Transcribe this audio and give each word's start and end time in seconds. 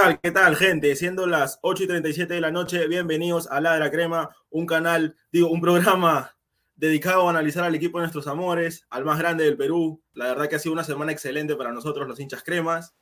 ¿Qué 0.00 0.06
tal? 0.06 0.20
¿Qué 0.22 0.30
tal, 0.30 0.56
gente? 0.56 0.96
Siendo 0.96 1.26
las 1.26 1.58
8 1.60 1.82
y 1.82 1.86
37 1.86 2.32
de 2.32 2.40
la 2.40 2.50
noche, 2.50 2.88
bienvenidos 2.88 3.46
a 3.50 3.60
La 3.60 3.74
de 3.74 3.80
la 3.80 3.90
Crema, 3.90 4.34
un 4.48 4.64
canal, 4.64 5.14
digo, 5.30 5.50
un 5.50 5.60
programa 5.60 6.34
dedicado 6.74 7.26
a 7.26 7.30
analizar 7.30 7.64
al 7.64 7.74
equipo 7.74 7.98
de 7.98 8.04
nuestros 8.04 8.26
amores, 8.26 8.86
al 8.88 9.04
más 9.04 9.18
grande 9.18 9.44
del 9.44 9.58
Perú. 9.58 10.02
La 10.14 10.28
verdad 10.28 10.48
que 10.48 10.56
ha 10.56 10.58
sido 10.58 10.72
una 10.72 10.84
semana 10.84 11.12
excelente 11.12 11.54
para 11.54 11.70
nosotros, 11.72 12.08
los 12.08 12.18
hinchas 12.18 12.42
cremas. 12.42 12.94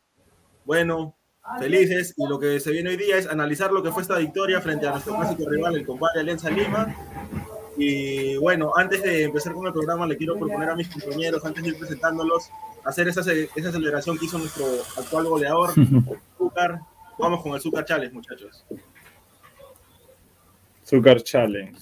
Bueno, 0.65 1.17
felices. 1.61 2.15
Y 2.17 2.27
lo 2.27 2.41
que 2.41 2.59
se 2.59 2.73
viene 2.73 2.91
hoy 2.91 2.97
día 2.97 3.17
es 3.17 3.29
analizar 3.29 3.71
lo 3.71 3.81
que 3.81 3.93
fue 3.93 4.03
esta 4.03 4.19
victoria 4.19 4.61
frente 4.61 4.89
a 4.89 4.91
nuestro 4.91 5.15
clásico 5.15 5.49
rival, 5.49 5.77
el 5.77 5.87
compadre 5.87 6.23
Alianza 6.23 6.51
Lima. 6.51 6.93
Y 7.77 8.37
bueno, 8.39 8.73
antes 8.75 9.05
de 9.05 9.23
empezar 9.23 9.53
con 9.53 9.69
el 9.69 9.73
programa, 9.73 10.05
le 10.05 10.17
quiero 10.17 10.37
proponer 10.37 10.71
a 10.71 10.75
mis 10.75 10.89
compañeros, 10.89 11.45
antes 11.45 11.63
de 11.63 11.69
ir 11.69 11.79
presentándolos, 11.79 12.51
hacer 12.89 13.07
esa, 13.07 13.21
esa 13.21 13.71
celebración 13.71 14.19
que 14.19 14.25
hizo 14.25 14.39
nuestro 14.39 14.65
actual 14.97 15.27
goleador, 15.27 15.75
Zúcar. 16.39 16.81
Vamos 17.19 17.43
con 17.43 17.53
el 17.53 17.61
Zúcar 17.61 17.85
Challenge, 17.85 18.15
muchachos. 18.15 18.65
Zúcar 20.87 21.23
Challenge. 21.23 21.79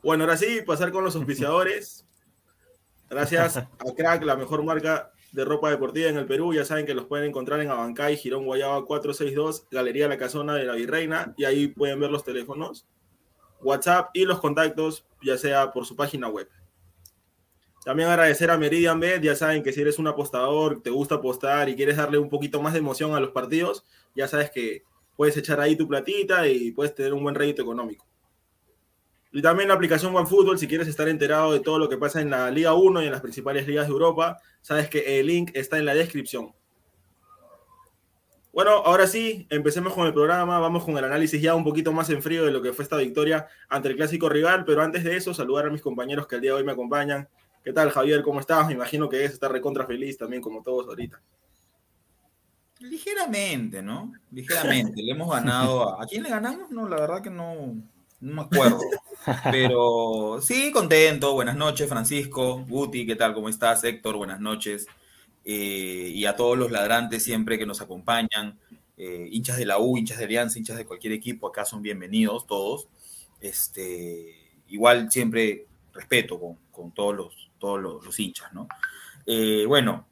Bueno, 0.00 0.22
ahora 0.22 0.36
sí, 0.36 0.60
pasar 0.64 0.92
con 0.92 1.02
los 1.02 1.16
auspiciadores. 1.16 2.06
Gracias 3.10 3.56
a 3.56 3.68
Crack, 3.96 4.22
la 4.22 4.36
mejor 4.36 4.62
marca 4.62 5.10
de 5.32 5.44
ropa 5.44 5.70
deportiva 5.70 6.08
en 6.08 6.18
el 6.18 6.26
Perú. 6.26 6.54
Ya 6.54 6.64
saben 6.64 6.86
que 6.86 6.94
los 6.94 7.06
pueden 7.06 7.30
encontrar 7.30 7.60
en 7.60 7.70
Abancay, 7.70 8.16
Girón 8.16 8.44
Guayaba 8.44 8.84
462, 8.84 9.66
Galería 9.72 10.06
La 10.06 10.18
Casona 10.18 10.54
de 10.54 10.64
la 10.64 10.74
Virreina, 10.74 11.34
y 11.36 11.44
ahí 11.44 11.66
pueden 11.66 11.98
ver 11.98 12.10
los 12.10 12.22
teléfonos, 12.22 12.86
WhatsApp 13.60 14.10
y 14.14 14.24
los 14.24 14.38
contactos, 14.38 15.04
ya 15.20 15.36
sea 15.36 15.72
por 15.72 15.84
su 15.84 15.96
página 15.96 16.28
web. 16.28 16.48
También 17.84 18.08
agradecer 18.08 18.50
a 18.50 18.58
Meridian 18.58 19.00
Bet, 19.00 19.22
ya 19.22 19.34
saben 19.34 19.62
que 19.62 19.72
si 19.72 19.80
eres 19.80 19.98
un 19.98 20.06
apostador, 20.06 20.82
te 20.82 20.90
gusta 20.90 21.16
apostar 21.16 21.68
y 21.68 21.74
quieres 21.74 21.96
darle 21.96 22.18
un 22.18 22.28
poquito 22.28 22.62
más 22.62 22.74
de 22.74 22.78
emoción 22.78 23.14
a 23.14 23.20
los 23.20 23.30
partidos, 23.30 23.84
ya 24.14 24.28
sabes 24.28 24.50
que 24.50 24.84
puedes 25.16 25.36
echar 25.36 25.60
ahí 25.60 25.74
tu 25.74 25.88
platita 25.88 26.46
y 26.46 26.70
puedes 26.70 26.94
tener 26.94 27.12
un 27.12 27.22
buen 27.22 27.34
rédito 27.34 27.62
económico. 27.62 28.06
Y 29.32 29.42
también 29.42 29.68
la 29.68 29.74
aplicación 29.74 30.14
OneFootball, 30.14 30.58
si 30.58 30.68
quieres 30.68 30.86
estar 30.86 31.08
enterado 31.08 31.52
de 31.52 31.60
todo 31.60 31.78
lo 31.78 31.88
que 31.88 31.96
pasa 31.96 32.20
en 32.20 32.30
la 32.30 32.50
Liga 32.50 32.74
1 32.74 33.02
y 33.02 33.06
en 33.06 33.12
las 33.12 33.22
principales 33.22 33.66
ligas 33.66 33.86
de 33.86 33.92
Europa, 33.92 34.38
sabes 34.60 34.88
que 34.88 35.18
el 35.18 35.26
link 35.26 35.50
está 35.54 35.78
en 35.78 35.86
la 35.86 35.94
descripción. 35.94 36.52
Bueno, 38.52 38.72
ahora 38.72 39.06
sí, 39.06 39.46
empecemos 39.48 39.94
con 39.94 40.06
el 40.06 40.12
programa, 40.12 40.58
vamos 40.58 40.84
con 40.84 40.98
el 40.98 41.04
análisis 41.04 41.40
ya 41.40 41.54
un 41.54 41.64
poquito 41.64 41.90
más 41.94 42.10
en 42.10 42.22
frío 42.22 42.44
de 42.44 42.50
lo 42.52 42.60
que 42.60 42.74
fue 42.74 42.82
esta 42.82 42.98
victoria 42.98 43.48
ante 43.70 43.88
el 43.88 43.96
clásico 43.96 44.28
rival, 44.28 44.66
pero 44.66 44.82
antes 44.82 45.02
de 45.02 45.16
eso, 45.16 45.32
saludar 45.32 45.66
a 45.66 45.70
mis 45.70 45.80
compañeros 45.80 46.26
que 46.26 46.34
el 46.34 46.42
día 46.42 46.50
de 46.50 46.58
hoy 46.58 46.64
me 46.64 46.72
acompañan. 46.72 47.28
¿Qué 47.64 47.72
tal, 47.72 47.90
Javier? 47.90 48.22
¿Cómo 48.22 48.40
estás? 48.40 48.66
Me 48.66 48.72
imagino 48.72 49.08
que 49.08 49.24
es 49.24 49.32
estar 49.32 49.50
recontra 49.50 49.86
feliz 49.86 50.18
también, 50.18 50.42
como 50.42 50.62
todos 50.62 50.88
ahorita. 50.88 51.20
Ligeramente, 52.80 53.82
¿no? 53.82 54.12
Ligeramente. 54.32 55.00
le 55.00 55.12
hemos 55.12 55.30
ganado 55.30 55.88
a... 55.88 56.02
¿A 56.02 56.06
quién 56.06 56.24
le 56.24 56.30
ganamos? 56.30 56.70
No, 56.70 56.88
la 56.88 56.96
verdad 56.96 57.22
que 57.22 57.30
no, 57.30 57.76
no 58.20 58.34
me 58.34 58.42
acuerdo. 58.42 58.80
Pero 59.52 60.40
sí, 60.42 60.72
contento. 60.72 61.34
Buenas 61.34 61.56
noches, 61.56 61.88
Francisco, 61.88 62.64
Guti, 62.68 63.06
¿qué 63.06 63.14
tal? 63.14 63.32
¿Cómo 63.32 63.48
estás? 63.48 63.84
Héctor, 63.84 64.16
buenas 64.16 64.40
noches. 64.40 64.86
Eh, 65.44 66.10
y 66.12 66.24
a 66.24 66.34
todos 66.34 66.58
los 66.58 66.72
ladrantes 66.72 67.22
siempre 67.22 67.58
que 67.58 67.66
nos 67.66 67.80
acompañan, 67.80 68.58
eh, 68.96 69.28
hinchas 69.30 69.56
de 69.56 69.66
la 69.66 69.78
U, 69.78 69.96
hinchas 69.96 70.18
de 70.18 70.24
Alianza, 70.24 70.58
hinchas 70.58 70.76
de 70.76 70.84
cualquier 70.84 71.12
equipo, 71.12 71.46
acá 71.46 71.64
son 71.64 71.82
bienvenidos 71.82 72.46
todos. 72.46 72.88
Este, 73.40 74.52
igual 74.68 75.10
siempre 75.12 75.66
respeto 75.92 76.56
con, 76.70 76.92
todos, 76.92 77.14
los, 77.14 77.50
todos 77.62 77.80
los, 77.80 78.18
hinchas, 78.18 78.52
¿no? 78.52 78.66
Eh, 79.24 79.64
bueno, 79.66 80.06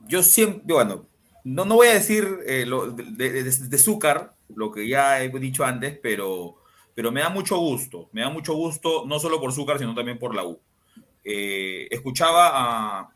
yo 0.00 0.22
siempre, 0.22 0.74
bueno, 0.74 1.06
no, 1.44 1.64
no 1.64 1.76
voy 1.76 1.88
a 1.88 1.94
decir 1.94 2.38
lo, 2.66 2.90
de, 2.90 3.42
de, 3.42 3.78
Zúcar, 3.78 4.36
lo 4.54 4.70
que 4.70 4.86
ya 4.86 5.22
he 5.22 5.28
dicho 5.30 5.64
antes, 5.64 5.98
pero 6.02 6.58
pero 6.94 7.10
me 7.10 7.20
da 7.20 7.30
mucho 7.30 7.56
gusto, 7.56 8.08
me 8.12 8.20
da 8.20 8.30
mucho 8.30 8.54
gusto, 8.54 9.04
no 9.06 9.18
solo 9.18 9.40
por 9.40 9.52
Zúcar, 9.52 9.78
sino 9.78 9.94
también 9.94 10.18
por 10.18 10.34
la 10.34 10.44
U. 10.44 10.60
Eh, 11.24 11.88
escuchaba 11.90 12.50
a, 12.52 13.14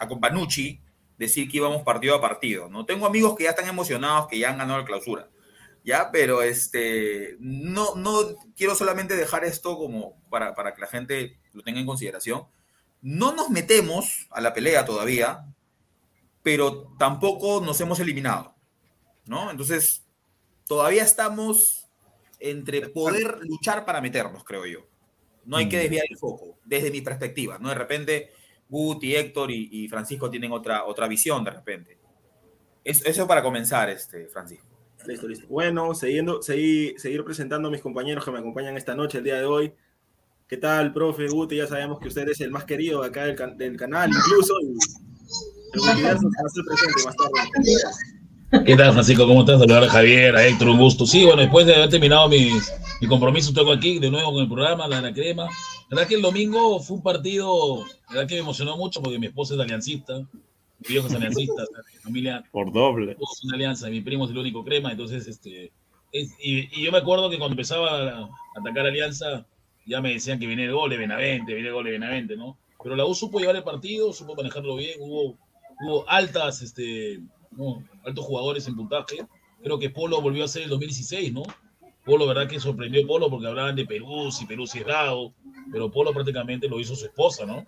a 0.00 0.08
Companucci 0.08 0.80
decir 1.16 1.48
que 1.48 1.58
íbamos 1.58 1.82
partido 1.82 2.14
a 2.14 2.20
partido, 2.20 2.68
¿no? 2.68 2.84
Tengo 2.84 3.06
amigos 3.06 3.36
que 3.36 3.44
ya 3.44 3.50
están 3.50 3.68
emocionados, 3.68 4.26
que 4.28 4.38
ya 4.38 4.50
han 4.50 4.58
ganado 4.58 4.80
la 4.80 4.84
clausura, 4.84 5.28
¿ya? 5.84 6.10
Pero 6.10 6.42
este, 6.42 7.36
no, 7.38 7.94
no 7.94 8.36
quiero 8.56 8.74
solamente 8.74 9.16
dejar 9.16 9.44
esto 9.44 9.76
como 9.76 10.20
para, 10.30 10.54
para 10.54 10.74
que 10.74 10.80
la 10.80 10.86
gente 10.86 11.38
lo 11.52 11.62
tenga 11.62 11.80
en 11.80 11.86
consideración. 11.86 12.44
No 13.02 13.32
nos 13.32 13.50
metemos 13.50 14.26
a 14.30 14.40
la 14.40 14.52
pelea 14.52 14.84
todavía, 14.84 15.46
pero 16.42 16.94
tampoco 16.98 17.60
nos 17.60 17.80
hemos 17.80 18.00
eliminado, 18.00 18.54
¿no? 19.26 19.50
Entonces, 19.50 20.04
todavía 20.66 21.02
estamos 21.02 21.88
entre 22.38 22.88
poder 22.88 23.38
luchar 23.42 23.84
para 23.84 24.00
meternos, 24.00 24.44
creo 24.44 24.66
yo. 24.66 24.86
No 25.44 25.56
hay 25.56 25.68
que 25.68 25.78
desviar 25.78 26.04
el 26.08 26.18
foco, 26.18 26.58
desde 26.64 26.90
mi 26.90 27.00
perspectiva, 27.00 27.58
¿no? 27.58 27.70
De 27.70 27.74
repente, 27.74 28.32
Guti, 28.68 29.16
Héctor 29.16 29.50
y, 29.50 29.88
Francisco 29.88 30.30
tienen 30.30 30.52
otra, 30.52 30.84
otra 30.84 31.08
visión, 31.08 31.42
de 31.44 31.50
repente. 31.50 31.98
Eso, 32.84 33.04
eso 33.04 33.26
para 33.26 33.42
comenzar, 33.42 33.90
este, 33.90 34.28
Francisco. 34.28 34.69
Listo, 35.06 35.26
listo. 35.26 35.46
Bueno, 35.48 35.94
siguiendo, 35.94 36.42
seguir, 36.42 36.98
seguir 36.98 37.24
presentando 37.24 37.68
a 37.68 37.70
mis 37.70 37.80
compañeros 37.80 38.24
que 38.24 38.30
me 38.30 38.38
acompañan 38.38 38.76
esta 38.76 38.94
noche, 38.94 39.18
el 39.18 39.24
día 39.24 39.36
de 39.36 39.44
hoy. 39.44 39.72
¿Qué 40.46 40.56
tal, 40.56 40.92
profe 40.92 41.28
Guti? 41.28 41.56
Ya 41.56 41.66
sabemos 41.66 42.00
que 42.00 42.08
usted 42.08 42.28
es 42.28 42.40
el 42.40 42.50
más 42.50 42.64
querido 42.64 43.02
acá 43.02 43.24
del, 43.24 43.36
del 43.56 43.76
canal, 43.76 44.10
incluso. 44.10 44.54
Y 44.60 44.72
el 45.74 46.64
presente 46.64 47.04
más 47.04 47.16
tarde. 47.16 48.64
¿Qué 48.66 48.76
tal, 48.76 48.92
Francisco? 48.92 49.26
¿Cómo 49.28 49.40
estás? 49.40 49.60
Saludar 49.60 49.84
a 49.84 49.88
Javier, 49.88 50.34
a 50.34 50.44
Héctor, 50.44 50.68
un 50.70 50.78
gusto. 50.78 51.06
Sí, 51.06 51.24
bueno, 51.24 51.40
después 51.40 51.66
de 51.66 51.74
haber 51.76 51.88
terminado 51.88 52.28
mi, 52.28 52.50
mi 53.00 53.06
compromiso, 53.06 53.52
tengo 53.52 53.72
aquí 53.72 54.00
de 54.00 54.10
nuevo 54.10 54.32
con 54.32 54.42
el 54.42 54.48
programa, 54.48 54.88
la 54.88 55.00
la 55.00 55.12
crema. 55.12 55.44
La 55.44 55.96
verdad 55.96 56.08
que 56.08 56.16
el 56.16 56.22
domingo 56.22 56.80
fue 56.80 56.96
un 56.96 57.02
partido, 57.02 57.84
la 58.08 58.14
verdad 58.14 58.28
que 58.28 58.34
me 58.34 58.40
emocionó 58.40 58.76
mucho 58.76 59.00
porque 59.00 59.20
mi 59.20 59.26
esposa 59.26 59.54
es 59.54 59.60
aliancista, 59.60 60.14
mi 60.80 60.88
viejo 60.88 61.06
es 61.06 61.14
aliancista, 61.14 61.62
mi 61.92 61.98
familia. 62.00 62.44
Por 62.50 62.72
doble. 62.72 63.12
Es 63.12 63.44
una 63.44 63.54
alianza, 63.54 63.88
mi 63.88 64.00
primo 64.00 64.24
es 64.24 64.30
el 64.30 64.38
único 64.38 64.64
crema, 64.64 64.90
entonces, 64.90 65.26
este. 65.26 65.72
y, 66.12 66.82
yo 66.82 66.90
me 66.90 66.98
acuerdo 66.98 67.28
que 67.30 67.38
cuando 67.38 67.52
empezaba 67.52 68.08
a, 68.08 68.28
atacar 68.56 68.86
Alianza, 68.86 69.46
ya 69.86 70.00
me 70.00 70.12
decían 70.12 70.38
que 70.38 70.46
viene 70.46 70.64
el 70.64 70.72
gol 70.72 70.90
de 70.90 70.96
Benavente, 70.96 71.52
viene 71.54 71.68
el 71.68 71.74
gol 71.74 71.84
de 71.84 71.92
Benavente, 71.92 72.36
¿no? 72.36 72.58
Pero 72.82 72.96
la 72.96 73.04
U 73.04 73.14
supo 73.14 73.38
llevar 73.38 73.56
el 73.56 73.62
partido, 73.62 74.12
supo 74.12 74.34
manejarlo 74.34 74.76
bien, 74.76 74.98
hubo, 75.00 75.36
hubo 75.82 76.08
altas, 76.08 76.62
este 76.62 77.20
¿no? 77.50 77.84
altos 78.04 78.24
jugadores 78.24 78.66
en 78.68 78.76
puntaje. 78.76 79.18
Creo 79.62 79.78
que 79.78 79.90
Polo 79.90 80.22
volvió 80.22 80.44
a 80.44 80.48
ser 80.48 80.62
el 80.62 80.70
2016, 80.70 81.32
¿no? 81.32 81.42
Polo, 82.04 82.26
verdad 82.26 82.48
que 82.48 82.58
sorprendió 82.58 83.04
a 83.04 83.06
Polo 83.06 83.28
porque 83.28 83.46
hablaban 83.46 83.76
de 83.76 83.84
Perú, 83.84 84.32
si 84.32 84.46
Perú 84.46 84.66
cerrado, 84.66 85.34
pero 85.70 85.90
Polo 85.90 86.12
prácticamente 86.12 86.68
lo 86.68 86.80
hizo 86.80 86.96
su 86.96 87.04
esposa, 87.04 87.44
¿no? 87.44 87.64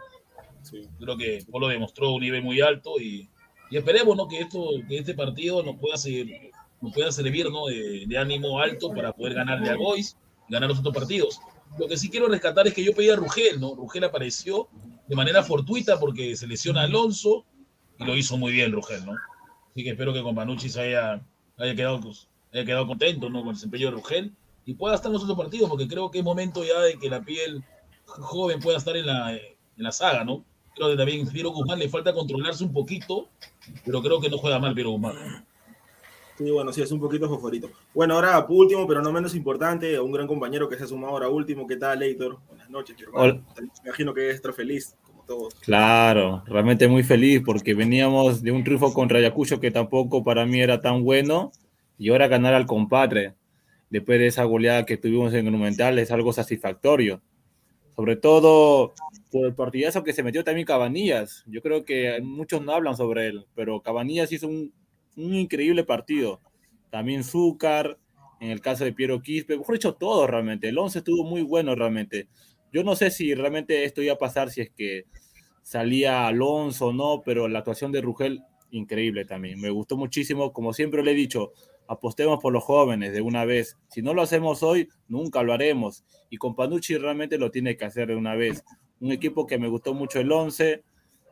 Creo 0.99 1.17
que 1.17 1.45
Polo 1.51 1.69
demostró 1.69 2.13
un 2.13 2.23
nivel 2.23 2.43
muy 2.43 2.61
alto 2.61 3.01
y, 3.01 3.29
esperemos, 3.71 4.17
¿no? 4.17 4.29
Que, 4.29 4.41
esto, 4.41 4.71
que 4.89 4.99
este 4.99 5.15
partido 5.15 5.63
nos 5.63 5.77
pueda, 5.77 5.97
seguir, 5.97 6.51
nos 6.81 6.93
pueda 6.93 7.11
servir, 7.11 7.51
¿no? 7.51 7.67
De, 7.67 8.19
ánimo 8.19 8.61
alto 8.61 8.91
para 8.93 9.13
poder 9.13 9.35
ganarle 9.35 9.71
a 9.71 9.77
Boys 9.77 10.17
y 10.49 10.53
ganar 10.53 10.69
los 10.69 10.79
otros 10.79 10.95
partidos. 10.95 11.41
Lo 11.79 11.89
que 11.89 11.97
sí 11.97 12.11
quiero 12.11 12.29
rescatar 12.29 12.67
es 12.67 12.75
que 12.75 12.85
yo 12.85 12.95
pedí 12.95 13.11
a 13.11 13.17
Rugel, 13.17 13.61
¿no? 13.61 13.75
Rugel 13.75 14.05
apareció 14.05 14.69
de 15.09 15.17
manera 15.17 15.43
fortuita 15.43 15.99
porque 15.99 16.37
se 16.37 16.47
lesiona 16.47 16.83
Alonso 16.83 17.45
y 17.99 18.05
lo 18.05 18.17
hizo 18.17 18.37
muy 18.37 18.53
bien 18.53 18.73
Rugel, 18.73 19.05
¿no? 19.07 19.13
Así 19.71 19.85
que 19.85 19.91
espero 19.91 20.13
que 20.13 20.23
con 20.23 20.35
Panucci 20.35 20.69
se 20.69 20.83
haya, 20.83 21.25
haya, 21.57 21.75
quedado, 21.75 22.01
haya 22.53 22.65
quedado 22.65 22.87
contento 22.87 23.31
¿no? 23.31 23.41
con 23.41 23.49
el 23.49 23.55
desempeño 23.55 23.87
de 23.87 23.93
Rugel 23.93 24.33
y 24.67 24.75
pueda 24.75 24.95
estar 24.95 25.09
en 25.09 25.15
los 25.15 25.23
otros 25.23 25.39
partidos, 25.39 25.71
porque 25.71 25.89
creo 25.89 26.11
que 26.11 26.19
es 26.19 26.25
momento 26.25 26.63
ya 26.63 26.79
de 26.81 26.99
que 26.99 27.09
la 27.09 27.23
piel 27.23 27.65
joven 28.05 28.61
pueda 28.61 28.77
estar 28.77 28.97
en 28.97 29.07
la, 29.07 29.33
en 29.33 29.57
la 29.77 29.93
saga, 29.93 30.25
¿no? 30.25 30.45
Creo 30.75 30.91
que 30.91 30.97
también 30.97 31.29
Piero 31.29 31.51
Guzmán 31.51 31.79
le 31.79 31.89
falta 31.89 32.13
controlarse 32.13 32.65
un 32.65 32.73
poquito, 32.73 33.29
pero 33.85 34.03
creo 34.03 34.21
que 34.21 34.31
no 34.31 34.39
juega 34.39 34.59
mal 34.59 34.75
Piero 34.75 34.91
Guzmán. 34.91 35.45
Sí, 36.39 36.51
bueno, 36.51 36.73
sí, 36.73 36.81
es 36.81 36.91
un 36.91 37.01
poquito 37.01 37.29
favorito. 37.29 37.71
Bueno, 37.95 38.15
ahora 38.15 38.45
último, 38.49 38.87
pero 38.87 39.03
no 39.03 39.13
menos 39.13 39.35
importante, 39.35 40.01
un 40.01 40.13
gran 40.13 40.27
compañero 40.27 40.69
que 40.69 40.77
se 40.77 40.85
ha 40.85 40.87
sumado 40.87 41.13
ahora 41.13 41.29
último. 41.29 41.67
¿Qué 41.67 41.77
tal, 41.77 42.03
Héctor? 42.03 42.39
Buenas 42.49 42.71
noches, 42.71 42.97
hermano. 43.01 43.45
Me 43.61 43.69
imagino 43.85 44.15
que 44.15 44.31
estar 44.31 44.53
feliz. 44.53 44.97
Claro, 45.61 46.43
realmente 46.47 46.89
muy 46.89 47.03
feliz 47.03 47.43
porque 47.45 47.75
veníamos 47.75 48.43
de 48.43 48.53
un 48.53 48.65
triunfo 48.65 48.93
contra 48.93 49.19
Ayacucho 49.19 49.61
que 49.61 49.71
tampoco 49.71 50.23
para 50.23 50.45
mí 50.47 50.61
era 50.61 50.81
tan 50.81 51.05
bueno 51.05 51.53
y 51.99 52.11
ahora 52.11 52.29
ganar 52.29 52.55
al 52.55 52.67
compadre 52.67 53.35
después 53.89 54.19
de 54.19 54.27
esa 54.27 54.45
goleada 54.45 54.85
que 54.85 54.97
tuvimos 54.97 55.33
en 55.35 55.45
Monumental 55.45 55.99
es 55.99 56.11
algo 56.11 56.33
satisfactorio. 56.33 57.21
Sobre 57.95 58.17
todo 58.17 58.95
por 59.31 59.47
el 59.47 59.55
partidazo 59.55 60.03
que 60.03 60.13
se 60.13 60.23
metió 60.23 60.45
también 60.45 60.67
Cabanillas. 60.67 61.45
Yo 61.47 61.63
creo 61.63 61.85
que 61.85 62.21
muchos 62.23 62.63
no 62.63 62.73
hablan 62.73 62.97
sobre 62.97 63.29
él, 63.29 63.47
pero 63.55 63.81
Cabanillas 63.83 64.33
hizo 64.33 64.49
un, 64.49 64.73
un 65.17 65.35
increíble 65.35 65.85
partido. 65.85 66.41
También 66.91 67.25
Zúcar, 67.25 67.99
en 68.41 68.51
el 68.51 68.61
caso 68.61 68.85
de 68.85 68.93
Piero 68.93 69.23
Quispe, 69.23 69.57
mejor 69.57 69.75
dicho, 69.75 69.95
todo 69.95 70.27
realmente. 70.27 70.69
El 70.69 70.79
11 70.79 70.99
estuvo 70.99 71.25
muy 71.25 71.43
bueno 71.43 71.75
realmente. 71.75 72.29
Yo 72.73 72.83
no 72.83 72.97
sé 72.97 73.11
si 73.11 73.35
realmente 73.35 73.85
esto 73.85 74.03
iba 74.03 74.15
a 74.15 74.19
pasar, 74.19 74.51
si 74.51 74.63
es 74.63 74.71
que 74.71 75.05
salía 75.63 76.27
Alonso 76.27 76.89
o 76.89 76.93
no, 76.93 77.23
pero 77.25 77.49
la 77.49 77.61
actuación 77.61 77.93
de 77.93 78.01
Rugel 78.01 78.43
increíble 78.71 79.25
también. 79.25 79.61
Me 79.61 79.71
gustó 79.71 79.97
muchísimo, 79.97 80.53
como 80.53 80.73
siempre 80.73 81.03
le 81.03 81.13
he 81.13 81.15
dicho, 81.15 81.53
apostemos 81.89 82.41
por 82.41 82.53
los 82.53 82.65
jóvenes 82.65 83.13
de 83.13 83.21
una 83.21 83.45
vez. 83.45 83.77
Si 83.89 84.03
no 84.03 84.15
lo 84.15 84.23
hacemos 84.23 84.63
hoy, 84.63 84.89
nunca 85.09 85.43
lo 85.43 85.53
haremos. 85.53 86.05
Y 86.31 86.37
con 86.37 86.55
Panucci 86.55 86.97
realmente 86.97 87.39
lo 87.39 87.51
tiene 87.51 87.77
que 87.77 87.85
hacer 87.85 88.09
de 88.09 88.17
una 88.17 88.35
vez. 88.35 88.65
Un 89.01 89.13
equipo 89.13 89.47
que 89.47 89.59
me 89.59 89.69
gustó 89.69 89.95
mucho 89.95 90.21
el 90.21 90.31
11. 90.31 90.83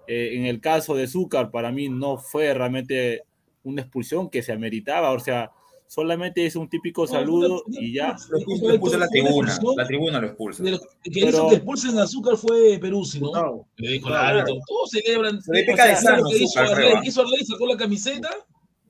Eh, 0.06 0.30
en 0.34 0.46
el 0.46 0.60
caso 0.60 0.94
de 0.94 1.06
Zúcar, 1.06 1.50
para 1.50 1.72
mí 1.72 1.88
no 1.88 2.18
fue 2.18 2.52
realmente 2.52 3.22
una 3.62 3.82
expulsión 3.82 4.28
que 4.28 4.42
se 4.42 4.52
ameritaba. 4.52 5.12
O 5.12 5.20
sea, 5.20 5.52
solamente 5.86 6.44
es 6.44 6.56
un 6.56 6.68
típico 6.68 7.06
saludo 7.06 7.62
y 7.68 7.94
ya. 7.94 8.16
Lo 8.30 8.70
expulsa 8.70 8.98
la 8.98 9.08
tribuna, 9.08 9.58
la 9.76 9.86
tribuna 9.86 10.20
lo 10.20 10.26
expulsa. 10.26 10.62
Lo 10.64 10.78
que 10.78 11.20
hizo 11.20 11.48
que 11.48 11.54
expulsen 11.56 11.98
a 11.98 12.02
Azúcar 12.02 12.36
fue 12.36 12.78
Peruzzi, 12.78 13.20
¿no? 13.20 13.66
Le 13.76 13.92
dijo 13.92 14.08
el 14.08 14.14
árbitro, 14.14 14.58
todos 14.66 14.90
celebran. 14.90 15.40
Se 15.40 15.52
le 15.52 15.64
peca 15.64 15.86
de 15.86 15.96
sano, 15.96 16.22
hizo 16.32 16.60
Arley, 16.60 17.44
sacó 17.44 17.66
la 17.66 17.76
camiseta 17.76 18.28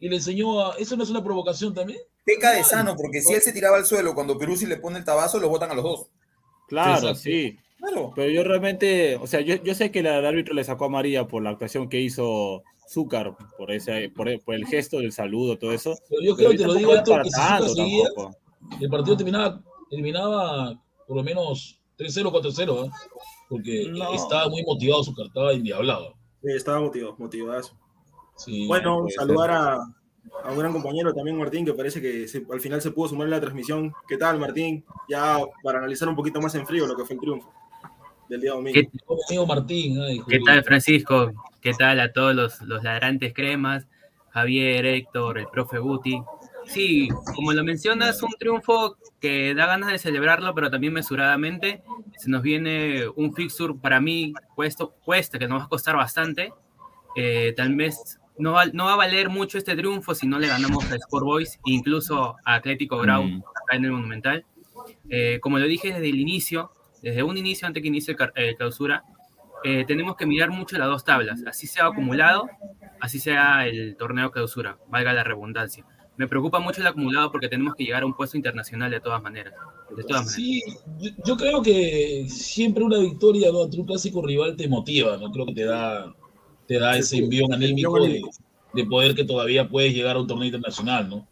y 0.00 0.08
le 0.08 0.16
enseñó 0.16 0.60
a. 0.66 0.74
¿Eso 0.76 0.96
no 0.96 1.04
es 1.04 1.10
una 1.10 1.22
provocación 1.22 1.72
también? 1.74 2.00
Peca 2.24 2.52
de 2.52 2.64
sano, 2.64 2.96
porque 2.96 3.20
si 3.22 3.32
él 3.34 3.40
se 3.40 3.52
tiraba 3.52 3.76
al 3.76 3.86
suelo 3.86 4.14
cuando 4.14 4.36
Peruzzi 4.38 4.66
le 4.66 4.76
pone 4.78 4.98
el 4.98 5.04
tabazo, 5.04 5.38
lo 5.38 5.48
botan 5.48 5.70
a 5.70 5.74
los 5.74 5.84
dos. 5.84 6.06
Claro, 6.68 6.94
Exacto. 7.08 7.14
sí. 7.20 7.58
Claro. 7.78 8.12
Pero 8.14 8.30
yo 8.30 8.44
realmente, 8.44 9.16
o 9.16 9.26
sea, 9.26 9.40
yo, 9.40 9.56
yo 9.62 9.74
sé 9.74 9.90
que 9.90 10.00
el 10.00 10.06
árbitro 10.06 10.54
le 10.54 10.64
sacó 10.64 10.84
a 10.84 10.88
María 10.90 11.26
por 11.26 11.42
la 11.42 11.50
actuación 11.50 11.88
que 11.88 12.00
hizo 12.00 12.62
Zúcar, 12.88 13.36
por, 13.56 13.70
ese, 13.70 14.10
por, 14.10 14.28
el, 14.28 14.40
por 14.40 14.54
el 14.54 14.66
gesto 14.66 14.98
del 14.98 15.12
saludo, 15.12 15.56
todo 15.58 15.72
eso. 15.72 15.96
Pero 16.08 16.22
yo 16.22 16.36
creo, 16.36 16.50
te 16.50 16.66
lo 16.66 16.74
digo 16.74 16.94
esto, 16.94 17.16
que 17.22 17.30
si 17.30 17.30
tanto 17.30 17.68
seguía, 17.68 18.04
el 18.80 18.90
partido 18.90 19.16
terminaba, 19.16 19.62
terminaba 19.88 20.78
por 21.06 21.16
lo 21.16 21.22
menos 21.22 21.80
3-0, 21.98 22.30
4-0, 22.30 22.86
¿eh? 22.86 22.90
porque 23.48 23.88
No. 23.90 24.12
estaba 24.14 24.48
muy 24.48 24.62
motivado 24.62 25.00
Azúcar, 25.00 25.26
estaba 25.26 25.52
endiablado. 25.52 26.14
Sí, 26.42 26.52
estaba 26.54 26.80
motivado, 26.80 27.16
motivadazo. 27.18 27.72
Sí, 28.44 28.66
Bueno, 28.66 29.04
saludar 29.14 29.50
a, 29.50 29.74
a 29.74 30.50
un 30.52 30.58
gran 30.58 30.72
compañero 30.72 31.12
también, 31.12 31.36
Martín, 31.38 31.64
que 31.64 31.74
parece 31.74 32.00
que 32.00 32.26
se- 32.26 32.46
al 32.50 32.60
final 32.60 32.80
se 32.80 32.90
pudo 32.90 33.08
sumar 33.08 33.26
a 33.26 33.30
la 33.30 33.40
transmisión. 33.40 33.92
¿Qué 34.08 34.16
tal, 34.16 34.38
Martín? 34.38 34.84
Ya 35.08 35.38
para 35.62 35.78
analizar 35.78 36.08
un 36.08 36.16
poquito 36.16 36.40
más 36.40 36.54
en 36.54 36.66
frío 36.66 36.86
lo 36.86 36.96
que 36.96 37.04
fue 37.04 37.14
el 37.14 37.20
triunfo 37.20 37.52
del 38.28 38.40
día 38.40 38.52
domingo. 38.52 38.74
¿Qué, 38.80 38.88
Mi 38.92 39.16
amigo 39.28 39.46
Martín. 39.46 40.00
ay, 40.00 40.20
qué 40.28 40.40
tal, 40.44 40.62
Francisco? 40.64 41.32
¿Qué 41.60 41.72
tal 41.74 42.00
a 42.00 42.12
todos 42.12 42.34
los, 42.34 42.60
los 42.62 42.82
ladrantes 42.82 43.34
cremas? 43.34 43.86
Javier, 44.30 44.86
Héctor, 44.86 45.38
el 45.38 45.46
profe 45.48 45.78
Guti. 45.78 46.22
Sí, 46.64 47.08
como 47.34 47.52
lo 47.52 47.64
mencionas, 47.64 48.22
un 48.22 48.30
triunfo 48.38 48.96
que 49.20 49.54
da 49.54 49.66
ganas 49.66 49.90
de 49.90 49.98
celebrarlo, 49.98 50.54
pero 50.54 50.70
también 50.70 50.92
mesuradamente. 50.92 51.82
Se 52.16 52.30
nos 52.30 52.40
viene 52.42 53.08
un 53.16 53.34
fixture 53.34 53.74
para 53.74 54.00
mí, 54.00 54.32
cuesta, 54.54 54.86
cuesta 55.04 55.38
que 55.38 55.48
nos 55.48 55.60
va 55.62 55.64
a 55.64 55.68
costar 55.68 55.96
bastante. 55.96 56.52
Eh, 57.16 57.52
tal 57.56 57.74
vez 57.74 58.19
no 58.40 58.52
va, 58.52 58.66
no 58.66 58.86
va 58.86 58.94
a 58.94 58.96
valer 58.96 59.28
mucho 59.28 59.58
este 59.58 59.76
triunfo 59.76 60.14
si 60.14 60.26
no 60.26 60.38
le 60.38 60.48
ganamos 60.48 60.90
a 60.90 60.96
Sport 60.96 61.24
Boys, 61.24 61.60
incluso 61.64 62.36
a 62.44 62.54
Atlético 62.54 62.98
Grau, 62.98 63.22
Mm. 63.24 63.42
acá 63.62 63.76
en 63.76 63.84
el 63.84 63.92
Monumental. 63.92 64.44
Eh, 65.08 65.38
como 65.40 65.58
lo 65.58 65.66
dije 65.66 65.92
desde 65.92 66.08
el 66.08 66.18
inicio, 66.18 66.72
desde 67.02 67.22
un 67.22 67.36
inicio 67.36 67.66
antes 67.66 67.82
que 67.82 67.88
inicie 67.88 68.16
el 68.18 68.32
eh, 68.34 68.56
clausura, 68.56 69.04
eh, 69.62 69.84
tenemos 69.86 70.16
que 70.16 70.26
mirar 70.26 70.50
mucho 70.50 70.78
las 70.78 70.88
dos 70.88 71.04
tablas, 71.04 71.42
así 71.46 71.66
sea 71.66 71.86
acumulado, 71.86 72.48
así 73.00 73.18
sea 73.20 73.66
el 73.66 73.96
torneo 73.96 74.30
clausura, 74.30 74.78
valga 74.88 75.12
la 75.12 75.22
redundancia. 75.22 75.84
Me 76.16 76.28
preocupa 76.28 76.60
mucho 76.60 76.80
el 76.80 76.86
acumulado 76.86 77.30
porque 77.32 77.48
tenemos 77.48 77.74
que 77.74 77.84
llegar 77.84 78.02
a 78.02 78.06
un 78.06 78.14
puesto 78.14 78.36
internacional 78.36 78.90
de 78.90 79.00
todas 79.00 79.22
maneras. 79.22 79.54
De 79.96 80.02
todas 80.02 80.26
maneras. 80.26 80.32
Sí, 80.32 80.62
yo, 80.98 81.10
yo 81.24 81.36
creo 81.36 81.62
que 81.62 82.26
siempre 82.28 82.84
una 82.84 82.98
victoria 82.98 83.50
¿no? 83.50 83.64
ante 83.64 83.78
un 83.78 83.86
clásico 83.86 84.20
rival 84.24 84.54
te 84.56 84.68
motiva, 84.68 85.16
¿no? 85.16 85.30
Creo 85.30 85.46
que 85.46 85.54
te 85.54 85.64
da, 85.64 86.14
te 86.70 86.78
da 86.78 86.96
ese 86.96 87.16
envión 87.18 87.52
anímico 87.52 88.00
de, 88.04 88.22
de 88.74 88.84
poder 88.84 89.16
que 89.16 89.24
todavía 89.24 89.68
puedes 89.68 89.92
llegar 89.92 90.14
a 90.14 90.20
un 90.20 90.28
torneo 90.28 90.44
internacional, 90.46 91.08
¿no? 91.08 91.26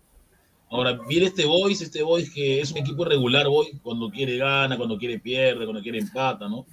Ahora, 0.69 0.99
viene 1.09 1.27
este 1.27 1.47
Boys, 1.47 1.81
este 1.81 2.03
Boys 2.03 2.29
que 2.35 2.61
es 2.61 2.73
un 2.73 2.79
equipo 2.79 3.03
irregular, 3.05 3.47
Boys, 3.47 3.71
cuando 3.85 4.11
quiere 4.11 4.37
gana, 4.37 4.77
cuando 4.77 4.99
quiere 4.99 5.21
pierde, 5.21 5.65
cuando 5.65 5.81
quiere 5.81 6.01
empata, 6.01 6.49
¿no? 6.49 6.67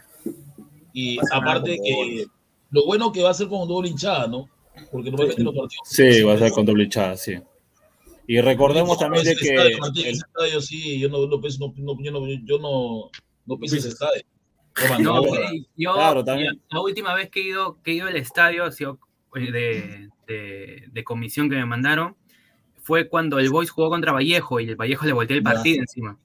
Y 0.93 1.19
aparte 1.31 1.77
que 1.77 2.25
lo 2.71 2.85
bueno 2.87 3.11
que 3.11 3.21
va 3.21 3.29
a 3.29 3.33
ser 3.35 3.49
con 3.49 3.67
doble 3.67 3.89
hinchada, 3.89 4.25
¿no? 4.25 4.49
Porque 4.91 5.11
normalmente 5.11 5.43
los 5.43 5.53
partidos... 5.55 5.87
Sí, 5.87 6.23
va 6.23 6.33
a 6.33 6.39
ser 6.39 6.51
con 6.51 6.65
doble 6.65 6.85
hinchada, 6.85 7.15
sí. 7.17 7.33
Y 8.27 8.41
recordemos 8.41 8.97
también 8.97 9.25
de 9.25 9.33
Ese 9.33 9.41
que 9.45 9.49
estadio, 9.53 9.77
el- 9.93 10.15
estadio, 10.15 10.59
sí, 10.61 10.97
yo 10.99 11.07
no, 11.07 11.27
no, 11.27 11.39
pienso- 11.39 11.59
no, 11.59 11.71
no, 11.77 12.03
yo 12.03 12.11
no, 12.11 12.27
yo 12.27 12.57
no, 12.57 13.11
no 13.45 13.59
piso 13.59 13.75
ese 13.75 13.89
estadio. 13.89 14.23
No, 14.99 14.99
No, 14.99 15.21
no, 15.21 15.31
yo 15.77 15.93
Claro, 15.93 16.23
también. 16.23 16.61
la 16.69 16.79
última 16.81 17.13
vez 17.13 17.29
que 17.29 17.39
he 17.41 17.43
ido, 17.43 17.81
que 17.81 17.91
he 17.91 17.93
ido 17.95 18.07
al 18.07 18.15
estadio 18.17 18.65
ha 18.65 18.71
sido 18.71 18.99
eh, 19.35 19.51
de, 19.51 20.09
de, 20.27 20.83
de 20.91 21.03
comisión 21.03 21.49
que 21.49 21.55
me 21.55 21.65
mandaron 21.65 22.15
fue 22.81 23.07
cuando 23.07 23.39
el 23.39 23.49
Boys 23.49 23.69
jugó 23.71 23.89
contra 23.89 24.11
Vallejo 24.11 24.59
y 24.59 24.69
el 24.69 24.75
Vallejo 24.75 25.05
le 25.05 25.13
volteó 25.13 25.35
el 25.37 25.43
Ya. 25.43 25.51
partido 25.53 25.79
encima. 25.81 26.19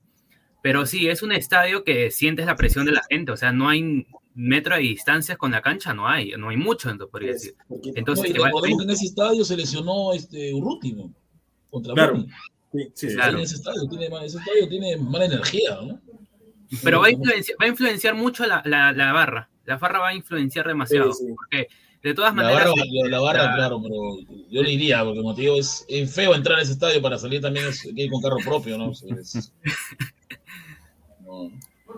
Pero 0.63 0.85
sí, 0.85 1.09
es 1.09 1.23
un 1.23 1.33
estadio 1.33 1.85
que 1.85 2.11
sientes 2.11 2.45
la 2.45 2.55
presión 2.57 2.85
de 2.85 2.93
la 2.93 3.03
gente, 3.09 3.33
o 3.33 3.37
sea, 3.37 3.51
no 3.51 3.69
hay 3.69 4.07
metro 4.35 4.75
de 4.75 4.83
distancias 4.83 5.39
con 5.39 5.53
la 5.53 5.63
cancha, 5.63 5.95
no 5.95 6.07
hay, 6.07 6.33
no 6.37 6.51
hay 6.51 6.57
mucho, 6.59 6.91
entonces 6.91 7.11
podría 7.11 7.33
decir. 7.33 7.55
No, 7.69 7.77
Entonces, 7.95 8.27
te 8.27 8.39
que 8.39 8.73
en 8.83 8.91
ese 8.91 9.07
estadio 9.07 9.43
se 9.45 9.57
lesionó 9.57 10.13
este 10.13 10.53
Urruti, 10.53 10.93
¿no? 10.93 11.13
Contra 11.71 11.95
Claro. 11.95 12.25
Sí, 12.73 12.91
sí. 12.95 13.15
Claro. 13.15 13.39
En 13.39 13.45
ese 13.45 13.55
estadio 13.57 13.89
tiene, 13.89 14.07
ese 14.25 14.39
estadio 14.39 14.69
tiene 14.69 14.97
mala 14.99 15.25
energía, 15.25 15.79
¿no? 15.83 15.99
Pero 16.83 17.01
va 17.01 17.07
a 17.07 17.11
influenciar, 17.11 17.57
va 17.61 17.65
a 17.67 17.69
influenciar 17.69 18.15
mucho 18.15 18.47
la, 18.47 18.63
la, 18.65 18.93
la 18.93 19.13
barra. 19.13 19.49
La 19.65 19.77
barra 19.79 19.99
va 20.01 20.09
a 20.09 20.15
influenciar 20.15 20.67
demasiado, 20.67 21.13
Sí, 21.13 21.25
sí. 21.27 21.35
porque 21.37 21.69
de 22.03 22.15
todas 22.15 22.35
La 22.35 22.43
maneras... 22.43 22.65
barra, 22.69 22.83
la, 23.03 23.09
la 23.09 23.21
barra, 23.21 23.45
la- 23.45 23.55
claro, 23.57 23.83
pero 23.83 23.97
yo 24.51 24.63
le 24.63 24.73
iría, 24.73 25.05
porque 25.05 25.21
como 25.21 25.35
te 25.35 25.43
digo, 25.43 25.57
es, 25.57 25.85
es 25.89 26.15
feo 26.15 26.35
entrar 26.35 26.59
a 26.59 26.63
ese 26.63 26.73
estadio 26.73 27.01
para 27.03 27.19
salir 27.19 27.41
también 27.41 27.67
es, 27.69 27.85
hay 27.85 27.95
que 27.95 28.03
ir 28.05 28.11
con 28.11 28.23
carro 28.23 28.39
propio, 28.45 28.79
¿no? 28.79 28.91
Es- 28.93 29.53
no. 31.25 31.51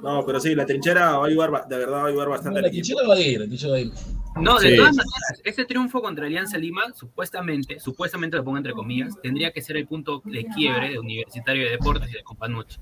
No, 0.02 0.24
pero 0.26 0.40
sí, 0.40 0.54
la 0.54 0.64
trinchera 0.66 1.18
va 1.18 1.24
a 1.24 1.28
ayudar, 1.28 1.68
de 1.68 1.76
verdad 1.76 1.98
va 1.98 2.04
a 2.04 2.06
ayudar 2.08 2.26
No, 2.26 2.30
bastante 2.32 2.58
al 2.58 2.64
la 2.64 2.70
trinchera 2.70 3.06
va 3.06 3.14
a 3.14 3.20
ir, 3.20 3.38
la 3.40 3.46
trinchera 3.46 3.72
va 3.72 3.76
a 3.76 3.80
ir. 3.80 3.92
No, 4.40 4.58
de 4.58 4.70
Sí. 4.70 4.76
todas 4.76 4.96
maneras, 4.96 5.40
ese 5.44 5.64
triunfo 5.66 6.00
contra 6.00 6.26
Alianza 6.26 6.56
Lima, 6.56 6.92
supuestamente, 6.94 7.78
supuestamente 7.78 8.36
lo 8.38 8.44
pongo 8.44 8.56
entre 8.56 8.72
comillas, 8.72 9.14
tendría 9.22 9.52
que 9.52 9.60
ser 9.60 9.76
el 9.76 9.86
punto 9.86 10.22
de 10.24 10.46
quiebre 10.46 10.90
de 10.90 10.98
Universitario 10.98 11.64
de 11.64 11.70
Deportes 11.72 12.08
y 12.10 12.14
de 12.14 12.22
Companucci. 12.22 12.78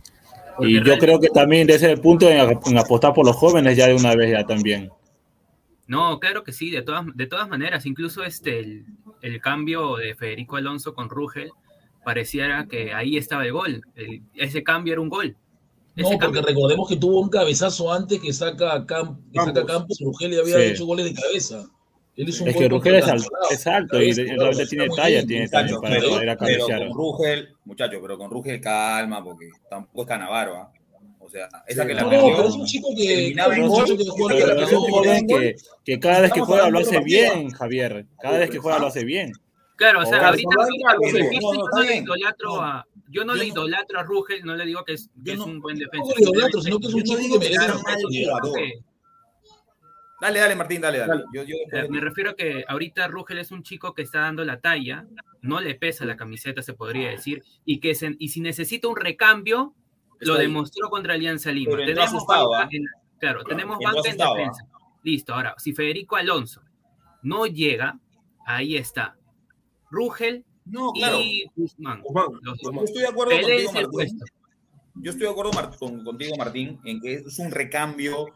Porque 0.61 0.71
y 0.73 0.75
yo 0.77 0.81
realmente- 0.83 1.07
creo 1.07 1.21
que 1.21 1.29
también 1.29 1.67
de 1.67 1.75
ese 1.75 1.97
punto 1.97 2.29
en, 2.29 2.59
en 2.67 2.79
apostar 2.79 3.13
por 3.15 3.27
los 3.27 3.37
jóvenes 3.37 3.77
ya 3.77 3.87
de 3.87 3.95
una 3.95 4.15
vez 4.15 4.31
ya 4.31 4.45
también. 4.45 4.91
No, 5.87 6.21
claro 6.21 6.45
que 6.45 6.53
sí, 6.53 6.71
de 6.71 6.83
todas, 6.83 7.05
de 7.15 7.27
todas 7.27 7.49
maneras, 7.49 7.85
incluso 7.85 8.23
este, 8.23 8.61
el, 8.61 8.85
el 9.23 9.41
cambio 9.41 9.97
de 9.97 10.15
Federico 10.15 10.57
Alonso 10.57 10.95
con 10.95 11.09
Rugel, 11.09 11.51
pareciera 12.05 12.67
que 12.67 12.95
ahí 12.95 13.17
estaba 13.17 13.45
el 13.45 13.53
gol. 13.53 13.83
El- 13.97 14.23
ese 14.35 14.63
cambio 14.63 14.93
era 14.93 15.01
un 15.03 15.09
gol. 15.09 15.37
No, 15.97 16.05
porque 16.05 16.19
cambio- 16.19 16.43
recordemos 16.43 16.89
que 16.89 16.97
tuvo 16.97 17.21
un 17.21 17.29
cabezazo 17.29 17.93
antes 17.93 18.21
que 18.21 18.33
saca 18.33 18.87
Camp, 18.87 19.19
que 19.33 19.41
saca 19.41 19.53
Campos. 19.53 19.67
Campos, 19.67 19.99
Rugel 20.03 20.39
había 20.41 20.57
Sí. 20.57 20.63
hecho 20.63 20.87
goles 20.87 21.07
de 21.07 21.15
cabeza. 21.21 21.67
Él 22.23 22.29
hizo 22.29 22.43
un 22.45 22.51
Es 22.51 22.57
que 22.57 22.69
Rugel 22.69 22.95
es, 22.97 23.01
contra 23.05 23.13
al- 23.15 23.21
Cancelado. 23.21 23.51
es 23.51 23.67
alto 23.67 24.03
y 24.03 24.13
realmente 24.13 24.67
tiene 24.67 24.89
talla, 24.95 25.27
tiene 25.27 25.49
también 25.49 25.81
para 25.81 25.95
pero, 25.97 26.09
poder 26.11 26.29
a 26.31 26.37
pero 26.37 26.67
cabecear. 26.67 26.89
con 26.89 26.97
Rugel, 26.97 27.49
muchacho, 27.65 27.99
pero 28.03 28.19
con 28.19 28.31
Rugel 28.31 28.61
calma, 28.61 29.25
porque 29.25 29.49
tampoco 29.71 30.03
es 30.03 30.09
Canavaro, 30.09 30.57
¿ah? 30.57 30.73
O 31.21 31.29
sea, 31.31 31.49
esa 31.67 31.83
Sí. 31.83 31.89
que 31.89 31.95
la 31.95 32.03
No, 32.03 32.11
perdió. 32.11 32.37
pero 32.37 32.49
es 32.49 32.55
un 32.55 32.67
chico 32.67 32.89
que, 32.97 33.29
es 33.29 33.35
que 35.85 35.93
es 35.95 35.99
cada 35.99 36.21
vez 36.21 36.33
que 36.33 36.41
juega 36.41 36.69
lo 36.71 36.79
hace 36.81 37.01
bien, 37.01 37.51
Javier. 37.51 38.07
Cada 38.21 38.39
vez 38.39 38.51
que 38.51 38.59
juega 38.59 38.79
lo 38.79 38.87
hace 38.87 39.05
bien. 39.05 39.33
Claro, 39.77 40.01
o 40.03 40.07
sea, 40.07 40.29
ahorita 40.29 40.49
no, 40.55 40.63
no, 40.63 40.69
no, 40.69 41.01
no, 41.01 41.31
yo 41.33 41.41
no, 41.41 41.69
no 41.73 41.83
le 41.83 41.97
idolatro 41.97 42.61
a, 42.61 42.87
yo 43.09 43.25
no 43.25 43.35
Yo 43.35 43.39
le 43.43 43.47
no- 43.49 43.53
idolatro 43.55 43.99
a 43.99 44.03
Rugel, 44.03 44.45
no 44.45 44.55
le 44.55 44.67
digo 44.67 44.85
que 44.85 44.93
es, 44.95 45.09
es 45.25 45.39
no- 45.39 45.45
un 45.47 45.61
buen 45.61 45.79
defensa. 45.79 45.97
tampoco 46.09 46.15
le 46.19 46.23
idolatro, 46.25 46.61
sino 46.61 46.79
que 46.81 46.87
es 46.89 46.95
un 46.95 47.01
no 47.01 47.07
chico 47.07 47.41
que 47.41 47.49
merece 47.49 47.67
Dale, 50.21 50.39
dale, 50.39 50.55
Martín, 50.55 50.81
dale, 50.81 50.99
dale. 50.99 51.13
Dale. 51.13 51.25
Yo, 51.33 51.43
yo, 51.45 51.57
Eh, 51.73 51.89
Me 51.89 52.01
refiero 52.01 52.31
a 52.31 52.35
que 52.37 52.65
ahorita 52.69 53.09
Rugel 53.09 53.39
es 53.39 53.51
un 53.51 53.63
chico 53.63 53.95
que 53.95 54.03
está 54.03 54.21
dando 54.21 54.45
la 54.45 54.61
talla, 54.61 55.07
no 55.43 55.61
le 55.61 55.75
pesa 55.75 56.05
la 56.05 56.17
camiseta, 56.17 56.61
se 56.63 56.75
podría 56.75 57.11
decir, 57.11 57.43
y 57.65 57.81
que 57.81 57.95
se- 57.95 58.17
y 58.19 58.29
si 58.29 58.41
necesita 58.41 58.89
un 58.89 58.97
recambio, 58.97 59.75
lo 60.21 60.35
ahí. 60.35 60.43
demostró 60.43 60.91
contra 60.91 61.15
Alianza 61.15 61.51
Lima. 61.51 61.71
Pero 61.73 61.87
Tenemos 61.87 62.09
asustado, 62.09 62.51
banca 62.51 62.67
¿ah? 62.67 62.77
en, 62.77 62.85
claro, 63.19 63.45
tenemos 63.45 63.79
banca 63.79 64.01
en 64.01 64.07
asustado, 64.07 64.35
¿ah? 64.35 64.37
defensa. 64.39 64.65
Listo, 65.03 65.35
ahora, 65.35 65.55
si 65.57 65.73
Federico 65.73 66.17
Alonso 66.17 66.61
no 67.23 67.47
llega, 67.47 67.99
ahí 68.47 68.77
está. 68.77 69.17
Rugel 69.91 70.45
No, 70.67 70.93
claro. 70.93 71.19
y 71.21 71.47
Guzmán. 71.57 72.03
Guzmán, 72.03 72.27
Los- 72.43 72.61
Yo 72.61 72.85
estoy 72.85 73.03
de 73.03 73.09
acuerdo 73.09 73.33
contigo, 73.41 73.73
Martín. 73.73 74.21
Yo 74.97 75.11
estoy 75.13 75.27
de 75.27 75.33
acuerdo 75.33 75.51
con- 75.79 76.05
contigo, 76.05 76.37
Martín, 76.37 76.79
en 76.85 77.01
que 77.01 77.15
es 77.15 77.39
un 77.39 77.51
recambio, 77.51 78.27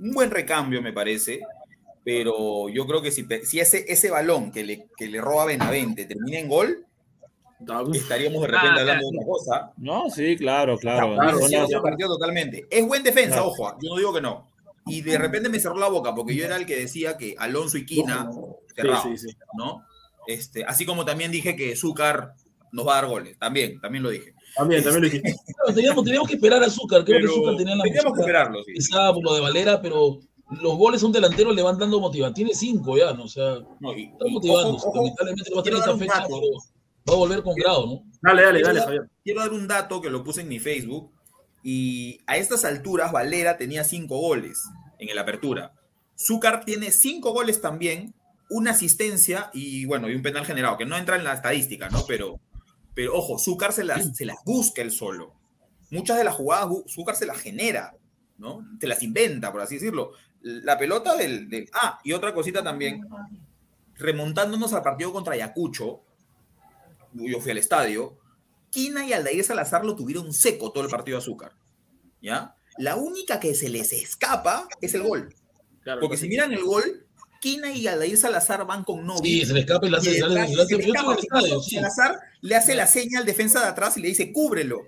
un 0.00 0.12
buen 0.12 0.30
recambio, 0.30 0.82
me 0.82 0.92
parece. 0.92 1.40
Pero 2.04 2.68
yo 2.70 2.86
creo 2.86 3.02
que 3.02 3.10
si, 3.10 3.26
si 3.44 3.60
ese, 3.60 3.84
ese 3.86 4.10
balón 4.10 4.50
que 4.50 4.64
le, 4.64 4.86
que 4.96 5.06
le 5.06 5.20
roba 5.20 5.44
Benavente 5.44 6.06
termina 6.06 6.38
en 6.38 6.48
gol, 6.48 6.86
uf, 7.60 7.94
estaríamos 7.96 8.40
de 8.40 8.46
repente 8.48 8.68
Ah, 8.68 8.80
hablando 8.80 9.10
de 9.10 9.16
otra 9.18 9.26
cosa. 9.26 9.72
No, 9.76 10.08
sí, 10.10 10.36
claro, 10.36 10.78
claro. 10.78 11.16
Sí, 11.46 11.56
partido 11.82 12.08
totalmente. 12.08 12.66
Es 12.70 12.86
buen 12.86 13.02
defensa, 13.02 13.36
Claro. 13.36 13.48
ojo, 13.48 13.76
yo 13.82 13.90
no 13.90 13.96
digo 13.98 14.14
que 14.14 14.22
no. 14.22 14.48
Y 14.86 15.02
de 15.02 15.18
repente 15.18 15.50
me 15.50 15.60
cerró 15.60 15.76
la 15.78 15.88
boca 15.88 16.14
porque 16.14 16.34
yo 16.34 16.44
era 16.44 16.56
el 16.56 16.64
que 16.64 16.76
decía 16.76 17.18
que 17.18 17.36
Alonso 17.38 17.76
y 17.76 17.84
Quina 17.84 18.30
cerraban, 18.74 19.02
sí, 19.02 19.18
sí, 19.18 19.28
sí. 19.28 19.36
¿no? 19.58 19.84
Este, 20.26 20.64
así 20.64 20.86
como 20.86 21.04
también 21.04 21.30
dije 21.30 21.54
que 21.54 21.76
Zúcar 21.76 22.34
nos 22.72 22.86
va 22.86 22.92
a 22.98 23.02
dar 23.02 23.10
goles. 23.10 23.38
También, 23.38 23.78
también 23.80 24.02
lo 24.02 24.08
dije. 24.10 24.32
También, 24.60 24.82
también 24.84 25.02
lo 25.02 25.08
dijiste. 25.08 25.34
Claro, 25.56 25.74
teníamos, 25.74 26.04
teníamos 26.04 26.28
que 26.28 26.34
esperar 26.34 26.62
a 26.62 26.66
Azúcar. 26.66 27.04
Creo 27.04 27.18
Pero 27.18 27.28
que 27.28 27.32
Azúcar 27.32 27.56
tenía 27.56 27.76
la 27.76 27.82
teníamos 27.84 28.12
que 28.14 28.20
esperarlo, 28.20 28.62
sí. 28.64 28.72
por 28.90 29.24
lo 29.24 29.34
de 29.34 29.40
Valera, 29.40 29.80
pero 29.82 30.20
los 30.60 30.76
goles 30.76 31.02
a 31.02 31.06
un 31.06 31.12
delantero 31.12 31.52
le 31.52 31.62
van 31.62 31.78
dando 31.78 32.00
motivación. 32.00 32.34
Tiene 32.34 32.54
cinco 32.54 32.96
ya, 32.96 33.12
¿no? 33.12 33.24
O 33.24 33.28
sea, 33.28 33.58
No, 33.80 33.96
y- 33.96 34.04
está 34.04 34.24
motivando. 34.28 34.78
Lamentablemente 34.94 35.50
no 35.50 35.56
va 35.56 35.60
a 35.60 35.64
tener 35.64 35.78
un 35.78 35.98
fecha, 35.98 36.24
pero 36.26 36.40
va 37.08 37.14
a 37.14 37.16
volver 37.16 37.42
con 37.42 37.54
grado, 37.54 37.86
¿no? 37.86 38.02
Dale, 38.22 38.42
dale, 38.42 38.62
dale, 38.62 38.80
Javier. 38.80 39.02
Quiero 39.24 39.40
dar 39.40 39.52
un 39.52 39.66
dato 39.68 40.00
que 40.00 40.10
lo 40.10 40.22
puse 40.24 40.42
en 40.42 40.48
mi 40.48 40.58
Facebook. 40.58 41.10
Y 41.62 42.18
a 42.26 42.36
estas 42.36 42.64
alturas, 42.64 43.12
Valera 43.12 43.56
tenía 43.56 43.84
cinco 43.84 44.18
goles 44.18 44.58
en 44.98 45.08
el 45.08 45.18
apertura. 45.18 45.72
Zúcar 46.18 46.64
tiene 46.64 46.90
cinco 46.90 47.32
goles 47.32 47.60
también, 47.60 48.14
una 48.50 48.72
asistencia 48.72 49.50
y 49.54 49.84
bueno, 49.84 50.08
y 50.10 50.14
un 50.14 50.22
penal 50.22 50.44
generado, 50.44 50.76
que 50.76 50.86
no 50.86 50.96
entra 50.96 51.16
en 51.16 51.24
la 51.24 51.34
estadística, 51.34 51.88
¿no? 51.90 52.04
Pero, 52.06 52.40
pero 53.00 53.16
ojo, 53.16 53.38
Zúcar 53.38 53.72
se 53.72 53.82
las, 53.84 54.10
se 54.16 54.24
las 54.26 54.36
busca 54.44 54.82
él 54.82 54.90
solo. 54.92 55.32
Muchas 55.90 56.18
de 56.18 56.24
las 56.24 56.34
jugadas 56.34 56.68
Zúcar 56.86 57.16
se 57.16 57.24
las 57.26 57.38
genera, 57.38 57.94
¿no? 58.38 58.64
Se 58.80 58.86
las 58.86 59.02
inventa, 59.02 59.50
por 59.50 59.60
así 59.62 59.76
decirlo. 59.76 60.12
La 60.42 60.78
pelota 60.78 61.16
del, 61.16 61.48
del- 61.48 61.68
Ah, 61.72 61.98
y 62.04 62.12
otra 62.12 62.34
cosita 62.34 62.62
también. 62.62 63.06
Remontándonos 63.96 64.72
al 64.72 64.82
partido 64.82 65.12
contra 65.12 65.34
Ayacucho, 65.34 66.02
yo 67.12 67.40
fui 67.40 67.50
al 67.50 67.58
estadio, 67.58 68.18
Quina 68.70 69.04
y 69.06 69.12
Aldair 69.12 69.42
Salazar 69.44 69.84
lo 69.84 69.96
tuvieron 69.96 70.32
seco 70.32 70.70
todo 70.72 70.84
el 70.84 70.90
partido 70.90 71.16
de 71.18 71.22
Azúcar. 71.22 71.52
¿Ya? 72.22 72.54
La 72.78 72.96
única 72.96 73.40
que 73.40 73.54
se 73.54 73.68
les 73.68 73.92
escapa 73.92 74.68
es 74.80 74.94
el 74.94 75.02
gol. 75.02 75.34
Claro, 75.82 76.00
Porque 76.00 76.16
si 76.16 76.28
miran 76.28 76.52
el 76.52 76.62
gol, 76.62 77.06
Quina 77.40 77.72
y 77.72 77.86
Aldair 77.88 78.16
Salazar 78.16 78.66
van 78.66 78.84
con 78.84 79.04
Novi. 79.06 79.40
Sí, 79.40 79.46
se 79.46 79.54
le 79.54 79.60
escapa 79.60 79.86
y 79.86 79.90
le- 79.90 79.96
hace- 79.96 80.12
sí. 81.62 81.74
Salazar 81.76 82.20
le 82.42 82.54
hace 82.56 82.74
la 82.74 82.86
seña 82.86 83.18
al 83.18 83.24
defensa 83.26 83.60
de 83.60 83.66
atrás 83.66 83.96
y 83.96 84.02
le 84.02 84.08
dice, 84.08 84.32
cúbrelo. 84.32 84.82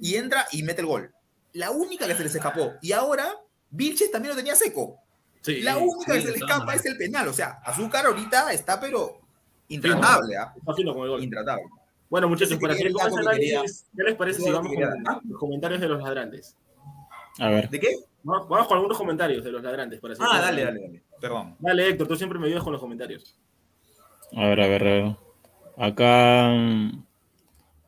Y 0.00 0.16
entra 0.16 0.46
y 0.52 0.62
mete 0.64 0.80
el 0.80 0.88
gol. 0.88 1.14
La 1.52 1.70
única 1.70 2.06
que 2.06 2.14
se 2.16 2.24
les 2.24 2.34
escapó. 2.34 2.72
Y 2.82 2.92
ahora, 2.92 3.32
Vilches 3.70 4.10
también 4.10 4.30
lo 4.30 4.36
tenía 4.36 4.54
seco. 4.56 4.98
Sí, 5.42 5.60
La 5.60 5.74
sí, 5.74 5.80
única 5.82 6.12
sí, 6.14 6.18
que 6.20 6.26
se 6.26 6.32
le 6.32 6.38
escapa 6.38 6.74
es 6.74 6.84
el 6.86 6.96
penal. 6.96 7.28
O 7.28 7.32
sea, 7.32 7.60
Azúcar 7.64 8.06
ahorita 8.06 8.52
está, 8.52 8.80
pero 8.80 9.20
intratable, 9.68 10.36
¿ah? 10.36 10.52
está 10.56 10.74
fino 10.74 10.92
con 10.94 11.04
el 11.04 11.08
gol. 11.10 11.22
Intratable. 11.22 11.64
Bueno, 12.10 12.28
muchachos, 12.28 12.58
para 12.58 12.76
que 12.76 12.90
análisis, 13.00 13.86
¿qué 13.96 14.02
les 14.02 14.14
parece 14.16 14.42
si 14.42 14.50
vamos 14.50 14.72
con 14.72 15.20
los 15.30 15.38
comentarios 15.38 15.80
de 15.80 15.88
los 15.88 16.02
ladrantes? 16.02 16.56
A 17.38 17.48
ver. 17.48 17.70
¿De 17.70 17.80
qué? 17.80 17.96
Vamos, 18.24 18.48
vamos 18.48 18.66
con 18.68 18.76
algunos 18.76 18.96
comentarios 18.98 19.42
de 19.44 19.50
los 19.52 19.62
ladrantes. 19.62 20.00
Para 20.00 20.14
Ah, 20.20 20.40
dale, 20.40 20.64
dale, 20.64 20.80
dale. 20.80 21.02
Perdón. 21.20 21.56
Dale, 21.58 21.88
Héctor, 21.88 22.06
tú 22.08 22.16
siempre 22.16 22.38
me 22.38 22.46
ayudas 22.46 22.62
con 22.62 22.72
los 22.72 22.80
comentarios. 22.80 23.38
A 24.36 24.46
ver, 24.48 24.60
a 24.60 24.66
ver, 24.68 24.82
a 24.82 24.90
ver. 24.92 25.16
Acá 25.76 26.48
mm, 26.54 27.04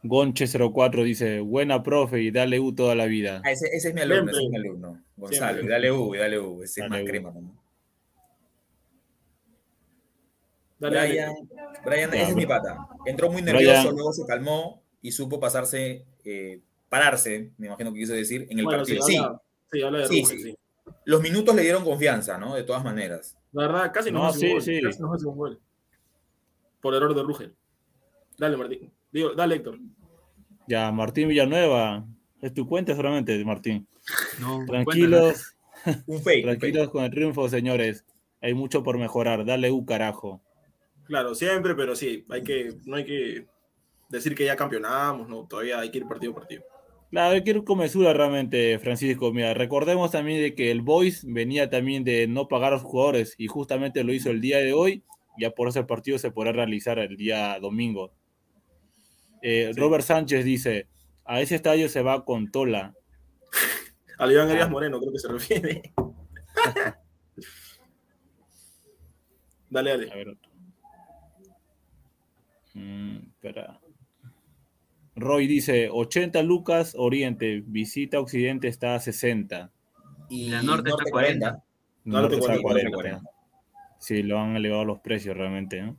Gonche04 0.05 1.03
dice, 1.05 1.41
buena 1.41 1.83
profe 1.83 2.21
y 2.21 2.31
dale 2.31 2.59
U 2.61 2.75
toda 2.75 2.95
la 2.95 3.07
vida. 3.07 3.41
Ah, 3.45 3.53
ese, 3.53 3.69
ese 3.69 3.89
es 3.89 3.95
mi 3.95 4.01
alumno, 4.01 4.33
Siempre. 4.33 4.37
ese 4.37 4.45
es 4.45 4.51
mi 4.51 4.57
alumno. 4.57 5.03
Gonzalo, 5.17 5.53
Siempre. 5.55 5.65
y 5.67 5.69
dale 5.69 5.93
U, 5.93 6.15
y 6.15 6.19
dale 6.19 6.39
U. 6.41 6.63
Ese 6.63 6.81
es 6.83 6.89
Dale 6.89 6.91
más 6.91 7.03
U. 7.03 7.07
crema, 7.07 7.31
¿no? 7.31 7.55
Dale, 10.79 10.97
dale. 10.97 11.09
Brian, 11.09 11.33
Brian, 11.85 12.11
Ya, 12.11 12.21
ese 12.23 12.31
es 12.31 12.37
mi 12.37 12.47
pata. 12.47 12.77
Entró 13.07 13.31
muy 13.31 13.43
Brian. 13.43 13.57
nervioso, 13.59 13.93
luego 13.93 14.13
se 14.13 14.27
calmó 14.27 14.83
y 15.01 15.13
supo 15.13 15.39
pasarse, 15.41 16.05
eh, 16.25 16.61
pararse, 16.89 17.53
me 17.59 17.69
imagino 17.69 17.93
que 17.93 18.01
quiso 18.01 18.13
decir, 18.13 18.47
en 18.51 18.59
el 18.59 18.65
Bueno, 18.65 18.79
partido. 18.81 19.03
sí, 19.03 19.19
sí, 19.79 19.83
habla 19.83 19.99
de 20.01 20.07
Sí, 20.09 20.23
Rugen, 20.23 20.39
sí. 20.39 20.43
sí. 20.45 20.57
los 21.05 21.21
minutos 21.23 21.55
le 21.55 21.63
dieron 21.63 21.85
confianza, 21.85 22.39
¿no? 22.39 22.55
De 22.55 22.63
todas 22.63 22.83
maneras. 22.85 23.37
La 23.53 23.67
verdad, 23.67 23.93
casi 23.93 24.11
No, 24.11 24.21
nos 24.25 24.37
hace 24.37 24.41
sí, 24.41 24.47
un 24.47 24.53
gol. 24.53 24.63
sí. 24.63 24.81
Casi 24.83 25.03
nos 25.03 25.15
hace 25.15 25.27
un 25.27 25.37
gol. 25.37 25.61
Por 26.81 26.95
error 26.95 27.15
de 27.15 27.23
Rugel. 27.23 27.55
Dale, 28.37 28.57
Martín. 28.57 28.93
Digo, 29.13 29.33
dale, 29.35 29.57
Héctor. 29.57 29.79
Ya, 30.67 30.91
Martín 30.93 31.29
Villanueva. 31.29 32.05
Es 32.43 32.53
tu 32.53 32.67
cuenta 32.69 32.95
solamente, 32.95 33.43
Martín. 33.45 33.87
No, 34.41 34.65
Tranquilos, 34.67 35.55
Un 36.07 36.21
fake. 36.23 36.45
un 36.47 36.51
tranquilos 36.59 36.91
con 36.91 37.05
el 37.05 37.11
triunfo, 37.11 37.49
señores. 37.49 38.05
Hay 38.43 38.53
mucho 38.55 38.83
por 38.83 38.99
mejorar. 38.99 39.45
Dale 39.45 39.71
U, 39.71 39.85
carajo. 39.87 40.43
Claro, 41.05 41.35
siempre, 41.35 41.75
pero 41.75 41.95
sí, 41.97 42.25
hay 42.31 42.43
que, 42.43 42.75
no 42.87 42.97
hay 42.97 43.05
que 43.05 43.47
decir 44.09 44.35
que 44.35 44.45
ya 44.47 44.57
campeonamos, 44.57 45.29
no, 45.29 45.47
todavía 45.47 45.79
hay 45.81 45.91
que 45.91 45.99
ir 45.99 46.07
partido 46.07 46.33
a 46.33 46.37
partido. 46.37 46.63
Claro, 47.15 47.41
quiero 47.45 47.65
comenzura 47.65 48.13
realmente, 48.13 48.77
Francisco. 48.81 49.33
Mira, 49.33 49.55
recordemos 49.55 50.11
también 50.11 50.43
de 50.43 50.57
que 50.57 50.73
el 50.73 50.83
Boys 50.83 51.25
venía 51.25 51.71
también 51.71 52.03
de 52.03 52.27
no 52.27 52.49
pagar 52.49 52.73
a 52.73 52.75
los 52.75 52.83
jugadores 52.83 53.37
y 53.39 53.47
justamente 53.47 54.03
lo 54.03 54.13
hizo 54.13 54.33
el 54.33 54.41
día 54.41 54.59
de 54.59 54.73
hoy. 54.73 55.05
Ya 55.39 55.53
por 55.53 55.69
eso 55.69 55.79
el 55.79 55.87
partido 55.87 56.19
se 56.19 56.33
podrá 56.33 56.51
realizar 56.51 56.99
el 56.99 57.17
día 57.17 57.57
domingo. 57.61 58.13
Eh, 59.43 59.71
Robert 59.77 60.03
Sánchez 60.03 60.45
dice, 60.45 60.89
a 61.25 61.41
ese 61.41 61.55
estadio 61.55 61.89
se 61.89 62.03
va 62.03 62.25
con 62.25 62.51
Tola. 62.51 62.97
Al 64.19 64.33
Iván 64.33 64.51
Arias 64.51 64.69
Moreno, 64.69 64.99
creo 64.99 65.13
que 65.13 65.19
se 65.21 65.29
refiere. 65.29 65.93
dale, 69.71 69.91
A 69.93 69.97
dale. 69.99 70.11
ver. 70.17 70.29
otro. 70.31 70.51
Mm, 72.75 73.19
espera. 73.29 73.81
Roy 75.17 75.47
dice, 75.47 75.89
80 75.91 76.43
lucas 76.43 76.95
Oriente, 76.97 77.63
visita 77.67 78.19
Occidente 78.21 78.69
está 78.69 78.95
a 78.95 79.01
60. 79.01 79.71
Y 80.29 80.49
La 80.49 80.63
norte 80.63 80.91
está 80.91 81.05
40. 81.11 81.39
Claro, 81.51 81.63
Norte 82.05 82.37
te 82.37 82.41
está 82.41 82.53
a 82.55 82.61
cuento, 82.61 82.91
40. 82.93 83.23
Sí, 83.99 84.23
lo 84.23 84.39
han 84.39 84.57
elevado 84.57 84.85
los 84.85 85.01
precios 85.01 85.37
realmente, 85.37 85.81
¿no? 85.81 85.97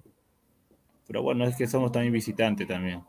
Pero 1.07 1.23
bueno, 1.23 1.45
es 1.45 1.55
que 1.55 1.67
somos 1.67 1.91
también 1.91 2.13
visitantes 2.13 2.67
también. 2.67 3.03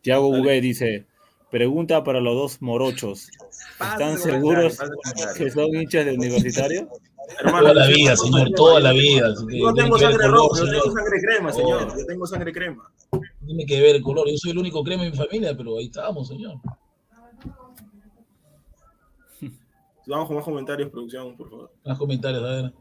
Tiago. 0.00 0.28
V 0.28 0.60
dice, 0.60 1.06
pregunta 1.50 2.04
para 2.04 2.20
los 2.20 2.34
dos 2.34 2.62
morochos. 2.62 3.30
¿Están 3.80 4.18
seguros 4.18 4.78
que 5.36 5.50
son 5.50 5.74
hinchas 5.74 6.04
de 6.04 6.12
universitario? 6.12 6.88
Hermano, 7.40 7.68
Toda 7.68 7.74
la 7.74 7.86
vida, 7.88 8.16
señor, 8.16 8.50
toda 8.50 8.80
la 8.80 8.92
vida. 8.92 9.34
Yo 9.50 9.72
tengo 9.74 9.98
sangre 9.98 10.28
roja, 10.28 10.64
yo 10.64 10.70
tengo 10.70 10.92
sangre 10.96 11.20
crema, 11.20 11.52
señor. 11.52 11.88
Oh. 11.90 11.98
Yo 11.98 12.06
tengo 12.06 12.26
sangre 12.26 12.52
crema. 12.52 12.92
Tiene 13.46 13.66
que 13.66 13.80
ver 13.80 13.96
el 13.96 14.02
color. 14.02 14.28
Yo 14.30 14.36
soy 14.36 14.50
el 14.52 14.58
único 14.58 14.82
crema 14.84 15.04
en 15.04 15.10
mi 15.12 15.16
familia, 15.16 15.56
pero 15.56 15.78
ahí 15.78 15.86
estamos, 15.86 16.28
señor. 16.28 16.56
Vamos 20.06 20.26
con 20.26 20.36
más 20.36 20.44
comentarios, 20.44 20.90
producción, 20.90 21.36
por 21.36 21.48
favor. 21.48 21.72
Más 21.84 21.98
comentarios, 21.98 22.42
a 22.42 22.46
ver. 22.62 22.72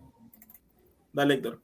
Dale, 1.14 1.34
Héctor. 1.36 1.62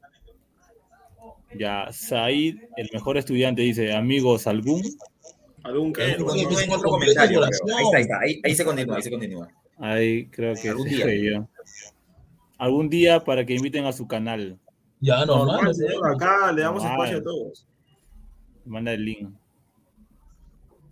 Ya, 1.57 1.91
Said, 1.91 2.57
el 2.77 2.89
mejor 2.93 3.17
estudiante, 3.17 3.62
dice, 3.62 3.93
amigos, 3.93 4.48
¿algún? 4.48 4.83
¿Algún 5.63 5.89
Eh, 5.89 5.93
que? 5.93 6.17
no, 6.17 6.27
no, 6.27 6.50
pues, 6.50 6.63
en 6.63 6.71
otro 6.71 6.89
comentario. 6.89 7.43
Ahí 7.43 7.50
está, 7.51 7.98
ahí 7.98 8.01
está. 8.03 8.19
Ahí, 8.19 8.41
ahí 8.43 8.55
se 8.55 8.63
continúa, 8.63 8.95
ahí 8.95 9.01
se 9.01 9.12
continúa. 9.12 9.50
Ahí 9.79 10.25
creo 10.27 10.53
que 10.53 10.71
sí 10.89 11.29
yo. 11.31 11.48
Algún 12.59 12.89
día 12.89 13.21
para 13.23 13.45
que 13.45 13.55
inviten 13.55 13.85
a 13.85 13.93
su 13.93 14.07
canal. 14.07 14.59
Ya, 14.99 15.25
normal. 15.25 15.61
Normal, 15.63 16.13
acá 16.15 16.51
le 16.51 16.61
damos 16.61 16.83
Normal. 16.83 16.99
espacio 17.07 17.17
a 17.19 17.23
todos. 17.23 17.65
Manda 18.65 18.91
el 18.93 19.05
link. 19.05 19.29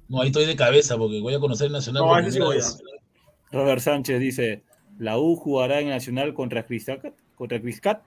No, 0.07 0.21
ahí 0.21 0.27
estoy 0.29 0.45
de 0.45 0.55
cabeza 0.55 0.97
porque 0.97 1.19
voy 1.19 1.33
a 1.35 1.39
conocer 1.39 1.67
el 1.67 1.73
Nacional. 1.73 2.03
No, 2.03 2.31
sí 2.31 2.39
voy. 2.39 2.57
Robert 3.51 3.81
Sánchez 3.81 4.19
dice, 4.19 4.63
la 4.97 5.19
U 5.19 5.35
jugará 5.35 5.81
en 5.81 5.89
Nacional 5.89 6.33
contra 6.33 6.65
Criscat. 6.65 7.13
Contra 7.35 7.61
Criscat. 7.61 8.01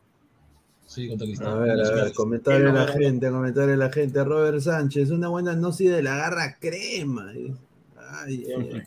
Sí, 0.86 1.08
contra 1.08 1.26
A 1.26 1.28
Cristal. 1.28 1.58
ver, 1.60 1.80
a 1.80 1.90
ver, 2.04 2.12
comentario 2.14 2.66
de 2.66 2.72
la 2.72 2.88
gente, 2.88 3.30
comentario 3.30 3.70
de 3.70 3.76
la 3.76 3.92
gente. 3.92 4.24
Robert 4.24 4.60
Sánchez, 4.60 5.10
una 5.10 5.28
buena 5.28 5.54
gnosis 5.54 5.90
de 5.90 6.02
la 6.02 6.16
garra 6.16 6.56
crema. 6.58 7.30
Ay, 7.30 7.54
ay, 8.26 8.70
ay. 8.74 8.82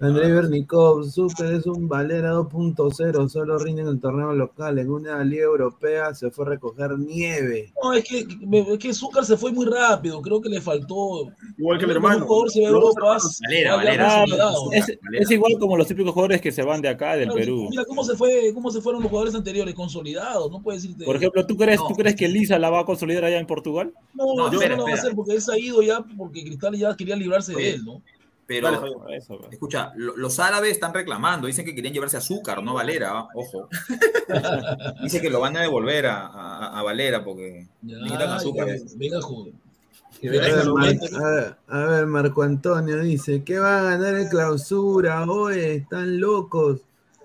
André 0.00 0.32
Bernikov, 0.32 1.04
Super 1.10 1.54
es 1.54 1.66
un 1.66 1.88
Valera 1.88 2.32
2.0, 2.34 3.28
solo 3.28 3.58
rinde 3.58 3.82
en 3.82 3.88
el 3.88 4.00
torneo 4.00 4.32
local. 4.32 4.78
En 4.78 4.90
una 4.90 5.24
liga 5.24 5.44
europea 5.44 6.14
se 6.14 6.30
fue 6.30 6.46
a 6.46 6.48
recoger 6.50 6.96
nieve. 6.98 7.72
No, 7.82 7.92
es 7.92 8.04
que, 8.04 8.18
es 8.20 8.78
que 8.78 8.94
Zúcar 8.94 9.24
se 9.24 9.36
fue 9.36 9.50
muy 9.50 9.66
rápido. 9.66 10.22
Creo 10.22 10.40
que 10.40 10.48
le 10.48 10.60
faltó. 10.60 11.26
Igual 11.56 11.78
que 11.80 11.84
el 11.86 11.90
hermano. 11.90 12.18
un 12.18 12.22
jugador 12.24 12.50
se 12.50 12.62
va 12.62 12.68
Europa. 12.68 13.18
Valera, 13.42 13.76
Valera. 13.76 14.06
Ah, 14.08 14.20
consolidado. 14.20 14.72
es, 14.72 14.98
es 15.20 15.30
igual 15.32 15.54
como 15.58 15.76
los 15.76 15.88
típicos 15.88 16.12
jugadores 16.12 16.40
que 16.40 16.52
se 16.52 16.62
van 16.62 16.80
de 16.80 16.90
acá, 16.90 17.16
del 17.16 17.24
Claro, 17.24 17.40
Perú. 17.40 17.66
Mira 17.68 17.84
cómo 17.84 18.04
se 18.04 18.14
fue, 18.14 18.52
cómo 18.54 18.70
se 18.70 18.80
fueron 18.80 19.02
los 19.02 19.10
jugadores 19.10 19.34
anteriores, 19.34 19.74
consolidados. 19.74 20.48
No 20.48 20.62
puedes 20.62 20.82
decirte. 20.82 21.06
Por 21.06 21.16
ejemplo, 21.16 21.44
¿tú 21.44 21.56
crees, 21.56 21.80
No. 21.80 21.88
¿tú 21.88 21.94
crees 21.94 22.14
que 22.14 22.28
Lisa 22.28 22.56
la 22.60 22.70
va 22.70 22.80
a 22.80 22.84
consolidar 22.84 23.24
allá 23.24 23.40
en 23.40 23.46
Portugal? 23.46 23.92
no, 24.14 24.26
no, 24.36 24.52
yo 24.52 24.58
espera, 24.58 24.76
no 24.76 24.82
lo 24.82 24.88
va 24.88 24.92
a 24.92 24.94
hacer 24.94 25.14
porque 25.16 25.32
él 25.34 25.42
se 25.42 25.52
ha 25.52 25.58
ido 25.58 25.82
ya 25.82 26.04
porque 26.16 26.44
Cristal 26.44 26.76
ya 26.76 26.94
quería 26.94 27.16
librarse 27.16 27.52
Oye, 27.52 27.64
de 27.64 27.70
él, 27.74 27.84
¿no? 27.84 28.00
Pero, 28.48 28.68
eso, 29.10 29.38
pues. 29.38 29.52
escucha, 29.52 29.92
lo- 29.96 30.16
los 30.16 30.38
árabes 30.40 30.72
están 30.72 30.94
reclamando, 30.94 31.46
dicen 31.46 31.66
que 31.66 31.74
querían 31.74 31.92
llevarse 31.92 32.16
azúcar, 32.16 32.62
no 32.62 32.72
Valera, 32.72 33.28
ojo. 33.34 33.68
Dice 35.02 35.20
que 35.20 35.28
lo 35.30 35.38
van 35.40 35.56
a 35.58 35.60
devolver 35.60 36.06
a, 36.06 36.26
a- 36.26 36.78
a 36.80 36.82
Valera 36.82 37.22
porque 37.22 37.66
Ya, 37.82 37.96
necesitan 37.98 38.30
azúcar. 38.30 38.68
ya, 38.68 38.74
venga, 38.96 39.20
joder. 39.20 39.52
A 39.52 40.30
ver, 40.30 40.42
ese 40.44 40.56
Mar- 40.56 40.66
momento. 40.66 41.06
a 41.16 41.30
ver, 41.30 41.56
a 41.68 41.78
ver, 41.84 42.06
Marco 42.06 42.42
Antonio 42.42 42.98
dice, 43.00 43.44
¿qué 43.44 43.58
va 43.58 43.80
a 43.80 43.82
ganar 43.82 44.14
el 44.14 44.28
clausura? 44.30 45.24
Oye, 45.30 45.74
están 45.76 46.18
locos. 46.18 46.80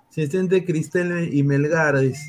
Si 0.10 0.22
está 0.24 0.38
entre 0.38 0.64
Cristel 0.66 1.34
y 1.34 1.42
Melgar, 1.42 1.98
dice. 2.00 2.22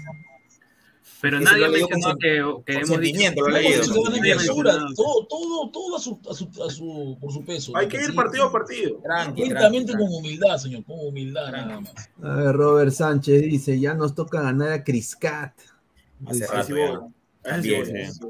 Pero 1.24 1.40
nadie 1.40 1.60
lo 1.60 1.68
leyó 1.68 1.88
mencionó 1.88 2.12
con 2.12 2.18
que, 2.18 2.72
que 2.74 2.78
hemos 2.80 3.00
dicho. 3.00 3.32
lo 3.34 3.46
ha 3.46 3.50
Todo 3.50 3.58
leído. 3.58 4.94
todo, 4.94 5.26
todo, 5.26 5.70
todo 5.70 5.96
a 5.96 5.98
su, 5.98 6.20
a 6.30 6.34
su, 6.34 6.62
a 6.62 6.70
su, 6.70 7.16
por 7.18 7.32
su 7.32 7.42
peso. 7.46 7.74
Hay 7.74 7.88
que 7.88 7.96
ir 7.96 8.14
partido 8.14 8.44
a 8.44 8.52
partido. 8.52 9.00
Lentamente 9.34 9.92
con 9.92 10.02
humildad, 10.02 10.58
señor, 10.58 10.84
con 10.84 10.98
humildad 11.00 11.50
nada 11.50 11.80
más. 11.80 12.10
A 12.22 12.37
ver, 12.37 12.54
Robert 12.54 12.92
Sánchez 12.92 13.40
dice, 13.40 13.80
ya 13.80 13.94
nos 13.94 14.14
toca 14.14 14.42
ganar 14.42 14.72
a 14.72 14.84
Criscat. 14.84 15.54
Hace 16.26 16.46
rato 16.46 17.10
sí. 17.62 18.20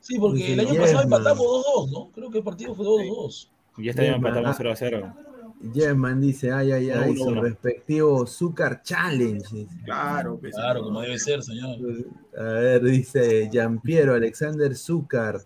Sí, 0.00 0.18
porque 0.18 0.54
el 0.54 0.58
año 0.58 0.74
pasado 0.80 1.02
empatamos 1.04 1.46
2-2, 1.46 1.90
¿no? 1.92 2.10
Creo 2.10 2.30
que 2.32 2.38
el 2.38 2.44
partido 2.44 2.74
fue 2.74 2.84
2-2. 2.84 3.48
Y 3.78 3.88
este 3.90 4.08
año 4.08 4.16
empatamos 4.16 4.58
man. 4.58 4.74
0 4.76 5.14
a 5.60 5.62
0. 5.62 5.72
Yesman 5.74 6.20
dice, 6.20 6.52
ay, 6.52 6.72
ay, 6.72 6.90
ay, 6.90 7.10
Uno, 7.10 7.18
su 7.24 7.28
uno. 7.30 7.42
respectivo 7.42 8.26
Zucker 8.26 8.80
Challenge. 8.82 9.66
Claro, 9.84 10.38
pues. 10.40 10.54
Claro, 10.54 10.82
como 10.82 11.00
debe 11.02 11.18
ser, 11.18 11.42
señor. 11.42 11.76
A 12.36 12.42
ver, 12.42 12.82
dice 12.84 13.48
Giampiero, 13.52 14.14
Alexander 14.14 14.74
Zucker. 14.74 15.36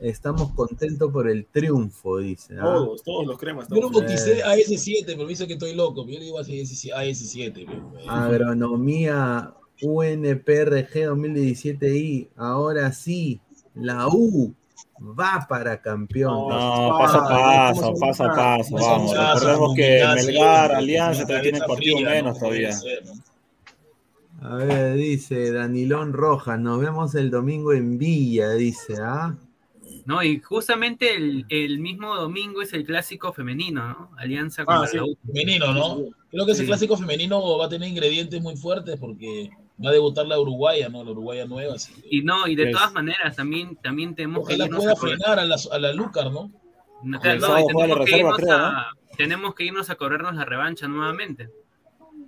Estamos 0.00 0.52
contentos 0.52 1.12
por 1.12 1.28
el 1.28 1.44
triunfo, 1.44 2.18
dice. 2.18 2.54
¿ah? 2.58 2.62
Todos, 2.62 3.02
todos 3.02 3.26
los 3.26 3.38
cremas. 3.38 3.68
Yo 3.68 3.74
lo 3.76 3.90
todos. 3.90 4.02
bauticé 4.04 4.42
AS7, 4.42 5.02
pero 5.04 5.18
me 5.24 5.28
dice 5.28 5.46
que 5.46 5.52
estoy 5.54 5.74
loco. 5.74 6.06
Yo 6.06 6.18
le 6.18 6.24
digo 6.24 6.38
así 6.38 6.60
AS7. 6.62 7.52
pero, 7.66 7.92
Ah, 8.08 8.24
Agronomía 8.24 9.52
UNPRG 9.82 11.06
2017I. 11.10 12.28
Ahora 12.36 12.92
sí, 12.92 13.40
la 13.74 14.08
U 14.08 14.54
va 15.00 15.46
para 15.48 15.80
campeón. 15.80 16.48
No, 16.48 16.94
Ah, 16.94 16.98
paso 16.98 17.18
a 17.18 17.28
paso, 17.28 17.80
¿cómo 17.82 17.94
se 17.94 18.00
paso 18.00 18.24
a 18.24 18.34
paso, 18.34 18.74
vamos. 18.76 19.12
Recordemos 19.40 19.74
que 19.74 20.04
Melgar, 20.14 20.72
Alianza 20.74 21.22
todavía 21.26 21.42
tienen 21.42 21.62
partido 21.66 22.00
menos 22.00 22.34
¿no? 22.34 22.40
todavía. 22.40 22.70
A 24.42 24.54
ver, 24.56 24.94
dice 24.96 25.52
Danilón 25.52 26.12
Rojas, 26.14 26.58
nos 26.58 26.80
vemos 26.80 27.14
el 27.14 27.30
domingo 27.30 27.72
en 27.74 27.98
Villa, 27.98 28.52
dice, 28.52 28.94
¿ah? 29.00 29.36
No, 30.06 30.22
y 30.22 30.40
justamente 30.40 31.14
el, 31.14 31.44
el 31.50 31.78
mismo 31.78 32.16
domingo 32.16 32.62
es 32.62 32.72
el 32.72 32.84
clásico 32.86 33.32
femenino, 33.34 33.86
¿no? 33.86 34.10
Alianza 34.16 34.62
Ah, 34.62 34.64
contra 34.64 34.86
sí. 34.88 34.96
la 34.96 35.04
U. 35.04 35.16
Femenino, 35.26 35.74
¿no? 35.74 35.98
Creo 36.30 36.46
que 36.46 36.52
ese 36.52 36.62
Sí. 36.62 36.66
clásico 36.66 36.96
femenino 36.96 37.58
va 37.58 37.66
a 37.66 37.68
tener 37.68 37.88
ingredientes 37.88 38.40
muy 38.40 38.56
fuertes 38.56 38.96
porque 38.98 39.50
va 39.84 39.90
a 39.90 39.92
debutar 39.92 40.26
la 40.26 40.38
uruguaya, 40.38 40.88
¿no? 40.88 41.02
La 41.04 41.10
uruguaya 41.10 41.44
nueva. 41.46 41.74
Así 41.74 41.92
que 41.94 42.08
Y 42.10 42.22
no, 42.22 42.46
y 42.46 42.54
de 42.56 42.64
Pues- 42.64 42.76
todas 42.76 42.92
maneras, 42.92 43.36
también, 43.36 43.76
también 43.76 44.14
tenemos 44.14 44.46
que 44.46 44.54
Ojalá 44.54 44.64
irnos 44.66 44.80
pueda 44.80 44.92
a 44.92 44.96
frenar 44.96 45.38
a 45.38 45.44
la, 45.44 45.56
a 45.72 45.78
la 45.78 45.92
Lucar, 45.92 46.30
¿no? 46.32 46.50
No, 47.02 47.18
no, 47.18 47.20
sábado 47.46 47.66
y 47.70 47.72
juega 47.72 47.88
la 47.88 47.94
tenemos, 47.94 47.98
que 47.98 48.04
reserva, 48.04 48.18
irnos 48.30 48.36
creo, 48.36 48.56
a, 48.56 48.86
tenemos 49.16 49.54
que 49.54 49.64
irnos 49.64 49.90
a 49.90 49.94
corrernos 49.96 50.34
la 50.34 50.44
revancha 50.44 50.86
nuevamente. 50.88 51.48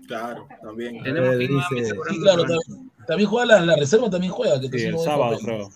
Claro, 0.06 0.48
también. 0.62 1.02
Tenemos 1.02 1.28
ver, 1.30 1.38
que 1.38 1.44
ir 1.44 1.50
dice- 1.50 1.60
nuevamente 1.70 1.90
a 2.08 2.12
Sí, 2.12 2.20
claro, 2.20 2.42
también, 2.42 2.90
también 3.06 3.28
juega 3.30 3.46
la, 3.46 3.60
la 3.66 3.76
reserva, 3.76 4.10
también 4.10 4.32
juega. 4.32 4.60
Que 4.60 4.78
Sí, 4.78 4.84
el 4.86 4.98
sábado, 4.98 5.38
creo. 5.44 5.68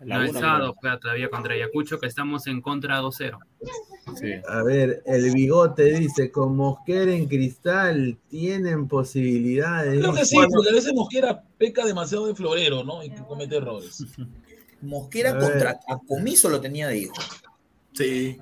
La 0.00 0.18
No, 0.18 0.24
el 0.24 0.30
una, 0.30 0.40
sábado 0.40 0.74
juega 0.78 0.98
todavía 1.00 1.30
contra 1.30 1.54
Ayacucho, 1.54 1.98
que 1.98 2.06
estamos 2.06 2.46
en 2.46 2.60
contra 2.60 3.00
2-0. 3.00 3.16
creo. 3.16 4.16
Sí. 4.16 4.32
A 4.48 4.62
ver, 4.62 5.02
el 5.06 5.32
bigote 5.32 5.84
dice, 5.98 6.30
con 6.30 6.54
Mosquera 6.54 7.12
en 7.12 7.26
cristal, 7.26 8.18
tienen 8.28 8.88
posibilidades. 8.88 9.98
Creo 9.98 10.12
que 10.14 10.24
sí, 10.24 10.36
porque 10.52 10.70
a 10.70 10.74
veces 10.74 10.92
Mosquera 10.94 11.42
peca 11.58 11.84
demasiado 11.84 12.26
de 12.26 12.34
florero, 12.34 12.84
¿no? 12.84 13.02
Y 13.02 13.10
comete 13.10 13.56
errores. 13.56 14.04
Mosquera 14.82 15.30
A 15.30 15.38
contra 15.38 15.80
a 15.88 15.98
Comiso 16.06 16.48
lo 16.50 16.60
tenía 16.60 16.88
de 16.88 16.98
hijo. 16.98 17.14
Sí. 17.92 18.38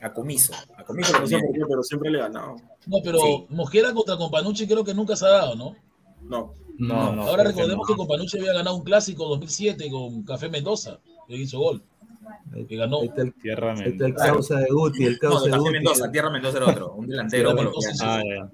A 0.00 0.12
Comiso. 0.12 0.52
A 0.76 0.84
Comiso 0.84 1.12
lo 1.18 1.26
tenía 1.26 1.66
pero 1.68 1.82
siempre 1.82 2.10
le 2.10 2.18
he 2.18 2.20
ganado. 2.22 2.56
No, 2.86 2.98
pero 3.02 3.18
Sí. 3.18 3.46
Mosquera 3.48 3.92
contra 3.92 4.16
Companucci 4.16 4.66
creo 4.66 4.84
que 4.84 4.94
nunca 4.94 5.16
se 5.16 5.26
ha 5.26 5.30
dado, 5.30 5.56
¿no? 5.56 5.76
No. 6.22 6.54
No, 6.78 7.12
no. 7.12 7.22
Ahora 7.22 7.44
que 7.44 7.48
recordemos 7.50 7.86
no. 7.88 7.94
que 7.94 7.96
Companucci 7.98 8.38
había 8.38 8.52
ganado 8.54 8.76
un 8.76 8.84
clásico 8.84 9.26
2007 9.28 9.90
con 9.90 10.22
Café 10.24 10.48
Mendoza, 10.48 10.98
que 11.28 11.36
hizo 11.36 11.58
gol, 11.60 11.82
que 12.68 12.76
ganó. 12.76 13.02
Está 13.02 13.22
el, 13.22 13.34
Tierra 13.34 13.72
ahí 13.74 13.78
está 13.92 14.06
el 14.06 14.12
Mendoza. 14.12 14.26
causa 14.32 14.56
de 14.60 14.66
Guti, 14.70 15.04
el 15.04 15.12
No, 15.14 15.18
causa 15.20 15.38
de 15.38 15.44
de 15.44 15.50
Café 15.50 15.58
Guti. 15.60 15.72
Mendoza. 15.72 16.10
Tierra 16.10 16.30
Mendoza 16.30 16.56
era 16.58 16.66
otro. 16.66 16.92
Un 16.94 17.06
delantero. 17.06 17.54
Mendoza, 17.54 17.90
Ah, 18.02 18.22
ya. 18.24 18.50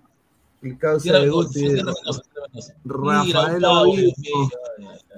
El 0.62 0.76
causa 0.78 1.02
Tierra 1.02 1.18
de 1.20 1.24
Mendoza, 1.26 1.48
Guti. 1.48 1.62
Mendoza, 1.68 2.22
Mendoza. 2.52 2.74
Rafael 2.84 3.64
ay. 3.64 4.12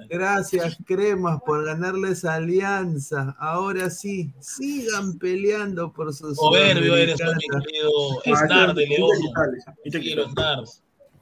Gracias, 0.09 0.77
Cremas, 0.85 1.41
por 1.45 1.65
ganarles 1.65 2.23
Alianza. 2.25 3.35
Ahora 3.39 3.89
sí, 3.89 4.31
sigan 4.39 5.17
peleando 5.17 5.91
por 5.91 6.13
sus 6.13 6.37
Soberbio 6.37 6.95
eres, 6.95 7.19
mi 7.19 7.63
querido 7.63 8.37
Snar 8.37 8.75
de 8.75 8.87
León. 8.87 9.09
Y 9.83 9.89
te 9.89 9.99
Quiero 9.99 10.29
Snar. 10.29 10.63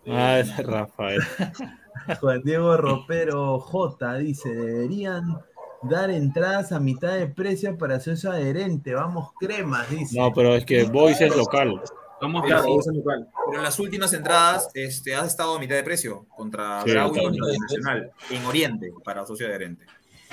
Ah, 0.07 0.39
ese 0.39 0.51
es 0.61 0.65
Rafael. 0.67 1.21
Juan 2.19 2.41
Diego 2.43 2.77
Ropero 2.77 3.59
J 3.59 4.15
dice, 4.17 4.49
deberían 4.53 5.37
dar 5.83 6.09
entradas 6.09 6.71
a 6.71 6.79
mitad 6.79 7.13
de 7.13 7.27
precio 7.27 7.77
para 7.77 7.99
socio 7.99 8.31
adherente. 8.31 8.93
Vamos, 8.93 9.31
Cremas, 9.39 9.89
dice. 9.89 10.17
No, 10.19 10.31
pero 10.33 10.55
es 10.55 10.65
que 10.65 10.83
Boys 10.83 11.21
es 11.21 11.35
local. 11.35 11.81
Somos 12.19 12.45
Claro, 12.45 12.67
local. 12.93 13.27
Pero 13.47 13.57
en 13.57 13.63
las 13.63 13.79
últimas 13.79 14.13
entradas 14.13 14.69
este, 14.75 15.15
has 15.15 15.27
estado 15.27 15.55
a 15.55 15.59
mitad 15.59 15.75
de 15.75 15.83
precio 15.83 16.25
contra 16.35 16.83
Sí, 16.83 16.91
Grau 16.91 17.15
y 17.15 17.37
Nacional. 17.59 18.11
En 18.29 18.45
Oriente, 18.45 18.91
para 19.03 19.25
socio 19.25 19.47
adherente. 19.47 19.85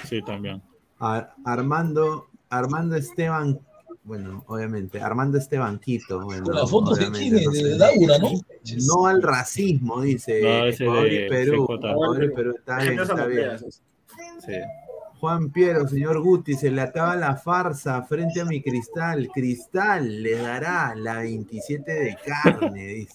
Sí, 0.05 0.21
también. 0.23 0.63
Ar- 0.99 1.33
Armando, 1.47 2.29
Armando 2.51 2.95
Esteban, 2.97 3.59
bueno, 4.09 4.43
obviamente, 4.49 5.01
Armando 5.01 5.37
Esteban 5.39 5.79
Quito. 5.79 6.21
Bueno, 6.25 6.51
la 6.53 6.67
foto 6.67 6.95
de 6.95 7.11
quién 7.11 7.37
es, 7.37 7.45
no 7.45 7.51
de 7.53 7.61
sé. 7.61 7.77
Daura, 7.79 8.19
¿no? 8.19 8.31
No 8.87 9.07
al 9.07 9.23
racismo, 9.23 10.01
dice. 10.01 10.41
No, 10.43 10.67
ese 10.67 10.85
Ecuador 10.85 11.05
de 11.11 11.27
y 11.27 11.29
Perú. 11.29 11.65
Ecuador 11.65 12.25
y 12.25 12.31
Perú, 12.35 12.55
está 12.59 12.79
bien, 12.79 12.99
está 12.99 13.27
bien. 13.27 13.51
Sí. 13.61 14.53
Juan 15.21 15.51
Piero, 15.51 15.87
señor 15.87 16.21
Guti, 16.23 16.55
se 16.55 16.71
le 16.71 16.81
acaba 16.81 17.17
la 17.17 17.37
farsa 17.37 18.03
frente 18.05 18.41
a 18.41 18.45
mi 18.45 18.63
cristal. 18.63 19.29
Cristal 19.35 20.23
le 20.23 20.37
dará 20.37 20.95
la 20.97 21.19
27 21.19 21.93
de 21.93 22.17
carne, 22.25 22.87
dice. 22.87 23.15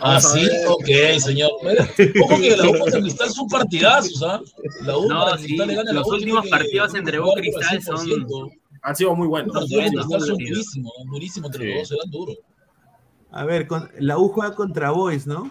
Ah, 0.00 0.20
sí, 0.20 0.46
ok, 0.66 1.18
señor. 1.20 1.50
Ojo 1.52 2.36
que 2.40 2.56
la 2.56 2.68
U 2.70 2.78
contra 2.78 3.00
Cristal 3.00 3.30
son 3.30 3.48
partidazos, 3.48 4.22
¿ah? 4.22 4.40
La 4.82 4.96
U 4.98 5.08
No, 5.08 5.24
para 5.26 5.38
sí, 5.38 5.44
Cristal 5.46 5.68
le 5.68 5.74
gana 5.74 5.92
la 5.92 6.00
los 6.00 6.08
U, 6.08 6.14
últimos 6.14 6.48
partidos 6.48 6.94
entre 6.94 7.20
U 7.20 7.32
y 7.36 7.40
Cristal 7.40 7.82
son- 7.82 8.06
100%. 8.06 8.52
Han 8.84 8.94
sido 8.96 9.14
muy 9.16 9.24
Los 9.24 9.30
buenos. 9.30 9.68
durísimos, 9.68 10.92
¿no? 11.04 11.10
durísimos 11.12 11.50
entre 11.50 11.66
Sí. 11.72 11.78
los 11.78 11.88
dos, 11.88 11.98
eran 11.98 12.10
duros. 12.10 12.38
A 13.32 13.44
ver, 13.44 13.66
con, 13.66 13.90
la 13.98 14.18
U 14.18 14.28
juega 14.28 14.54
contra 14.54 14.90
Boys, 14.92 15.26
¿no? 15.26 15.44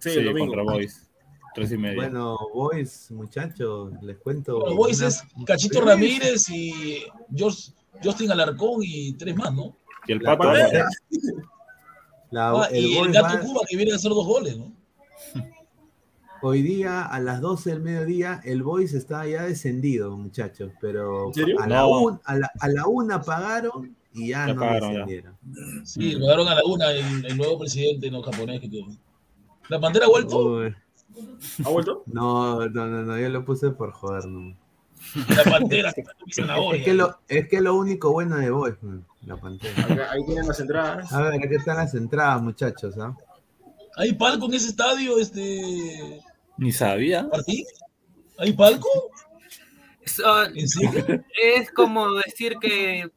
Sí, 0.00 0.10
Sí, 0.10 0.18
el 0.18 0.26
domingo. 0.26 0.54
contra 0.54 0.74
Boys. 0.74 1.08
Tres 1.54 1.70
y 1.72 1.78
media. 1.78 1.96
Bueno, 1.96 2.36
Boys, 2.54 3.10
muchachos, 3.10 3.92
les 4.02 4.16
cuento. 4.18 4.60
Bueno, 4.60 4.76
Boys 4.76 4.98
una- 4.98 5.08
es 5.08 5.22
Cachito 5.46 5.80
Sí. 5.80 5.84
Ramírez 5.86 6.50
y 6.50 7.04
George- 7.34 7.72
Justin 8.02 8.30
Alarcón 8.32 8.80
y 8.82 9.12
tres 9.14 9.36
más, 9.36 9.52
¿no? 9.54 9.76
y 10.06 10.12
el 10.12 10.18
La 10.18 10.36
Pato. 10.36 10.50
Álvarez. 10.50 10.84
La- 12.30 12.50
Ah, 12.50 12.68
el 12.72 12.84
y 12.84 12.96
el 12.98 13.12
Gato 13.12 13.34
va- 13.36 13.40
Cuba 13.40 13.60
que 13.68 13.76
viene 13.76 13.92
a 13.92 13.96
hacer 13.96 14.10
dos 14.10 14.26
goles, 14.26 14.56
¿no? 14.58 14.72
hoy 16.42 16.62
día 16.62 17.02
a 17.06 17.20
las 17.20 17.40
12 17.40 17.70
del 17.70 17.80
mediodía 17.82 18.40
el 18.44 18.62
Boys 18.62 18.92
está 18.94 19.26
ya 19.26 19.44
descendido, 19.44 20.16
muchachos, 20.16 20.72
pero 20.80 21.28
¿En 21.28 21.34
serio? 21.34 21.60
a 21.60 21.66
la, 21.68 21.76
No. 21.80 22.00
un- 22.02 22.20
a, 22.24 22.36
la, 22.36 22.50
a 22.60 22.68
la 22.68 22.86
una 22.86 23.22
pagaron 23.22 23.96
y 24.12 24.28
ya, 24.28 24.46
Ya 24.46 24.54
no 24.54 24.60
pagaron, 24.60 24.80
ya. 24.92 24.98
descendieron. 24.98 25.36
Sí, 25.84 26.14
le 26.16 26.26
daron 26.26 26.48
a 26.48 26.54
la 26.56 26.62
una 26.66 26.90
el, 26.90 27.24
el 27.24 27.36
nuevo 27.36 27.58
presidente 27.58 28.10
no 28.10 28.22
japonés 28.22 28.60
que 28.60 28.68
tiene. 28.68 28.98
¿La 29.68 29.80
Pantera 29.80 30.06
ha 30.06 30.08
vuelto? 30.08 30.38
Uy, 30.56 30.74
¿Ha 31.64 31.68
vuelto? 31.68 32.02
no, 32.06 32.68
no, 32.68 32.86
no, 32.86 33.02
no, 33.04 33.18
yo 33.18 33.28
lo 33.28 33.44
puse 33.44 33.70
por 33.70 33.92
joder, 33.92 34.26
no. 34.26 34.56
La 35.28 35.44
Pantera. 35.50 35.92
Es 36.26 36.84
que, 36.84 36.94
lo, 36.94 37.18
es 37.28 37.48
que 37.48 37.60
lo 37.60 37.74
único 37.74 38.12
bueno 38.12 38.36
de 38.36 38.50
Boys, 38.50 38.74
man, 38.82 39.04
la 39.26 39.36
pantera. 39.36 39.82
Acá- 39.84 40.10
ahí 40.12 40.24
tienen 40.26 40.46
las 40.46 40.60
entradas. 40.60 41.12
A 41.12 41.20
ver, 41.22 41.34
aquí 41.34 41.54
están 41.54 41.76
las 41.76 41.94
entradas, 41.94 42.40
muchachos, 42.42 42.96
¿ah? 42.98 43.16
¿Hay 43.96 44.14
palco 44.14 44.46
en 44.46 44.54
ese 44.54 44.68
estadio, 44.68 45.18
este 45.18 46.20
Ni 46.56 46.72
sabía. 46.72 47.24
Martín? 47.24 47.64
¿Hay 48.38 48.52
palco? 48.52 48.88
Es, 50.04 50.20
ah, 50.24 50.48
¿En 50.52 50.68
serio? 50.68 51.24
es 51.40 51.70
como 51.70 52.12
decir 52.14 52.56
que 52.60 53.08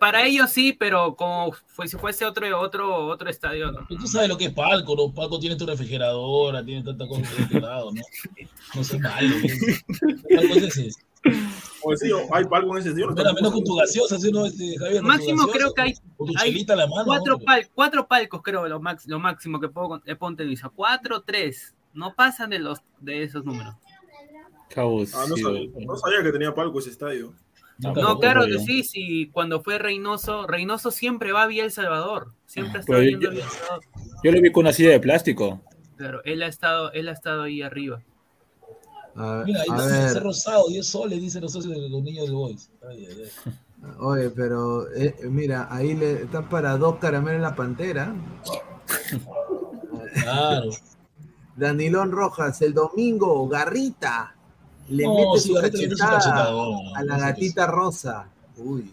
para 0.00 0.26
ellos 0.26 0.50
sí, 0.50 0.72
pero 0.72 1.14
como 1.14 1.52
fue, 1.66 1.86
si 1.86 1.96
fuese 1.96 2.24
otro, 2.24 2.60
otro, 2.60 3.06
otro 3.06 3.30
estadio, 3.30 3.70
¿no? 3.70 3.86
Tú 3.86 4.06
sabes 4.08 4.28
lo 4.28 4.36
que 4.36 4.46
es 4.46 4.52
palco, 4.52 4.96
¿no? 4.96 5.14
Palco 5.14 5.38
tiene 5.38 5.54
tu 5.54 5.64
refrigeradora, 5.66 6.64
tiene 6.64 6.82
tantas 6.82 7.06
cosas 7.08 7.36
de 7.36 7.42
este 7.44 7.60
lado, 7.60 7.92
¿no? 7.92 8.02
No 8.74 8.82
sé 8.84 8.98
malo. 8.98 9.36
Palco 10.34 10.54
es 10.54 10.76
ese. 10.76 10.90
O 11.82 11.96
sí, 11.96 12.10
hay 12.32 12.44
palco 12.46 12.72
en 12.72 12.78
ese 12.80 12.90
sitio. 12.90 13.08
Mira, 13.12 13.32
menos 13.32 13.52
con 13.52 13.62
tu 13.62 13.76
gaseosa, 13.76 14.18
¿sí, 14.18 14.32
no, 14.32 14.46
este, 14.46 14.76
Javier? 14.78 15.02
Máximo 15.02 15.46
gaseosa, 15.46 15.52
creo 15.52 15.74
que 15.74 15.82
hay 15.82 15.94
hay 16.38 16.66
mano. 16.66 17.04
cuatro, 17.04 17.38
pal- 17.38 17.70
cuatro 17.72 18.08
palcos, 18.08 18.42
creo, 18.42 18.66
lo, 18.66 18.80
max, 18.80 19.06
lo 19.06 19.20
máximo 19.20 19.60
que 19.60 19.68
puedo 19.68 20.02
he 20.04 20.16
contabilizar. 20.16 20.72
Cuatro, 20.74 21.22
tres. 21.22 21.75
No 21.96 22.14
pasan 22.14 22.50
de 22.50 22.58
los 22.60 22.82
de 23.00 23.22
esos 23.24 23.44
números. 23.44 23.74
Cabos. 24.68 25.14
Ah, 25.14 25.24
no, 25.28 25.36
sabía, 25.36 25.68
no 25.86 25.96
sabía 25.96 26.22
que 26.22 26.30
tenía 26.32 26.54
palco 26.54 26.78
ese 26.78 26.90
estadio. 26.90 27.32
No, 27.78 28.18
claro 28.18 28.46
que 28.46 28.58
sí, 28.58 28.82
sí, 28.84 29.28
cuando 29.32 29.62
fue 29.62 29.78
Reynoso, 29.78 30.46
Reynoso 30.46 30.90
siempre 30.90 31.32
va 31.32 31.46
vía 31.46 31.62
El 31.64 31.70
Salvador, 31.72 32.32
siempre 32.46 32.78
ha 32.78 32.80
estado 32.80 32.98
Pero 33.00 33.10
yendo 33.10 33.24
yo- 33.26 33.30
vía 33.32 33.44
El 33.44 33.50
Salvador. 33.50 33.80
Yo 34.24 34.32
lo 34.32 34.40
vi 34.40 34.50
con 34.52 34.62
una 34.62 34.72
silla 34.72 34.90
de 34.90 35.00
plástico. 35.00 35.60
Claro, 35.96 36.20
él 36.24 36.42
ha 36.42 36.46
estado, 36.46 36.90
él 36.92 37.08
ha 37.08 37.12
estado 37.12 37.42
ahí 37.42 37.60
arriba. 37.62 38.02
A, 39.14 39.42
Mira, 39.46 39.60
ahí 39.62 39.66
a 39.70 39.82
dice 39.86 40.14
ver, 40.14 40.22
rosado, 40.22 40.68
10 40.68 40.86
soles, 40.86 41.20
dicen 41.20 41.42
los 41.42 41.52
socios 41.52 41.74
de 41.74 41.88
los 41.88 42.02
niños 42.02 42.26
de 42.26 42.32
Boys. 42.34 42.70
Ay, 42.88 43.06
ay, 43.10 43.22
ay. 43.24 43.52
oye, 44.00 44.30
pero 44.30 44.90
eh, 44.94 45.14
mira, 45.30 45.68
ahí 45.70 45.94
le 45.94 46.22
está 46.22 46.48
para 46.48 46.76
dos 46.78 46.96
caramelos 46.96 47.36
en 47.36 47.42
la 47.42 47.54
pantera. 47.54 48.14
Claro. 50.22 50.70
Danilón 51.56 52.10
Rojas, 52.12 52.60
el 52.62 52.74
domingo, 52.74 53.48
Garrita. 53.48 54.34
Le 54.88 55.04
No, 55.04 55.14
mete 55.14 55.40
sí, 55.40 55.48
su 55.48 55.54
le 55.54 55.62
cachetada 55.62 56.18
a 56.94 57.02
la 57.02 57.16
no 57.16 57.20
gatita 57.20 57.66
rosa. 57.66 58.28
Uy. 58.56 58.92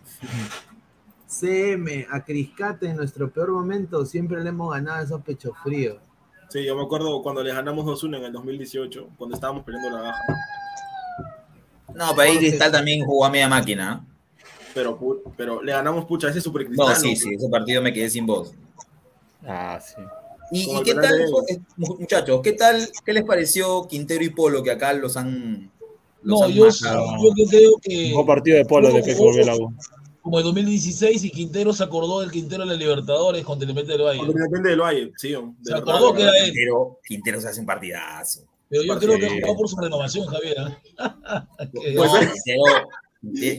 CM, 1.28 2.08
a 2.12 2.23
Criscate 2.23 2.88
en 2.89 2.97
nuestro 2.97 3.30
peor 3.30 3.52
momento 3.52 4.06
siempre 4.06 4.41
le 4.43 4.49
hemos 4.49 4.73
ganado 4.73 4.99
a 4.99 5.04
esos 5.04 5.21
pechos 5.21 5.54
fríos. 5.63 5.97
Sí, 6.49 6.63
yo 6.63 6.76
me 6.76 6.84
acuerdo 6.84 7.21
cuando 7.23 7.41
les 7.43 7.54
ganamos 7.56 7.86
2-1 7.86 8.17
en 8.17 8.23
el 8.26 8.32
2018, 8.32 9.10
cuando 9.17 9.36
estábamos 9.36 9.63
peleando 9.63 9.89
la 9.89 10.02
baja. 10.02 10.19
No, 11.95 12.10
pero 12.15 12.21
ahí 12.21 12.38
Cristal 12.38 12.71
también 12.71 13.06
jugó 13.06 13.26
a 13.26 13.30
media 13.30 13.47
máquina. 13.47 14.06
Pero, 14.73 14.99
pu- 14.99 15.21
pero 15.38 15.62
le 15.62 15.71
ganamos, 15.71 16.06
pucha, 16.06 16.30
ese 16.30 16.41
super 16.41 16.63
No, 16.63 16.67
cristal. 16.86 16.95
sí, 16.95 17.15
sí, 17.15 17.34
ese 17.36 17.49
partido 17.49 17.82
me 17.82 17.93
quedé 17.93 18.10
sin 18.10 18.26
voz. 18.26 18.54
Ah, 19.45 19.80
sí. 19.80 20.02
¿Y, 20.51 20.69
el 20.69 20.84
qué 20.84 20.93
tal, 20.95 21.17
de 21.17 21.23
eh, 21.53 21.60
muchachos? 21.77 22.41
¿Qué 22.43 22.53
tal, 22.53 22.89
qué 23.06 23.13
les 23.13 23.23
pareció 23.23 23.88
Quintero 23.88 24.23
y 24.23 24.29
Polo 24.29 24.62
que 24.63 24.71
acá 24.71 24.93
los 24.93 25.17
han. 25.17 25.71
los 26.21 26.39
No, 26.39 26.45
han 26.45 26.51
yo, 26.53 26.67
yo, 26.69 27.47
creo 27.49 27.71
que. 27.82 28.08
Mejor 28.10 28.25
partido 28.25 28.58
de 28.58 28.65
polo 28.65 28.91
desde 28.91 29.13
que 29.13 29.19
volvió 29.19 29.41
el 29.43 29.49
agua. 29.49 29.73
Como 30.21 30.39
en 30.39 30.45
2016 30.45 31.23
y 31.25 31.32
Quintero 31.32 31.73
se 31.73 31.84
acordó 31.84 32.21
del 32.21 32.32
Quintero 32.32 32.63
de 32.63 32.69
la 32.69 32.75
Libertadores 32.75 33.43
con 33.43 33.60
Telemente 33.60 33.91
del 33.91 34.03
Valle. 34.03 34.21
Porque 34.25 34.39
depende 34.41 34.69
del 34.69 34.79
Valle, 34.79 35.12
sí. 35.17 35.29
de 35.32 35.36
Se 35.63 35.73
verdad, 35.73 35.79
acordó 35.95 36.12
de 36.12 36.17
que 36.17 36.23
era 36.23 36.32
él. 36.38 36.45
Quintero, 36.45 36.99
Quintero 37.06 37.41
se 37.41 37.47
hace 37.49 37.60
un 37.60 37.65
partidazo. 37.65 38.41
Pero 38.69 38.84
yo 38.84 38.97
creo 38.99 39.19
que 39.19 39.25
ha 39.25 39.29
jugado 39.29 39.56
por 39.58 39.67
su 39.69 39.75
renovación, 39.77 40.25
Javier. 40.27 40.56
Que- 41.73 41.93
Pues, 41.95 41.95
No, 41.95 42.13
¿ves? 42.13 42.29
Quintero- 42.45 42.63
Quinte- 42.63 42.88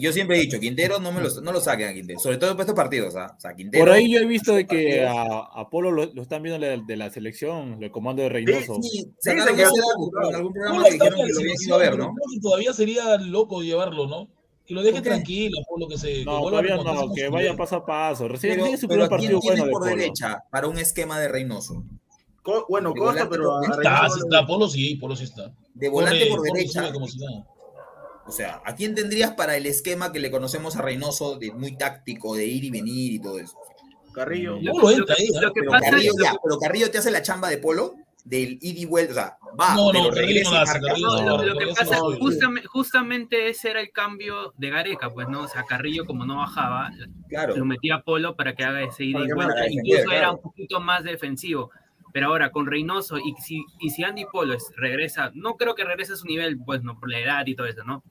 yo 0.00 0.12
siempre 0.12 0.36
he 0.36 0.40
dicho, 0.42 0.60
Quintero 0.60 1.00
no, 1.00 1.10
me 1.10 1.22
lo, 1.22 1.28
no 1.40 1.50
lo 1.52 1.60
saquen 1.60 1.88
a 1.88 1.94
Quintero, 1.94 2.18
sobre 2.20 2.36
todo 2.36 2.50
después 2.50 2.66
de 2.66 2.72
estos 2.72 2.82
partidos. 2.82 3.16
¿ah? 3.16 3.34
O 3.36 3.40
sea, 3.40 3.54
Quintero. 3.54 3.82
Por 3.84 3.92
ahí 3.94 4.12
yo 4.12 4.20
he 4.20 4.26
visto 4.26 4.54
de 4.54 4.66
que 4.66 5.02
a, 5.06 5.22
a 5.38 5.70
Polo 5.70 5.90
lo, 5.90 6.06
lo 6.12 6.22
están 6.22 6.42
viendo 6.42 6.64
de, 6.64 6.82
de 6.86 6.96
la 6.96 7.08
selección, 7.10 7.82
el 7.82 7.90
comando 7.90 8.22
de 8.22 8.28
Reynoso. 8.28 8.78
Sí, 8.82 9.10
Sí, 9.18 9.30
quedó 9.30 9.44
dato 9.46 10.28
en 10.28 10.34
algún 10.34 10.52
programa 10.52 10.84
que 10.84 10.90
dijeron 10.92 11.18
en 11.20 11.26
que 11.26 11.32
lo 11.32 11.38
habían 11.40 11.56
selección, 11.56 11.66
ido 11.68 11.74
a 11.74 11.78
ver, 11.78 11.98
¿no? 11.98 12.14
que 12.32 12.40
todavía 12.40 12.72
sería 12.74 13.16
loco 13.18 13.62
llevarlo, 13.62 14.06
¿no? 14.06 14.28
Que 14.66 14.72
lo 14.74 14.82
deje 14.82 15.00
tranquilo, 15.02 15.58
por 15.68 15.78
lo 15.80 15.88
que 15.88 15.98
se. 15.98 16.08
que 16.08 16.24
No, 16.24 16.38
a 16.38 16.50
todavía 16.50 16.76
no, 16.76 17.12
que 17.14 17.28
vaya 17.28 17.54
paso 17.56 17.76
a 17.76 17.84
paso. 17.86 18.28
Recién 18.28 18.52
Pero, 18.54 18.62
tiene 18.64 18.78
su 18.78 18.88
primer 18.88 19.04
¿a 19.04 19.08
quién 19.08 19.18
partido 19.20 19.40
tiene 19.40 19.56
bueno 19.56 19.64
de 19.66 19.70
por 19.72 19.82
Polo. 19.82 19.96
derecha 19.96 20.42
para 20.50 20.68
un 20.68 20.78
esquema 20.78 21.20
de 21.20 21.28
Reynoso? 21.28 21.84
Co- 22.42 22.64
bueno, 22.68 22.92
De 22.94 23.00
Costa, 23.00 23.24
volante 23.26 23.36
pero. 23.36 23.62
Está, 23.62 24.08
sí 24.08 24.20
está, 24.24 24.46
Polo 24.46 24.68
sí, 24.68 24.96
Polo 24.96 25.16
sí 25.16 25.24
está. 25.24 25.52
De 25.74 25.88
volante 25.90 26.26
por 26.26 26.40
derecha. 26.42 26.80
sube 26.82 26.92
como 26.94 27.08
si 27.08 27.18
nada. 27.18 27.46
O 28.26 28.32
sea, 28.32 28.62
¿a 28.64 28.74
quién 28.74 28.94
tendrías 28.94 29.32
para 29.32 29.56
el 29.56 29.66
esquema 29.66 30.12
que 30.12 30.18
le 30.18 30.30
conocemos 30.30 30.76
a 30.76 30.82
Reynoso 30.82 31.36
de 31.38 31.52
muy 31.52 31.76
táctico, 31.76 32.34
de 32.34 32.46
ir 32.46 32.64
y 32.64 32.70
venir 32.70 33.12
y 33.12 33.18
todo 33.18 33.38
eso? 33.38 33.56
Carrillo. 34.14 34.58
No 34.62 34.72
lo 34.80 34.90
entra 34.90 35.14
que- 35.16 35.22
ahí, 35.22 35.28
¿eh? 35.28 35.40
que 35.54 35.60
Pero 35.60 35.70
Carrillo, 35.72 36.10
es 36.16 36.22
ya, 36.22 36.34
pero 36.42 36.58
Carrillo 36.58 36.90
te 36.90 36.98
hace 36.98 37.10
la 37.10 37.22
chamba 37.22 37.48
de 37.48 37.58
Polo 37.58 37.96
del 38.24 38.58
ida 38.62 38.80
y 38.80 38.84
vuelta, 38.86 39.12
o 39.12 39.14
sea, 39.14 39.38
va, 39.60 39.74
No, 39.74 39.92
no, 39.92 40.10
regresa 40.10 40.50
no 40.50 40.56
hace, 40.60 40.78
No, 40.80 41.22
no, 41.36 41.44
lo, 41.44 41.58
que 41.58 41.66
pasa, 41.66 41.98
no, 41.98 42.08
no, 42.10 42.16
justamente, 42.18 42.66
justamente 42.68 43.48
ese 43.50 43.70
era 43.70 43.80
el 43.82 43.90
cambio 43.92 44.54
de 44.56 44.70
Gareca, 44.70 45.10
pues 45.12 45.28
no, 45.28 45.42
o 45.42 45.48
sea, 45.48 45.64
Carrillo 45.64 46.06
como 46.06 46.24
no 46.24 46.38
bajaba, 46.38 46.90
Claro. 47.28 47.54
lo 47.54 47.66
metía 47.66 47.96
a 47.96 48.02
Polo 48.02 48.34
para 48.34 48.54
que 48.54 48.64
haga 48.64 48.82
ese 48.82 49.10
Para 49.12 49.24
y 49.24 49.28
que 49.28 49.34
vuelta, 49.34 49.68
incluso 49.70 50.00
era 50.04 50.06
claro. 50.20 50.32
un 50.36 50.40
poquito 50.40 50.80
más 50.80 51.04
defensivo. 51.04 51.70
Pero 52.14 52.28
ahora 52.28 52.50
con 52.50 52.66
Reynoso 52.66 53.18
y 53.18 53.34
si, 53.42 53.64
y 53.80 53.90
si 53.90 54.04
Andy 54.04 54.24
Polo 54.30 54.54
es- 54.54 54.72
regresa, 54.76 55.32
no 55.34 55.56
creo 55.56 55.74
que 55.74 55.82
regrese 55.82 56.12
a 56.12 56.16
su 56.16 56.26
nivel, 56.28 56.56
pues 56.64 56.80
no, 56.84 56.96
por 56.98 57.10
la 57.10 57.18
edad 57.18 57.44
y 57.44 57.56
todo 57.56 57.66
eso, 57.66 57.82
¿no? 57.82 58.04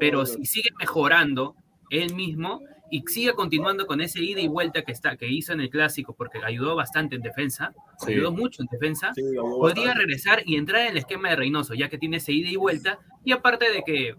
Pero 0.00 0.26
si 0.26 0.44
sigue 0.44 0.70
mejorando 0.76 1.54
él 1.88 2.14
mismo 2.16 2.60
y 2.90 3.02
sigue 3.06 3.32
continuando 3.34 3.86
con 3.86 4.00
ese 4.00 4.20
ida 4.24 4.40
y 4.40 4.48
vuelta 4.48 4.82
que, 4.82 4.90
está, 4.90 5.16
que 5.16 5.28
hizo 5.28 5.52
en 5.52 5.60
el 5.60 5.70
clásico, 5.70 6.14
porque 6.18 6.38
ayudó 6.44 6.74
bastante 6.74 7.14
en 7.14 7.22
defensa, 7.22 7.72
Sí. 8.00 8.12
ayudó 8.14 8.32
mucho 8.32 8.60
en 8.60 8.68
defensa, 8.72 9.12
Sí, 9.14 9.22
podría 9.22 9.84
bastante. 9.86 9.94
regresar 10.00 10.42
y 10.44 10.56
entrar 10.56 10.82
en 10.82 10.88
el 10.88 10.96
esquema 10.96 11.28
de 11.30 11.36
Reynoso, 11.36 11.74
ya 11.74 11.88
que 11.88 11.96
tiene 11.96 12.16
ese 12.16 12.32
ida 12.32 12.50
y 12.50 12.56
vuelta, 12.56 12.98
y 13.24 13.30
aparte 13.30 13.70
de 13.70 13.82
que 13.86 14.16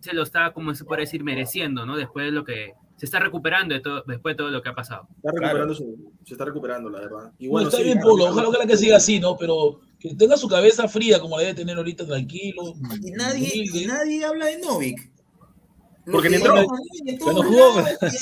se 0.00 0.12
lo 0.12 0.24
está, 0.24 0.52
como 0.52 0.74
se 0.74 0.84
puede 0.84 1.02
decir, 1.02 1.22
mereciendo, 1.22 1.86
¿no? 1.86 1.96
Después 1.96 2.26
de 2.26 2.32
lo 2.32 2.44
que 2.44 2.72
se 3.02 3.06
está 3.06 3.18
recuperando 3.18 3.74
de 3.74 3.80
todo, 3.80 4.04
después 4.06 4.34
de 4.34 4.36
todo 4.38 4.50
lo 4.50 4.62
que 4.62 4.68
ha 4.68 4.74
pasado. 4.76 5.08
Está 5.16 5.32
recuperando 5.32 5.74
su- 5.74 6.12
se 6.24 6.34
está 6.34 6.44
recuperando, 6.44 6.88
la 6.88 7.00
verdad. 7.00 7.32
Y 7.36 7.48
Bueno, 7.48 7.66
está 7.66 7.78
sí, 7.78 7.82
bien, 7.82 7.96
claro, 7.98 8.10
Polo. 8.10 8.22
claro. 8.26 8.32
Ojalá, 8.34 8.48
ojalá 8.50 8.66
que 8.66 8.76
siga 8.76 8.96
así, 8.98 9.18
¿no? 9.18 9.36
Pero 9.36 9.80
que 9.98 10.14
tenga 10.14 10.36
su 10.36 10.46
cabeza 10.46 10.86
fría, 10.86 11.18
como 11.18 11.36
la 11.36 11.42
debe 11.42 11.54
tener 11.54 11.76
ahorita, 11.76 12.06
tranquilo. 12.06 12.74
Y 13.02 13.10
nadie, 13.10 13.50
y 13.74 13.86
nadie 13.86 14.24
habla 14.24 14.46
de 14.46 14.58
Novik. 14.58 15.10
Porque 16.12 16.30
ni 16.30 16.38
Lo 16.38 16.56
entró. 16.56 16.66
jugó, 17.42 17.72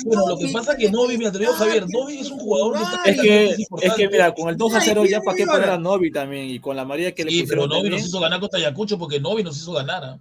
Bueno, 0.05 0.29
lo 0.29 0.39
que 0.39 0.49
pasa 0.51 0.73
es 0.73 0.79
que 0.79 0.91
Novi, 0.91 1.19
me 1.19 1.27
atrevió 1.27 1.53
Javier, 1.53 1.83
nadie, 1.83 1.93
Novi 2.01 2.19
es 2.21 2.31
un 2.31 2.39
jugador 2.39 2.77
que 2.79 2.83
está. 2.83 3.03
Es 3.05 3.21
que, 3.21 3.45
es 3.87 3.95
que 3.95 4.09
mira, 4.09 4.35
con 4.35 4.49
el 4.49 4.57
2 4.57 4.75
a 4.75 4.81
0 4.81 5.05
ya 5.05 5.21
para 5.21 5.37
qué 5.37 5.45
poner 5.47 5.69
a. 5.69 5.77
Novi 5.79 6.11
también 6.11 6.47
y 6.49 6.59
con 6.59 6.75
la 6.75 6.87
María 6.87 7.15
que 7.15 7.25
le 7.25 7.31
Sí, 7.31 7.45
pero 7.47 7.63
Novi 7.67 7.73
también. 7.83 7.93
nos 7.97 8.07
hizo 8.07 8.19
ganar 8.21 8.41
contra 8.41 8.59
Ayacucho 8.61 8.99
porque 8.99 9.21
Novi 9.21 9.43
nos 9.43 9.57
hizo 9.59 9.73
ganar. 9.73 10.19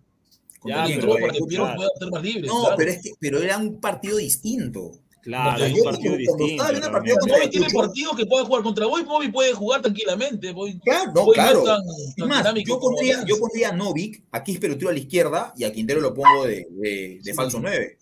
Ya, 0.65 0.85
pero 0.87 1.13
ser 1.15 2.11
más 2.11 2.21
libre. 2.23 2.47
No, 2.47 2.59
claro. 2.61 2.75
pero, 2.77 2.91
es 2.91 3.01
que, 3.01 3.11
pero 3.19 3.41
era 3.41 3.57
un 3.57 3.79
partido 3.79 4.17
distinto. 4.17 4.91
Claro, 5.21 5.63
es 5.63 5.73
un 5.73 5.83
partido 5.83 6.15
distinto. 6.15 6.67
el 6.69 6.91
partido 6.91 7.17
tiene 7.49 7.67
partidos 7.69 8.15
que 8.15 8.25
puede 8.25 8.45
jugar 8.45 8.63
contra 8.63 8.85
Boy, 8.87 9.03
Novi 9.03 9.29
puede 9.29 9.53
jugar 9.53 9.81
tranquilamente. 9.81 10.51
Boy, 10.53 10.79
Claro, 10.79 11.11
no, 11.13 11.25
Boy 11.25 11.35
claro. 11.35 11.59
es 11.59 11.65
tan, 11.65 11.81
Es 12.07 12.15
tan 12.15 12.27
más, 12.55 12.63
yo 12.65 12.79
pondría, 12.79 13.23
yo 13.25 13.37
pondría 13.37 13.69
a 13.69 13.73
Novik, 13.73 14.23
a 14.31 14.43
Quispe 14.43 14.67
lo 14.69 14.77
tiro 14.77 14.89
a 14.89 14.93
la 14.93 14.99
izquierda 14.99 15.53
y 15.57 15.65
a 15.65 15.71
Quintero 15.73 15.99
lo 16.01 16.13
pongo 16.13 16.45
de, 16.45 16.65
de, 16.71 17.19
de 17.21 17.23
Sí. 17.23 17.33
falso 17.33 17.59
9. 17.61 17.97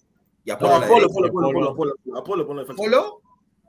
Y 0.45 0.51
a 0.51 0.53
No, 0.53 0.59
Polo 0.59 0.73
a 0.73 0.77
Apolo, 0.77 1.05
Apolo. 1.07 1.27
Apolo, 1.27 1.69
Apolo, 1.71 1.93
Apolo, 2.15 2.47
ponlo 2.47 2.61
de 2.61 2.67
falso. 2.67 2.81
¿Polo? 2.81 3.21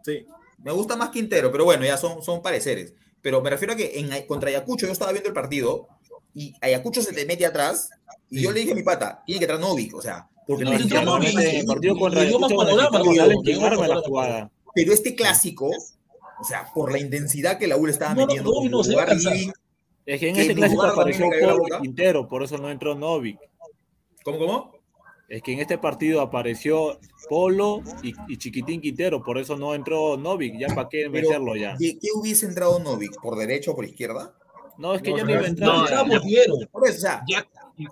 Sí. 0.05 0.25
Me 0.63 0.71
gusta 0.73 0.97
más 0.97 1.11
Quintero, 1.11 1.51
pero 1.51 1.65
bueno, 1.65 1.85
ya 1.85 1.97
son, 1.97 2.23
son 2.23 2.43
pareceres. 2.43 2.95
Pero 3.21 3.41
me 3.43 3.51
refiero 3.51 3.73
a 3.75 3.77
que 3.77 3.99
en, 3.99 4.11
contra 4.27 4.51
Ayacucho 4.51 4.87
yo 4.87 4.93
estaba 4.93 5.11
viendo 5.13 5.29
el 5.29 5.35
partido 5.35 5.89
y 6.35 6.55
Ayacucho 6.61 7.03
se 7.03 7.13
te 7.13 7.25
mete 7.27 7.47
atrás 7.47 7.91
y 8.31 8.39
Sí. 8.39 8.43
yo 8.45 8.53
le 8.53 8.61
dije 8.61 8.73
a 8.73 8.75
mi 8.75 8.83
pata, 8.83 9.23
tiene 9.27 9.39
que 9.39 9.45
entrar 9.45 9.61
Novik, 9.61 9.95
o 9.95 10.03
sea, 10.03 10.29
porque 10.47 10.65
No, 10.65 10.73
no, 10.73 10.79
partido 11.67 11.97
contra 11.99 12.25
la 13.89 14.01
jugada. 14.03 14.51
pero 14.75 14.93
este 14.93 15.15
clásico, 15.15 15.71
o 16.41 16.45
sea, 16.45 16.69
por 16.75 16.93
la 16.93 16.99
intensidad 16.99 17.59
que 17.59 17.67
la 17.67 17.77
U 17.77 17.87
le 17.87 17.93
estaba 17.93 18.15
No, 18.15 18.21
no, 18.23 18.27
metiendo, 18.27 18.51
no, 18.71 18.83
lugar 18.83 19.09
living- 19.17 19.53
Es 20.07 20.21
que 20.21 20.31
en 20.31 20.37
este 20.37 20.55
clásico 20.55 20.83
apareció. 20.85 21.27
Quintero, 21.83 22.29
por 22.29 22.43
eso 22.43 22.57
no 22.57 22.71
entró 22.71 22.95
Novik. 22.95 23.39
¿Cómo, 24.25 24.39
cómo? 24.39 24.73
Es 25.29 25.43
que 25.43 25.53
en 25.53 25.59
este 25.61 25.77
partido 25.77 26.23
apareció 26.23 26.99
Polo 27.29 27.83
y, 28.03 28.15
y 28.29 28.39
Chiquitín 28.39 28.81
Quintero, 28.81 29.23
por 29.23 29.37
eso 29.37 29.59
no 29.59 29.75
entró 29.75 30.17
Novik. 30.17 30.59
Ya 30.59 30.69
para 30.75 30.89
qué 30.89 31.11
meterlo 31.11 31.55
ya. 31.57 31.77
¿De 31.79 31.99
qué 32.01 32.09
hubiese 32.15 32.47
entrado 32.47 32.79
Novik? 32.79 33.21
¿Por 33.21 33.37
derecha 33.37 33.71
o 33.73 33.75
por 33.77 33.85
izquierda? 33.85 34.35
No, 34.79 34.95
es 34.95 35.03
que 35.03 35.11
No, 35.11 35.17
ya 35.19 35.25
no 35.25 35.31
iba 35.31 35.41
a 35.41 35.47
entrar. 35.47 35.69
no, 35.69 35.85
ya. 35.87 35.93
Era 35.93 36.05
por 36.05 36.23
Piero. 36.23 36.55
Por 36.71 36.89
eso, 36.89 36.97
o 36.97 37.01
sea, 37.01 37.23
Ya, 37.29 37.47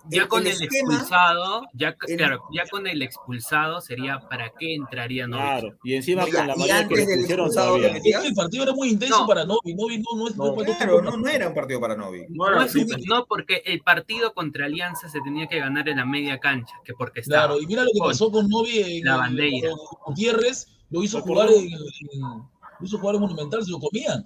ya 0.08 0.22
El- 0.22 0.28
con 0.28 0.40
el 0.40 0.46
el, 0.48 0.52
esquema- 0.62 0.94
expulsado, 0.94 1.62
ya, 1.74 1.96
el- 2.08 2.16
claro, 2.16 2.42
ya 2.52 2.64
con 2.68 2.86
el 2.88 3.02
expulsado 3.02 3.80
sería 3.80 4.18
para 4.18 4.50
qué 4.58 4.74
entraría 4.74 5.28
Novik. 5.28 5.44
Claro, 5.44 5.78
y 5.84 5.94
encima 5.94 6.22
No, 6.22 6.28
ya, 6.28 6.38
con 6.38 6.46
la 6.48 6.54
y 6.54 6.58
manera 6.58 6.88
que 6.88 6.94
le 6.96 7.02
Es 7.02 7.06
que 8.20 8.26
el 8.28 8.34
partido 8.34 8.62
era 8.64 8.72
muy 8.72 8.88
intenso 8.88 9.20
No. 9.20 9.26
para 9.28 9.44
Novi. 9.44 9.74
Novi 9.74 9.98
no, 9.98 10.16
no 10.16 10.28
es 10.28 10.36
No, 10.36 10.54
no 10.56 10.62
es- 10.62 10.76
claro, 10.76 11.02
no, 11.02 11.16
no 11.16 11.28
era 11.28 11.48
un 11.48 11.54
partido 11.54 11.80
para 11.80 11.94
Novik. 11.96 12.28
No 12.30 13.26
porque 13.28 13.62
el 13.64 13.80
partido 13.82 14.32
contra 14.34 14.66
Alianza 14.66 15.08
se 15.08 15.20
tenía 15.20 15.46
que 15.46 15.58
ganar 15.60 15.88
en 15.88 15.98
la 15.98 16.04
media 16.04 16.38
cancha, 16.40 16.74
que 16.84 16.92
porque 16.94 17.20
estaba. 17.20 17.46
Claro, 17.46 17.60
y 17.60 17.66
mira 17.66 17.84
lo 17.84 17.90
que 17.92 17.98
con- 18.00 18.08
pasó 18.10 18.30
con 18.30 18.48
Novi 18.48 18.98
en 18.98 19.04
La 19.04 19.16
bandera. 19.16 19.70
Gutiérrez, 20.06 20.66
lo 20.90 21.02
hizo 21.02 21.20
jugar 21.20 21.48
en, 21.50 21.64
en- 21.64 21.78
lo 22.20 22.84
hizo 22.86 22.98
jugar 22.98 23.14
en 23.16 23.20
Monumental, 23.22 23.64
se 23.64 23.70
lo 23.70 23.78
comían. 23.78 24.24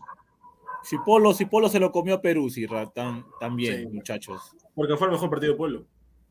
Si 0.82 0.96
Polo, 0.98 1.32
si 1.34 1.44
Polo 1.46 1.68
se 1.68 1.78
lo 1.80 1.92
comió 1.92 2.14
a 2.14 2.20
Perú, 2.22 2.48
ra- 2.68 2.90
tan- 2.90 3.24
también, 3.38 3.82
Sí. 3.82 3.86
muchachos. 3.94 4.40
Porque 4.74 4.96
fue 4.96 5.06
el 5.08 5.12
mejor 5.12 5.30
partido 5.30 5.52
de 5.52 5.58
Pueblo. 5.58 5.84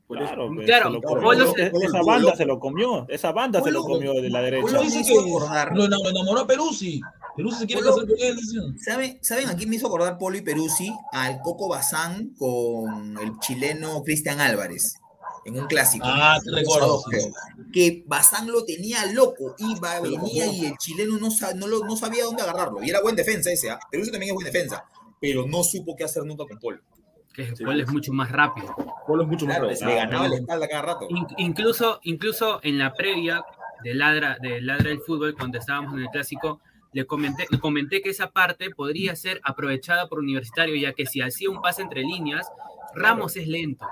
Claro, 0.07 0.49
pues, 0.51 0.65
Claro, 0.65 0.91
se 0.93 0.99
Polo 1.01 1.53
se- 1.53 1.61
esa 1.67 1.71
Polo 1.71 2.05
banda 2.05 2.19
loco. 2.23 2.35
se 2.37 2.45
lo 2.47 2.59
comió, 2.59 3.05
esa 3.09 3.31
banda 3.31 3.61
se 3.61 3.69
lo 3.69 3.83
Polo- 3.83 3.93
comió 3.93 4.13
de 4.19 4.29
la 4.31 4.41
derecha. 4.41 4.61
Polo 4.63 4.77
Polo 4.79 4.89
dice 4.89 5.03
que 5.13 5.19
acordar. 5.19 5.71
lo 5.77 5.83
enam- 5.85 6.09
enamoró 6.09 6.39
a 6.41 6.47
Peruzzi. 6.47 6.99
Peruzzi 7.35 7.59
se 7.59 7.65
quiere 7.67 7.83
Polo- 7.83 7.93
casar 7.95 8.07
con 8.09 8.17
él. 8.19 8.79
¿Saben, 8.79 9.19
¿Saben 9.21 9.49
a 9.49 9.55
quién 9.55 9.69
me 9.69 9.75
hizo 9.75 9.85
acordar 9.85 10.17
Polo 10.17 10.35
y 10.37 10.41
Peruzzi? 10.41 10.91
Al 11.11 11.41
Coco 11.41 11.69
Bazán 11.69 12.33
con 12.39 13.19
el 13.19 13.37
chileno 13.39 14.01
Cristian 14.03 14.41
Álvarez 14.41 14.95
en 15.45 15.59
un 15.59 15.67
clásico. 15.67 16.05
Ah, 16.07 16.37
te 16.43 16.51
recuerdo. 16.51 17.01
Que 17.71 18.03
Bazán 18.07 18.47
lo 18.51 18.65
tenía 18.65 19.05
loco, 19.13 19.55
iba, 19.57 19.99
venía 20.01 20.47
y 20.47 20.65
el 20.65 20.77
chileno 20.77 21.17
no, 21.17 21.29
no, 21.55 21.67
lo- 21.67 21.85
no 21.85 21.95
sabía 21.95 22.23
dónde 22.25 22.41
agarrarlo. 22.43 22.83
Y 22.83 22.89
era 22.89 23.01
buen 23.01 23.15
defensa 23.15 23.51
ese, 23.51 23.69
¿ah? 23.69 23.79
Peruzzi 23.91 24.11
también 24.11 24.31
es 24.31 24.35
buen 24.35 24.45
defensa, 24.45 24.83
pero 25.21 25.45
no 25.47 25.63
supo 25.63 25.95
qué 25.95 26.03
hacer 26.03 26.23
nunca 26.25 26.45
con 26.47 26.57
Polo. 26.59 26.79
que 27.33 27.55
Sí. 27.55 27.63
Polo 27.63 27.81
es 27.83 27.89
mucho 27.89 28.11
más 28.11 28.31
rápido. 28.31 28.75
Pueblo 29.05 29.23
es 29.23 29.29
mucho 29.29 29.45
más 29.45 29.57
Claro, 29.57 29.69
rápido. 29.69 29.87
le 29.89 29.95
ganaba 29.95 30.27
la 30.27 30.35
espalda 30.35 30.67
cada 30.67 30.81
rato. 30.81 31.07
In- 31.09 31.27
incluso, 31.37 31.99
incluso 32.03 32.59
en 32.63 32.79
la 32.79 32.93
previa 32.93 33.43
de 33.83 33.93
Ladra, 33.93 34.37
de 34.41 34.59
Ladra 34.61 34.89
del 34.89 34.99
Fútbol, 34.99 35.35
cuando 35.35 35.57
estábamos 35.59 35.93
en 35.93 35.99
el 35.99 36.07
clásico, 36.07 36.59
le 36.91 37.05
comenté, 37.05 37.45
le 37.51 37.59
comenté 37.59 38.01
que 38.01 38.09
esa 38.09 38.31
parte 38.31 38.71
podría 38.71 39.15
ser 39.15 39.39
aprovechada 39.43 40.09
por 40.09 40.19
Universitario, 40.19 40.75
ya 40.75 40.93
que 40.93 41.05
si 41.05 41.21
hacía 41.21 41.49
un 41.51 41.61
pase 41.61 41.83
entre 41.83 42.01
líneas, 42.01 42.47
Ramos 42.95 43.37
es 43.37 43.47
lento. 43.47 43.85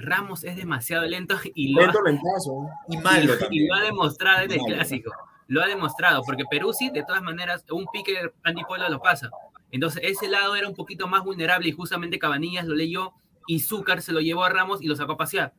Ramos 0.00 0.44
es 0.44 0.56
demasiado 0.56 1.04
lento 1.06 1.36
y 1.54 1.72
lo, 1.72 1.80
ha, 1.82 1.84
Lento, 1.84 2.02
lentazo. 2.02 2.68
Y 2.88 2.96
malo 2.98 3.34
y 3.50 3.66
lo 3.66 3.74
ha 3.74 3.80
demostrado 3.80 4.44
en 4.44 4.52
el 4.52 4.58
Malo. 4.60 4.74
clásico. 4.74 5.12
Lo 5.46 5.62
ha 5.62 5.66
demostrado, 5.66 6.22
porque 6.22 6.44
Perú 6.48 6.72
sí, 6.72 6.90
de 6.90 7.02
todas 7.04 7.22
maneras, 7.22 7.64
un 7.72 7.86
pique 7.92 8.14
Andy 8.44 8.62
Puebla 8.64 8.88
lo 8.88 9.00
pasa. 9.02 9.30
Entonces, 9.72 10.00
ese 10.04 10.28
lado 10.28 10.54
era 10.56 10.68
un 10.68 10.74
poquito 10.74 11.08
más 11.08 11.24
vulnerable 11.24 11.68
y 11.68 11.72
justamente 11.72 12.18
Cabanillas 12.18 12.66
lo 12.66 12.74
leyó 12.74 13.12
y 13.48 13.58
Zúcar 13.60 14.00
se 14.02 14.12
lo 14.12 14.20
llevó 14.20 14.44
a 14.44 14.48
Ramos 14.50 14.80
y 14.82 14.86
lo 14.86 14.94
sacó 14.96 15.12
a 15.12 15.16
pasear. 15.16 15.52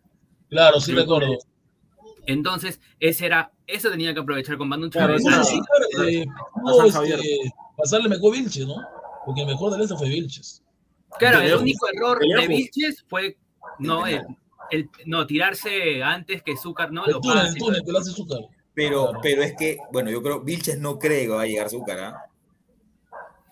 Claro, 0.50 0.80
sí 0.80 0.94
recuerdo. 0.94 1.38
Entonces, 2.26 2.80
ese 3.00 3.26
era, 3.26 3.52
eso 3.68 3.90
tenía 3.90 4.14
que 4.14 4.20
aprovechar 4.20 4.58
con 4.58 4.68
Manu 4.70 4.90
Claro, 4.90 5.18
Chávez. 5.18 5.26
eso 5.28 5.44
Sí, 5.44 5.56
sí. 5.56 5.62
claro, 5.62 6.10
eh, 6.10 6.26
A 6.30 6.62
pudo, 6.62 6.82
San 6.84 6.92
Javier. 6.92 7.20
este, 7.20 7.52
pasarle 7.78 8.10
mejor 8.10 8.34
Vilches, 8.34 8.68
¿no? 8.68 8.76
Porque 9.26 9.42
el 9.42 9.48
mejor 9.48 9.70
de 9.72 9.76
Alianza 9.76 9.98
fue 9.98 10.10
Vilches. 10.10 10.64
Claro, 11.20 11.40
De 11.40 11.48
el 11.48 11.56
único 11.56 11.88
error 11.94 12.20
De 12.20 12.42
de. 12.42 12.48
Vilches 12.48 13.04
fue 13.10 13.38
no, 13.82 14.08
el, 14.08 14.22
el- 14.72 14.90
no 15.06 15.26
tirarse 15.28 16.02
antes 16.04 16.42
que 16.44 16.56
Zúcar, 16.58 16.92
¿no? 16.92 17.06
El 17.06 17.14
Lo 17.14 17.22
túnel, 17.22 17.38
pase. 17.40 17.50
el 17.50 17.56
túnel 17.58 17.84
que 17.86 17.92
le 17.92 17.98
hace 18.00 18.12
Zúcar. 18.12 18.40
Pero, 18.74 19.06
Claro. 19.08 19.20
pero 19.22 19.44
es 19.44 19.54
que, 19.58 19.78
bueno, 19.92 20.10
yo 20.10 20.22
creo, 20.24 20.40
Vilches 20.42 20.80
no 20.80 20.98
cree 20.98 21.24
que 21.24 21.30
va 21.30 21.42
a 21.42 21.46
llegar 21.46 21.70
Zúcar, 21.70 22.00
¿ah? 22.00 22.26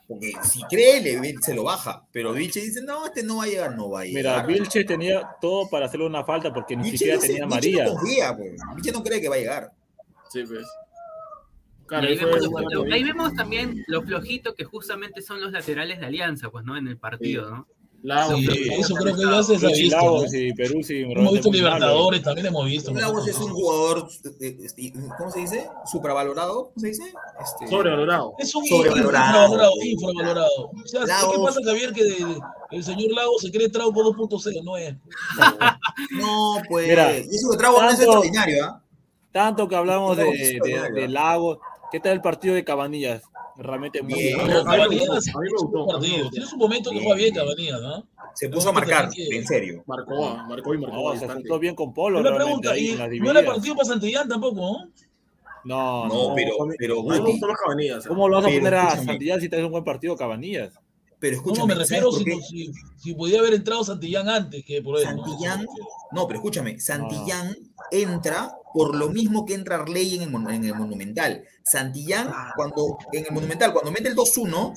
Porque 0.08 0.32
si 0.44 0.64
cree, 0.64 1.02
le- 1.02 1.38
se 1.42 1.54
lo 1.54 1.66
baja. 1.66 2.04
Pero 2.12 2.34
Vilches 2.34 2.64
dice, 2.64 2.82
no, 2.82 3.06
este 3.06 3.22
no 3.22 3.38
va 3.38 3.44
a 3.44 3.48
llegar, 3.48 3.76
no 3.76 3.90
va 3.92 4.02
a 4.02 4.04
Mira, 4.06 4.22
llegar. 4.38 4.48
Vilches 4.48 4.86
tenía 4.86 5.30
todo 5.40 5.70
para 5.70 5.86
hacerle 5.86 6.08
una 6.08 6.24
falta 6.24 6.52
porque 6.54 6.76
ni 6.76 6.84
Vilches 6.90 7.00
siquiera 7.00 7.16
no 7.18 7.22
se- 7.22 7.28
tenía 7.28 7.46
María. 7.48 7.86
no 7.86 7.92
confía, 7.96 8.36
pues. 8.36 8.54
Vilches 8.76 8.94
no 8.94 9.04
cree 9.04 9.22
que 9.22 9.30
va 9.30 9.36
a 9.36 9.40
llegar. 9.40 9.72
Sí, 10.32 10.44
pues. 10.48 10.66
Claro, 11.86 12.08
vemos, 12.08 12.92
ahí 12.92 13.04
vemos 13.04 13.34
también 13.34 13.84
lo 13.88 14.04
flojito 14.04 14.54
que 14.54 14.64
justamente 14.64 15.22
son 15.24 15.42
los 15.42 15.52
laterales 15.52 16.00
de 16.00 16.06
Alianza, 16.06 16.50
pues, 16.52 16.64
¿no? 16.64 16.78
En 16.78 16.88
el 16.88 16.98
partido, 16.98 17.50
¿no? 17.50 17.68
Lagos, 18.02 18.40
Sí, 18.40 18.68
eso 18.80 18.96
creo 18.96 19.16
que 19.16 19.24
ya 19.24 19.44
se 19.44 19.56
ha 19.56 19.70
visto. 19.70 19.98
¿no? 19.98 20.04
Lagos 20.04 20.34
y 20.34 20.54
Perú 20.54 20.82
sí. 20.84 21.02
Hemos 21.02 21.34
visto. 21.34 21.52
Libertadores, 21.52 22.24
también 22.24 22.48
hemos 22.48 22.66
visto. 22.66 22.94
Lagos 22.94 23.28
es 23.28 23.38
un 23.38 23.52
jugador, 23.52 24.08
eh, 24.40 24.58
este, 24.64 24.94
¿cómo 25.18 25.30
se 25.32 25.40
dice? 25.42 25.68
Supravalorado, 25.92 26.66
¿cómo 26.66 26.74
se 26.78 26.88
dice? 26.88 27.04
Este, 27.44 27.68
Sobrevalorado. 27.68 28.34
Es 28.40 28.56
un 28.56 28.66
Sobrevalorado. 28.66 29.72
infravalorado. 29.84 30.72
O 30.72 30.88
sea, 30.88 31.06
Lagos. 31.06 31.36
¿qué 31.36 31.42
pasa, 31.44 31.60
Javier? 31.66 31.92
Que 31.94 32.04
de- 32.06 32.40
el 32.72 32.84
señor 32.84 33.12
Lago 33.12 33.38
se 33.40 33.52
cree 33.52 33.68
Trauco 33.70 34.02
2.0, 34.04 34.64
no 34.64 34.78
es. 34.78 34.96
No, 36.12 36.56
pues. 36.70 36.88
Mira, 36.88 37.18
y 37.18 37.22
eso 37.36 37.50
que 37.52 37.58
trago 37.58 37.82
no 37.82 37.90
es 37.90 37.98
tanto- 37.98 38.04
extraordinario, 38.04 38.66
¿ah? 38.66 38.84
Tanto 39.32 39.68
que 39.68 39.76
hablamos 39.76 40.18
de, 40.18 40.24
Lagos 40.24 40.38
de, 40.40 40.92
de 40.94 41.04
¿eh? 41.06 41.08
Lagos. 41.10 41.58
¿Qué 41.92 42.00
tal 42.00 42.14
el 42.14 42.22
partido 42.22 42.56
de 42.56 42.64
Cabanillas? 42.64 43.24
Realmente 43.62 44.02
muy 44.02 44.14
Bien. 44.14 44.40
a 44.40 44.44
mí 44.46 44.50
me 44.90 44.98
gustó, 44.98 45.86
partido. 45.86 46.24
gustó. 46.24 46.30
Tiene 46.30 46.46
su 46.46 46.56
momento 46.58 46.92
que 46.92 47.00
juega 47.00 47.16
bien 47.16 47.34
Cabanillas, 47.36 47.82
¿no? 47.82 48.08
Se 48.34 48.48
puso 48.48 48.70
a 48.70 48.72
marcar, 48.72 49.10
en 49.16 49.46
serio. 49.46 49.84
Marcó, 49.86 50.38
marcó 50.48 50.74
y 50.74 50.78
marcó 50.78 51.14
No, 51.14 51.20
se 51.20 51.28
juntó 51.28 51.60
bien 51.60 51.76
con 51.76 51.94
Polo. 51.94 52.20
Una 52.20 52.34
pregunta, 52.34 52.72
ahí 52.72 52.98
y 53.12 53.20
no 53.20 53.32
era 53.32 53.46
partido 53.46 53.76
para 53.76 53.88
Santillán 53.90 54.30
tampoco, 54.30 54.56
¿no? 54.62 54.86
No, 55.66 56.08
No, 56.08 56.30
no. 56.30 56.36
pero, 56.36 56.54
pero, 56.78 57.02
Guti. 57.02 57.38
¿Cómo 58.08 58.30
lo 58.30 58.38
vas 58.38 58.46
a 58.46 58.50
poner 58.50 58.76
a. 58.76 58.96
Santillán 58.96 59.42
si 59.42 59.50
te 59.50 59.58
hace 59.58 59.66
un 59.66 59.72
buen 59.72 59.84
partido 59.84 60.16
Cabanillas? 60.16 60.74
pero 61.20 61.36
No, 61.36 61.42
escúchame, 61.42 61.74
no, 61.74 61.80
me 61.80 61.86
¿sabes 61.86 62.02
refiero 62.16 62.42
si, 62.42 62.42
si, 62.44 62.72
si 62.96 63.14
podía 63.14 63.40
haber 63.40 63.54
entrado 63.56 63.84
Santillán 63.84 64.30
antes 64.30 64.64
que 64.64 64.82
por. 64.82 64.96
¿no? 64.96 65.02
Santillán, 65.04 65.66
no, 66.14 66.28
pero 66.28 66.40
escúchame, 66.40 66.80
Santillán 66.80 67.58
entra 67.92 68.56
por 68.74 68.96
lo 68.96 69.10
mismo 69.10 69.46
que 69.46 69.54
entra 69.56 69.76
Arley 69.78 70.16
en 70.16 70.22
el, 70.24 70.30
mon- 70.30 70.50
en 70.52 70.64
el 70.64 70.76
Monumental. 70.76 71.44
Santillán, 71.64 72.32
cuando 72.56 72.98
en 73.12 73.26
el 73.26 73.32
Monumental, 73.32 73.74
cuando 73.74 73.92
mete 73.92 74.10
el 74.10 74.16
2-1, 74.16 74.74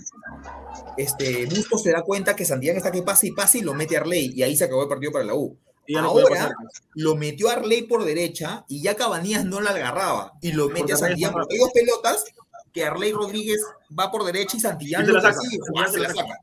este, 0.96 1.46
Bustos 1.46 1.83
se 1.83 1.90
da 1.92 2.02
cuenta 2.02 2.35
que 2.37 2.44
Santillán 2.44 2.76
está 2.76 2.90
que 2.90 3.02
pase 3.02 3.28
y 3.28 3.33
pase 3.33 3.59
y 3.59 3.62
lo 3.62 3.74
mete 3.74 3.96
Arley, 3.96 4.33
y 4.35 4.42
ahí 4.42 4.57
se 4.57 4.64
acabó 4.64 4.83
el 4.83 4.88
partido 4.88 5.12
para 5.12 5.24
la 5.24 5.35
U. 5.35 5.57
Y 5.87 5.94
no 5.94 6.00
Ahora 6.11 6.52
lo 6.94 7.16
metió 7.16 7.50
Arley 7.50 7.83
por 7.83 8.05
derecha 8.05 8.64
y 8.68 8.83
ya 8.83 8.94
Cabanías 8.94 9.44
no 9.44 9.61
la 9.61 9.70
agarraba 9.70 10.33
y 10.40 10.52
lo 10.52 10.68
mete 10.68 10.92
a 10.92 10.96
Santillán. 10.96 11.35
hay 11.50 11.59
dos 11.59 11.70
pelotas 11.72 12.24
que 12.72 12.85
Arley 12.85 13.12
Rodríguez 13.12 13.61
va 13.98 14.11
por 14.11 14.24
derecha 14.24 14.57
y 14.57 14.61
Santillán 14.61 15.02
Y 15.02 15.92
se 15.92 15.98
la 15.98 16.09
saca. 16.14 16.38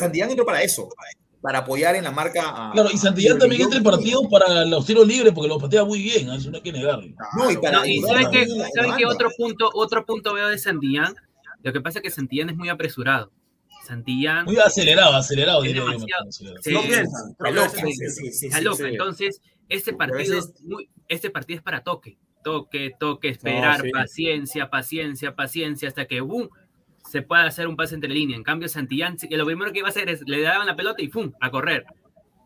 Santillán 0.00 0.30
entró 0.30 0.44
para 0.44 0.62
eso, 0.62 0.88
para 1.40 1.58
apoyar 1.60 1.94
en 1.94 2.04
la 2.04 2.10
marca 2.10 2.42
a, 2.68 2.72
Claro, 2.72 2.90
y 2.92 2.98
Santillán 2.98 3.38
también 3.38 3.62
entra 3.62 3.78
en 3.78 3.84
partido 3.84 4.28
para 4.28 4.64
los 4.64 4.84
tiros 4.86 5.06
libres 5.06 5.32
porque 5.32 5.48
los 5.48 5.62
patea 5.62 5.84
muy 5.84 6.02
bien, 6.02 6.28
eso 6.30 6.50
no 6.50 6.56
hay 6.56 6.62
que 6.62 6.72
negarlo. 6.72 7.06
No, 7.36 7.50
y 7.50 7.56
para 7.58 7.78
No, 7.78 7.86
y 7.86 8.00
¿saben 8.00 8.30
qué, 8.30 8.38
también 8.40 8.50
en 8.50 8.58
la 8.58 8.68
¿saben 8.74 8.96
qué 8.96 9.04
banda. 9.04 9.14
otro 9.14 9.30
punto, 9.36 9.70
otro 9.74 10.04
punto 10.04 10.34
veo 10.34 10.48
de 10.48 10.58
Santillán? 10.58 11.14
Lo 11.62 11.72
que 11.72 11.80
pasa 11.80 11.98
es 11.98 12.02
que 12.02 12.10
Santillán 12.10 12.50
es 12.50 12.56
muy 12.56 12.68
apresurado. 12.68 13.30
Santillán 13.86 14.44
Muy 14.44 14.58
acelerado, 14.58 15.14
acelerado, 15.14 15.62
Es 15.62 15.68
diría 15.68 15.82
yo. 15.82 15.90
demasiado. 15.92 16.24
más 16.26 16.34
acelerado. 16.34 16.62
Sí. 16.62 16.72
No 16.72 16.82
piensan. 16.82 17.30
Está 18.42 18.60
loco. 18.60 18.84
Entonces, 18.84 19.40
este 19.68 19.92
partido, 19.94 20.18
veces- 20.36 20.52
es 20.54 20.62
muy- 20.62 20.88
este 21.08 21.30
partido 21.30 21.56
es 21.58 21.62
para 21.62 21.82
toque. 21.82 22.18
Toque, 22.44 22.92
toque, 22.98 23.28
esperar, 23.28 23.82
sí. 23.82 23.90
paciencia, 23.90 24.70
paciencia, 24.70 25.34
paciencia, 25.34 25.88
hasta 25.88 26.06
que 26.06 26.20
¡bum! 26.20 26.48
Se 27.08 27.22
pueda 27.22 27.44
hacer 27.44 27.66
un 27.66 27.76
pase 27.76 27.94
entre 27.94 28.10
línea. 28.10 28.36
En 28.36 28.42
cambio, 28.42 28.68
Santillán, 28.68 29.16
que 29.16 29.36
lo 29.36 29.46
primero 29.46 29.72
que 29.72 29.78
iba 29.78 29.88
a 29.88 29.90
hacer 29.90 30.08
es 30.08 30.22
le 30.26 30.42
daban 30.42 30.66
la 30.66 30.76
pelota 30.76 31.02
y 31.02 31.08
¡pum! 31.08 31.32
a 31.40 31.50
correr. 31.50 31.86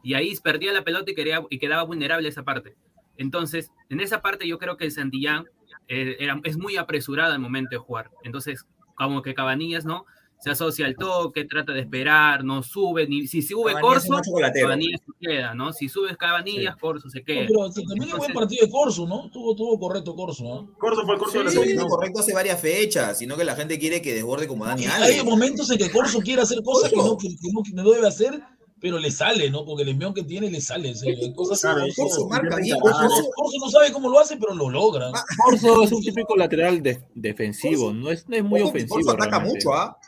Y 0.03 0.15
ahí 0.15 0.35
perdía 0.43 0.73
la 0.73 0.85
pelota 0.85 1.11
y, 1.11 1.15
quería, 1.15 1.43
y 1.51 1.59
quedaba 1.59 1.83
vulnerable 1.83 2.29
esa 2.29 2.45
parte. 2.45 2.77
Entonces, 3.17 3.73
en 3.89 4.01
esa 4.01 4.23
parte 4.23 4.47
yo 4.47 4.59
creo 4.59 4.77
que 4.77 4.85
el 4.85 4.93
Santillán 4.93 5.47
eh, 5.89 6.29
es 6.45 6.57
muy 6.57 6.77
apresurado 6.77 7.33
al 7.33 7.41
momento 7.41 7.71
de 7.71 7.79
jugar. 7.79 8.11
Entonces, 8.23 8.67
como 8.95 9.23
que 9.23 9.35
Cabanillas, 9.35 9.85
¿no? 9.85 10.07
Se 10.43 10.51
asocia 10.51 10.87
al 10.87 10.97
toque, 10.97 11.45
trata 11.45 11.73
de 11.73 11.81
esperar, 11.81 12.43
no 12.45 12.63
sube, 12.65 13.07
ni 13.07 13.27
si 13.29 13.43
sube 13.43 13.75
Corso, 13.81 14.13
un. 14.13 14.21
Cabanillas 14.53 15.01
se 15.07 15.13
queda, 15.29 15.55
¿no? 15.55 15.73
Si 15.73 15.89
subes 15.89 16.17
Cabanillas, 16.17 16.75
Corso 16.77 17.09
se 17.09 17.21
No, 17.21 17.25
queda. 17.25 17.47
pero 17.47 17.71
también 17.71 18.11
es 18.11 18.17
buen 18.17 18.33
partido 18.33 18.67
de 18.67 18.73
Corso, 18.73 19.07
¿no? 19.07 19.31
Tuvo, 19.31 19.55
tuvo 19.55 19.79
correcto 19.79 20.17
Corso, 20.17 20.43
¿no? 20.43 20.75
Corso 20.79 21.03
fue 21.05 21.15
el 21.15 21.21
corso 21.21 21.39
de 21.39 21.45
la 21.45 21.51
Sí, 21.51 21.59
selección. 21.59 21.89
correcto 21.89 22.21
hace 22.21 22.35
varias 22.35 22.61
fechas, 22.61 23.19
sino 23.19 23.37
que 23.37 23.45
la 23.45 23.55
gente 23.55 23.79
quiere 23.79 24.03
que 24.03 24.15
desborde 24.15 24.49
como 24.49 24.67
Dani 24.67 24.87
Hay 24.87 25.03
Alves. 25.19 25.25
momentos 25.25 25.71
en 25.71 25.79
que 25.79 25.91
Corso 25.93 26.19
quiere 26.21 26.43
hacer 26.43 26.61
cosas 26.65 26.91
que 26.91 26.97
no, 26.97 27.17
que, 27.17 27.29
que 27.29 27.53
no, 27.53 27.63
que 27.63 27.73
no 27.73 27.89
debe 27.89 28.09
hacer, 28.09 28.43
pero 28.81 28.99
le 28.99 29.13
sale, 29.13 29.49
¿no? 29.49 29.65
Porque 29.65 29.85
el 29.85 29.91
envión 29.91 30.13
que 30.13 30.25
tiene 30.25 30.51
le 30.51 30.61
sale. 30.61 30.89
Hay 30.89 31.33
cosas 31.35 31.61
que 31.61 31.69
Claro, 31.69 31.83
Corso- 31.83 32.03
Corso 32.03 32.29
marca 32.29 32.57
bien. 32.57 32.81
Corso 32.81 33.01
no, 33.01 33.09
Corso 33.33 33.59
no 33.61 33.71
sabe 33.71 33.93
cómo 33.93 34.09
lo 34.11 34.19
hace, 34.19 34.37
pero 34.37 34.57
lo 34.57 34.69
logra. 34.71 35.09
Ah, 35.15 35.23
Corso 35.45 35.85
es 35.85 35.93
un 35.93 36.03
típico 36.03 36.35
lateral 36.35 36.83
de- 36.83 37.01
defensivo, 37.15 37.93
no 37.93 38.11
es, 38.11 38.29
no 38.29 38.35
es 38.37 38.43
muy 38.43 38.61
ofensivo. 38.61 38.97
Corso 38.97 39.13
ataca 39.13 39.39
realmente. 39.39 39.55
mucho, 39.67 39.73
¿ah? 39.73 39.97
No, 40.01 40.02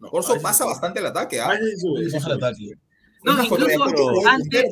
Corso 0.00 0.40
pasa 0.40 0.64
sí. 0.64 0.70
bastante 0.70 1.00
el 1.00 1.06
ataque, 1.06 1.40
¿ah? 1.40 1.58
sí 1.58 2.10
sí 2.10 2.16
ataque. 2.16 2.74
No, 3.24 3.42
incluso 3.42 3.84
antes, 4.28 4.70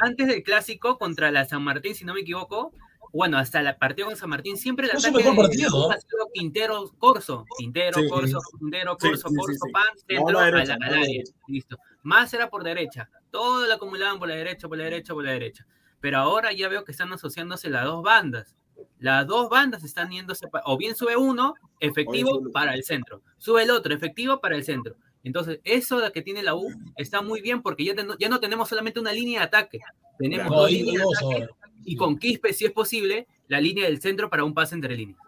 antes, 0.00 0.26
del 0.26 0.42
clásico 0.42 0.98
contra 0.98 1.30
la 1.30 1.44
San 1.44 1.62
Martín, 1.62 1.94
si 1.94 2.04
no 2.04 2.12
me 2.14 2.20
equivoco, 2.20 2.72
bueno, 3.12 3.38
hasta 3.38 3.60
el 3.60 3.76
partido 3.76 4.08
con 4.08 4.16
San 4.16 4.30
Martín, 4.30 4.56
siempre 4.56 4.86
el 4.86 4.96
ataque 4.96 5.16
mejor 5.18 5.36
partido, 5.36 5.70
de 5.70 5.88
¿no? 5.88 5.90
ha 5.92 6.00
sido 6.00 6.28
Quintero, 6.32 6.92
Corso, 6.98 7.44
Quintero, 7.56 8.00
Sí, 8.00 8.08
Corso, 8.08 8.40
Quintero, 8.58 8.96
Sí, 9.00 9.08
Corso, 9.08 9.28
Corso, 9.28 9.64
sí. 9.64 9.72
pan, 9.72 9.84
centro, 10.08 10.32
No, 10.32 10.38
a 10.40 10.42
la 10.42 10.48
a 10.48 10.50
la, 10.50 10.56
derecha, 10.56 10.74
a 10.74 10.78
la 10.78 10.86
área. 10.86 11.22
listo. 11.46 11.78
Más 12.02 12.34
era 12.34 12.50
por 12.50 12.64
derecha, 12.64 13.08
todo 13.30 13.66
lo 13.66 13.72
acumulaban 13.74 14.18
por 14.18 14.28
la 14.28 14.34
derecha, 14.34 14.66
por 14.66 14.76
la 14.76 14.84
derecha, 14.84 15.14
por 15.14 15.24
la 15.24 15.30
derecha. 15.30 15.64
Pero 16.00 16.18
ahora 16.18 16.52
ya 16.52 16.68
veo 16.68 16.84
que 16.84 16.90
están 16.92 17.12
asociándose 17.12 17.70
las 17.70 17.84
dos 17.84 18.02
bandas. 18.02 18.56
Las 18.98 19.26
dos 19.26 19.48
bandas 19.50 19.84
están 19.84 20.10
yéndose, 20.10 20.46
o 20.64 20.76
bien 20.76 20.94
sube 20.94 21.16
uno, 21.16 21.54
efectivo 21.80 22.30
sube 22.36 22.50
para 22.52 22.74
el 22.74 22.84
centro, 22.84 23.22
sube 23.38 23.62
el 23.62 23.70
otro, 23.70 23.94
efectivo 23.94 24.40
para 24.40 24.56
el 24.56 24.64
centro. 24.64 24.94
Entonces, 25.22 25.60
eso 25.64 26.00
de 26.00 26.12
que 26.12 26.20
tiene 26.22 26.42
la 26.42 26.54
U 26.54 26.68
está 26.96 27.22
muy 27.22 27.40
bien 27.40 27.62
porque 27.62 27.84
ya, 27.84 27.94
ten- 27.94 28.08
ya 28.18 28.28
no 28.28 28.40
tenemos 28.40 28.68
solamente 28.68 29.00
una 29.00 29.12
línea 29.12 29.40
de 29.40 29.46
ataque, 29.46 29.80
tenemos 30.18 30.50
No, 30.50 30.56
dos 30.62 30.70
líneas 30.70 31.02
de 31.20 31.26
ataque 31.36 31.54
y 31.84 31.96
con 31.96 32.18
Quispe, 32.18 32.52
si 32.52 32.64
es 32.66 32.72
posible, 32.72 33.26
la 33.48 33.60
línea 33.60 33.84
del 33.84 34.00
centro 34.00 34.28
para 34.30 34.44
un 34.44 34.52
pase 34.54 34.74
entre 34.74 34.94
líneas. 34.96 35.18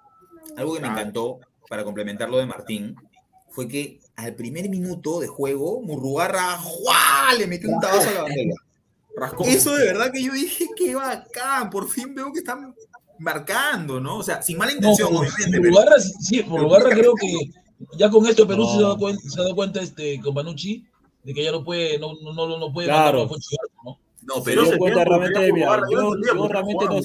Algo 0.57 0.75
que 0.75 0.81
me 0.81 0.89
encantó, 0.89 1.41
para 1.69 1.83
complementar 1.85 2.29
lo 2.31 2.39
de 2.39 2.47
Martín, 2.47 2.95
fue 3.51 3.67
que 3.69 4.01
al 4.17 4.35
primer 4.35 4.69
minuto 4.69 5.19
de 5.21 5.27
juego, 5.29 5.81
Murrugarra 5.83 6.59
¡juá! 6.59 7.33
le 7.39 7.47
metió 7.47 7.71
un 7.71 7.81
tabazo 7.81 8.09
a 8.11 8.13
la 8.13 8.23
bandera. 8.23 8.55
Rascó. 9.17 9.45
Eso 9.45 9.75
de 9.75 9.87
verdad 9.87 10.13
que 10.13 10.23
yo 10.23 10.33
dije, 10.35 10.67
qué 10.77 10.95
bacán, 10.95 11.71
por 11.71 11.89
fin 11.89 12.15
veo 12.15 12.31
que 12.35 12.41
están 12.41 12.75
marcando, 13.19 14.01
¿no? 14.01 14.19
O 14.19 14.23
sea, 14.23 14.43
sin 14.43 14.59
mala 14.59 14.73
No, 14.73 14.77
intención, 14.79 15.09
por, 15.09 15.19
obviamente, 15.19 15.45
por 15.45 15.61
pero 15.61 15.71
Lugarra, 15.71 16.01
sí, 16.01 16.43
por 16.43 16.61
Lugarra 16.63 16.91
creo 16.91 17.15
que 17.15 17.51
ya 17.99 18.11
con 18.11 18.27
esto 18.27 18.47
Perú 18.47 18.63
No. 18.65 18.69
se, 18.71 18.77
ha 18.79 18.81
dado 18.83 18.99
cuenta, 18.99 19.23
se 19.29 19.41
ha 19.41 19.43
dado 19.43 19.55
cuenta 19.55 19.81
este, 19.83 20.21
con 20.21 20.35
Panucci 20.35 20.87
de 21.25 21.35
que 21.35 21.43
ya 21.45 21.53
no 21.53 21.65
puede, 21.65 21.99
no, 21.99 22.13
no, 22.23 22.33
no, 22.33 22.59
no 22.59 22.73
puede 22.73 22.89
Claro. 22.89 23.29
Garza, 23.29 23.57
¿no? 23.85 23.99
no, 24.23 24.35
Se 24.37 24.43
pero, 24.43 24.63
dio 24.63 24.73
se 24.73 24.79
cuenta 24.79 25.05
realmente, 25.05 25.53
mira, 25.53 25.81
yo- 25.91 26.15
no 26.15 26.17
yo 26.35 26.49
realmente 26.49 26.85
no-. 26.87 27.01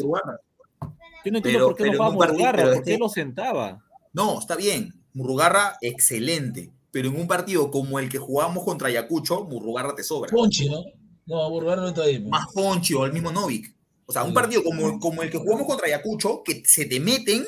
Yo 1.23 1.31
no 1.31 1.37
entiendo 1.37 1.43
Pero- 1.43 1.67
por 1.67 1.75
qué 1.75 1.83
no 1.85 1.91
jugaba 1.91 2.25
es 2.25 2.75
por 2.77 2.83
qué 2.83 2.97
lo 2.97 3.09
sentaba. 3.09 3.83
no, 4.13 4.39
está 4.39 4.55
bien, 4.55 4.93
Murrugarra, 5.13 5.77
excelente, 5.81 6.71
pero 6.89 7.09
en 7.09 7.19
un 7.19 7.27
partido 7.27 7.69
como 7.69 7.99
el 7.99 8.09
que 8.09 8.17
jugamos 8.17 8.63
contra 8.63 8.87
Ayacucho, 8.87 9.43
Murrugarra 9.43 9.93
te 9.95 10.03
sobra. 10.03 10.31
Ponchi, 10.31 10.69
¿no? 10.69 10.83
No, 11.25 11.49
Lugarra 11.49 11.81
no 11.81 11.89
está 11.89 12.03
ahí. 12.03 12.17
pues. 12.19 12.29
Más 12.31 12.47
Ponchi 12.53 12.93
o 12.95 13.05
el 13.05 13.13
mismo 13.13 13.31
Novik. 13.31 13.75
O 14.11 14.13
sea, 14.13 14.23
un 14.25 14.33
partido 14.33 14.61
como, 14.61 14.99
como 14.99 15.23
el 15.23 15.29
que 15.31 15.37
jugamos 15.37 15.65
contra 15.65 15.87
Ayacucho, 15.87 16.43
que 16.43 16.61
se 16.65 16.85
te 16.85 16.99
meten, 16.99 17.45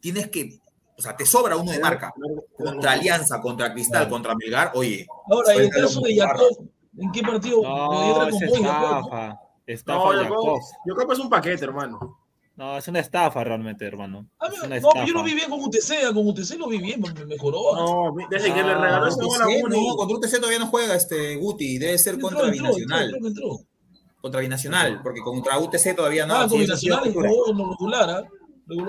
tienes 0.00 0.28
que, 0.30 0.58
o 0.96 1.02
sea, 1.02 1.14
te 1.14 1.26
sobra 1.26 1.56
uno 1.58 1.72
de 1.72 1.78
marca. 1.78 2.14
Contra 2.56 2.92
Alianza, 2.92 3.38
contra 3.42 3.70
Cristal, 3.74 4.00
Claro. 4.04 4.10
contra 4.10 4.34
Melgar, 4.34 4.72
oye, 4.74 5.06
Ahora, 5.30 5.52
en 5.52 5.60
el 5.64 5.70
caso 5.70 6.00
de. 6.00 6.16
Jacob, 6.16 6.68
¿en 6.98 7.12
qué 7.12 7.22
partido? 7.22 7.62
No, 7.62 8.26
es 8.28 8.40
estafa. 8.40 9.40
estafa 9.66 9.98
No, 9.98 10.22
Jacob, 10.22 10.58
Jacob. 10.86 11.12
Es 11.12 11.18
un 11.18 11.28
paquete, 11.28 11.64
hermano. 11.66 12.18
No, 12.56 12.78
es 12.78 12.88
una 12.88 13.00
estafa 13.00 13.44
realmente, 13.44 13.84
hermano. 13.84 14.26
Ah, 14.38 14.46
Es 14.50 14.58
no, 14.60 14.64
una 14.66 14.80
no, 14.80 14.88
pero 14.94 15.04
yo 15.06 15.12
lo 15.12 15.22
vi 15.22 15.34
bien 15.34 15.50
con 15.50 15.60
UTC, 15.62 16.14
con 16.14 16.26
UTC 16.26 16.56
lo 16.56 16.68
vi 16.68 16.78
bien, 16.78 17.02
me 17.02 17.12
me 17.12 17.26
mejoró. 17.26 17.60
No, 17.76 18.14
desde 18.30 18.48
que 18.54 18.62
le 18.62 18.70
Ah, 18.72 18.80
regaló 18.80 19.08
ese 19.08 19.18
UTC, 19.18 19.26
gol 19.28 19.42
a 19.42 19.76
no, 19.76 19.96
contra 19.96 20.16
UTC 20.16 20.36
todavía 20.38 20.58
no 20.60 20.66
juega 20.68 20.94
este 20.94 21.36
Guti, 21.36 21.76
debe 21.76 21.98
ser 21.98 22.14
Entró, 22.14 22.30
contra 22.30 22.48
entró, 22.48 22.62
Binacional. 22.64 23.10
entró, 23.14 23.28
entró. 23.28 23.58
Contra 24.26 24.40
Binacional, 24.40 25.00
porque 25.02 25.20
contra 25.20 25.58
UTC 25.58 25.94
todavía 25.94 26.26
no. 26.26 26.34
Ah, 26.34 26.48
con 26.48 26.58
Binacional 26.58 27.14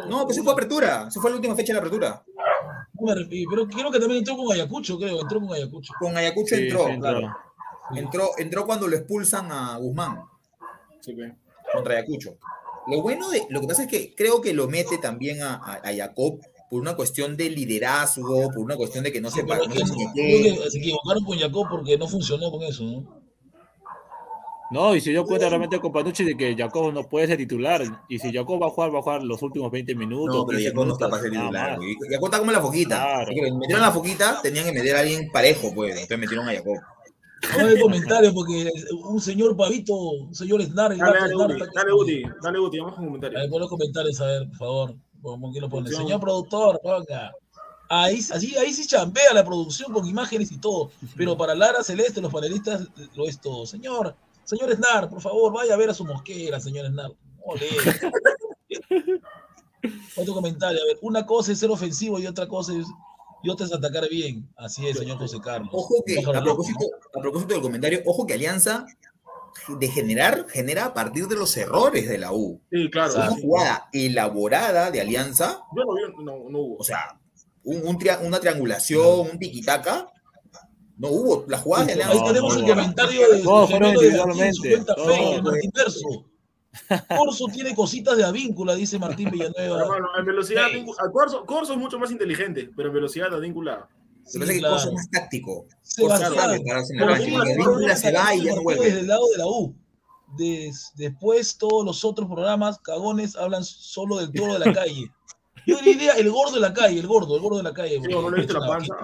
No, 0.09 0.23
pues 0.25 0.35
se 0.35 0.41
fue 0.43 0.53
apertura, 0.53 1.11
se 1.11 1.19
fue 1.19 1.29
la 1.29 1.35
última 1.35 1.55
fecha 1.55 1.73
de 1.73 1.73
la 1.75 1.79
apertura. 1.79 2.23
No 2.99 3.13
Pero 3.13 3.67
creo 3.67 3.91
que 3.91 3.99
también 3.99 4.19
entró 4.19 4.35
con 4.35 4.51
Ayacucho, 4.51 4.97
creo, 4.97 5.21
entró 5.21 5.39
con 5.39 5.53
Ayacucho. 5.53 5.93
Con 5.99 6.17
Ayacucho 6.17 6.55
Sí, 6.55 6.63
entró, 6.63 6.85
sí, 6.85 6.91
entró. 6.93 7.09
claro. 7.11 7.37
Entró, 7.95 8.29
entró 8.39 8.65
cuando 8.65 8.87
lo 8.87 8.95
expulsan 8.97 9.51
a 9.51 9.77
Guzmán 9.77 10.21
Sí, 11.01 11.13
ve. 11.13 11.35
contra 11.71 11.93
Ayacucho. 11.93 12.37
Lo 12.87 13.01
bueno 13.03 13.29
de, 13.29 13.45
lo 13.49 13.61
que 13.61 13.67
pasa 13.67 13.83
es 13.83 13.87
que 13.89 14.15
creo 14.15 14.41
que 14.41 14.53
lo 14.53 14.67
mete 14.67 14.97
también 14.97 15.43
a, 15.43 15.55
a, 15.55 15.73
a 15.87 15.95
Jacob 15.95 16.39
por 16.71 16.81
una 16.81 16.95
cuestión 16.95 17.37
de 17.37 17.49
liderazgo, 17.51 18.47
por 18.47 18.59
una 18.59 18.75
cuestión 18.75 19.03
de 19.03 19.11
que 19.11 19.21
no 19.21 19.29
Sí, 19.29 19.41
no 19.43 19.53
se 19.55 19.59
mete. 19.67 20.13
que 20.13 20.69
se 20.71 20.77
equivocaron 20.79 21.23
con 21.23 21.37
Jacob 21.37 21.67
porque 21.69 21.97
no 21.97 22.07
funcionó 22.07 22.49
con 22.49 22.63
eso, 22.63 22.83
¿no? 22.83 23.16
No, 24.69 24.95
y 24.95 25.01
se 25.01 25.11
dio 25.11 25.25
cuenta 25.25 25.47
realmente 25.47 25.79
con 25.79 25.91
Panucci 25.93 26.23
de 26.25 26.35
que 26.35 26.55
Jacob 26.55 26.91
no 26.93 27.03
puede 27.07 27.27
ser 27.27 27.37
titular. 27.37 27.81
Y 28.09 28.19
si 28.19 28.33
Jacob 28.33 28.61
va 28.61 28.67
a 28.67 28.69
jugar, 28.69 28.93
va 28.93 28.99
a 28.99 29.01
jugar 29.01 29.23
los 29.23 29.41
últimos 29.41 29.71
20 29.71 29.95
minutos. 29.95 30.35
No, 30.35 30.45
pero 30.45 30.57
15 30.57 30.71
Jacob 30.71 30.85
no 30.87 30.93
está 30.93 31.09
para 31.09 31.21
ser 31.21 31.31
titular. 31.31 31.69
más. 31.69 31.77
güey. 31.77 31.95
Jacob 32.09 32.25
está 32.25 32.39
como 32.39 32.51
la 32.51 32.61
foquita. 32.61 32.95
Claro. 32.97 33.31
Que 33.33 33.51
metieron 33.53 33.81
la 33.81 33.91
foquita, 33.91 34.41
tenían 34.41 34.65
que 34.65 34.73
meter 34.73 34.95
a 34.95 34.99
alguien 34.99 35.29
parejo, 35.31 35.73
pues. 35.73 35.91
Entonces 35.93 36.19
metieron 36.19 36.49
a 36.49 36.53
Jacob. 36.53 36.75
No 37.59 37.65
hay 37.67 37.79
comentarios 37.79 38.33
porque 38.33 38.71
un 39.05 39.21
señor 39.21 39.55
Pavito, 39.55 39.93
un 39.95 40.33
señor 40.35 40.61
Snar, 40.63 40.97
Dale, 40.97 41.19
dale, 41.19 41.33
Snar, 41.33 41.45
Uti, 41.51 41.53
está- 41.61 41.71
dale, 41.75 41.93
Uti, 41.93 42.23
dale, 42.41 42.59
Uti, 42.59 42.79
vamos 42.79 42.95
con 42.95 43.03
A 43.03 43.07
comentarios. 43.07 43.41
ver, 43.41 43.49
pon 43.51 43.59
los 43.61 43.69
comentarios, 43.69 44.21
a 44.21 44.25
ver, 44.25 44.47
por 44.49 44.57
favor. 44.57 44.95
¿Cómo 45.21 45.53
que 45.53 45.61
lo 45.61 45.69
pone? 45.69 45.89
Señor 45.91 46.19
productor, 46.19 46.79
ponga. 46.81 47.31
Ahí, 47.89 48.17
así, 48.17 48.55
ahí 48.57 48.73
sí 48.73 48.85
chambea 48.85 49.33
la 49.33 49.45
producción 49.45 49.93
con 49.93 50.05
imágenes 50.07 50.51
y 50.51 50.57
todo. 50.57 50.91
Pero 51.15 51.37
para 51.37 51.55
Lara 51.55 51.83
Celeste, 51.83 52.19
los 52.21 52.33
panelistas, 52.33 52.87
lo 53.15 53.25
es 53.25 53.39
todo. 53.39 53.65
Señor, 53.65 54.15
señor 54.47 54.73
Snar, 54.75 55.09
por 55.09 55.21
favor, 55.21 55.53
vaya 55.53 55.73
a 55.73 55.77
ver 55.77 55.89
a 55.89 55.93
su 55.93 56.05
mosquera, 56.05 56.59
señor 56.59 56.87
Snar. 56.87 57.11
Otro 60.15 60.33
comentario, 60.33 60.81
a 60.81 60.85
ver, 60.85 60.97
una 61.01 61.25
cosa 61.25 61.51
es 61.51 61.59
ser 61.59 61.69
ofensivo 61.69 62.19
y 62.19 62.25
otra 62.27 62.47
cosa 62.47 62.73
es, 62.73 62.85
y 63.43 63.49
otra 63.49 63.65
es 63.67 63.73
atacar 63.73 64.09
bien. 64.09 64.49
Así 64.57 64.87
es, 64.87 64.97
señor 64.97 65.17
José 65.17 65.37
Carlos. 65.41 65.69
Ojo 65.71 66.03
que, 66.05 66.19
a 66.19 66.41
propósito, 66.43 66.85
a 67.15 67.21
propósito 67.21 67.53
del 67.53 67.61
comentario, 67.61 68.01
ojo 68.05 68.25
que 68.25 68.33
Alianza 68.33 68.85
de 69.79 69.87
generar, 69.87 70.45
genera 70.49 70.85
a 70.85 70.93
partir 70.93 71.27
de 71.27 71.35
los 71.35 71.55
errores 71.57 72.07
de 72.09 72.17
la 72.17 72.31
U. 72.33 72.59
Sí, 72.71 72.89
claro. 72.91 73.13
Una 73.15 73.31
sí. 73.31 73.41
jugada 73.41 73.89
elaborada 73.93 74.91
de 74.91 75.01
Alianza, 75.01 75.61
Yo 75.75 75.83
no 75.83 75.93
vi, 75.93 76.23
no, 76.23 76.49
no 76.49 76.59
hubo. 76.59 76.77
o 76.77 76.83
sea, 76.83 77.19
un, 77.63 77.85
un 77.87 77.97
tria- 77.97 78.19
una 78.23 78.39
triangulación, 78.39 79.29
un 79.31 79.39
tiquitaca, 79.39 80.07
no 80.97 81.07
hubo. 81.09 81.45
Las 81.47 81.61
jugadas 81.61 81.87
de 81.87 82.03
Ahí 82.03 82.19
no, 82.19 82.25
tenemos 82.27 82.53
no, 82.55 82.59
el 82.59 82.65
no. 82.67 82.73
comentario 82.75 83.31
de 83.31 83.39
Todos 83.41 83.69
fueron 83.69 83.89
de 83.91 83.95
individualmente, 83.97 84.83
Martín, 85.43 85.71
Verso. 85.73 86.25
Corso 87.17 87.45
tiene 87.47 87.73
cositas 87.75 88.17
de 88.17 88.23
avíncula, 88.23 88.75
dice 88.75 88.99
Martín 88.99 89.29
Villanueva. 89.31 89.81
Hermano, 89.81 90.07
en 90.19 90.25
velocidad, 90.25 90.67
Sí. 90.69 90.75
Adíncula- 90.77 90.97
a 91.07 91.11
Corso, 91.11 91.45
Corso 91.45 91.73
es 91.73 91.79
mucho 91.79 91.97
más 91.99 92.11
inteligente, 92.11 92.69
pero 92.75 92.89
en 92.89 92.93
velocidad 92.95 93.33
Adíncula. 93.33 93.87
Se 94.25 94.37
me 94.37 94.45
hace 94.45 94.53
que 94.55 94.59
claro. 94.59 94.75
cosa 94.75 94.91
más 94.91 95.09
táctico. 95.09 95.65
Sebastián, 95.81 96.31
Cosa 96.33 96.41
sabe 96.41 96.61
pararse 96.67 96.93
en 96.93 96.99
la 96.99 97.17
se 97.17 97.23
Advíncula 97.35 97.95
se 97.95 98.11
va 98.11 98.35
y 98.35 98.43
ya 98.43 98.51
no 98.51 98.55
Desde 98.57 98.63
vuelve. 98.63 98.89
el 98.99 99.07
lado 99.07 99.23
de 99.31 99.37
la 99.37 99.47
U. 99.47 99.75
Des- 100.37 100.91
después 100.95 101.57
todos 101.57 101.85
los 101.85 102.03
otros 102.03 102.27
programas 102.27 102.77
cagones 102.79 103.35
hablan 103.37 103.63
solo 103.63 104.17
del 104.17 104.31
toro 104.33 104.53
de 104.53 104.59
la 104.59 104.73
calle. 104.73 105.09
Yo 105.65 105.77
diría 105.79 106.13
el 106.13 106.29
gordo 106.29 106.55
de 106.55 106.59
la 106.59 106.73
calle, 106.73 106.99
el 106.99 107.07
gordo, 107.07 107.35
el 107.37 107.41
gordo 107.41 107.57
de 107.57 107.63
la 107.63 107.73
calle. 107.73 107.97
porque 107.99 108.13
no 108.13 108.29
le 108.29 108.37
he 108.37 108.39
visto 108.41 108.57
es 108.57 108.61
la 108.61 108.67
panza. 108.67 108.95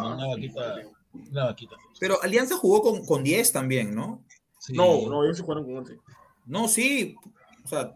Vaquita. 1.31 1.75
Pero 1.99 2.21
Alianza 2.21 2.55
jugó 2.57 2.81
con, 2.81 3.05
con 3.05 3.23
10 3.23 3.51
también, 3.51 3.93
¿no? 3.95 4.23
Sí. 4.59 4.73
No, 4.73 5.07
no, 5.09 5.23
ellos 5.23 5.37
se 5.37 5.43
jugaron 5.43 5.65
con 5.65 5.77
11. 5.77 5.97
No, 6.45 6.67
sí. 6.67 7.15
O 7.63 7.67
sea, 7.67 7.95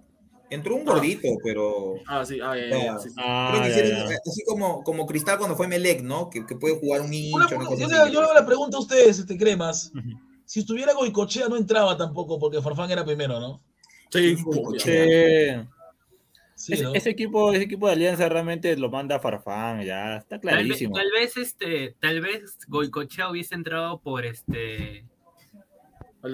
entró 0.49 0.75
un 0.75 0.85
gordito, 0.85 1.27
pero. 1.43 1.95
Ah, 2.07 2.25
sí, 2.25 2.39
ah, 2.41 2.55
ya, 2.55 2.69
ya, 2.69 2.83
ya, 2.85 2.99
sí, 2.99 3.09
sí. 3.09 3.15
Ah, 3.19 3.49
Creo 3.51 3.63
que 3.63 3.69
ya, 3.69 3.75
hicieron, 3.85 4.09
ya. 4.09 4.15
así 4.25 4.43
como, 4.45 4.83
como 4.83 5.05
Cristal 5.05 5.37
cuando 5.37 5.55
fue 5.55 5.67
Melec, 5.67 6.01
¿no? 6.03 6.29
Que, 6.29 6.45
que 6.45 6.55
puede 6.55 6.77
jugar 6.79 7.01
un 7.01 7.13
hincha, 7.13 7.35
Una- 7.37 7.47
una 7.57 7.65
cosa 7.65 7.81
yo, 7.81 7.87
le, 7.87 8.11
yo 8.11 8.19
le 8.21 8.25
hago 8.25 8.33
la 8.33 8.45
pregunta 8.45 8.77
a 8.77 8.79
ustedes, 8.81 9.19
este 9.19 9.37
cremas. 9.37 9.91
Si 10.45 10.61
estuviera 10.61 10.93
Goicochea 10.93 11.49
no 11.49 11.57
entraba 11.57 11.97
tampoco 11.97 12.39
porque 12.39 12.61
Farfán 12.61 12.89
era 12.91 13.03
primero, 13.03 13.39
¿no? 13.39 13.61
Sí, 14.09 14.37
Sí. 14.77 15.67
Sí, 16.57 16.73
Ese, 16.73 16.83
¿no? 16.85 16.93
ese 16.95 17.11
equipo, 17.11 17.53
ese 17.53 17.65
equipo 17.65 17.85
de 17.85 17.93
Alianza 17.93 18.27
realmente 18.27 18.75
lo 18.77 18.89
manda 18.89 19.19
Farfán, 19.19 19.83
ya 19.83 20.17
está 20.17 20.39
Tal 20.41 20.55
vez, 20.55 20.65
clarísimo. 20.65 20.95
tal 20.95 21.11
vez 21.11 21.37
este, 21.37 21.95
tal 21.99 22.19
vez 22.19 22.57
Goicochea 22.67 23.29
hubiese 23.29 23.53
entrado 23.53 24.01
por 24.01 24.25
este, 24.25 25.05
por, 26.19 26.31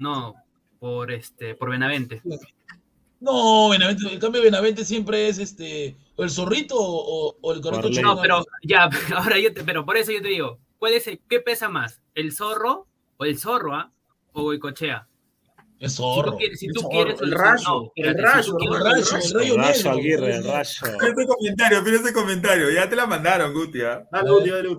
no, 0.00 0.34
por 0.80 1.12
este, 1.12 1.54
por 1.54 1.70
Benavente. 1.70 2.20
No, 3.20 3.68
Benavente, 3.68 4.12
el 4.12 4.18
cambio 4.18 4.40
de 4.40 4.48
Benavente 4.48 4.84
siempre 4.84 5.28
es 5.28 5.38
este, 5.38 5.96
o 6.16 6.24
el 6.24 6.30
zorrito 6.30 6.74
o, 6.76 7.36
o 7.40 7.52
el 7.52 7.60
correcto. 7.60 7.88
No, 8.02 8.20
pero 8.20 8.44
ya, 8.64 8.90
ahora 9.16 9.38
yo 9.38 9.54
te, 9.54 9.62
pero 9.62 9.86
por 9.86 9.96
eso 9.96 10.10
yo 10.10 10.20
te 10.20 10.28
digo, 10.28 10.58
¿cuál 10.78 10.94
es 10.94 11.06
el, 11.06 11.20
qué 11.28 11.38
pesa 11.38 11.68
más? 11.68 12.02
¿El 12.16 12.32
zorro 12.32 12.88
o 13.18 13.24
el 13.24 13.38
zorro, 13.38 13.72
ah? 13.72 13.92
O 14.32 14.42
Goicochea? 14.42 15.06
Es 15.78 15.92
Si 15.92 15.96
zorro. 15.98 16.32
tú 16.32 16.38
quieres, 16.38 16.58
si 16.58 16.66
El 16.66 16.72
tú 16.72 16.80
zorro, 16.80 16.90
quieres 16.90 17.20
el 17.20 17.28
zorro, 17.30 17.44
rayo, 17.44 17.92
el 17.96 18.14
rayo, 18.18 18.56
el 18.58 18.82
rayo, 18.82 19.54
el 19.54 19.58
rayo. 19.60 19.90
Aguirre, 19.90 20.36
el 20.36 20.44
rayo. 20.44 20.62
Este 20.62 21.26
comentario, 21.26 21.82
mira 21.82 21.96
ese 21.96 22.12
comentario. 22.12 22.70
Ya 22.70 22.88
te 22.88 22.96
la 22.96 23.06
mandaron, 23.06 23.52
Guti. 23.52 23.82
¿ah? 23.82 24.06
Dale, 24.10 24.30
Uti, 24.32 24.50
dale. 24.50 24.76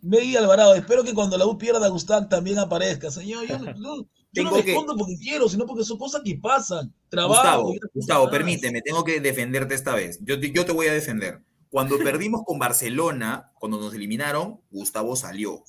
Megui 0.00 0.36
Alvarado, 0.36 0.74
espero 0.74 1.04
que 1.04 1.14
cuando 1.14 1.36
la 1.38 1.46
U 1.46 1.56
pierda 1.58 1.86
Gustav 1.88 2.28
también 2.28 2.58
aparezca. 2.58 3.10
Señor, 3.10 3.46
yo, 3.46 3.58
no- 3.58 3.66
yo- 3.72 4.06
yo 4.32 4.42
no 4.44 4.52
que- 4.54 4.70
escondo 4.72 4.96
porque 4.96 5.14
quiero, 5.20 5.48
sino 5.48 5.66
porque 5.66 5.84
son 5.84 5.98
cosas 5.98 6.22
que 6.24 6.34
pasan. 6.42 6.92
Trabajo. 7.08 7.62
Gustavo, 7.64 7.74
Gustavo, 7.94 8.30
permíteme, 8.30 8.80
tengo 8.82 9.04
que 9.04 9.20
defenderte 9.20 9.74
esta 9.74 9.94
vez. 9.94 10.18
Yo, 10.22 10.40
te- 10.40 10.50
yo 10.50 10.64
te 10.64 10.72
voy 10.72 10.86
a 10.88 10.92
defender. 10.92 11.40
Cuando 11.68 11.96
perdimos 12.20 12.42
con 12.44 12.58
Barcelona, 12.58 13.52
cuando 13.60 13.78
nos 13.78 13.94
eliminaron, 13.94 14.60
Gustavo 14.70 15.14
salió. 15.14 15.62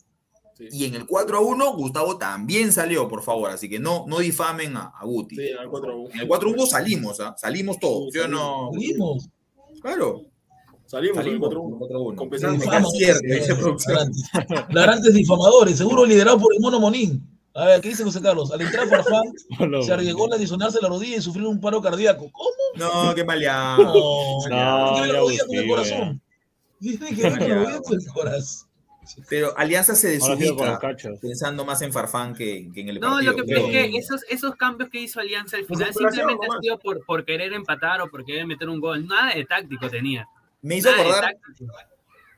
Sí. 0.57 0.67
Y 0.71 0.85
en 0.85 0.95
el 0.95 1.05
4 1.07 1.37
a 1.37 1.41
1, 1.41 1.73
Gustavo 1.75 2.17
también 2.17 2.71
salió, 2.71 3.07
por 3.07 3.23
favor. 3.23 3.49
Así 3.51 3.67
que 3.69 3.79
no, 3.79 4.05
no 4.07 4.19
difamen 4.19 4.77
a, 4.77 4.93
a 4.99 5.05
Guti. 5.05 5.35
Sí, 5.35 5.49
al 5.59 5.67
4 5.69 6.09
En 6.13 6.19
el 6.21 6.27
4 6.27 6.49
a 6.49 6.53
1 6.53 6.65
salimos, 6.67 7.19
¿ah? 7.19 7.35
Salimos 7.37 7.79
todos. 7.79 8.13
Sí, 8.13 8.19
¿sí 8.19 8.25
o 8.25 8.27
no? 8.27 8.69
Salimos. 8.71 9.29
Claro. 9.81 10.21
Salimos, 10.85 11.17
en 11.17 11.21
el 11.21 11.39
Salimos 11.39 11.49
4 11.49 11.61
en 11.67 11.71
el 11.73 11.79
4 11.79 11.97
a 11.97 12.01
1. 12.01 12.15
Con 12.17 12.29
pesar- 12.29 12.51
Me 12.57 12.65
cae 12.65 12.83
cierto, 12.91 13.21
dice 13.23 13.55
producción. 13.55 14.11
Larantes. 14.69 15.13
Difamadores, 15.13 15.77
seguro 15.77 16.05
liderado 16.05 16.37
por 16.39 16.53
el 16.53 16.59
mono 16.59 16.79
Monín. 16.79 17.27
A 17.55 17.65
ver, 17.65 17.81
¿qué 17.81 17.89
dice 17.89 18.03
José 18.03 18.19
Carlos? 18.21 18.51
Al 18.51 18.61
entrar 18.61 18.87
Farfán, 18.87 19.23
No, 19.69 19.83
se 19.83 19.93
arriesgó 19.93 20.31
a 20.33 20.37
disonarse 20.37 20.79
la 20.81 20.87
rodilla 20.89 21.17
y 21.17 21.21
sufrir 21.21 21.45
un 21.45 21.59
paro 21.61 21.81
cardíaco. 21.81 22.27
¿Cómo? 22.31 22.49
No, 22.75 23.13
qué 23.13 23.23
maleado. 23.23 23.83
No, 23.83 24.49
No, 24.49 24.93
tiene 24.93 25.07
la 25.07 25.13
ya 25.13 25.19
rodilla 25.19 25.45
con 25.45 25.55
el 25.55 25.67
corazón. 25.67 26.21
Tiene 26.79 27.15
que 27.15 27.21
la 27.23 27.29
rodilla 27.37 27.81
con 27.81 27.93
el 27.99 28.07
corazón. 28.07 28.67
Pero 29.29 29.57
Alianza 29.57 29.95
se 29.95 30.09
desubica 30.09 30.79
pensando 31.21 31.65
más 31.65 31.81
en 31.81 31.91
Farfán 31.93 32.33
que, 32.33 32.69
que 32.73 32.81
en 32.81 32.89
el 32.89 32.99
No, 32.99 33.11
partido. 33.13 33.31
lo 33.31 33.37
que 33.37 33.43
pasa 33.53 33.65
es 33.65 33.71
que 33.71 33.97
esos, 33.97 34.21
esos 34.29 34.55
cambios 34.55 34.89
que 34.89 34.99
hizo 35.01 35.19
Alianza 35.19 35.57
al 35.57 35.65
final 35.65 35.79
Desesperación, 35.87 36.27
simplemente 36.29 36.47
ha 36.57 36.61
sido 36.61 36.79
por, 36.79 37.05
por 37.05 37.25
querer 37.25 37.53
empatar 37.53 38.01
o 38.01 38.09
por 38.09 38.25
querer 38.25 38.45
meter 38.45 38.69
un 38.69 38.79
gol. 38.79 39.05
Nada 39.07 39.33
de 39.35 39.45
táctico 39.45 39.89
tenía. 39.89 40.27
Me 40.61 40.77
hizo 40.77 40.89
Nada 40.91 41.01
acordar, 41.03 41.37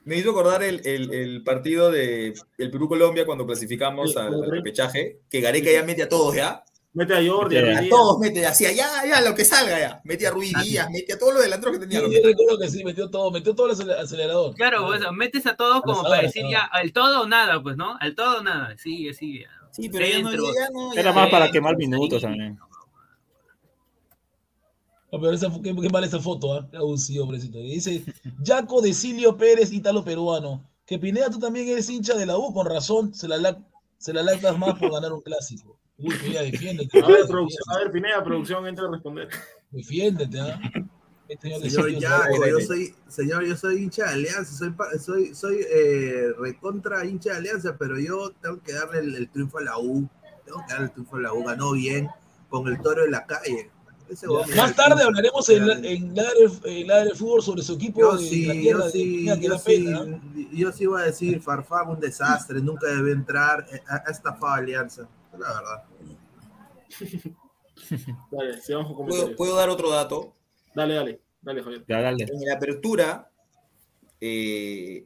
me 0.03 0.17
hizo 0.17 0.31
acordar 0.31 0.63
el, 0.63 0.81
el- 0.85 1.13
el 1.13 1.43
partido 1.43 1.91
de 1.91 2.33
el 2.57 2.71
Perú-Colombia 2.71 3.25
cuando 3.25 3.45
clasificamos 3.45 4.15
al, 4.17 4.33
al 4.43 4.51
repechaje, 4.51 5.17
que 5.29 5.41
Gareca 5.41 5.71
ya 5.71 5.83
mete 5.83 6.03
a 6.03 6.09
todos 6.09 6.35
ya. 6.35 6.63
Mete 6.95 7.13
a 7.13 7.17
Jordi, 7.29 7.57
a 7.57 7.61
Mete 7.61 7.85
a 7.87 7.89
todos 7.89 8.19
mete, 8.19 8.45
hacía 8.45 8.71
ya, 8.71 9.05
ya, 9.05 9.19
lo 9.21 9.35
que 9.35 9.43
salga 9.45 9.77
ya. 9.77 10.01
Mete 10.05 10.25
a 10.27 10.31
Ruiz 10.31 10.53
Ah, 10.55 10.63
Díaz, 10.63 10.89
mete 10.89 11.11
a 11.13 11.19
todos 11.19 11.33
los 11.33 11.43
delanteros 11.43 11.75
que 11.77 11.79
tenía. 11.85 11.99
Yo 11.99 12.03
lo 12.05 12.09
mete. 12.09 12.27
recuerdo 12.27 12.57
que 12.57 12.69
sí, 12.69 12.83
metió 12.85 13.09
todo, 13.09 13.31
metió 13.31 13.53
todo 13.53 13.67
el 13.69 13.75
acele- 13.75 13.99
acelerador. 13.99 14.55
Claro, 14.55 14.87
sea, 14.97 15.11
metes 15.11 15.45
a 15.45 15.55
todos 15.55 15.81
como 15.81 16.01
para 16.03 16.21
decir 16.21 16.45
ya, 16.49 16.61
al 16.63 16.93
todo 16.93 17.23
o 17.23 17.27
nada, 17.27 17.61
pues, 17.61 17.75
¿no? 17.77 17.97
Al 17.99 18.15
todo 18.15 18.39
o 18.39 18.43
nada. 18.43 18.77
Sigue, 18.77 19.13
sigue. 19.13 19.45
Sí, 19.71 19.89
pero 19.89 20.05
ya 20.07 20.21
no, 20.21 20.29
Dentro. 20.31 20.45
ya 20.53 20.69
no, 20.71 20.93
ya- 20.93 21.01
Era 21.01 21.11
más 21.11 21.29
para 21.29 21.47
Sí, 21.47 21.51
quemar 21.51 21.75
sí. 21.77 21.85
minutos 21.85 22.21
también. 22.21 22.57
No, 25.11 25.19
pero 25.21 25.31
esa, 25.33 25.49
qué, 25.63 25.75
qué 25.75 25.89
mal 25.89 26.03
esa 26.03 26.19
foto, 26.19 26.53
¿ah? 26.53 26.67
Uh, 26.81 26.97
sí, 26.97 27.17
hombrecito. 27.19 27.59
Y 27.59 27.71
dice, 27.75 28.03
Jaco 28.45 28.81
Decilio 28.81 29.37
Pérez, 29.37 29.71
ítalo 29.71 30.03
peruano. 30.03 30.63
Que 30.85 30.99
Pineda, 30.99 31.29
tú 31.29 31.39
también 31.39 31.67
eres 31.67 31.89
hincha 31.89 32.13
de 32.15 32.25
la 32.25 32.37
U, 32.37 32.53
con 32.53 32.65
razón, 32.67 33.13
se 33.13 33.27
la, 33.27 33.57
se 33.97 34.13
la 34.13 34.23
lactas 34.23 34.57
más 34.57 34.77
por 34.77 34.91
ganar 34.91 35.13
un 35.13 35.21
clásico. 35.21 35.77
Uy, 35.97 36.13
Pineda, 36.15 36.41
defiéndete. 36.43 36.99
A 37.01 37.07
ver, 37.07 37.25
producción, 37.27 37.63
a 37.73 37.77
ver, 37.79 37.91
Pineda, 37.91 38.23
producción, 38.23 38.67
entra 38.67 38.85
a 38.87 38.91
responder. 38.91 39.29
Defiéndete, 39.71 40.39
¿ah? 40.39 40.59
Este 41.27 41.49
señor 41.49 41.89
Señor 41.89 42.23
favor. 42.23 42.49
yo 42.49 42.59
soy, 42.59 42.95
señor, 43.07 43.45
yo 43.45 43.55
soy 43.57 43.81
hincha 43.83 44.03
de 44.05 44.09
Alianza, 44.13 44.53
soy, 44.57 44.69
pa- 44.71 44.91
soy, 44.99 45.33
soy 45.33 45.65
eh, 45.73 46.27
recontra 46.37 47.03
hincha 47.05 47.31
de 47.31 47.37
Alianza, 47.37 47.75
pero 47.79 47.99
yo 47.99 48.29
tengo 48.41 48.61
que 48.61 48.73
darle 48.73 48.99
el, 48.99 49.15
el 49.15 49.29
triunfo 49.29 49.57
a 49.57 49.63
la 49.63 49.77
U, 49.79 50.07
tengo 50.45 50.59
que 50.67 50.73
darle 50.73 50.85
el 50.85 50.91
triunfo 50.91 51.15
a 51.15 51.21
la 51.21 51.33
U, 51.33 51.43
ganó 51.43 51.71
bien, 51.71 52.09
con 52.49 52.67
el 52.67 52.79
toro 52.79 53.01
de 53.03 53.09
la 53.09 53.25
calle. 53.25 53.71
Ese 54.07 54.27
Ya. 54.27 54.55
Más 54.55 54.75
tarde 54.75 55.01
hablaremos 55.01 55.49
en, 55.49 55.67
la- 55.67 55.73
en 55.77 56.13
en 56.13 56.87
Ladre 56.87 57.15
Fútbol 57.15 57.41
sobre 57.41 57.63
su 57.63 57.73
equipo 57.73 58.01
Yo 58.01 58.17
de 58.17 58.27
sí, 58.27 58.63
yo 58.69 58.89
sí, 58.91 59.05
mira, 59.23 59.35
que 59.39 59.41
yo 59.47 59.49
da 59.53 59.57
sí, 59.57 59.65
pena. 59.65 60.21
yo 60.51 60.71
sí 60.71 60.85
voy 60.85 61.01
a 61.01 61.05
decir, 61.05 61.41
Farfán 61.41 61.89
un 61.89 61.99
desastre, 61.99 62.61
nunca 62.61 62.85
debe 62.85 63.13
entrar, 63.13 63.65
eh, 63.71 63.81
ha 63.89 64.03
ha 64.05 64.11
estafado 64.11 64.45
a 64.53 64.57
Alianza, 64.57 65.07
la 65.39 65.53
verdad. 65.53 65.83
Dale, 68.31 68.61
sigamos 68.61 68.93
con 68.95 69.05
¿Puedo, 69.07 69.35
puedo 69.35 69.55
dar 69.55 69.69
otro 69.69 69.89
dato? 69.89 70.33
Dale, 70.73 70.93
dale, 70.95 71.21
dale, 71.41 71.63
Javier. 71.63 71.85
Ya, 71.87 72.01
dale. 72.01 72.23
En 72.23 72.45
la 72.45 72.55
apertura, 72.55 73.29
eh, 74.21 75.05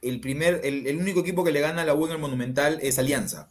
el, 0.00 0.20
primer, 0.20 0.60
el, 0.64 0.86
el 0.86 0.96
único 0.98 1.20
equipo 1.20 1.44
que 1.44 1.52
le 1.52 1.60
gana 1.60 1.82
a 1.82 1.84
la 1.84 1.94
U 1.94 2.06
en 2.06 2.12
el 2.12 2.18
Monumental 2.18 2.78
es 2.82 2.98
Alianza. 2.98 3.48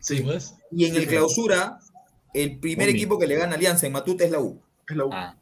Sí, 0.00 0.22
¿ves? 0.22 0.54
Y 0.70 0.86
en 0.86 0.96
el 0.96 1.06
clausura, 1.06 1.78
el 2.34 2.58
primer 2.58 2.88
equipo 2.88 3.18
que 3.18 3.26
le 3.26 3.36
gana 3.36 3.52
a 3.52 3.56
Alianza 3.56 3.86
en 3.86 3.92
Matute 3.92 4.24
es 4.24 4.30
la 4.30 4.40
U. 4.40 4.60
Es 4.88 4.96
la 4.96 5.04
U. 5.04 5.10
Ah, 5.12 5.36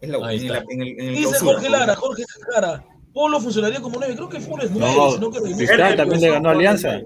Es 0.00 0.08
la 0.08 0.18
U. 0.18 0.24
Ahí 0.24 0.38
En, 0.38 0.42
está. 0.44 0.54
la- 0.58 0.64
en 0.68 0.82
el, 0.82 0.88
en 0.88 1.00
el 1.08 1.14
Dice 1.16 1.28
clausura. 1.30 1.52
Jorge 1.54 1.70
Lara, 1.70 1.96
Jorge 1.96 2.22
Lara. 2.54 2.84
Polo 3.12 3.40
funcionaría 3.40 3.80
como 3.80 3.98
nueve. 3.98 4.14
Creo 4.14 4.28
que 4.28 4.40
Funes 4.40 4.66
es 4.66 4.70
nueve, 4.72 4.94
No, 4.96 5.10
sino 5.12 5.30
que 5.30 5.40
Cristal 5.40 5.96
también 5.96 6.20
le 6.20 6.30
ganó 6.30 6.48
a 6.50 6.52
Alianza. 6.52 7.00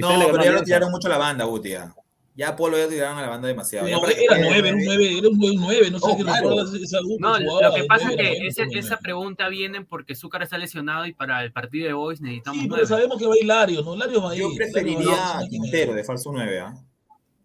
No, 0.00 0.08
Cristal 0.08 0.18
le 0.18 0.24
ganó 0.26 0.32
pero 0.32 0.42
a 0.42 0.44
ya 0.46 0.52
lo 0.52 0.62
tiraron 0.64 0.90
mucho 0.90 1.06
a 1.06 1.10
la 1.10 1.18
banda, 1.18 1.44
Guti. 1.44 1.70
Ya, 1.70 1.94
Ya 2.36 2.56
Polo 2.56 2.76
ya 2.76 2.88
tiraron 2.88 3.16
a 3.18 3.22
la 3.22 3.28
banda 3.28 3.46
demasiado. 3.48 3.88
No, 3.88 4.04
era 4.06 4.14
quede 4.14 4.26
nueve, 4.40 4.68
era 4.68 4.76
un 4.76 4.84
nueve, 4.84 5.18
era 5.18 5.28
un 5.28 5.38
buen 5.38 5.54
nueve, 5.56 5.90
no 5.90 5.98
sé 6.00 6.04
Oh, 6.08 6.16
qué 6.16 6.22
claro. 6.24 6.62
esa 6.62 6.98
No, 7.20 7.34
jugaba 7.36 7.68
lo 7.68 7.74
que 7.74 7.84
pasa 7.84 8.10
es 8.10 8.16
que 8.16 8.46
esa 8.48 8.64
nueve. 8.66 8.96
pregunta 9.02 9.48
viene 9.48 9.84
porque 9.84 10.14
Zúcar 10.16 10.42
está 10.42 10.58
lesionado 10.58 11.06
y 11.06 11.12
para 11.12 11.44
el 11.44 11.52
partido 11.52 11.86
de 11.86 11.92
Boys 11.92 12.20
necesitamos 12.20 12.58
Sí, 12.60 12.66
pero 12.68 12.76
nueve. 12.76 12.86
sabemos 12.88 13.18
que 13.18 13.26
va 13.26 13.34
a 13.34 13.38
ir 13.38 13.44
Larios, 13.46 13.84
¿no? 13.84 13.94
Larios 13.96 14.24
va 14.24 14.30
a 14.32 14.34
ir. 14.34 14.40
Yo 14.42 14.48
preferiría 14.56 15.38
a. 15.38 15.46
Quintero 15.48 15.94
de 15.94 16.02
falso 16.04 16.30
9, 16.32 16.58
¿ah? 16.60 16.74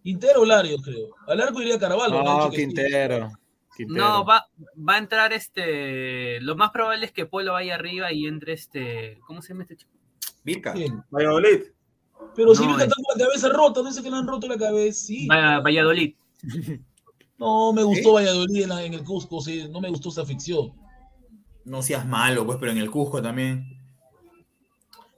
Quintero 0.01 0.41
o 0.41 0.45
Larios, 0.45 0.81
creo. 0.83 1.09
Al 1.27 1.39
arco 1.41 1.61
iría 1.61 1.77
Carvalho. 1.77 2.23
No. 2.23 2.49
Quintero. 2.49 3.31
Quintero. 3.77 3.99
No, 3.99 4.25
va, 4.25 4.47
va 4.77 4.95
a 4.95 4.97
entrar 4.97 5.33
este. 5.33 6.41
Lo 6.41 6.55
más 6.55 6.71
probable 6.71 7.05
es 7.05 7.11
que 7.11 7.25
Polo 7.27 7.53
vaya 7.53 7.75
arriba 7.75 8.11
y 8.11 8.25
entre 8.25 8.53
este. 8.53 9.19
¿Cómo 9.27 9.41
se 9.43 9.49
llama 9.49 9.63
este 9.63 9.75
chico? 9.77 9.91
Virca. 10.43 10.73
Valladolid. 11.11 11.59
Pero 12.35 12.53
si 12.55 12.61
No, 12.63 12.69
Virga 12.69 12.83
es- 12.85 12.89
está 12.89 12.95
con 12.95 13.17
la 13.19 13.25
cabeza 13.25 13.49
rota, 13.49 13.81
no 13.81 13.89
dice 13.89 14.03
que 14.03 14.09
le 14.09 14.17
han 14.17 14.27
roto 14.27 14.47
la 14.47 14.57
cabeza. 14.57 15.05
Sí. 15.07 15.27
Va- 15.27 15.59
Valladolid. 15.61 16.15
No, 17.37 17.71
me 17.73 17.83
gustó 17.83 18.13
Valladolid 18.13 18.63
en, 18.63 18.69
la- 18.69 18.83
en 18.83 18.93
el 18.93 19.03
Cusco, 19.03 19.41
sí. 19.41 19.67
No 19.69 19.79
me 19.81 19.89
gustó 19.89 20.09
esa 20.09 20.25
ficción. 20.25 20.73
No 21.65 21.81
seas 21.81 22.05
malo, 22.05 22.45
pues, 22.45 22.57
pero 22.59 22.71
en 22.71 22.77
el 22.79 22.89
Cusco 22.91 23.21
también. 23.21 23.77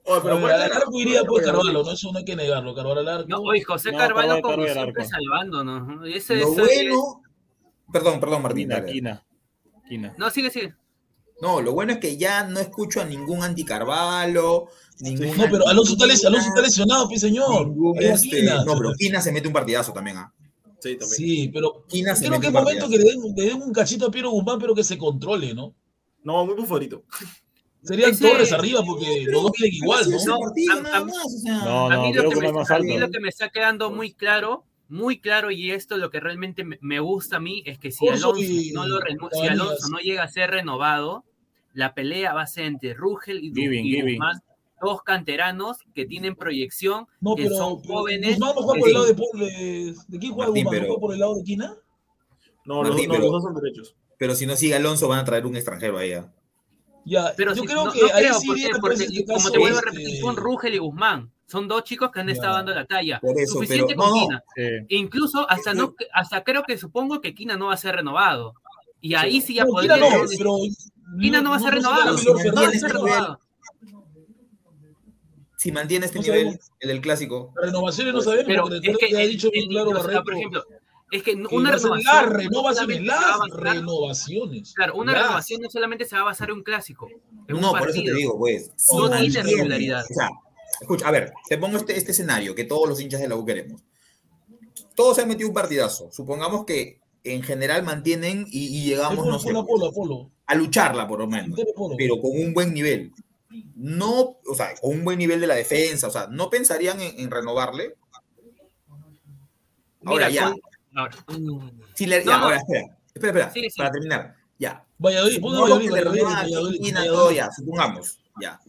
Oye, 0.04 0.20
pero 0.24 0.36
al 0.38 0.62
arco 0.62 1.00
iría 1.00 1.24
pues 1.24 1.46
Carvalho, 1.46 1.84
¿no? 1.84 1.92
Eso 1.92 2.12
no 2.12 2.18
hay 2.20 2.26
que 2.26 2.36
negarlo. 2.36 2.74
Carvalho 2.74 3.00
al 3.02 3.08
arco. 3.08 3.28
No, 3.30 3.38
oye, 3.42 3.64
José 3.64 3.92
No, 3.92 3.98
Carvalho 4.00 4.42
como 4.42 4.66
siempre 4.66 5.06
salvándonos. 5.06 6.08
ese, 6.08 6.36
Lo 6.38 6.48
ese- 6.52 6.62
bueno. 6.90 7.22
Perdón, 7.92 8.20
perdón, 8.20 8.42
Martín. 8.42 8.70
Quina. 8.88 9.24
Quina. 9.88 10.16
No, 10.18 10.30
sigue, 10.30 10.50
sigue. 10.50 10.74
No, 11.42 11.60
lo 11.62 11.74
bueno 11.74 11.94
es 11.94 11.98
que 12.00 12.18
ya 12.18 12.44
no 12.44 12.60
escucho 12.60 13.02
a 13.02 13.06
ningún 13.06 13.44
anticarvalho, 13.44 14.68
ningún. 15.00 15.36
No, 15.38 15.46
pero 15.50 15.68
Alonso 15.68 15.94
está, 15.94 16.06
les- 16.06 16.24
Alonso 16.26 16.50
está 16.50 16.62
lesionado, 16.62 17.08
pues 17.08 17.22
señor. 17.22 17.68
ningún, 17.68 17.98
este, 18.02 18.44
no, 18.44 18.78
pero 18.78 18.94
Quina 18.98 19.22
se 19.22 19.32
mete 19.32 19.48
un 19.48 19.54
partidazo 19.54 19.92
también, 19.92 20.18
¿ah? 20.18 20.34
Sí, 20.80 20.96
también. 20.98 21.10
Sí, 21.10 21.50
pero 21.54 21.86
Quina 21.88 22.16
se 22.16 22.28
creo 22.28 22.40
que 22.40 22.48
es 22.48 22.54
un 22.54 22.60
momento 22.60 22.90
que 22.90 22.98
le 22.98 23.04
den, 23.06 23.20
le 23.36 23.44
den 23.46 23.62
un 23.62 23.74
cachito 23.74 24.08
a 24.08 24.12
Piero 24.12 24.30
Guzmán, 24.32 24.60
pero 24.60 24.74
que 24.76 24.84
se 24.84 24.98
controle, 24.98 25.54
¿no? 25.54 25.74
No, 26.24 26.46
muy 26.46 26.56
favorito. 26.66 27.04
Serían 27.84 28.16
Torres 28.20 28.52
arriba 28.52 28.84
porque 28.86 29.24
los 29.26 29.42
dos 29.42 29.52
vienen 29.58 29.76
igual, 29.82 30.06
¿no? 30.12 30.18
No, 30.26 30.40
partido, 30.40 30.74
a- 30.74 30.82
nada 30.82 30.98
a- 30.98 31.06
más, 31.06 31.26
o 31.26 31.30
sea. 31.40 31.56
No, 31.66 31.90
a, 31.92 32.02
mí 32.04 32.14
lo 32.14 32.20
creo 32.22 32.30
que 32.30 32.36
me, 32.36 32.42
no 32.44 32.48
es 32.50 32.54
más 32.54 32.72
a 32.72 32.78
mí 32.80 32.92
alto. 32.94 33.08
lo 33.08 33.12
que 33.12 33.20
me 33.20 33.30
está 33.30 33.50
quedando 33.50 33.90
muy 33.90 34.14
claro, 34.14 34.66
muy 34.88 35.20
claro, 35.20 35.50
y 35.50 35.72
esto 35.72 35.98
lo 35.98 36.12
que 36.12 36.20
realmente 36.20 36.64
me, 36.64 37.00
gusta 37.00 37.38
a 37.38 37.40
mí 37.40 37.64
es 37.66 37.80
que 37.80 37.92
si 37.92 38.08
Alonso 38.08 38.38
y 38.38 38.72
no, 38.72 38.86
lo 38.86 39.00
si. 39.32 39.48
Alonso 39.48 39.88
no 39.90 39.98
llega 39.98 40.22
a 40.24 40.28
ser 40.28 40.52
renovado, 40.52 41.24
la 41.74 41.94
pelea 41.94 42.34
va 42.34 42.42
a 42.44 42.48
ser 42.48 42.66
entre 42.66 42.94
Rugel 42.94 43.44
y, 43.44 43.54
Giving. 43.54 44.14
Guzmán, 44.16 44.42
dos 44.82 45.04
canteranos 45.04 45.78
que 45.94 46.06
tienen 46.06 46.36
proyección, 46.36 47.08
No, 47.20 47.36
que 47.36 47.44
pero, 47.44 47.56
son 47.58 47.82
pero 47.82 47.94
jóvenes. 47.94 48.38
Guzmán 48.40 48.56
no 48.56 48.62
juega 48.62 48.80
por 48.80 48.88
el 48.90 48.94
lado 48.94 49.06
de. 49.06 49.14
¿De, 49.14 49.96
¿de 50.08 50.20
quién 50.20 50.34
juega 50.34 50.48
Martín, 50.52 50.64
Guzmán? 50.64 50.64
¿No 50.64 50.70
pero- 50.72 50.86
juega 50.86 51.00
por 51.00 51.14
el 51.14 51.20
lado 51.20 51.36
de 51.36 51.44
Quina? 51.44 51.76
No, 52.66 52.84
los, 52.84 53.08
no, 53.08 53.18
dos 53.20 53.44
son 53.44 53.56
derechos. 53.56 53.96
Pero 54.18 54.36
si 54.36 54.46
no 54.46 54.56
sigue 54.56 54.76
Alonso, 54.76 55.08
van 55.08 55.20
a 55.20 55.26
traer 55.26 55.46
un 55.48 55.56
extranjero 55.56 55.98
ahí. 55.98 56.14
¿ah? 56.14 56.32
Ya, 57.06 57.34
Pero 57.36 57.56
yo 57.56 57.62
si- 57.64 57.68
creo 57.68 57.86
no, 57.86 57.92
que 57.92 58.02
no 58.02 58.06
ahí 58.14 58.24
creo, 58.26 58.34
sí 58.40 58.48
porque, 58.48 58.70
pues, 58.80 59.00
este 59.02 59.26
como 59.26 59.50
te 59.52 59.58
vuelvo 59.58 59.78
a 59.78 59.80
este, 59.80 59.92
repetir, 59.92 60.20
son 60.22 60.36
Rugel 60.36 60.76
y 60.76 60.78
Guzmán. 60.78 61.32
Son 61.48 61.68
dos 61.68 61.84
chicos 61.84 62.12
que 62.12 62.20
han 62.22 62.28
Ya. 62.28 62.34
estado 62.34 62.54
dando 62.56 62.74
la 62.74 62.86
talla. 62.86 63.20
Por 63.20 63.38
eso, 63.40 63.54
Suficiente 63.56 63.96
pero- 63.96 64.02
con 64.08 64.10
no. 64.20 64.28
Quina. 64.28 64.44
E 64.56 64.86
incluso 64.96 65.50
hasta 65.50 65.74
no, 65.74 65.96
hasta 66.14 66.44
creo 66.44 66.64
que 66.64 66.78
supongo 66.78 67.20
que 67.20 67.34
Quina 67.34 67.58
no 67.58 67.68
va 67.68 67.74
a 67.74 67.78
ser 67.78 67.96
renovado. 67.96 68.54
Y 69.02 69.16
ahí 69.16 69.42
sí 69.42 69.56
ya 69.56 69.66
No, 69.66 69.72
podría 69.72 69.96
Quina 69.96 70.08
no, 70.10 70.16
haber- 70.16 70.30
pero. 70.38 70.56
Quina 71.20 71.42
no 71.42 71.50
va 71.52 71.56
a 71.58 71.60
ser 71.60 71.74
renovado. 71.74 72.16
Ese 72.72 72.88
renovado. 72.88 73.40
Si 75.58 75.72
mantiene 75.72 76.06
este 76.08 76.18
No 76.20 76.24
nivel, 76.24 76.44
sabemos. 76.46 76.72
el 76.80 76.88
del 76.88 77.02
clásico. 77.02 77.54
Las 77.56 77.66
renovaciones 77.68 78.14
no 78.14 78.22
sabemos, 78.22 78.46
Pero 78.48 78.68
es 78.74 78.98
que, 78.98 79.16
ha 79.18 79.20
dicho 79.28 79.50
bien 79.52 79.70
claro 79.70 79.92
Barreto 79.92 80.24
por 80.24 80.34
ejemplo, 80.34 80.64
es 81.12 81.22
que 81.24 81.36
que 81.36 81.56
una 81.56 81.72
renovación 81.72 82.04
las 82.16 82.26
no 82.26 82.30
renovaciones, 82.38 83.02
las 83.04 83.20
basar- 83.20 83.52
renovaciones. 83.52 84.74
Claro, 84.74 84.96
una 84.96 85.12
Las. 85.12 85.22
renovación 85.24 85.62
no 85.62 85.70
solamente 85.70 86.06
se 86.06 86.16
va 86.16 86.22
a 86.22 86.26
basar 86.26 86.50
en 86.50 86.56
un 86.58 86.64
clásico. 86.64 87.08
En 87.48 87.56
un 87.56 87.62
No, 87.62 87.72
por 87.74 87.90
eso 87.90 88.02
te 88.02 88.14
digo, 88.14 88.38
pues. 88.40 88.72
si 88.76 88.98
No 88.98 89.10
tiene 89.12 89.44
regularidad. 89.44 90.04
O 90.10 90.14
sea, 90.14 90.30
escucha, 90.80 91.08
a 91.08 91.12
ver, 91.12 91.32
te 91.48 91.58
pongo 91.60 91.78
este, 91.78 91.96
este 91.98 92.12
escenario 92.12 92.56
que 92.56 92.64
todos 92.64 92.90
los 92.90 93.00
hinchas 93.00 93.20
de 93.22 93.28
la 93.28 93.36
U 93.36 93.46
queremos. 93.46 93.84
Todos 94.96 95.16
se 95.18 95.22
han 95.24 95.28
metido 95.28 95.48
un 95.50 95.54
partidazo. 95.54 96.10
Supongamos 96.12 96.66
que 96.66 97.01
en 97.24 97.44
general 97.44 97.84
mantienen 97.84 98.46
y, 98.50 98.66
y 98.78 98.84
llegamos, 98.86 99.20
Polo, 99.20 99.32
no 99.32 99.40
sé, 99.40 99.52
Polo, 99.94 100.32
a 100.48 100.56
lucharla 100.56 101.08
por 101.08 101.20
lo 101.20 101.28
menos. 101.28 101.60
Pero 101.98 102.20
con 102.20 102.32
un 102.32 102.54
buen 102.54 102.74
nivel. 102.74 103.12
No, 103.76 104.38
o 104.48 104.56
sea, 104.56 104.74
con 104.80 104.92
un 104.92 105.04
buen 105.04 105.20
nivel 105.20 105.40
de 105.42 105.48
la 105.48 105.56
defensa, 105.56 106.08
o 106.08 106.12
sea, 106.12 106.28
¿no 106.28 106.50
pensarían 106.50 107.00
en, 107.02 107.20
en 107.20 107.30
renovarle? 107.32 107.96
Ahora 110.06 110.30
Mira, 110.30 110.30
ya. 110.30 110.52
con- 110.52 110.62
ahora. 110.98 111.18
Si 111.96 112.06
le- 112.06 112.24
No, 112.24 112.32
ya, 112.32 112.38
no. 112.38 112.44
ahora, 112.46 112.58
espera, 112.58 112.98
espera, 113.14 113.30
espera, 113.40 113.52
Sí, 113.54 113.62
sí. 113.70 113.78
para 113.78 113.92
terminar, 113.92 114.36
ya. 114.58 114.86
Valladolid, 114.98 115.42
Valladolid, 115.42 115.72
Valladolid, 115.92 115.92
renuevan 115.94 116.34
a 116.34 116.42
Valladolid, 116.44 116.80
Valladolid. 116.82 117.10
todo 117.12 117.32
ya, 117.32 117.50
supongamos, 117.52 118.20
ya. 118.42 118.60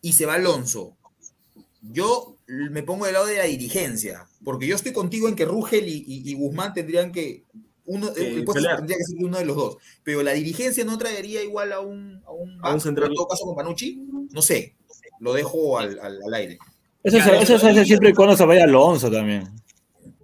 Y 0.00 0.12
se 0.12 0.26
va 0.26 0.34
Alonso. 0.34 0.96
Yo 1.82 2.36
me 2.46 2.82
pongo 2.82 3.04
del 3.06 3.14
lado 3.14 3.26
de 3.26 3.38
la 3.38 3.44
dirigencia, 3.44 4.26
porque 4.44 4.66
yo 4.66 4.76
estoy 4.76 4.92
contigo 4.92 5.28
en 5.28 5.36
que 5.36 5.44
Rugel 5.44 5.88
y, 5.88 6.04
y- 6.06 6.30
y 6.30 6.34
Guzmán 6.34 6.72
tendrían 6.74 7.12
que, 7.12 7.44
uno, 7.84 8.08
Sí, 8.14 8.24
el 8.24 8.44
puesto 8.44 8.60
pelear. 8.62 8.76
tendría 8.78 8.96
que 8.98 9.04
ser 9.04 9.16
uno 9.24 9.38
de 9.38 9.44
los 9.44 9.56
dos, 9.56 9.76
pero 10.02 10.22
la 10.22 10.32
dirigencia 10.32 10.84
no 10.84 10.96
traería 10.98 11.42
igual 11.42 11.72
a 11.72 11.80
un, 11.80 12.22
a 12.26 12.30
un, 12.32 12.58
A 12.64 12.72
un 12.74 12.80
central. 12.80 13.08
en 13.10 13.14
todo 13.16 13.26
caso 13.28 13.44
con 13.44 13.56
Panucci, 13.56 14.00
no 14.30 14.40
sé, 14.42 14.76
lo 15.20 15.32
dejo 15.32 15.78
al, 15.78 15.98
al, 16.00 16.20
al 16.24 16.34
aire. 16.34 16.58
Eso, 17.02 17.18
Ya, 17.18 17.24
se, 17.24 17.36
eso 17.38 17.46
se 17.46 17.66
hace 17.66 17.74
pero- 17.74 17.84
siempre 17.86 18.10
y 18.10 18.12
cuando 18.14 18.36
se 18.36 18.44
vaya 18.46 18.64
Alonso 18.64 19.10
también. 19.10 19.48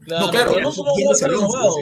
Claro, 0.05 0.27
No, 0.27 0.31
claro, 0.33 0.57
Alonso 0.57 0.85
no 0.85 0.93
¿quién 0.95 1.09
va 1.09 1.13
a 1.13 1.15
es 1.17 1.23
Alonso? 1.25 1.77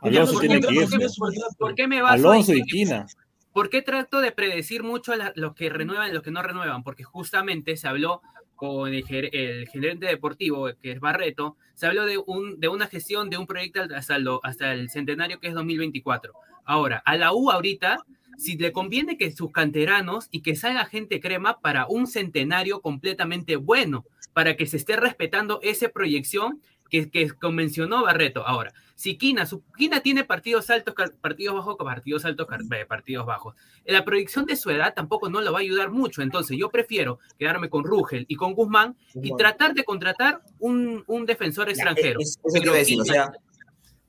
Alonso 0.00 0.32
¿por 0.32 0.40
tiene 0.40 0.54
qué- 0.60 0.66
que 0.68 0.74
qué- 0.74 1.08
por 1.18 1.32
qué- 1.32 1.40
¿Por 1.58 1.74
qué 1.74 1.86
me 1.86 2.02
baso 2.02 2.14
Alonso 2.14 2.52
ahí? 2.52 2.58
y 2.58 2.62
Quina. 2.64 3.06
¿Por 3.52 3.68
qué 3.68 3.82
trato 3.82 4.20
de 4.20 4.32
predecir 4.32 4.82
mucho 4.82 5.12
a 5.12 5.16
la- 5.16 5.32
los 5.36 5.54
que 5.54 5.68
renuevan 5.68 6.10
y 6.10 6.14
los 6.14 6.22
que 6.22 6.30
no 6.30 6.42
renuevan? 6.42 6.82
Porque 6.82 7.04
justamente 7.04 7.76
se 7.76 7.86
habló 7.86 8.22
con 8.62 8.94
el, 8.94 9.04
el 9.32 9.66
gerente 9.66 10.06
deportivo, 10.06 10.70
que 10.80 10.92
es 10.92 11.00
Barreto, 11.00 11.56
se 11.74 11.88
habló 11.88 12.06
de, 12.06 12.16
un, 12.18 12.60
de 12.60 12.68
una 12.68 12.86
gestión 12.86 13.28
de 13.28 13.36
un 13.36 13.48
proyecto 13.48 13.82
hasta, 13.92 14.16
hasta 14.44 14.72
el 14.72 14.88
centenario 14.88 15.40
que 15.40 15.48
es 15.48 15.54
2024. 15.54 16.32
Ahora, 16.64 17.02
a 17.04 17.16
la 17.16 17.32
U 17.32 17.50
ahorita, 17.50 18.06
si 18.38 18.56
le 18.56 18.70
conviene 18.70 19.18
que 19.18 19.32
sus 19.32 19.50
canteranos 19.50 20.28
y 20.30 20.42
que 20.42 20.54
salga 20.54 20.84
gente 20.84 21.20
crema 21.20 21.58
para 21.58 21.88
un 21.88 22.06
centenario 22.06 22.80
completamente 22.82 23.56
bueno, 23.56 24.04
para 24.32 24.54
que 24.54 24.66
se 24.66 24.76
esté 24.76 24.94
respetando 24.94 25.58
esa 25.64 25.88
proyección 25.88 26.62
que, 26.92 27.10
que 27.10 27.30
convencionó 27.30 28.02
Barreto. 28.02 28.46
Ahora, 28.46 28.72
si 28.94 29.16
Quina, 29.16 29.46
su, 29.46 29.62
Quina 29.76 30.00
tiene 30.00 30.24
partidos 30.24 30.68
altos, 30.70 30.94
partidos 31.20 31.56
bajos, 31.56 31.76
partidos 31.78 32.24
altos, 32.26 32.46
eh, 32.76 32.84
partidos 32.86 33.24
bajos. 33.26 33.54
La 33.86 34.04
proyección 34.04 34.44
de 34.44 34.54
su 34.56 34.70
edad 34.70 34.92
tampoco 34.94 35.28
no 35.30 35.40
lo 35.40 35.50
va 35.52 35.58
a 35.58 35.62
ayudar 35.62 35.90
mucho. 35.90 36.20
Entonces, 36.22 36.56
yo 36.58 36.68
prefiero 36.70 37.18
quedarme 37.38 37.70
con 37.70 37.82
Rugel 37.82 38.26
y 38.28 38.36
con 38.36 38.52
Guzmán 38.52 38.94
y 39.14 39.34
tratar 39.36 39.72
de 39.74 39.84
contratar 39.84 40.42
un, 40.58 41.02
un 41.06 41.24
defensor 41.26 41.70
extranjero. 41.70 42.20
Es- 42.20 42.38
eso 42.44 42.70
a 42.72 42.76
decir, 42.76 43.00
o 43.00 43.04
sea, 43.04 43.32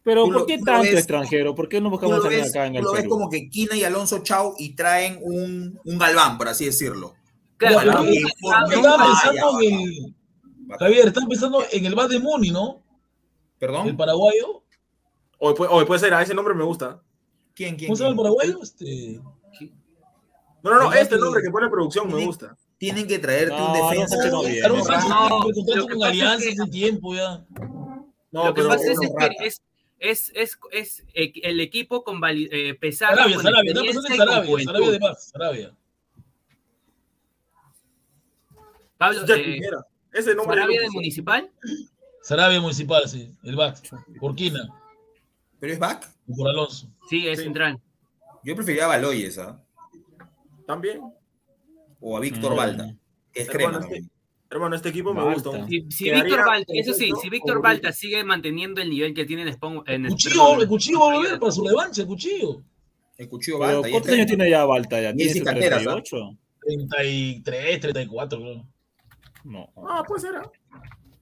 Pero 0.04 0.26
Tú 0.26 0.32
lo- 0.34 0.40
¿por 0.40 0.48
qué 0.48 0.58
tú 0.58 0.66
lo 0.66 0.72
tanto 0.74 0.84
ves- 0.84 0.94
extranjero? 0.96 1.56
¿Por 1.56 1.70
qué 1.70 1.80
no 1.80 1.86
tú 1.88 1.92
buscamos 1.92 2.18
lo 2.18 2.24
alguien 2.26 2.42
ves, 2.44 2.52
acá 2.52 2.66
en 2.68 2.74
tú 2.74 2.80
el 2.80 2.84
lo 2.84 2.92
ves 2.92 3.02
Perú? 3.04 3.10
como 3.10 3.30
que 3.30 3.50
Quina 3.50 3.76
y 3.78 3.84
Alonso 3.86 4.20
Chau 4.22 4.54
y 4.58 4.76
traen 4.76 5.18
un, 5.22 5.80
un 5.86 5.98
galván, 5.98 6.38
por 6.38 6.50
así 6.50 6.66
decirlo. 6.66 7.14
Claro, 7.56 7.76
Ya, 7.76 7.82
pero 7.84 7.92
pero- 7.94 8.04
que 8.12 8.20
yo 8.20 8.28
forme- 8.42 8.76
estaba 8.76 9.06
pensando 9.06 9.62
ya, 9.62 9.68
en 9.70 9.80
el. 9.80 10.16
Javier, 10.80 11.08
están 11.08 11.28
pensando 11.28 11.64
en 11.72 11.86
el 11.86 11.96
Bad 11.96 12.10
de 12.10 12.20
Muni, 12.20 12.52
¿no? 12.52 12.82
El 13.54 13.60
¿Perdón? 13.60 13.98
paraguayo. 13.98 14.64
Hoy 15.40 15.54
puede, 15.56 15.72
hoy 15.74 15.86
puede 15.86 16.00
ser, 16.00 16.14
a 16.14 16.22
ese 16.22 16.34
nombre 16.34 16.54
me 16.54 16.64
gusta. 16.64 17.02
¿Quién, 17.54 17.76
quién? 17.76 17.88
¿Cómo 17.90 17.96
se 17.98 18.04
llama 18.04 18.12
el 18.12 18.18
paraguayo? 18.18 18.60
Este. 18.64 19.20
No, 20.64 20.72
no, 20.72 20.80
no, 20.84 20.94
este 20.94 21.18
nombre 21.18 21.42
que 21.44 21.50
pone 21.50 21.68
producción 21.70 22.12
me 22.12 22.26
gusta. 22.26 22.56
Tienen 22.78 23.08
que 23.08 23.20
traerte 23.20 23.56
No, 23.56 23.68
un 23.68 23.74
defensa. 23.74 24.16
no, 24.16 24.24
no, 24.24 24.32
no, 24.32 24.84
Sánchez 24.84 25.10
no, 25.10 25.88
que 25.88 25.94
con 25.94 26.00
pasa 26.00 26.12
es 26.14 26.22
Alianza 26.22 26.36
hace 26.64 26.72
tiempo 26.72 27.14
ya. 27.16 27.46
No, 28.32 28.46
lo 28.46 28.54
que 28.54 28.62
pero 28.62 28.70
pasa 28.70 28.92
es, 28.92 28.98
es, 29.40 29.62
es, 30.00 30.32
es, 30.36 30.60
es 30.72 31.04
eh, 31.14 31.32
el 31.44 31.60
equipo 31.60 32.04
con 32.04 32.20
vali- 32.22 32.50
eh, 32.52 32.74
pesado. 32.76 33.16
Sarabia, 33.16 33.36
con 33.36 33.44
Sarabia, 33.44 33.72
está 33.72 33.84
experiencia 33.84 34.12
en 34.14 34.18
Sarabia. 34.30 34.64
Sarabia 34.66 34.92
de 34.92 35.00
más, 35.00 35.24
Sarabia. 35.30 35.76
Pablo, 38.98 39.26
Ya 39.26 39.36
eh. 39.36 39.62
Ese 40.14 40.36
nombre 40.36 40.56
Sarabia 40.58 40.82
de. 40.82 40.90
Municipal. 40.90 41.52
Sarabia 42.22 42.62
Municipal, 42.62 43.08
sí, 43.10 43.34
el 43.44 43.56
back. 43.56 43.78
Por 44.20 44.36
Quina, 44.36 44.68
¿Pero 45.60 45.74
es 45.74 45.80
back? 45.80 46.10
o 46.30 46.36
por 46.36 46.50
Alonso. 46.50 46.88
Sí, 47.10 47.28
es 47.28 47.40
Sí. 47.40 47.46
central. 47.46 47.80
Yo 48.44 48.56
preferiría 48.56 48.86
a 48.86 48.90
Baloyes, 48.90 49.38
¿ah? 49.40 49.62
También. 50.68 51.02
O 52.00 52.18
a 52.18 52.20
Víctor 52.20 52.54
Mm. 52.54 52.58
Balta. 52.58 52.96
que 53.34 53.42
Es 53.42 53.50
Hermano, 53.50 53.80
crema 53.80 53.96
este-. 53.96 54.10
Hermano, 54.52 54.76
este 54.76 54.90
equipo 54.90 55.14
me 55.14 55.24
Balta. 55.24 55.50
gusta. 55.50 55.68
Si, 55.90 56.12
Víctor 56.12 56.46
Balta, 56.46 56.74
eso 56.76 56.94
sí, 56.94 57.12
si 57.22 57.30
Víctor 57.30 57.62
Balta 57.62 57.92
sigue 57.92 58.24
manteniendo 58.24 58.80
el 58.82 58.90
nivel 58.92 59.14
que 59.16 59.26
tiene 59.26 59.44
en. 59.44 59.48
En 59.88 60.02
El 60.02 60.06
el- 60.06 60.12
cuchillo, 60.12 60.62
el 60.62 60.68
cuchillo 60.68 61.00
va 61.00 61.06
a 61.12 61.16
volver 61.16 61.40
para 61.40 61.52
su 61.52 61.66
revancha, 61.68 62.02
el 62.04 62.08
cuchillo. 62.08 62.62
El 63.18 63.28
cuchillo 63.30 63.58
Balta. 63.60 63.90
¿Cuántos 63.90 64.10
es 64.10 64.16
años 64.16 64.28
tiene 64.28 64.50
ya 64.50 64.64
Balta? 64.66 65.02
¿Ya 65.02 65.10
Y 65.10 65.16
tiene 65.16 65.32
es 65.32 65.38
su 65.38 65.40
cicateras, 65.40 65.80
¿ah? 65.88 65.94
38? 66.04 66.38
33, 66.62 67.80
34, 67.80 68.40
creo. 68.40 68.68
No. 69.44 69.70
Ah, 69.88 70.04
pues 70.08 70.24
era. 70.24 70.50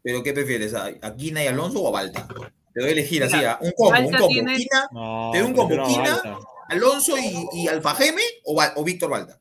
¿Pero 0.04 0.24
qué 0.24 0.34
prefieres? 0.34 0.74
¿A, 0.74 0.86
a 1.02 1.16
Quina 1.16 1.44
y 1.44 1.48
Alonso 1.48 1.82
o 1.82 1.88
a 1.88 1.92
Balta? 1.92 2.28
Te 2.74 2.80
doy 2.82 2.90
a 2.90 2.94
elegir 2.94 3.24
así, 3.24 3.36
¿ah? 3.44 3.60
un 3.62 3.72
combo, 3.76 4.00
un 4.00 4.12
combo. 4.12 4.28
tiene- 4.30 4.56
Quina, 4.58 4.88
No, 4.92 5.30
¿Te 5.32 5.40
doy 5.40 5.48
un 5.48 5.54
combo 5.54 5.82
a 5.84 5.88
Quina? 5.88 6.12
Balta. 6.16 6.40
Alonso 6.70 7.18
y, 7.18 7.48
y 7.54 7.68
Alfajeme 7.68 8.22
o, 8.46 8.62
o 8.76 8.84
Víctor 8.84 9.10
Balta. 9.12 9.40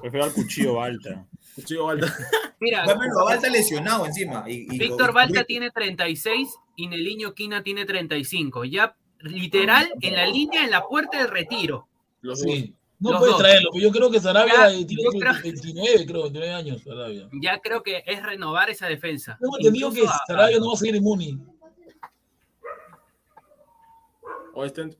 Prefiero 0.00 0.24
al 0.24 0.32
cuchillo 0.32 0.74
Balta. 0.74 1.26
Cuchillo 1.54 1.84
Balta. 1.86 2.14
Mira, 2.60 2.84
a 2.84 3.24
Balta 3.24 3.48
lesionado 3.50 4.06
encima. 4.06 4.44
Y, 4.48 4.66
y 4.72 4.78
Víctor 4.78 5.08
lo- 5.08 5.12
Balta 5.12 5.44
tiene 5.44 5.70
36 5.70 6.48
y 6.76 6.86
Neliño 6.88 7.34
Quina 7.34 7.62
tiene 7.62 7.84
35. 7.84 8.64
Ya 8.64 8.96
literal 9.20 9.90
en 10.00 10.14
la 10.16 10.26
línea, 10.26 10.64
en 10.64 10.70
la 10.70 10.86
puerta 10.86 11.18
del 11.18 11.28
retiro. 11.28 11.88
Los 12.22 12.38
dos. 12.42 12.50
Sí. 12.52 12.74
No 13.02 13.10
Los 13.10 13.18
puedes 13.18 13.32
dos. 13.32 13.42
traerlo, 13.42 13.70
pero 13.72 13.82
yo 13.82 13.90
creo 13.90 14.10
que 14.10 14.20
Sarabia 14.20 14.54
Ya, 14.54 14.70
eh, 14.72 14.84
tiene 14.84 15.02
creo- 15.18 15.32
29, 15.42 16.06
creo, 16.06 16.22
29 16.22 16.52
años, 16.54 16.82
Sarabia. 16.84 17.28
Ya 17.42 17.58
creo 17.60 17.82
que 17.82 18.02
es 18.06 18.22
renovar 18.22 18.70
esa 18.70 18.86
defensa. 18.86 19.36
Tengo 19.40 19.56
entendido 19.58 19.90
que 19.92 20.06
a- 20.06 20.20
Sarabia 20.26 20.58
no 20.60 20.68
va 20.68 20.74
a 20.74 20.76
seguir 20.76 20.94
en 20.96 21.02
Muni. 21.02 21.38
O 24.54 24.64
este- 24.64 24.96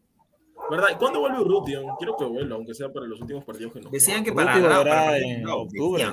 ¿Verdad? 0.70 0.88
¿Y 0.92 0.94
cuándo 0.96 1.20
vuelve 1.20 1.40
Urruti? 1.40 1.74
Quiero 1.98 2.16
que 2.16 2.24
vuelva, 2.24 2.57
aunque 2.57 2.74
sea 2.74 2.92
para 2.92 3.07
los 3.07 3.20
últimos 3.20 3.44
partidos 3.44 3.72
que 3.72 3.80
no. 3.80 3.90
Decían 3.90 4.24
que 4.24 4.32
para, 4.32 4.53
para, 4.61 5.18
en 5.18 5.46
octubre. 5.46 6.05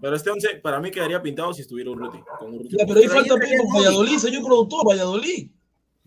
Pero 0.00 0.16
este 0.16 0.30
11 0.30 0.56
para 0.56 0.80
mí 0.80 0.90
quedaría 0.90 1.22
pintado 1.22 1.52
si 1.54 1.62
estuviera 1.62 1.90
Urruti. 1.90 2.18
Con 2.38 2.54
Urruti. 2.54 2.76
Ya, 2.76 2.84
pero 2.86 2.98
ahí 3.00 3.06
Pero 3.08 3.20
falta. 3.20 3.34
Valladolid, 3.74 4.18
señor 4.18 4.44
productor, 4.44 4.86
Valladolid. 4.88 5.50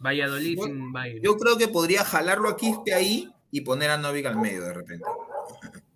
Valladolid 0.04 0.58
Yo- 0.58 0.66
sin 0.66 0.92
Bayern. 0.92 1.22
Yo 1.24 1.38
creo 1.38 1.58
que 1.58 1.68
podría 1.68 2.04
jalarlo 2.04 2.50
a 2.50 2.58
Quispe 2.58 2.94
ahí 2.94 3.32
y 3.52 3.62
poner 3.62 3.90
a 3.90 3.98
Novik 3.98 4.26
al 4.26 4.38
medio 4.38 4.64
de 4.64 4.74
repente. 4.74 5.06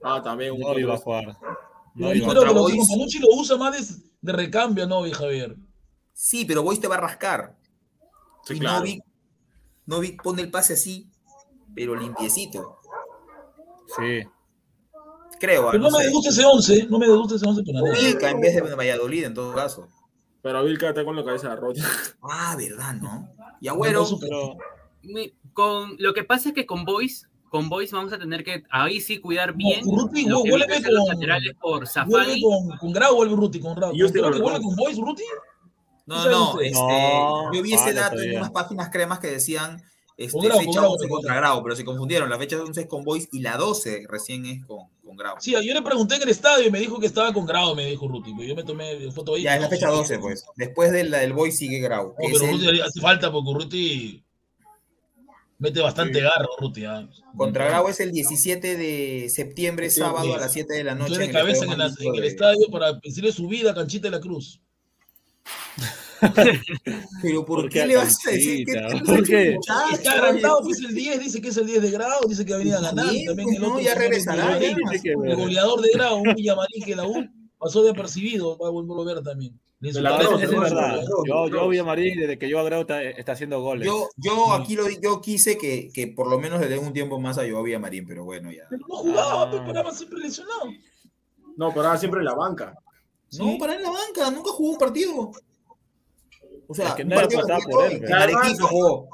Ah, 0.01 0.21
también 0.23 0.53
un 0.53 0.61
No 0.61 0.79
iba 0.79 0.93
a 0.93 0.97
jugar. 0.97 1.37
No 1.95 2.13
Yo 2.13 2.27
creo 2.27 2.41
que 2.43 2.53
lo 2.53 2.65
Panucci 2.65 3.19
lo 3.19 3.27
usa 3.35 3.57
más 3.57 3.75
de, 3.75 3.95
de 4.21 4.31
recambio, 4.31 4.87
¿no, 4.87 5.01
Javier? 5.11 5.57
Sí, 6.13 6.45
pero 6.45 6.63
Boys 6.63 6.79
te 6.79 6.87
va 6.87 6.95
a 6.95 7.01
rascar. 7.01 7.55
Sí, 8.45 8.53
y 8.55 8.59
claro. 8.59 8.79
Novik, 8.79 9.03
Novik 9.85 10.23
pone 10.23 10.41
el 10.43 10.51
pase 10.51 10.73
así, 10.73 11.09
pero 11.75 11.95
limpiecito. 11.95 12.79
Sí. 13.97 14.23
Creo. 15.39 15.69
Pero 15.71 15.83
no, 15.83 15.91
me 15.91 16.03
sé. 16.03 16.29
ese 16.29 16.45
11, 16.45 16.87
no 16.89 16.99
me 16.99 17.07
disgusta 17.07 17.35
ese 17.35 17.47
11 17.47 17.63
para 17.63 17.81
nada. 17.81 17.93
Ubica 17.93 18.29
en 18.29 18.39
vez 18.39 18.55
de 18.55 18.75
Valladolid 18.75 19.25
en 19.25 19.33
todo 19.33 19.53
caso. 19.53 19.87
Pero 20.41 20.63
Vilca 20.63 20.89
está 20.89 21.03
con 21.03 21.15
la 21.15 21.23
cabeza 21.25 21.55
rota. 21.55 21.81
Ah, 22.21 22.55
verdad, 22.57 22.93
¿no? 22.95 23.29
Y 23.61 23.67
Agüero. 23.67 24.05
Pero 24.19 24.57
Mi- 25.03 25.33
Con, 25.53 25.95
lo 25.99 26.13
que 26.13 26.23
pasa 26.23 26.49
es 26.49 26.55
que 26.55 26.65
con 26.65 26.85
Boys, 26.85 27.27
con 27.49 27.69
Boys 27.69 27.91
vamos 27.91 28.13
a 28.13 28.19
tener 28.19 28.43
que 28.43 28.63
ahí 28.69 28.99
sí 29.01 29.19
cuidar 29.19 29.53
bien 29.53 29.81
lo 29.85 30.43
que 30.43 30.49
vuelve 30.51 30.81
ser 30.81 30.91
los 30.91 31.05
con- 31.05 31.13
laterales 31.15 31.53
por 31.59 31.87
con, 32.41 32.77
con 32.77 32.91
Grau, 32.93 33.15
vuelve 33.15 33.35
Ruti, 33.35 33.59
con 33.59 33.73
Grau. 33.75 33.91
Y 33.95 34.03
usted 34.03 34.19
¿Creo 34.19 34.31
que 34.33 34.39
vuelve 34.41 34.61
con 34.61 34.75
Boys, 34.75 34.97
Ruti? 34.97 35.23
No, 36.05 36.15
¿Sabe 36.15 36.31
no, 36.31 36.61
este, 36.61 36.77
No, 36.79 37.53
yo 37.53 37.61
vi 37.63 37.73
ese 37.73 37.93
dato 37.93 38.19
en 38.21 38.37
unas 38.37 38.51
páginas 38.51 38.89
cremas 38.89 39.19
que 39.19 39.27
decían 39.27 39.81
este, 40.17 40.39
Grau, 40.47 40.59
fecha 40.59 40.71
Grau, 40.81 40.91
11 40.93 41.07
con 41.07 41.17
contra 41.17 41.35
Grau, 41.35 41.63
pero 41.63 41.75
se 41.75 41.85
confundieron. 41.85 42.29
La 42.29 42.37
fecha 42.39 42.57
11 42.61 42.81
es 42.81 42.87
con 42.87 43.03
Boys 43.03 43.29
y 43.31 43.39
la 43.41 43.55
12 43.55 44.05
recién 44.09 44.45
es 44.47 44.65
con, 44.65 44.87
con 45.05 45.15
Grau. 45.15 45.35
Sí, 45.39 45.51
yo 45.51 45.73
le 45.73 45.81
pregunté 45.83 46.15
en 46.15 46.23
el 46.23 46.29
estadio 46.29 46.65
y 46.67 46.71
me 46.71 46.79
dijo 46.79 46.99
que 46.99 47.05
estaba 47.05 47.31
con 47.33 47.45
Grau, 47.45 47.75
me 47.75 47.85
dijo 47.85 48.07
Ruti. 48.07 48.33
Pero 48.35 48.49
yo 48.49 48.55
me 48.55 48.63
tomé 48.63 49.11
foto 49.11 49.35
ahí. 49.35 49.43
Ya 49.43 49.55
es 49.55 49.61
la 49.61 49.69
fecha 49.69 49.87
12, 49.89 50.17
pues. 50.19 50.43
Después 50.55 50.91
de 50.91 51.03
la 51.03 51.19
del 51.19 51.33
Boys 51.33 51.55
sigue 51.57 51.79
Grau. 51.79 52.07
No, 52.09 52.15
pero 52.17 52.45
el- 52.45 52.51
Ruti 52.51 52.81
hace 52.81 52.99
falta 52.99 53.31
porque 53.31 53.53
Ruti 53.53 54.23
mete 55.59 55.81
bastante 55.81 56.19
Sí. 56.19 56.23
garro, 56.23 56.49
Ruti. 56.59 56.85
¿ah? 56.85 57.07
contra 57.35 57.65
Grau 57.67 57.87
es 57.87 57.99
el 57.99 58.11
17 58.11 58.75
de 58.77 59.29
septiembre, 59.29 59.89
Sí, 59.91 59.99
sábado 60.01 60.25
sí. 60.25 60.33
a 60.33 60.37
las 60.37 60.51
7 60.53 60.73
de 60.73 60.83
la 60.83 60.95
noche. 60.95 61.13
Entonces 61.13 61.19
de 61.19 61.23
en 61.25 61.29
el 61.29 61.35
cabeza 61.35 61.65
en, 61.65 61.71
Estadio 61.71 61.85
el- 61.99 62.07
en 62.07 62.15
el 62.15 62.21
de- 62.21 62.27
estadio 62.27 62.67
para 62.71 62.93
decirle 62.93 63.31
su 63.31 63.47
vida 63.47 63.71
a 63.71 63.75
Canchita 63.75 64.07
de 64.07 64.11
la 64.11 64.19
Cruz. 64.19 64.59
Pero 67.21 67.45
¿por, 67.45 67.61
¿Por 67.61 67.69
qué 67.69 67.81
qué 67.81 67.87
le 67.87 67.95
a 67.95 67.99
vas 67.99 68.17
a 68.27 68.31
decir 68.31 68.65
que 68.65 68.73
¿Por 69.05 69.23
qué? 69.25 69.57
Está 69.93 70.11
agrandado, 70.13 70.61
pues 70.63 70.79
el 70.79 70.93
10, 70.95 71.19
dice 71.19 71.41
que 71.41 71.49
es 71.49 71.57
el 71.57 71.65
10 71.67 71.81
de 71.81 71.91
Grau, 71.91 72.27
dice 72.27 72.45
que 72.45 72.53
ha 72.53 72.57
venido 72.57 72.77
a 72.77 72.81
ganar. 72.81 73.09
Bien, 73.09 73.25
También 73.27 73.45
pues, 73.47 73.55
el 73.57 73.61
no, 73.61 73.67
otro 73.69 73.81
ya 73.81 73.95
regresará, 73.95 74.57
el 74.57 74.75
goleador- 74.75 74.75
Tiene 74.89 75.01
que 75.03 75.09
el 75.11 75.17
ver. 75.17 75.35
goleador 75.35 75.81
de 75.81 75.89
Grau, 75.93 76.17
un 76.17 76.33
Villamarín 76.35 76.83
que 76.85 76.95
la 76.95 77.05
U 77.07 77.25
pasó 77.57 77.83
de 77.83 77.91
apercibido, 77.91 78.57
va 78.57 78.67
a 78.67 78.71
volverlo 78.71 79.01
a 79.09 79.13
ver 79.15 79.23
también. 79.23 79.59
La 79.79 80.15
a 80.17 80.21
Eso 80.21 80.39
es 80.39 80.49
verdad. 80.49 80.95
verdad. 80.95 81.03
Yo, 81.27 81.47
yo 81.49 81.67
Villamarín, 81.67 82.19
desde 82.19 82.39
que 82.39 82.49
yo 82.49 82.59
agrego, 82.59 82.81
está, 82.81 83.03
está 83.03 83.33
haciendo 83.33 83.61
goles. 83.61 83.85
Yo, 83.85 84.09
yo 84.17 84.51
aquí 84.53 84.75
lo 84.75 84.85
di- 84.85 84.97
yo 85.03 85.21
quise 85.21 85.55
que, 85.59 85.91
que 85.93 86.07
por 86.07 86.27
lo 86.31 86.39
menos 86.39 86.59
le 86.59 86.67
den 86.67 86.79
un 86.83 86.93
tiempo 86.93 87.19
más 87.19 87.37
a 87.37 87.47
Joao 87.47 87.61
Villamarín, 87.61 88.07
pero 88.07 88.23
bueno, 88.23 88.51
ya. 88.51 88.63
Pero 88.71 88.85
no 88.87 88.95
jugaba, 88.95 89.43
Ah. 89.43 89.47
pero 89.51 89.65
paraba 89.67 89.91
siempre 89.93 90.19
lesionado. 90.19 90.63
No, 91.57 91.67
ahora 91.67 91.95
siempre 91.97 92.21
en 92.21 92.25
la 92.25 92.33
banca. 92.33 92.73
No, 93.37 93.57
para 93.59 93.75
en 93.75 93.83
la 93.83 93.91
banca, 93.91 94.31
nunca 94.31 94.49
jugó 94.51 94.71
un 94.71 94.77
partido. 94.79 95.31
O 96.67 96.73
sea, 96.75 96.89
Es 96.89 96.93
que 96.95 97.03
un 97.03 97.09
nadie 97.09 97.21
partido 97.21 97.41
pasaba 97.41 97.59
completo, 97.59 97.79
por 97.79 97.91
él, 97.91 98.03
en 98.05 98.13
Arequipa 98.13 98.67
jugó. 98.67 99.09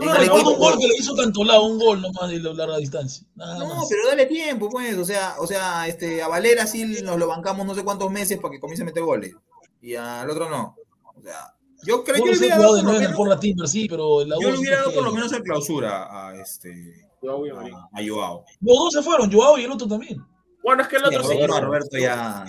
Arequipa 0.00 0.48
un 0.50 0.58
gol 0.58 0.78
que 0.78 0.86
le 0.88 0.94
hizo 0.96 1.16
Cantolao, 1.16 1.64
un 1.66 1.78
gol 1.78 2.00
nomás 2.02 2.30
de 2.30 2.38
larga 2.38 2.76
distancia. 2.78 3.26
Nada 3.34 3.58
No, 3.58 3.74
más. 3.74 3.86
pero 3.88 4.06
dale 4.08 4.26
tiempo, 4.26 4.68
pues. 4.68 4.96
O 4.96 5.04
sea, 5.04 5.34
o 5.38 5.46
sea, 5.46 5.86
este, 5.88 6.22
a 6.22 6.28
Valera 6.28 6.66
sí 6.66 6.84
nos 7.02 7.18
lo 7.18 7.26
bancamos 7.26 7.66
no 7.66 7.74
sé 7.74 7.82
cuántos 7.82 8.10
meses 8.10 8.38
para 8.38 8.52
que 8.52 8.60
comience 8.60 8.82
a 8.82 8.86
meter 8.86 9.02
goles. 9.02 9.34
Y 9.80 9.94
al 9.94 10.28
otro 10.30 10.48
no. 10.50 10.76
O 11.16 11.22
sea, 11.22 11.54
yo 11.84 12.04
creo 12.04 12.18
No 12.18 12.24
que 12.24 12.34
sé 12.34 12.40
hubiera 12.40 12.58
dado 12.58 12.82
por 12.82 12.94
lo 13.10 13.16
Porra 13.16 13.40
Timber, 13.40 13.68
sí, 13.68 13.86
pero 13.88 14.24
la 14.24 14.36
yo 14.40 14.50
le 14.50 14.58
hubiera 14.58 14.76
que 14.76 14.82
dado 14.82 14.94
por 14.94 15.04
lo 15.04 15.12
menos 15.12 15.32
en 15.32 15.42
clausura 15.42 16.28
a 16.28 16.34
este 16.36 17.08
Yo, 17.22 17.42
Villamarín. 17.42 17.74
a, 17.74 17.88
a 17.92 18.00
Joao. 18.08 18.44
Los 18.60 18.76
dos 18.78 18.92
se 18.92 19.02
fueron, 19.02 19.32
Joao 19.32 19.58
y 19.58 19.64
el 19.64 19.72
otro 19.72 19.88
también. 19.88 20.18
Bueno, 20.62 20.82
es 20.82 20.88
que 20.88 20.96
el 20.96 21.02
Sí, 21.02 21.08
otro 21.16 21.22
Roberto, 21.22 21.46
sí. 21.46 21.46
no, 21.52 21.60
Roberto 21.60 21.98
ya. 21.98 22.44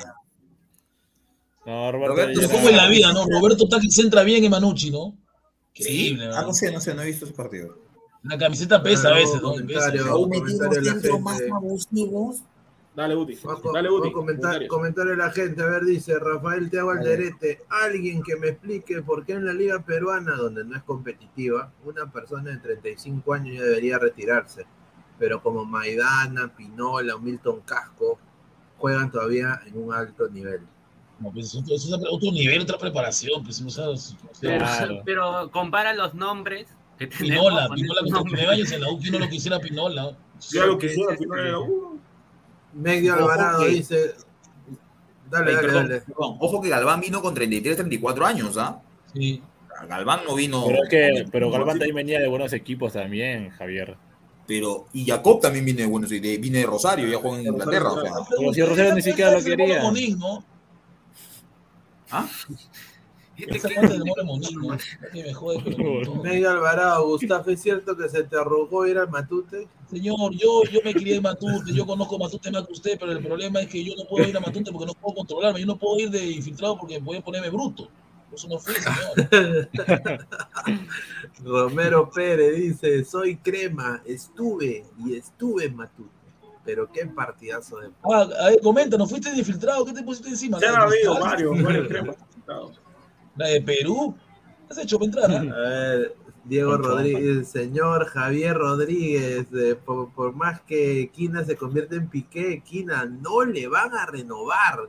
No, 1.69 1.91
Roberto, 1.91 2.13
Roberto, 2.15 2.39
Pero 2.41 2.51
como 2.51 2.69
en 2.69 2.77
la 2.77 2.87
vida, 2.89 3.13
¿no? 3.13 3.25
Roberto 3.27 3.65
está 3.65 3.79
que 3.79 3.91
centra 3.91 4.23
bien 4.23 4.43
en 4.43 4.51
Manucci, 4.51 4.89
¿no? 4.89 5.15
Increíble, 5.75 6.29
Ah, 6.33 6.41
no 6.41 6.53
sé, 6.53 6.71
no 6.71 6.81
sé, 6.81 6.93
no 6.95 7.03
he 7.03 7.05
visto 7.05 7.25
ese 7.25 7.33
partido. 7.35 7.77
La 8.23 8.37
camiseta 8.37 8.81
pesa 8.81 9.09
a 9.09 9.13
veces, 9.13 9.41
¿no? 9.41 9.49
Aún 10.09 10.29
metimos 10.29 11.21
más 11.21 11.41
abusivos. 11.53 12.37
Dale, 12.95 13.15
Uti. 13.15 13.35
Va 13.47 13.53
a 13.53 13.61
co- 13.61 13.71
Dale, 13.71 13.87
va 13.87 13.95
Uti. 13.99 14.09
a 14.09 14.11
comentar, 14.11 14.67
comentario 14.67 15.11
de 15.11 15.17
la 15.17 15.31
gente. 15.31 15.61
A 15.61 15.67
ver, 15.67 15.85
dice 15.85 16.17
Rafael 16.19 16.69
Teago 16.69 16.89
Dale. 16.93 16.99
Alderete. 17.11 17.61
Alguien 17.69 18.21
que 18.23 18.35
me 18.35 18.49
explique 18.49 19.01
por 19.03 19.25
qué 19.25 19.33
en 19.33 19.45
la 19.45 19.53
liga 19.53 19.79
peruana, 19.85 20.35
donde 20.35 20.65
no 20.65 20.75
es 20.75 20.83
competitiva, 20.83 21.71
una 21.85 22.11
persona 22.11 22.49
de 22.51 22.57
35 22.57 23.33
años 23.33 23.55
ya 23.57 23.63
debería 23.63 23.99
retirarse. 23.99 24.65
Pero 25.17 25.41
como 25.41 25.63
Maidana, 25.63 26.53
Pinola 26.53 27.15
o 27.15 27.19
Milton 27.19 27.61
Casco 27.61 28.19
juegan 28.77 29.11
todavía 29.11 29.61
en 29.65 29.77
un 29.81 29.93
alto 29.93 30.27
nivel. 30.27 30.61
No, 31.19 31.31
pues 31.31 31.47
eso, 31.47 31.59
eso 31.67 31.73
es 31.97 32.03
otro 32.09 32.31
nivel, 32.31 32.61
otra 32.61 32.77
preparación. 32.77 33.43
Pues, 33.43 33.61
o 33.61 33.69
sea, 33.69 33.89
o 33.89 33.97
sea, 33.97 34.17
Pero, 34.41 34.57
Claro. 34.59 35.01
pero 35.05 35.51
compara 35.51 35.93
los 35.93 36.13
nombres 36.13 36.67
que 36.97 37.07
tenemos. 37.07 37.45
Pinola, 37.47 37.69
Pinola 37.75 38.01
nombres. 38.01 38.13
39 38.23 38.53
años 38.53 38.71
en 38.71 38.81
la 38.81 38.91
U, 38.91 38.99
que 38.99 39.11
no 39.11 39.19
lo 39.19 39.29
quisiera 39.29 39.59
Pinola. 39.59 40.17
Yo 40.51 40.65
lo 40.65 40.77
quisiera, 40.77 41.15
que 41.17 41.25
no 41.25 41.35
era 41.37 41.59
uno. 41.59 41.97
Medio 42.73 43.13
Alvarado 43.15 43.63
que- 43.65 43.69
dice. 43.71 44.13
Dale, 45.29 45.49
Ay, 45.51 45.55
dale, 45.55 45.67
perdón, 45.67 45.87
dale. 45.89 46.01
perdón. 46.01 46.37
Ojo 46.39 46.61
que 46.61 46.69
Galván 46.69 47.01
vino 47.01 47.21
con 47.21 47.33
33, 47.33 47.75
34 47.77 48.25
años, 48.25 48.57
¿ah? 48.57 48.81
Sí. 49.13 49.41
Galván 49.87 50.21
no 50.27 50.35
vino. 50.35 50.65
Pero 50.65 50.83
es 50.83 50.89
que, 50.89 51.25
pero 51.31 51.51
Galván 51.51 51.77
también 51.79 51.95
venía 51.95 52.19
de 52.19 52.27
buenos 52.27 52.51
equipos 52.53 52.93
también, 52.93 53.49
Javier. 53.51 53.95
Pero, 54.47 54.87
y 54.93 55.05
Jacob 55.05 55.39
también 55.39 55.63
viene 55.63 55.81
de 55.83 55.87
Buenos 55.87 56.09
Aires, 56.11 56.31
de- 56.31 56.37
viene 56.39 56.59
de 56.59 56.65
Rosario, 56.65 57.07
ya 57.07 57.17
juega 57.19 57.39
en 57.39 57.45
Inglaterra. 57.47 57.91
O 57.91 58.01
sea, 58.01 58.11
Pero 58.37 58.51
si 58.53 58.61
Rosario 58.63 58.95
ni 58.95 59.01
siquiera 59.03 59.31
lo 59.31 59.43
quería. 59.43 59.81
Monín, 59.83 60.17
¿no? 60.17 60.43
¿Ah? 62.11 62.27
Esa 63.47 63.69
parte 63.69 63.93
del 63.93 64.05
More 64.05 64.23
Monín, 64.23 64.59
¿no? 64.61 64.77
Que 65.13 65.23
me 65.23 65.33
jode, 65.33 65.61
pero 65.63 65.77
con 65.77 66.03
todo. 66.03 66.23
Medio 66.23 66.49
Alvarado, 66.49 67.07
Gustavo, 67.07 67.49
¿es 67.49 67.61
cierto 67.61 67.95
que 67.95 68.09
se 68.09 68.23
te 68.23 68.37
arrugó 68.37 68.85
ir 68.85 68.97
al 68.97 69.09
Matute? 69.09 69.67
Señor, 69.89 70.33
yo, 70.33 70.63
yo 70.65 70.79
me 70.83 70.93
crié 70.93 71.15
en 71.15 71.23
Matute, 71.23 71.73
yo 71.73 71.85
conozco 71.85 72.17
Matute 72.19 72.51
más 72.51 72.67
que 72.67 72.73
usted, 72.73 72.97
pero 72.99 73.13
el 73.13 73.23
problema 73.23 73.61
es 73.61 73.67
que 73.67 73.83
yo 73.83 73.93
no 73.95 74.03
puedo 74.05 74.27
ir 74.27 74.35
a 74.35 74.41
Matute 74.41 74.71
porque 74.71 74.87
no 74.87 74.93
puedo 74.93 75.15
controlarme, 75.15 75.61
yo 75.61 75.65
no 75.65 75.77
puedo 75.77 75.99
ir 75.99 76.09
de 76.09 76.25
infiltrado 76.31 76.77
porque 76.77 76.99
voy 76.99 77.17
a 77.17 77.21
ponerme 77.21 77.49
bruto. 77.49 77.87
Eso 78.31 78.47
no 78.47 78.59
fui, 78.59 78.75
señor. 78.75 79.69
Romero 81.43 82.09
Pérez 82.11 82.57
dice, 82.57 83.03
soy 83.03 83.37
crema, 83.37 84.03
estuve 84.05 84.85
y 85.03 85.15
estuve 85.15 85.65
en 85.65 85.75
Matute. 85.75 86.18
Pero 86.69 86.87
qué 86.91 87.03
partidazo 87.07 87.79
de... 87.79 87.89
Ah, 88.03 88.29
a 88.41 88.49
ver, 88.49 88.61
comenta, 88.61 88.95
¿no 88.95 89.07
fuiste 89.07 89.35
infiltrado? 89.35 89.83
¿Qué 89.85 89.91
te 89.91 90.03
pusiste 90.03 90.29
encima? 90.29 90.59
Ya 90.59 90.71
¿La 90.71 90.77
ha 90.77 90.81
de 90.81 90.97
habido 90.97 91.19
varios, 91.19 91.63
varios 91.63 91.87
cremas. 91.87 92.15
¿La 93.35 93.47
de 93.47 93.61
Perú? 93.61 94.15
¿Has 94.69 94.77
hecho 94.77 94.99
para 94.99 95.05
entrar? 95.07 95.31
A 95.31 95.59
ver, 95.61 96.15
Diego 96.43 96.77
Rodríguez, 96.77 97.47
señor 97.47 98.05
Javier 98.05 98.55
Rodríguez, 98.55 99.47
eh, 99.51 99.79
por, 99.83 100.13
por 100.13 100.35
más 100.35 100.61
que 100.61 101.09
Quina 101.11 101.43
se 101.43 101.57
convierte 101.57 101.95
en 101.95 102.07
Piqué, 102.07 102.61
Quina 102.63 103.05
no 103.05 103.43
le 103.45 103.67
van 103.67 103.95
a 103.95 104.05
renovar. 104.05 104.81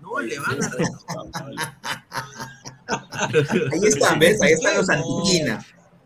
No 0.00 0.18
le 0.18 0.38
van 0.38 0.64
a 0.64 0.68
renovar. 0.70 1.52
Ahí 3.72 3.80
están, 3.84 4.18
¿ves? 4.18 4.40
Ahí 4.40 4.52
están 4.52 4.74
los 4.74 4.88
No. 4.88 5.58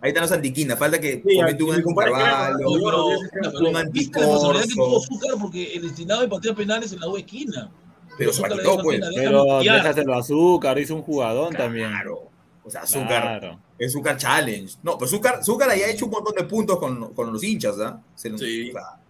Ahí 0.03 0.09
están 0.09 0.23
los 0.23 0.33
antiquina. 0.33 0.77
Falta 0.77 0.99
que 1.01 1.23
Sí, 1.27 1.37
comente 1.37 1.63
un 1.63 1.75
anticarvalho, 1.75 2.71
un 2.71 3.93
¿viste 3.93 4.19
la 4.21 4.27
responsabilidad 4.27 4.63
que 4.65 4.75
tuvo 4.75 4.97
anticorso. 4.97 5.01
Zúcar 5.07 5.31
porque 5.41 5.73
el 5.75 5.83
destinado 5.83 6.21
de 6.23 6.29
patear 6.29 6.55
penales 6.55 6.93
en 6.93 7.01
la 7.01 7.09
U 7.09 7.17
esquina? 7.17 7.71
Pero 8.17 8.33
se 8.33 8.41
pues. 8.43 8.53
"Mira, 8.55 9.09
déjame 9.09 9.27
Pero 9.29 9.47
patear". 9.47 9.77
déjaselo 9.77 10.15
a 10.15 10.19
azúcar, 10.19 10.79
hizo 10.79 10.95
un 10.95 11.03
jugadón 11.03 11.55
también. 11.55 11.91
Claro. 11.91 12.31
O 12.65 12.71
sea, 12.71 12.83
Azúcar. 12.83 13.23
Claro. 13.41 13.61
Es 13.79 13.93
Zúcar 13.93 14.17
Challenge. 14.17 14.75
No, 14.83 14.97
pero 14.99 15.09
Zúcar, 15.11 15.43
Zúcar 15.45 15.71
ahí 15.71 15.81
ha 15.81 15.89
hecho 15.91 16.05
un 16.05 16.11
montón 16.13 16.35
de 16.37 16.45
puntos 16.45 16.79
con, 16.79 17.15
con 17.15 17.33
los 17.33 17.43
hinchas, 17.43 17.77
¿ah? 17.81 18.01
Sí. 18.15 18.29
o 18.31 18.39
sea, 18.39 19.01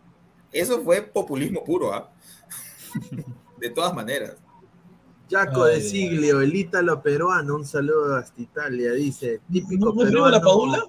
eso 0.53 0.81
fue 0.83 1.03
populismo 1.03 1.63
puro, 1.65 1.93
¿ah? 1.93 2.09
De 3.61 3.71
todas 3.71 3.93
maneras. 3.95 4.37
Jaco 5.31 5.65
de 5.65 5.81
Siglio, 5.81 6.41
el 6.41 6.55
ítalo 6.55 7.01
peruano, 7.03 7.55
un 7.55 7.65
saludo 7.65 8.17
hasta 8.17 8.41
Italia, 8.43 8.93
dice, 8.93 9.41
típico 9.51 9.87
¿No, 9.87 9.95
no 9.95 9.99
de 10.01 10.05
la 10.33 10.41
peruano, 10.41 10.41
Paula? 10.43 10.85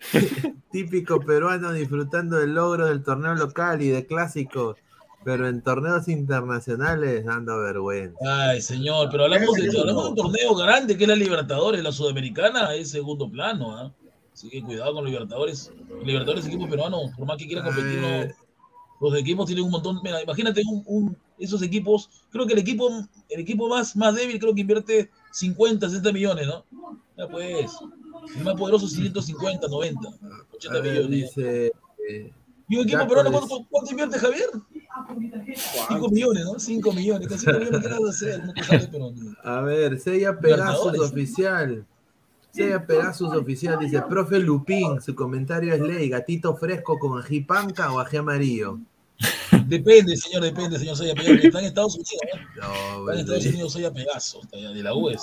típico 0.70 1.20
peruano 1.20 1.72
disfrutando 1.72 2.38
del 2.38 2.54
logro 2.54 2.86
del 2.86 3.02
torneo 3.02 3.34
local 3.34 3.82
y 3.82 3.88
de 3.88 4.06
clásicos, 4.06 4.76
pero 5.24 5.48
en 5.48 5.62
torneos 5.62 6.08
internacionales 6.08 7.24
dando 7.24 7.58
vergüenza. 7.60 8.18
Ay, 8.50 8.62
señor, 8.62 9.08
pero 9.10 9.24
hablamos 9.24 9.54
de, 9.56 9.78
hablamos 9.78 10.04
de 10.04 10.10
un 10.10 10.16
torneo 10.16 10.54
grande 10.54 10.96
que 10.96 11.04
es 11.04 11.08
la 11.08 11.16
Libertadores, 11.16 11.82
la 11.82 11.92
Sudamericana 11.92 12.74
es 12.74 12.90
segundo 12.90 13.30
plano, 13.30 13.76
¿ah? 13.76 13.92
Así 14.32 14.48
que 14.48 14.62
cuidado 14.62 14.94
con 14.94 15.02
los 15.04 15.12
Libertadores. 15.12 15.72
Los 15.90 16.06
Libertadores, 16.06 16.46
equipo 16.46 16.68
peruano, 16.68 16.98
por 17.16 17.26
más 17.26 17.36
que 17.36 17.46
quieran 17.46 17.64
competir, 17.64 17.98
Eh, 18.02 18.34
los 19.00 19.14
equipos 19.16 19.46
tienen 19.46 19.64
un 19.64 19.72
montón. 19.72 19.98
Mira, 20.02 20.22
imagínate 20.22 20.62
un, 20.64 20.82
un- 20.86 21.16
esos 21.38 21.62
equipos. 21.62 22.10
Creo 22.30 22.46
que 22.46 22.52
el 22.52 22.58
equipo, 22.58 22.88
el 23.28 23.40
equipo 23.40 23.68
más, 23.68 23.96
más 23.96 24.14
débil, 24.14 24.38
creo 24.38 24.54
que 24.54 24.62
invierte 24.62 25.10
50, 25.32 25.88
60 25.88 26.12
millones, 26.12 26.46
¿no? 26.46 26.64
Ya 27.16 27.28
pues. 27.28 27.70
El 28.36 28.44
más 28.44 28.54
poderoso, 28.54 28.86
150, 28.88 29.68
90, 29.68 30.00
80 30.54 30.76
a 30.76 30.80
ver, 30.82 30.92
millones. 30.92 31.10
dice, 31.10 31.72
eh, 32.08 32.32
¿Y 32.68 32.76
un 32.76 32.82
equipo 32.82 33.08
peruano 33.08 33.32
cuánto, 33.32 33.66
cuánto 33.70 33.90
invierte, 33.90 34.18
Javier? 34.18 34.50
5 35.88 36.08
millones, 36.10 36.44
¿no? 36.44 36.58
5 36.58 36.92
millones. 36.92 37.28
Con 37.28 37.38
5 37.38 37.52
millones, 37.52 37.80
¿qué 37.80 37.90
vas 37.90 38.04
a 38.04 38.08
hacer? 38.10 38.44
No 38.44 38.52
te 38.52 38.62
sale, 38.62 38.88
pero. 38.90 39.12
A 39.42 39.60
ver, 39.62 39.98
Sella 39.98 40.38
Pegasus 40.38 40.98
oficial. 40.98 41.86
Sella 42.50 42.86
Pegasus 42.86 43.32
oficial 43.34 43.78
dice, 43.78 44.02
profe 44.02 44.38
Lupín, 44.38 45.00
su 45.00 45.14
comentario 45.14 45.74
es 45.74 45.80
ley, 45.80 46.08
gatito 46.08 46.56
fresco 46.56 46.98
con 46.98 47.22
ají 47.22 47.40
panca 47.40 47.92
o 47.92 48.00
ají 48.00 48.18
amarillo. 48.18 48.78
Depende, 49.68 50.16
señor, 50.16 50.42
depende, 50.42 50.78
señor 50.78 50.96
Soya 50.96 51.14
Pegaso. 51.14 51.34
Está 51.46 51.58
en 51.60 51.64
Estados 51.66 51.94
Unidos, 51.94 52.12
¿eh? 52.22 52.40
No, 52.56 53.00
Está 53.00 53.12
en 53.12 53.18
Estados 53.20 53.46
Unidos 53.46 53.72
Soya 53.72 53.92
Pegaso, 53.92 54.40
de 54.50 54.82
la 54.82 54.94
US. 54.94 55.22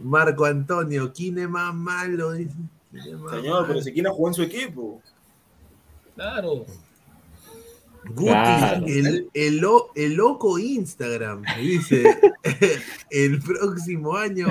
Marco 0.00 0.44
Antonio, 0.44 1.12
¿quién 1.12 1.38
es 1.38 1.48
más 1.48 1.74
malo? 1.74 2.32
Dice. 2.32 2.54
¿Quién 2.92 3.04
es 3.14 3.18
más 3.20 3.34
Señor, 3.34 3.66
pero 3.66 3.82
si 3.82 3.92
quiere 3.92 4.08
jugó 4.10 4.28
en 4.28 4.34
su 4.34 4.42
equipo. 4.42 5.02
Claro. 6.14 6.64
Guti, 8.14 8.30
Claro. 8.30 8.86
el, 8.86 9.28
el 9.34 9.56
lo- 9.58 9.90
el 9.94 10.14
loco 10.14 10.58
Instagram, 10.58 11.42
dice, 11.60 12.04
el 13.10 13.42
próximo 13.42 14.16
año 14.16 14.46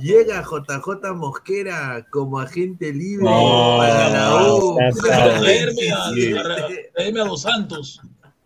llega 0.00 0.42
JJ 0.42 1.14
Mosquera 1.14 2.06
como 2.10 2.38
agente 2.38 2.92
libre 2.92 3.24
No, 3.24 3.76
para 3.78 4.08
la 4.10 4.54
U. 4.54 4.76
Traerme 5.00 5.90
a, 5.90 6.10
traerme 6.94 7.20
a 7.20 7.24
Dos 7.24 7.42
Santos. 7.42 8.00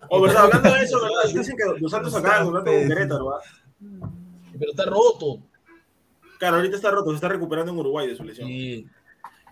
Oh, 0.08 0.20
verdad, 0.20 0.44
hablando 0.52 0.72
de 0.72 0.84
eso, 0.84 1.00
¿verdad? 1.00 1.32
Dicen 1.32 1.56
que 1.56 1.80
los 1.80 1.90
Santos 1.90 2.14
acaban 2.14 2.46
de 2.46 2.52
contrato 2.52 2.78
con 2.78 2.88
Querétaro, 2.88 3.28
¿verdad? 3.28 4.10
Pero 4.58 4.70
está 4.72 4.84
roto. 4.84 5.38
Claro, 6.38 6.56
ahorita 6.56 6.76
está 6.76 6.90
roto, 6.90 7.10
se 7.10 7.16
está 7.16 7.28
recuperando 7.28 7.72
en 7.72 7.78
Uruguay 7.78 8.08
de 8.08 8.16
su 8.16 8.24
lesión. 8.24 8.48
Sí. 8.48 8.86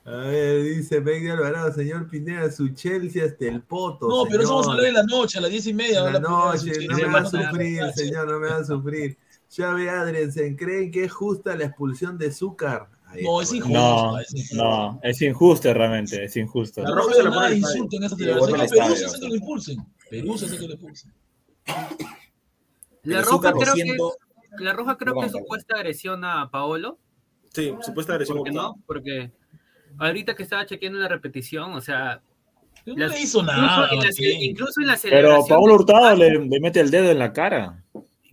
A 0.05 0.17
ver, 0.17 0.63
dice 0.63 1.03
Megdi 1.03 1.29
Alvarado, 1.29 1.71
señor 1.71 2.09
Pineda, 2.09 2.51
su 2.51 2.69
Chelsea 2.71 3.23
hasta 3.27 3.45
el 3.45 3.61
poto. 3.61 4.09
No, 4.09 4.25
pero 4.25 4.43
eso 4.43 4.55
vamos 4.55 4.69
a 4.69 4.71
hablar 4.73 4.87
en 4.87 4.95
la 4.95 5.03
noche, 5.03 5.37
a 5.37 5.43
las 5.43 5.51
diez 5.51 5.67
y 5.67 5.75
media. 5.75 5.99
En 5.99 6.05
la 6.05 6.13
de 6.13 6.21
noche, 6.21 6.73
no 6.89 6.97
me 6.97 7.05
va 7.05 7.21
a 7.21 7.27
sufrir, 7.27 7.83
señor, 7.95 8.27
no 8.27 8.41
me 8.41 8.49
va 8.49 8.57
a 8.57 8.65
sufrir. 8.65 9.19
Xavi 9.55 9.89
Adriensen, 9.89 10.57
¿creen 10.57 10.91
que 10.91 11.05
es 11.05 11.13
justa 11.13 11.57
la 11.57 11.65
expulsión 11.65 12.19
de 12.19 12.31
Zúcar? 12.33 12.89
No, 13.23 13.41
es 13.41 13.53
injusto. 13.55 13.79
No, 13.79 14.19
es 14.19 14.35
injusto. 14.35 14.57
no, 14.57 15.01
es 15.03 15.23
injusto 15.23 15.73
realmente, 15.75 16.25
es 16.25 16.37
injusto. 16.37 16.83
La 16.83 16.91
roja 16.91 17.23
no 17.23 17.41
televisión. 17.41 17.89
bota 17.89 18.63
al 18.63 18.69
Perú 18.69 18.97
se 18.97 19.05
hace 19.07 19.21
que 19.21 19.29
lo 19.29 19.35
impulsen. 19.37 19.77
Perú 20.11 20.37
se 20.39 20.45
hace 20.45 20.59
que 20.59 20.67
lo 20.69 20.75
impulsen. 20.75 21.13
La 21.67 23.21
Pero 23.21 23.23
roja 23.23 23.53
creo 23.53 23.75
que 23.75 24.63
la 24.65 24.73
roja 24.73 24.97
creo 24.99 25.15
que 25.21 25.27
es 25.27 25.33
supuesta 25.33 25.77
agresión 25.77 26.25
a 26.25 26.51
Paolo, 26.51 26.99
Sí, 27.55 27.73
supuesta 27.81 28.13
agresión. 28.13 28.39
¿por 28.39 28.47
qué 28.47 28.53
no? 28.53 28.75
Porque 28.87 29.31
ahorita 29.99 30.35
que 30.35 30.43
estaba 30.43 30.67
chequeando 30.67 30.99
la 30.99 31.09
repetición, 31.09 31.73
o 31.73 31.81
sea, 31.81 32.21
No 32.85 32.95
las- 32.97 33.13
le 33.13 33.21
hizo 33.23 33.41
incluso, 33.41 33.43
nada. 33.43 33.89
en 33.91 33.99
la, 34.01 34.09
incluso 34.45 34.81
en 34.83 34.87
la 34.87 34.93
Pero 35.01 35.17
celebración 35.17 35.49
Pablo 35.49 35.67
de- 35.67 35.73
Hurtado 35.75 36.17
le, 36.17 36.31
le 36.47 36.61
mete 36.61 36.81
el 36.81 36.91
dedo 36.91 37.11
en 37.11 37.19
la 37.19 37.33
cara. 37.33 37.83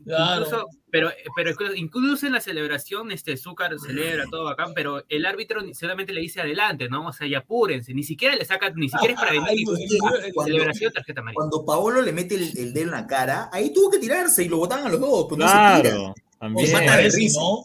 Claro. 0.05 0.41
Incluso, 0.45 0.68
pero, 0.96 1.12
pero 1.36 1.76
incluso 1.76 2.26
en 2.26 2.32
la 2.34 2.39
celebración, 2.39 3.12
este 3.12 3.36
Zúcar 3.36 3.78
celebra 3.80 4.24
todo 4.32 4.46
bacán, 4.46 4.74
pero 4.74 5.04
el 5.10 5.26
árbitro 5.26 5.62
solamente 5.74 6.14
le 6.14 6.22
dice 6.22 6.39
adelante, 6.41 6.88
¿no? 6.88 7.08
O 7.08 7.12
sea, 7.14 7.28
ya 7.28 7.39
apúrense, 7.39 7.93
ni 7.93 8.04
siquiera 8.04 8.36
le 8.36 8.46
saca, 8.46 8.70
ni 8.76 8.88
siquiera 8.88 9.14
es 9.14 9.20
para 9.20 9.32
venir. 9.34 9.48
Ay, 9.50 9.58
y- 9.60 9.66
pues, 9.66 9.80
y- 9.82 10.32
cuando- 10.34 10.54
celebración 10.54 10.93
tarjeta 10.93 11.22
amarilla. 11.22 11.36
Cuando 11.36 11.66
Paolo 11.66 12.02
le 12.02 12.14
mete 12.14 12.36
el, 12.36 12.58
el 12.58 12.74
dedo 12.74 12.86
en 12.86 12.91
la 12.91 13.08
cara, 13.08 13.50
ahí 13.52 13.74
tuvo 13.74 13.91
que 13.91 13.98
tirarse 14.00 14.43
y 14.43 14.48
lo 14.50 14.58
botaban 14.58 14.86
a 14.88 14.89
los 14.89 15.00
dos. 15.02 15.26
Pues 15.28 15.39
no 15.39 15.48
se 15.48 15.54
tira. 15.54 15.82
Claro, 15.82 16.14
también. 16.39 16.68
se 16.68 16.74
mata 16.74 16.98
de 16.98 17.10
risa. 17.10 17.39
¿no? 17.41 17.64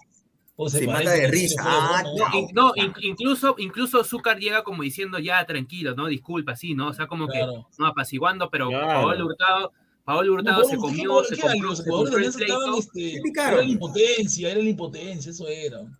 O 0.62 0.68
Se 0.68 0.86
mata 0.86 1.10
de 1.12 1.26
risa. 1.28 1.62
Ah, 1.64 2.02
¿no? 2.04 2.12
No, 2.28 2.38
in- 2.38 2.48
no, 2.52 2.72
in- 2.74 2.92
incluso, 3.00 3.54
incluso 3.58 4.04
Zúcar 4.04 4.38
llega 4.38 4.62
como 4.62 4.82
diciendo 4.82 5.18
ya 5.18 5.42
tranquilo, 5.46 5.94
¿no? 5.94 6.06
Disculpa, 6.06 6.54
sí, 6.56 6.74
¿no? 6.74 6.88
O 6.88 6.92
sea, 6.92 7.06
como 7.06 7.26
que 7.28 7.38
Claro. 7.38 7.66
no 7.78 7.86
apaciguando, 7.86 8.50
pero 8.50 8.68
Claro. 8.68 8.86
Paolo 8.86 9.24
Hurtado, 9.26 9.72
Paolo 10.04 10.32
Hurtado 10.34 10.62
No, 10.62 10.64
se 10.64 10.70
¿qué- 10.72 10.76
comió, 10.78 11.24
se 11.24 11.36
compró, 11.38 11.76
se 11.76 11.88
compró 11.90 12.18
el 12.18 12.32
pleito. 12.32 12.78
este, 12.78 13.12
¿Qué 13.12 13.20
picaron? 13.22 13.58
era 13.58 13.62
la 13.66 13.70
impotencia, 13.72 14.50
era 14.50 14.60
la 14.62 14.68
impotencia, 14.68 15.30
eso 15.30 15.46
era. 15.48 15.78
Claro, 15.78 15.90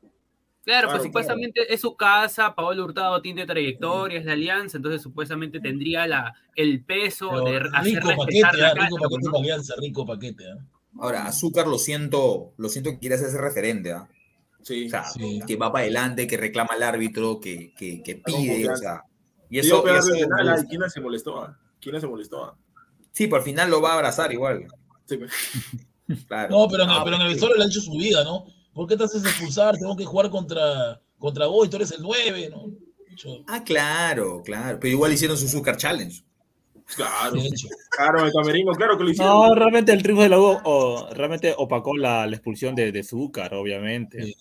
Claro, 0.63 0.89
pues 0.91 1.03
supuestamente 1.05 1.73
es 1.73 1.81
su 1.81 1.97
casa, 1.97 2.55
Paolo 2.55 2.85
Hurtado 2.85 3.21
tiene 3.23 3.47
trayectoria, 3.47 4.19
es 4.19 4.25
la 4.27 4.33
alianza, 4.35 4.77
entonces 4.77 5.01
supuestamente 5.03 5.59
tendría 5.61 6.07
la, 6.07 6.35
el 6.55 6.85
peso 6.85 7.31
Pero 7.31 7.45
de 7.45 7.57
hacer 7.73 7.95
rico 7.95 8.09
respetar 8.09 8.17
paquete, 8.19 8.41
la 8.59 8.69
ah, 8.69 8.75
casa, 8.75 8.87
rico 8.87 8.97
paquete 9.01 9.29
¿no? 9.31 9.39
alianza, 9.39 9.75
rico 9.81 10.07
paquete. 10.07 10.45
ah. 10.53 10.65
Ahora, 11.01 11.25
Azúcar 11.27 11.67
lo 11.67 11.79
siento, 11.79 12.53
lo 12.57 12.69
siento 12.69 12.91
que 12.91 12.99
quiere 12.99 13.15
hacerse 13.15 13.39
referente, 13.39 13.93
¿ah? 13.93 14.09
Sí. 14.63 14.87
O 14.87 14.91
sea, 14.91 15.05
Sí. 15.05 15.41
que 15.47 15.57
va 15.57 15.73
para 15.73 15.85
adelante, 15.85 16.27
que 16.27 16.37
reclama 16.37 16.71
al 16.75 16.83
árbitro, 16.83 17.41
que, 17.41 17.73
que, 17.77 18.03
que 18.03 18.17
pide, 18.17 18.69
o 18.71 18.77
sea. 18.77 19.03
Y 19.49 19.59
eso, 19.61 19.83
pero 19.83 19.99
eso 19.99 20.11
la- 20.29 20.45
la-. 20.45 20.65
¿Quién 20.65 20.83
se 20.91 21.01
molestó? 21.01 21.41
ah? 21.43 21.59
¿Quién 21.81 21.99
se 22.01 22.07
molestó? 22.07 22.55
Ah? 23.11 23.13
Sí, 23.13 23.27
por 23.27 23.39
al 23.41 23.45
final 23.45 23.71
lo 23.71 23.81
va 23.81 23.91
a 23.93 23.95
abrazar 23.95 24.33
igual. 24.33 24.67
Sí. 25.07 25.19
Claro. 26.27 26.51
No, 26.51 26.67
pero, 26.69 26.83
en 26.83 26.91
el- 26.91 26.97
Ah, 26.97 27.03
pero 27.05 27.15
en 27.17 27.23
el 27.23 27.29
porque- 27.29 27.35
vestuario 27.35 27.57
le 27.59 27.65
ha 27.65 27.67
hecho 27.69 27.81
su 27.81 27.93
vida, 27.93 28.25
¿no? 28.25 28.45
¿Por 28.75 28.89
qué 28.89 28.97
te 28.97 29.05
haces 29.05 29.23
expulsar? 29.25 29.77
Tengo 29.79 29.97
que 29.97 30.05
jugar 30.05 30.29
contra, 30.29 31.01
contra 31.21 31.47
vos 31.47 31.67
y 31.67 31.71
tú 31.71 31.77
eres 31.77 31.93
el 31.93 32.03
9, 32.03 32.51
¿no? 32.51 32.65
Ah, 33.47 33.63
claro, 33.63 34.43
claro. 34.45 34.79
Pero 34.81 34.93
igual 34.93 35.13
hicieron 35.13 35.37
su 35.37 35.47
Azúcar 35.47 35.77
Challenge. 35.77 36.21
Claro, 36.97 37.37
claro, 37.91 38.25
el 38.27 38.33
camerino, 38.33 38.73
claro 38.73 38.99
que 38.99 39.05
lo 39.05 39.11
hicieron. 39.11 39.33
No, 39.33 39.55
realmente 39.55 39.93
el 39.93 40.03
triunfo 40.03 40.25
de 40.25 40.29
la 40.31 40.41
U 40.41 40.59
o, 40.65 41.09
realmente 41.13 41.55
opacó 41.57 41.97
la, 41.97 42.27
la 42.27 42.35
expulsión 42.35 42.75
de, 42.75 42.91
de 42.91 43.05
Zúcar, 43.05 43.55
obviamente. 43.55 44.21
Sí. 44.25 44.35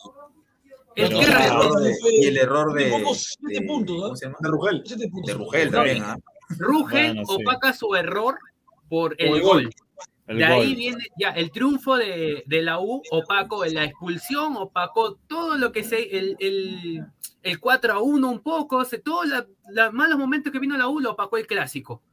Pero- 0.95 1.19
el 1.21 1.31
Ah, 1.31 1.45
error 1.45 1.79
de, 1.83 1.95
y 2.13 2.25
el 2.25 2.37
error 2.37 2.73
de, 2.73 2.91
siete 3.15 3.61
puntos, 3.67 3.95
¿no? 3.95 4.01
¿cómo 4.05 4.15
se 4.15 4.25
llama? 4.25 4.37
De 4.39 4.49
Rugel. 4.49 4.83
Siete 4.87 5.07
puntos. 5.07 5.27
De 5.27 5.33
Rugel 5.35 5.65
No, 5.71 5.77
también, 5.77 6.01
¿ah? 6.03 6.17
Rugel 6.57 7.13
Bueno, 7.13 7.25
sí. 7.27 7.43
opaca 7.43 7.73
su 7.73 7.93
error 7.93 8.39
por 8.89 9.15
el, 9.19 9.29
Por 9.29 9.37
el 9.37 9.43
gol. 9.43 9.63
gol. 9.63 9.73
El 10.27 10.37
de 10.37 10.45
ahí 10.45 10.67
gol. 10.67 10.75
viene 10.75 11.05
ya 11.19 11.29
el 11.31 11.51
triunfo 11.51 11.97
de, 11.97 12.43
de 12.45 12.61
la 12.61 12.79
U, 12.79 13.01
opacó 13.11 13.65
la 13.65 13.85
expulsión, 13.85 14.55
opacó 14.57 15.15
todo 15.27 15.57
lo 15.57 15.71
que 15.71 15.83
se, 15.83 16.17
el, 16.17 16.35
el, 16.39 17.03
el 17.43 17.59
4 17.59 17.93
a 17.93 17.99
1 18.01 18.29
un 18.29 18.39
poco, 18.41 18.85
se, 18.85 18.99
todos 18.99 19.27
los 19.27 19.93
malos 19.93 20.19
momentos 20.19 20.51
que 20.51 20.59
vino 20.59 20.77
la 20.77 20.87
U 20.87 20.99
lo 20.99 21.11
opacó 21.11 21.37
el 21.37 21.47
clásico, 21.47 22.03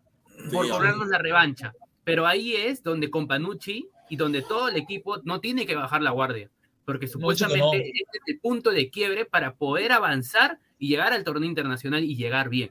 por 0.53 0.64
Sí, 0.66 0.70
cobrarnos 0.70 1.09
la 1.09 1.18
revancha. 1.18 1.72
Pero 2.05 2.27
ahí 2.27 2.55
es 2.55 2.83
donde 2.83 3.11
con 3.11 3.27
Panucci 3.27 3.89
y 4.09 4.16
donde 4.16 4.43
todo 4.43 4.68
el 4.68 4.77
equipo 4.77 5.18
no 5.24 5.41
tiene 5.41 5.66
que 5.66 5.74
bajar 5.74 6.03
la 6.03 6.11
guardia. 6.12 6.51
porque 6.85 7.07
No, 7.07 7.12
supuestamente 7.12 7.59
chico, 7.59 7.72
no. 7.74 7.81
este 7.83 8.18
es 8.18 8.22
el 8.29 8.41
punto 8.41 8.70
de 8.70 8.91
quiebre 8.91 9.24
para 9.27 9.55
poder 9.57 9.93
avanzar 9.93 10.59
y 10.79 10.89
llegar 10.89 11.12
al 11.12 11.24
torneo 11.24 11.49
internacional 11.49 12.05
y 12.05 12.16
llegar 12.16 12.49
bien. 12.49 12.70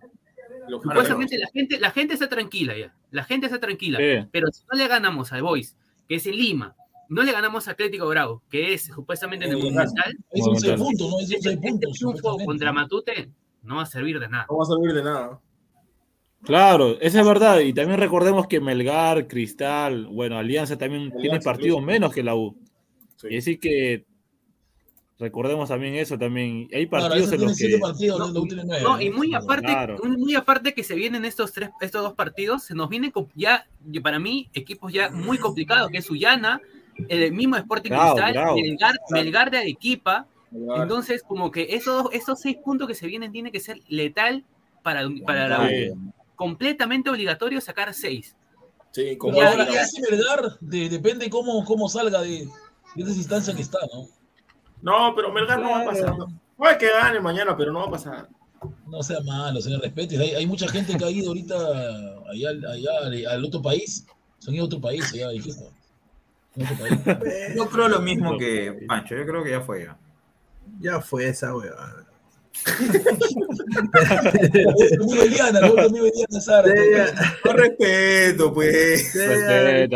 Supuestamente 0.70 1.38
la 1.38 1.48
gente, 1.48 1.80
la 1.80 1.92
gente 1.92 2.14
está 2.14 2.28
tranquila 2.30 2.78
ya, 2.78 2.94
la 3.12 3.24
gente 3.24 3.46
está 3.48 3.60
tranquila, 3.60 3.98
Sí. 4.00 4.28
pero 4.32 4.48
si 4.52 4.64
no 4.72 4.78
le 4.78 4.88
ganamos 4.88 5.32
al 5.34 5.42
Boys, 5.44 5.76
que 6.08 6.16
es 6.16 6.26
en 6.28 6.36
Lima, 6.38 6.76
no 7.10 7.24
le 7.24 7.32
ganamos 7.32 7.68
a 7.68 7.72
Atlético 7.72 8.08
Bravo, 8.08 8.42
que 8.50 8.74
es 8.74 8.86
supuestamente 8.86 9.46
en 9.46 9.52
el 9.52 9.58
Monumental, 9.58 10.16
Es 10.32 10.46
un 10.48 10.56
seis 10.60 10.78
Monumental. 10.78 10.78
puntos, 10.80 11.10
¿no? 11.12 11.20
Es 11.20 11.26
un 11.28 11.34
este, 11.36 11.42
seis 11.42 11.56
este 11.56 11.70
puntos. 11.70 11.92
triunfo 11.98 12.38
contra 12.46 12.74
Matute 12.74 13.30
no 13.64 13.76
va 13.78 13.82
a 13.84 13.86
servir 13.86 14.20
de 14.20 14.28
nada. 14.30 14.46
No 14.50 14.58
va 14.58 14.64
a 14.64 14.66
servir 14.68 14.94
de 14.94 15.04
nada. 15.04 15.40
Claro, 16.44 17.00
eso 17.02 17.20
es 17.20 17.26
verdad. 17.26 17.60
Y 17.60 17.74
también 17.74 18.00
recordemos 18.00 18.48
que 18.48 18.60
Melgar, 18.60 19.28
Cristal, 19.28 20.06
bueno, 20.08 20.38
Alianza 20.38 20.78
también 20.78 21.10
tiene 21.12 21.28
Alianza, 21.30 21.50
partidos 21.52 21.78
incluso. 21.80 21.86
menos 21.92 22.14
que 22.14 22.22
la 22.24 22.36
U. 22.36 22.56
Sí. 23.16 23.28
Y 23.32 23.38
así 23.38 23.58
que 23.58 24.06
recordemos 25.18 25.70
también 25.70 25.96
eso 25.96 26.18
también. 26.18 26.68
Hay 26.74 26.88
partidos 26.88 27.32
en 27.32 27.42
los 27.42 27.58
que 27.58 27.78
partidos, 27.80 28.34
No, 28.84 29.00
y 29.02 29.10
muy 29.10 29.34
aparte, 29.34 29.68
Claro. 29.68 29.98
muy, 30.04 30.36
aparte 30.36 30.74
que 30.74 30.84
se 30.84 30.96
vienen 30.96 31.26
estos 31.26 31.52
tres, 31.54 31.70
estos 31.82 32.04
dos 32.04 32.14
partidos, 32.14 32.64
se 32.64 32.76
nos 32.76 32.90
vienen 32.90 33.14
ya, 33.36 33.68
y 33.92 34.00
para 34.00 34.20
mí, 34.20 34.50
equipos 34.54 34.92
ya 34.92 35.10
muy 35.10 35.38
complicados, 35.38 35.90
que 35.90 36.00
es 36.00 36.06
Sullana, 36.06 36.62
el 37.10 37.32
mismo 37.34 37.56
Sporting 37.58 37.92
Cristal. 37.92 38.56
Melgar, 38.56 38.96
Melgar 39.10 39.52
de 39.52 39.58
Arequipa. 39.60 40.28
Entonces, 40.78 41.22
como 41.24 41.52
que 41.52 41.68
esos, 41.72 42.08
esos 42.14 42.40
seis 42.40 42.58
puntos 42.64 42.88
que 42.88 42.96
se 42.96 43.08
vienen 43.08 43.32
tiene 43.32 43.52
que 43.52 43.60
ser 43.60 43.82
letal 43.90 44.46
para, 44.84 45.02
para 45.26 45.48
la 45.50 45.66
U. 45.66 46.12
Completamente 46.36 47.10
obligatorio 47.10 47.60
sacar 47.62 47.94
seis. 47.94 48.36
Sí, 48.92 49.18
como 49.18 49.38
Ya, 49.38 49.50
ahora, 49.52 49.68
ya. 49.70 49.82
ese 49.82 50.02
Melgar 50.10 50.58
de- 50.62 50.88
depende 50.90 51.30
cómo, 51.30 51.64
cómo 51.66 51.90
salga 51.90 52.22
de, 52.22 52.48
de 52.96 53.04
esa 53.04 53.12
instancia 53.12 53.54
que 53.56 53.62
está, 53.62 53.80
¿no? 53.94 54.08
No, 54.86 55.14
pero 55.16 55.32
Melgar 55.34 55.60
no 55.60 55.72
va 55.72 55.82
a 55.82 55.86
pasar. 55.86 56.14
Puede 56.56 56.78
que 56.78 56.90
gane 56.90 57.20
mañana, 57.20 57.58
pero 57.58 57.72
no 57.74 57.80
va 57.80 57.86
a 57.88 57.92
pasar. 57.92 58.30
No 58.88 59.02
sea 59.04 59.20
malo, 59.22 59.60
señor 59.60 59.82
respete. 59.82 60.18
Hay, 60.18 60.36
hay 60.36 60.46
mucha 60.48 60.68
gente 60.68 60.96
que 60.98 61.04
ha 61.04 61.10
ido 61.10 61.30
ahorita 61.30 61.56
allá, 62.32 62.50
allá 62.72 62.90
al- 63.04 63.28
al 63.28 63.46
otro 63.46 63.62
país. 63.62 64.06
Ido 64.48 64.64
a 64.64 64.66
otro 64.68 64.80
país, 64.80 65.12
allá, 65.14 65.30
dijiste. 65.30 65.66
En 66.56 66.66
otro 66.66 66.78
país. 66.78 67.00
Yo 67.56 67.68
creo 67.70 67.88
lo 67.90 68.00
mismo 68.00 68.38
que 68.38 68.86
Pancho, 68.88 69.16
yo 69.16 69.26
creo 69.26 69.44
que 69.44 69.50
ya 69.52 69.62
fue 69.62 69.86
ya. 69.86 69.98
Ya 70.80 71.02
fue 71.02 71.28
esa 71.28 71.56
huevada. 71.56 72.06
Eliana, 75.24 75.60
Eliana 75.60 76.40
Sara. 76.42 76.72
Con 77.44 77.58
respeto, 77.58 78.54
pues. 78.54 79.12
Sella- 79.12 79.88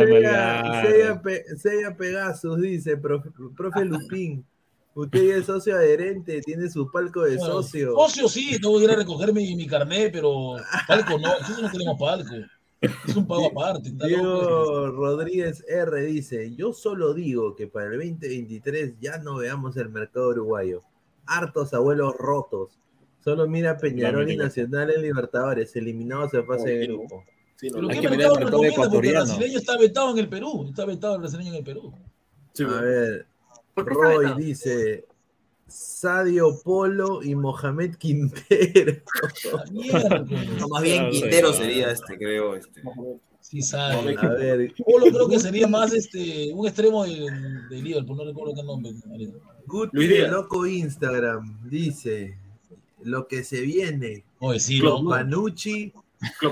Sella- 0.81 1.21
Sella 1.57 1.95
Pegasus 1.95 2.59
dice, 2.61 2.97
profe, 2.97 3.29
profe 3.55 3.85
Lupín, 3.85 4.45
usted 4.93 5.27
ya 5.27 5.35
es 5.35 5.45
socio 5.45 5.75
adherente, 5.75 6.41
tiene 6.41 6.69
su 6.69 6.89
palco 6.91 7.23
de 7.23 7.37
Bueno, 7.37 7.53
socio. 7.53 7.95
Socio 7.95 8.27
sí, 8.27 8.59
tengo 8.61 8.77
que 8.77 8.85
ir 8.85 8.91
a 8.91 8.95
recoger 8.95 9.33
mi, 9.33 9.55
mi 9.55 9.67
carnet, 9.67 10.11
pero 10.11 10.55
palco 10.87 11.17
no, 11.17 11.27
nosotros 11.39 11.61
no 11.61 11.71
tenemos 11.71 11.99
palco. 11.99 12.35
Es 12.81 13.15
un 13.15 13.27
pago 13.27 13.47
aparte. 13.47 13.91
Diego 13.91 14.87
Rodríguez 14.91 15.65
R 15.67 16.01
dice, 16.05 16.55
yo 16.55 16.71
solo 16.71 17.13
digo 17.13 17.55
que 17.55 17.67
para 17.67 17.87
el 17.87 17.97
2023 17.97 18.99
ya 19.01 19.17
no 19.17 19.37
veamos 19.37 19.75
el 19.77 19.89
mercado 19.89 20.29
uruguayo. 20.29 20.83
Hartos 21.25 21.73
abuelos 21.73 22.15
rotos. 22.17 22.79
Solo 23.23 23.47
mira 23.47 23.77
Peñarol 23.77 24.31
y. 24.31 24.37
Nacional 24.37 24.91
en 24.91 25.01
Libertadores, 25.01 25.75
eliminados 25.75 26.33
en 26.33 26.45
fase 26.45 26.69
de 26.69 26.87
grupo. 26.87 27.23
Sí, 27.57 27.67
no, 27.67 27.73
Pero 27.75 27.81
no. 27.81 27.89
Hay 27.89 27.95
¿qué 27.95 28.01
que 28.01 28.09
mirar 28.09 28.31
mercado 28.31 28.63
el 28.63 28.69
mercado 28.69 28.99
el 29.01 29.11
brasileño 29.11 29.57
está 29.59 29.77
vetado 29.77 30.11
en 30.11 30.17
el 30.19 30.29
Perú. 30.29 30.65
Está 30.69 30.85
vetado 30.85 31.15
el 31.15 31.21
brasileño 31.21 31.49
en 31.49 31.55
el 31.57 31.63
Perú. 31.63 31.93
Sí, 32.53 32.63
A 32.63 32.81
ver, 32.81 32.81
¿Por 32.81 32.87
qué 32.87 33.17
está 33.17 33.28
Roy 33.85 34.33
dice, 34.35 35.05
Sadio 35.67 36.59
Polo 36.63 37.23
y 37.23 37.35
Mohamed 37.35 37.95
Quintero. 37.95 39.01
No, 39.71 40.67
más 40.69 40.83
bien 40.83 41.09
Quintero 41.09 41.53
sería 41.53 41.91
este, 41.91 42.17
creo. 42.17 42.55
Este. 42.55 42.81
Sí, 43.41 43.61
sabe. 43.61 44.15
A 44.17 44.27
ver, 44.29 44.73
Polo 44.85 45.05
creo 45.07 45.29
que 45.29 45.39
sería 45.39 45.67
más 45.67 45.93
este, 45.93 46.51
un 46.53 46.67
extremo 46.67 47.05
de, 47.05 47.27
de 47.69 47.81
Liverpool, 47.81 48.17
no 48.17 48.25
recuerdo 48.25 48.55
qué 48.55 48.63
nombre. 48.63 48.93
Díaz. 49.93 50.31
loco 50.31 50.65
Instagram 50.65 51.69
dice, 51.69 52.37
lo 53.03 53.27
que 53.27 53.43
se 53.43 53.61
viene, 53.61 54.25
Oye. 54.39 54.59
Panucci 55.07 55.93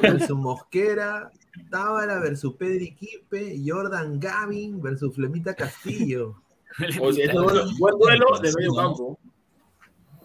versus 0.02 0.38
Mosquera, 0.38 1.32
Tábara 1.70 2.20
versus 2.20 2.54
Pedri 2.54 2.94
Quipe, 2.94 3.60
Jordan 3.66 4.20
Gavin 4.20 4.82
versus 4.82 5.16
Flemita 5.16 5.56
Castillo. 5.56 6.36
Duelo- 7.00 7.78
buen 7.78 7.98
duelo 8.00 8.26
de 8.42 8.54
medio 8.54 8.74
campo. 8.74 9.20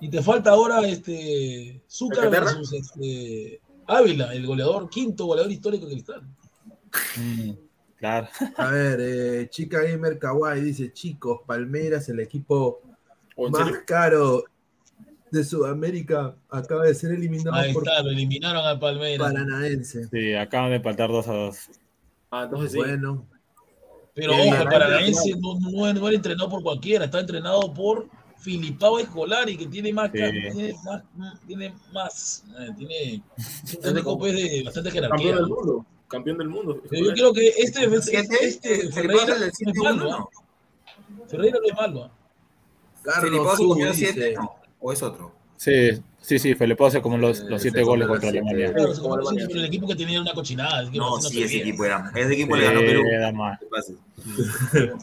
Y 0.00 0.08
te 0.10 0.20
falta 0.22 0.50
ahora 0.50 0.80
este 0.86 1.82
Zúcar 1.88 2.28
versus 2.28 2.72
este, 2.72 3.60
Ávila, 3.86 4.34
el 4.34 4.46
goleador, 4.46 4.90
quinto 4.90 5.26
goleador 5.26 5.52
histórico 5.52 5.86
de 5.86 5.92
Cristal. 5.92 6.22
Mm, 7.16 7.50
claro. 7.96 8.28
A 8.56 8.66
ver, 8.70 8.98
eh, 9.00 9.48
Chica 9.48 9.80
Gamer 9.82 10.18
Kawaii 10.18 10.60
dice, 10.60 10.92
chicos, 10.92 11.40
Palmeiras, 11.46 12.08
el 12.08 12.18
equipo 12.20 12.80
¿O 13.36 13.46
en 13.46 13.52
más 13.52 13.64
serio? 13.64 13.80
caro 13.86 14.44
de 15.30 15.44
Sudamérica, 15.44 16.36
acaba 16.50 16.84
de 16.84 16.94
ser 16.94 17.12
eliminado 17.12 17.56
Ahí 17.56 17.72
por 17.72 17.86
está, 17.88 18.02
lo 18.02 18.10
eliminaron 18.10 18.66
al 18.66 18.78
Palmeiras. 18.78 19.32
Paranaense. 19.32 20.08
Sí, 20.08 20.34
acaban 20.34 20.70
de 20.70 20.76
empatar 20.76 21.10
2 21.10 21.28
a 21.28 21.32
2. 21.32 21.58
Ah, 22.32 22.42
entonces 22.44 22.72
sí. 22.72 22.78
Bueno, 22.78 23.26
Pero 24.14 24.32
ojo, 24.34 24.54
el 24.54 24.68
Paranaense 24.68 25.34
no, 25.38 25.58
no, 25.58 25.92
no 25.92 26.08
era 26.08 26.16
entrenado 26.16 26.50
por 26.50 26.62
cualquiera, 26.62 27.06
está 27.06 27.20
entrenado 27.20 27.72
por 27.72 28.08
Filipao 28.38 28.98
Escolari, 28.98 29.56
que 29.56 29.66
tiene 29.66 29.92
más, 29.92 30.10
Sí. 30.10 30.18
tiene 30.18 30.74
más, 30.84 31.40
tiene 31.46 31.74
más, 31.92 32.44
eh, 32.58 32.68
tiene 32.76 33.22
pues, 34.18 34.34
de 34.34 34.62
bastante 34.64 34.90
jerarquía. 34.90 35.32
Campeón 35.32 35.36
del 35.36 35.48
¿no? 35.48 35.54
mundo. 35.56 35.86
Campeón 36.08 36.38
del 36.38 36.48
mundo. 36.48 36.82
Pero 36.90 37.06
yo 37.06 37.12
creo 37.12 37.32
que 37.32 37.48
este, 37.56 37.84
este, 37.84 38.46
este 38.46 38.92
Ferreira 38.92 39.26
no 39.28 39.34
el 39.36 39.42
es 39.44 39.54
7-1, 39.58 39.82
malo, 39.82 40.10
¿no? 40.10 40.30
Ferreira 41.28 41.58
no 41.58 41.68
es 41.68 41.74
malo. 41.74 42.10
Carlos 43.02 43.30
Filipao 43.30 43.56
se 43.56 43.64
comió 43.64 43.86
dice, 43.92 44.12
7, 44.12 44.34
no, 44.34 44.54
o 44.80 44.92
es 44.92 45.02
otro. 45.02 45.32
Sí, 45.62 46.02
sí, 46.20 46.38
sí, 46.40 46.54
Felipe 46.56 46.84
hace 46.84 47.00
como 47.00 47.16
los, 47.16 47.38
los 47.44 47.62
7 47.62 47.84
goles 47.84 48.08
contra 48.08 48.32
siete. 48.32 48.44
Alemania. 48.44 48.74
Claro, 48.74 48.94
se 48.96 49.00
como 49.00 49.14
Alemania. 49.14 49.44
pero 49.46 49.60
el 49.60 49.66
equipo 49.66 49.86
que 49.86 49.94
tenía 49.94 50.14
era 50.14 50.22
una 50.22 50.32
cochinada. 50.34 50.80
el 50.80 50.90
No, 50.92 51.20
sí, 51.20 51.40
ese 51.40 51.58
equipo 51.58 51.84
era. 51.84 52.10
Ese 52.16 52.32
equipo 52.32 52.56
le 52.56 52.64
ganó 52.64 52.80
Perú. 52.80 53.04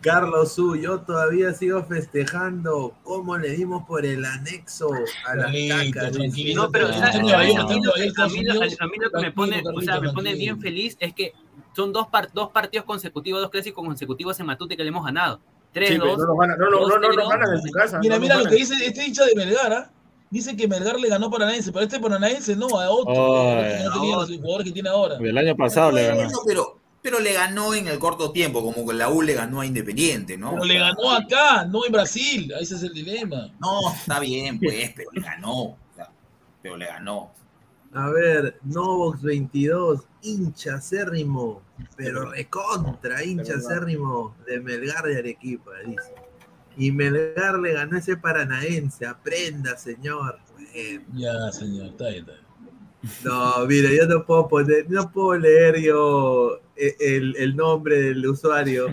Carlos 0.00 0.54
Su, 0.54 0.76
yo 0.76 1.00
todavía 1.00 1.52
sigo 1.52 1.84
festejando 1.84 2.94
cómo 3.02 3.36
le 3.36 3.50
dimos 3.50 3.84
por 3.86 4.06
el 4.06 4.24
anexo 4.24 4.88
a 5.26 5.34
las 5.34 5.46
Carlito, 5.46 5.74
cacas. 5.92 6.12
No, 6.54 6.70
pero 6.70 6.88
a, 6.88 7.10
mí, 7.20 7.30
lo 8.42 9.10
que- 9.10 9.20
me 9.20 9.30
pone, 9.32 9.62
o 9.74 9.80
sea, 9.82 10.00
me 10.00 10.10
pone 10.10 10.34
bien 10.34 10.58
feliz 10.58 10.96
es 11.00 11.12
que 11.12 11.32
son 11.76 11.92
dos, 11.92 12.06
par- 12.08 12.30
dos 12.32 12.50
partidos 12.50 12.86
consecutivos, 12.86 13.42
dos 13.42 13.50
clásicos 13.50 13.84
consecutivos 13.84 14.40
en 14.40 14.46
Matute 14.46 14.74
que 14.76 14.84
le 14.84 14.88
hemos 14.88 15.04
ganado. 15.04 15.40
Sí, 15.74 15.80
pero 15.98 16.16
3-2. 16.16 16.18
no 16.18 16.26
nos 16.26 16.38
ganan, 16.38 16.58
no, 16.58 16.70
no, 16.70 16.80
no, 16.80 16.86
no 16.86 17.08
nos 17.08 17.16
dos, 17.16 17.28
ganan 17.28 17.54
en 17.54 17.62
su 17.62 17.70
casa. 17.72 17.98
Mira, 17.98 18.14
no 18.14 18.20
mira 18.20 18.36
lo 18.36 18.48
que 18.48 18.54
dice 18.54 18.74
este 18.84 19.06
hincha 19.06 19.24
de 19.24 19.34
Melgar, 19.34 19.72
¿ah? 19.72 19.90
Dice 20.30 20.56
que 20.56 20.68
Melgar 20.68 20.98
le 20.98 21.08
ganó 21.08 21.30
Paranaense, 21.30 21.72
pero 21.72 21.84
este 21.84 21.98
Paranaense 21.98 22.56
no, 22.56 22.66
a 22.78 22.90
otro. 22.90 23.12
Que 23.12 23.84
no 23.84 23.92
tenía 23.92 24.16
los 24.16 24.30
jugadores 24.30 24.66
que 24.66 24.72
tiene 24.72 24.88
ahora. 24.88 25.16
El 25.20 25.38
año 25.38 25.56
pasado 25.56 25.92
le 25.92 26.06
ganó. 26.06 26.28
Pero, 26.46 26.78
pero 27.02 27.20
le 27.20 27.32
ganó 27.32 27.74
en 27.74 27.88
el 27.88 27.98
corto 27.98 28.30
tiempo, 28.30 28.62
como 28.62 28.86
que 28.86 28.94
la 28.94 29.10
U 29.10 29.22
le 29.22 29.34
ganó 29.34 29.60
a 29.60 29.66
Independiente, 29.66 30.36
¿no? 30.36 30.52
Pero 30.52 30.64
le 30.64 30.78
ganó 30.78 31.10
acá, 31.10 31.64
no 31.64 31.84
en 31.84 31.92
Brasil. 31.92 32.52
Ese 32.60 32.76
es 32.76 32.82
el 32.82 32.94
dilema. 32.94 33.50
No, 33.60 33.92
está 33.92 34.20
bien, 34.20 34.58
pues, 34.58 34.92
pero 34.94 35.10
le 35.12 35.20
ganó. 35.20 35.76
pero 36.62 36.76
le 36.76 36.86
ganó. 36.86 37.32
A 37.94 38.10
ver, 38.10 38.58
Novox 38.64 39.22
22, 39.22 40.00
hincha 40.22 40.74
acérrimo, 40.76 41.62
pero 41.96 42.30
recontra 42.30 43.22
hincha 43.24 43.54
acérrimo 43.54 44.34
de 44.46 44.60
Melgar 44.60 45.04
de 45.04 45.18
Arequipa, 45.18 45.70
dice. 45.86 46.12
Y 46.76 46.90
Melgar 46.90 47.58
le 47.60 47.72
ganó 47.74 47.96
ese 47.96 48.16
paranaense, 48.16 49.06
aprenda, 49.06 49.76
señor. 49.76 50.38
Bueno, 50.72 51.04
Ya, 51.14 51.52
señor, 51.52 51.86
está 51.86 52.08
bien, 52.08 52.26
está 52.28 52.32
bien. 52.32 52.44
no, 53.24 53.66
mira, 53.66 53.90
yo 53.92 54.06
no 54.08 54.24
puedo 54.26 54.48
poner, 54.48 54.90
no 54.90 55.12
puedo 55.12 55.38
leer 55.38 55.80
yo 55.80 56.58
e- 56.74 56.96
el, 56.98 57.36
el 57.36 57.54
nombre 57.54 58.00
del 58.00 58.26
usuario, 58.26 58.86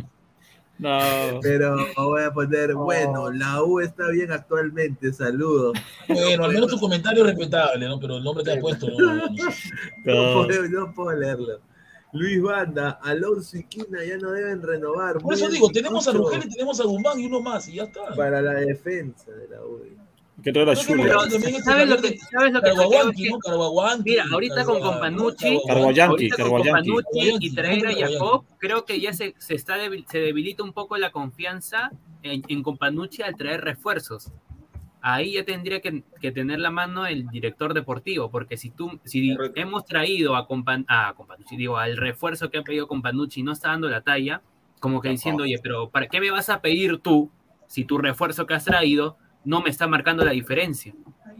No. 0.81 1.39
pero 1.43 1.77
voy 1.95 2.23
a 2.23 2.33
poner, 2.33 2.73
bueno, 2.73 3.31
la 3.31 3.61
U 3.63 3.79
está 3.79 4.09
bien 4.09 4.31
actualmente, 4.31 5.13
saludos. 5.13 5.77
Bueno, 6.07 6.45
al 6.45 6.53
menos 6.53 6.71
tu 6.71 6.79
comentario 6.79 7.21
es 7.23 7.29
respetable, 7.29 7.87
¿no? 7.87 7.99
Pero 7.99 8.17
el 8.17 8.23
nombre 8.23 8.43
te 8.43 8.53
ha 8.53 8.59
puesto. 8.59 8.87
no, 8.89 9.13
no, 9.13 9.27
no. 9.27 9.29
No, 10.05 10.41
no. 10.41 10.47
puedo, 10.47 10.67
no 10.67 10.93
puedo 10.93 11.15
leerlo. 11.15 11.59
Luis 12.13 12.41
Banda, 12.41 12.99
Alonso 13.03 13.57
y 13.57 13.63
Quina 13.65 14.03
ya 14.03 14.17
no 14.17 14.31
deben 14.31 14.63
renovar. 14.63 15.19
Por 15.19 15.35
eso 15.35 15.49
digo, 15.49 15.69
tenemos 15.69 16.07
a 16.07 16.13
Rugel 16.13 16.45
y 16.45 16.49
tenemos 16.49 16.79
a 16.79 16.85
Guzmán 16.85 17.19
y 17.19 17.27
uno 17.27 17.41
más, 17.41 17.67
y 17.67 17.75
ya 17.75 17.83
está. 17.83 18.15
Para 18.15 18.41
la 18.41 18.53
defensa 18.53 19.31
de 19.31 19.49
la 19.49 19.61
U. 19.61 19.81
Que 20.43 20.51
trae 20.51 20.65
la 20.65 20.75
chula. 20.75 21.03
Pero, 21.03 21.19
¿sabes 21.63 21.89
lo 21.89 21.97
que, 21.97 22.17
¿sabes 22.17 22.53
lo 22.53 22.61
que 22.61 22.71
Mira, 24.03 24.25
ahorita 24.31 24.65
con 24.65 24.79
Companucci. 24.79 25.59
Carguayanqui, 25.67 26.29
Carguayanqui. 26.29 26.89
Companucci 26.89 27.37
y 27.39 27.53
traer 27.53 27.87
a. 27.87 27.93
Jacob, 27.93 28.45
creo 28.57 28.85
que 28.85 28.99
ya 28.99 29.13
se, 29.13 29.35
se 29.37 29.55
está 29.55 29.77
debil- 29.77 30.05
se 30.09 30.19
debilita 30.19 30.63
un 30.63 30.73
poco 30.73 30.97
la 30.97 31.11
confianza 31.11 31.91
en, 32.23 32.43
en 32.47 32.63
Companucci 32.63 33.21
al 33.21 33.35
traer 33.35 33.61
refuerzos. 33.61 34.31
Ahí 35.03 35.33
ya 35.33 35.43
tendría 35.43 35.81
que, 35.81 36.03
que 36.19 36.31
tener 36.31 36.59
la 36.59 36.69
mano 36.69 37.07
el 37.07 37.27
director 37.27 37.73
deportivo, 37.73 38.29
porque 38.29 38.55
si 38.55 38.69
tú, 38.69 38.99
si 39.03 39.35
Correcto. 39.35 39.59
hemos 39.59 39.85
traído 39.85 40.35
a, 40.35 40.45
Compan, 40.45 40.85
a 40.87 41.13
Companucci, 41.15 41.57
digo, 41.57 41.77
al 41.77 41.97
refuerzo 41.97 42.51
que 42.51 42.59
ha 42.59 42.61
pedido 42.63 42.87
Companucci 42.87 43.39
y 43.39 43.43
no 43.43 43.51
está 43.51 43.69
dando 43.69 43.89
la 43.89 44.01
talla, 44.01 44.41
como 44.79 45.01
que 45.01 45.09
diciendo, 45.09 45.43
oye, 45.43 45.57
pero 45.61 45.89
¿para 45.89 46.07
qué 46.07 46.19
me 46.19 46.29
vas 46.29 46.49
a 46.49 46.61
pedir 46.61 46.99
tú 46.99 47.31
si 47.67 47.83
tu 47.83 47.97
refuerzo 47.97 48.45
que 48.45 48.53
has 48.53 48.65
traído 48.65 49.17
no 49.43 49.61
me 49.61 49.69
está 49.69 49.87
marcando 49.87 50.23
la 50.25 50.31
diferencia? 50.31 50.93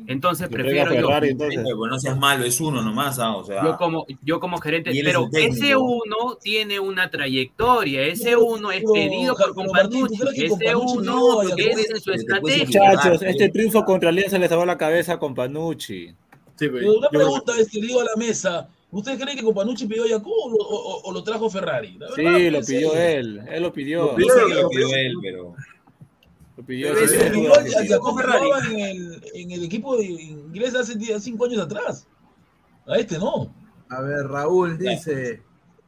Entonces 0.08 0.50
prefiero 0.50 0.92
yo, 0.94 1.02
Ferrari, 1.08 1.30
entonces. 1.30 1.62
Pues 1.78 1.92
no 1.92 2.00
seas 2.00 2.18
malo, 2.18 2.44
es 2.44 2.60
uno 2.60 2.82
nomás, 2.82 3.20
ah, 3.20 3.36
o 3.36 3.44
sea. 3.44 3.64
yo 3.64 3.78
como, 3.78 4.06
yo 4.24 4.40
como 4.40 4.58
gerente, 4.58 4.92
pero 5.04 5.30
ese 5.32 5.76
uno 5.76 6.38
tiene 6.42 6.80
una 6.80 7.10
trayectoria, 7.12 8.02
ese 8.02 8.36
uno 8.36 8.72
es 8.72 8.84
pedido 8.92 9.36
por 9.36 9.54
pero, 9.56 9.72
Martín, 9.72 10.08
¿tú 10.08 10.16
Companucci, 10.18 10.40
ese 10.46 10.50
Companucci 10.50 10.98
uno 10.98 11.40
a 11.42 11.44
es 11.46 11.90
en 11.92 12.02
su 12.02 12.12
te 12.12 12.42
puedes 12.42 12.62
estrategia. 12.62 12.82
Muchachos, 12.92 13.22
eh. 13.22 13.30
este 13.30 13.50
triunfo 13.50 13.86
contra 13.86 14.10
Alianza 14.10 14.40
le 14.40 14.48
salvó 14.50 14.66
la 14.66 14.78
cabeza 14.78 15.20
con 15.20 15.36
Panucci. 15.36 16.08
Sí, 16.08 16.16
pues, 16.70 16.72
Pero 16.84 16.94
una 16.98 17.08
yo- 17.12 17.20
pregunta 17.20 17.54
es 17.60 17.70
que 17.70 17.80
le 17.80 17.88
digo 17.88 18.02
a 18.02 18.06
la 18.06 18.16
mesa, 18.18 18.70
¿ustedes 18.90 19.22
creen 19.22 19.38
que 19.38 19.44
Companucci 19.44 19.86
pidió 19.86 20.06
a 20.06 20.08
Jacob 20.10 20.32
o, 20.34 20.56
o- 20.64 21.02
o 21.04 21.12
lo 21.14 21.24
trajo 21.24 21.48
Ferrari? 21.50 21.98
La 22.00 22.10
verdad, 22.10 22.38
Sí, 22.38 22.50
lo 22.50 22.58
pues, 22.58 22.68
pidió 22.70 22.96
él. 22.96 23.42
Él 23.52 23.62
lo 23.64 23.72
pidió. 23.72 24.04
Lo 24.06 24.16
pidió. 24.16 24.48
lo 24.64 24.70
pidió 24.70 24.88
él, 24.96 25.14
pero. 25.22 25.54
Lo 26.62 26.66
pidió. 26.68 26.94
Pero 26.94 27.00
Pidió 27.08 27.54
sí, 27.82 27.94
a 27.94 28.16
Ferrari. 28.16 28.50
en 28.72 28.80
el, 28.80 29.24
en 29.34 29.52
el 29.52 29.64
equipo 29.64 29.98
de 29.98 30.06
inglés 30.06 30.76
hace 30.76 30.96
10 30.96 31.24
cinco 31.24 31.46
años 31.46 31.62
atrás. 31.62 32.08
A 32.88 32.98
este 32.98 33.18
no. 33.18 33.54
A 33.90 34.02
ver, 34.02 34.28
Raúl 34.28 34.78
dice, 34.78 35.42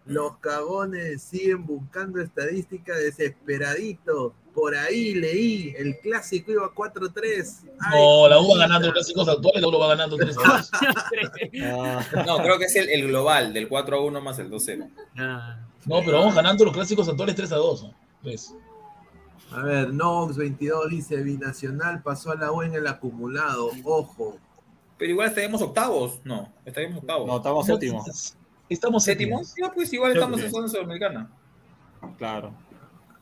los 0.05 0.37
cagones 0.39 1.21
siguen 1.21 1.65
buscando 1.65 2.19
estadísticas 2.21 2.97
desesperaditos. 2.97 4.33
Por 4.53 4.75
ahí 4.75 5.15
leí, 5.15 5.73
el 5.77 5.97
clásico 5.99 6.51
iba 6.51 6.69
4-3. 6.73 7.61
Ay, 7.79 7.99
No, 7.99 8.27
la 8.27 8.39
U 8.39 8.51
va 8.51 8.57
ganando 8.59 8.87
los 8.87 8.93
clásicos 8.93 9.27
actuales, 9.27 9.61
la 9.61 9.67
U 9.67 9.79
va 9.79 9.87
ganando 9.87 10.15
3 10.17 10.37
a 10.37 10.57
2. 10.57 10.71
Ah, 11.63 12.05
No, 12.27 12.37
creo 12.37 12.59
que 12.59 12.65
es 12.65 12.75
el, 12.75 12.89
el 12.89 13.07
global, 13.07 13.51
del 13.53 13.67
4 13.67 13.97
a 13.97 14.01
1 14.01 14.21
más 14.21 14.37
el 14.39 14.51
2-0. 14.51 14.89
Ah, 15.17 15.59
No, 15.85 16.01
pero 16.05 16.19
vamos 16.19 16.35
ganando 16.35 16.65
los 16.65 16.73
clásicos 16.73 17.07
actuales 17.09 17.35
3 17.35 17.51
a 17.51 17.55
2. 17.55 17.83
¿no? 17.83 17.93
A 19.55 19.61
ver, 19.63 19.91
Nox22 19.91 20.89
dice, 20.89 21.17
Binacional 21.21 22.01
pasó 22.01 22.31
a 22.31 22.35
la 22.35 22.51
U 22.51 22.61
en 22.63 22.73
el 22.73 22.87
acumulado. 22.87 23.69
Ojo. 23.83 24.37
Pero 24.97 25.11
igual 25.11 25.27
estaríamos 25.29 25.61
octavos. 25.61 26.19
No, 26.23 26.51
estaríamos 26.65 26.99
octavos. 26.99 27.27
no, 27.27 27.37
estamos 27.37 27.65
séptimo. 27.65 28.03
Estamos 28.69 29.03
¿Séptimos? 29.03 29.47
séptimos. 29.47 29.55
Ya, 29.57 29.73
pues 29.73 29.93
igual 29.93 30.13
estamos 30.13 30.41
en 30.41 30.51
zona 30.51 30.67
sudamericana. 30.67 31.29
Claro. 32.17 32.53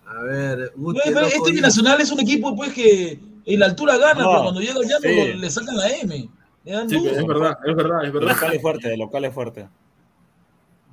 A 0.08 0.24
ver, 0.24 0.72
No, 0.76 0.84
Guti 0.84 1.10
Loco 1.10 1.26
este 1.28 1.52
Binacional 1.52 2.00
es 2.02 2.12
un 2.12 2.20
equipo 2.20 2.56
pues 2.56 2.74
que 2.74 3.20
en 3.46 3.60
la 3.60 3.66
altura 3.68 3.98
gana, 3.98 4.22
No, 4.24 4.30
pero 4.30 4.42
cuando 4.44 4.62
llega 4.62 4.80
ya 4.88 4.98
sí. 5.00 5.34
le 5.34 5.50
sacan 5.50 5.76
la 5.78 5.90
M. 5.90 6.30
Le 6.64 6.72
dan 6.72 6.90
sí, 6.90 6.96
es 7.08 7.26
verdad, 7.26 7.58
es 7.66 7.76
verdad, 7.76 8.00
es 8.02 8.08
El 8.08 8.12
verdad. 8.12 8.34
local 8.34 8.54
es 8.54 8.62
fuerte, 8.62 8.94
el 8.94 9.00
local 9.00 9.26
es 9.26 9.34
fuerte. 9.34 9.68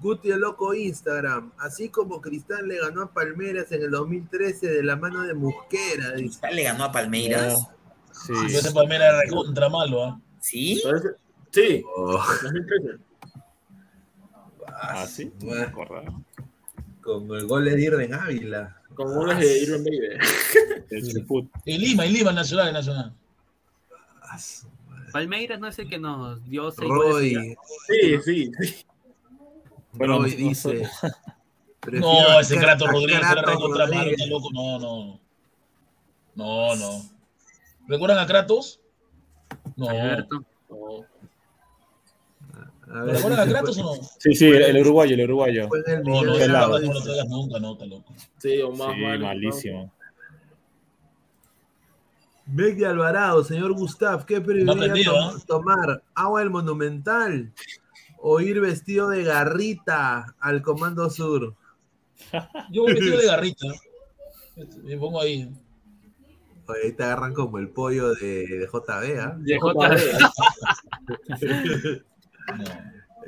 Guti 0.01 0.31
el 0.31 0.41
Loco 0.41 0.75
Instagram, 0.75 1.53
así 1.59 1.89
como 1.89 2.21
Cristal 2.21 2.69
le 2.69 2.79
ganó 2.79 3.03
a 3.03 3.13
Palmeras 3.13 3.73
en 3.73 3.83
el 3.83 3.91
2013 3.91 4.69
de 4.69 4.83
la 4.83 4.97
mano 4.97 5.23
de 5.23 5.35
Musquera. 5.35 6.13
Cristal 6.15 6.55
le 6.55 6.63
ganó 6.63 6.85
a 6.85 6.93
Palmeiras. 6.93 7.67
Sí. 8.13 8.33
Y 8.49 8.55
ese 8.55 8.73
Palmeiras 8.73 9.23
era 9.25 9.31
contra 9.35 9.69
malo, 9.69 10.05
¿ah? 10.05 10.21
¿Sí? 10.41 10.81
Sí, 11.51 11.83
Oh, 11.97 12.23
2013. 12.43 12.99
Ah, 14.81 15.07
sí. 15.07 15.33
No 15.41 15.55
me 15.55 15.73
con 17.01 17.31
el 17.35 17.47
gol 17.47 17.65
de 17.65 17.81
Irving 17.81 18.13
Ávila. 18.13 18.83
Con 18.95 19.15
goles 19.15 19.39
de 19.39 19.59
Irving 19.63 19.85
Baby. 19.85 21.29
En 21.65 21.81
Lima, 21.81 22.05
en 22.05 22.13
Lima, 22.13 22.31
el 22.31 22.37
Nacional, 22.37 22.73
Nacional. 22.73 23.13
Ah. 24.23 24.39
Palmeiras 25.13 25.59
no 25.59 25.69
es 25.69 25.79
el 25.79 25.89
que 25.89 25.99
nos 25.99 26.45
dio 26.45 26.71
seis 26.71 26.89
goles. 26.89 27.35
Roy, 27.35 27.57
Sí, 27.89 28.19
sí, 28.25 28.53
sí. 28.61 28.87
Bueno, 29.99 30.19
Roy 30.21 30.31
no- 30.31 30.37
dice. 30.49 30.83
No, 31.93 32.41
ese 32.41 32.59
a 32.59 32.77
Rodríguez 32.77 33.17
era 33.31 33.43
recontra 33.43 33.87
malo, 33.87 34.11
está 34.11 34.27
loco. 34.27 34.49
No, 34.53 34.79
no. 34.79 35.21
No, 36.35 36.77
no. 36.77 37.03
¿Recuerdan 37.87 38.19
a 38.19 38.27
Kratos? 38.27 38.81
No. 39.77 39.89
Alberto. 39.89 40.45
No. 40.69 41.05
A 42.91 43.03
ver, 43.03 43.15
¿Recuerdan 43.17 43.49
a 43.49 43.51
Kratos 43.51 43.79
o 43.79 43.83
no? 43.83 44.03
Sí, 44.19 44.35
sí, 44.35 44.47
el, 44.49 44.63
el 44.63 44.79
uruguayo, 44.79 45.15
el 45.15 45.23
uruguayo. 45.25 45.69
el 45.87 46.03
No, 46.03 46.23
no, 46.23 46.35
ese. 46.37 46.47
Kratos 46.47 46.83
no 46.83 46.93
lo 46.95 47.03
traigas 47.03 47.29
nunca, 47.29 47.59
no, 47.61 47.73
está 47.73 47.87
loco. 47.87 48.15
Sí, 48.39 48.61
o 48.61 48.71
más 48.73 48.95
Sí, 48.95 49.01
malo, 49.03 49.25
malísimo. 49.27 49.93
Meg 52.47 52.77
de 52.77 52.87
Alvarado, 52.87 53.45
señor 53.45 53.73
Gustav, 53.75 54.25
¿qué 54.25 54.41
¿eh? 55.01 55.05
tom- 55.05 55.41
tomar? 55.47 56.03
¿Agua 56.15 56.41
del 56.41 56.49
Monumental? 56.51 57.53
¿O 58.21 58.41
ir 58.41 58.61
vestido 58.61 59.09
de 59.09 59.23
garrita 59.23 60.35
al 60.41 60.63
Comando 60.63 61.09
Sur? 61.11 61.55
Yo 62.71 62.83
voy 62.83 62.95
vestido 62.95 63.19
de 63.19 63.27
garrita. 63.27 63.67
Me 64.83 64.97
pongo 64.97 65.21
ahí. 65.21 65.51
Oye, 66.67 66.81
ahí 66.85 66.93
te 66.93 67.05
agarran 67.05 67.33
como 67.33 67.59
el 67.59 67.69
pollo 67.69 68.15
de, 68.15 68.47
de 68.47 68.67
JB, 68.67 69.21
¿ah? 69.21 69.37
De 69.39 69.59
No. 69.59 69.73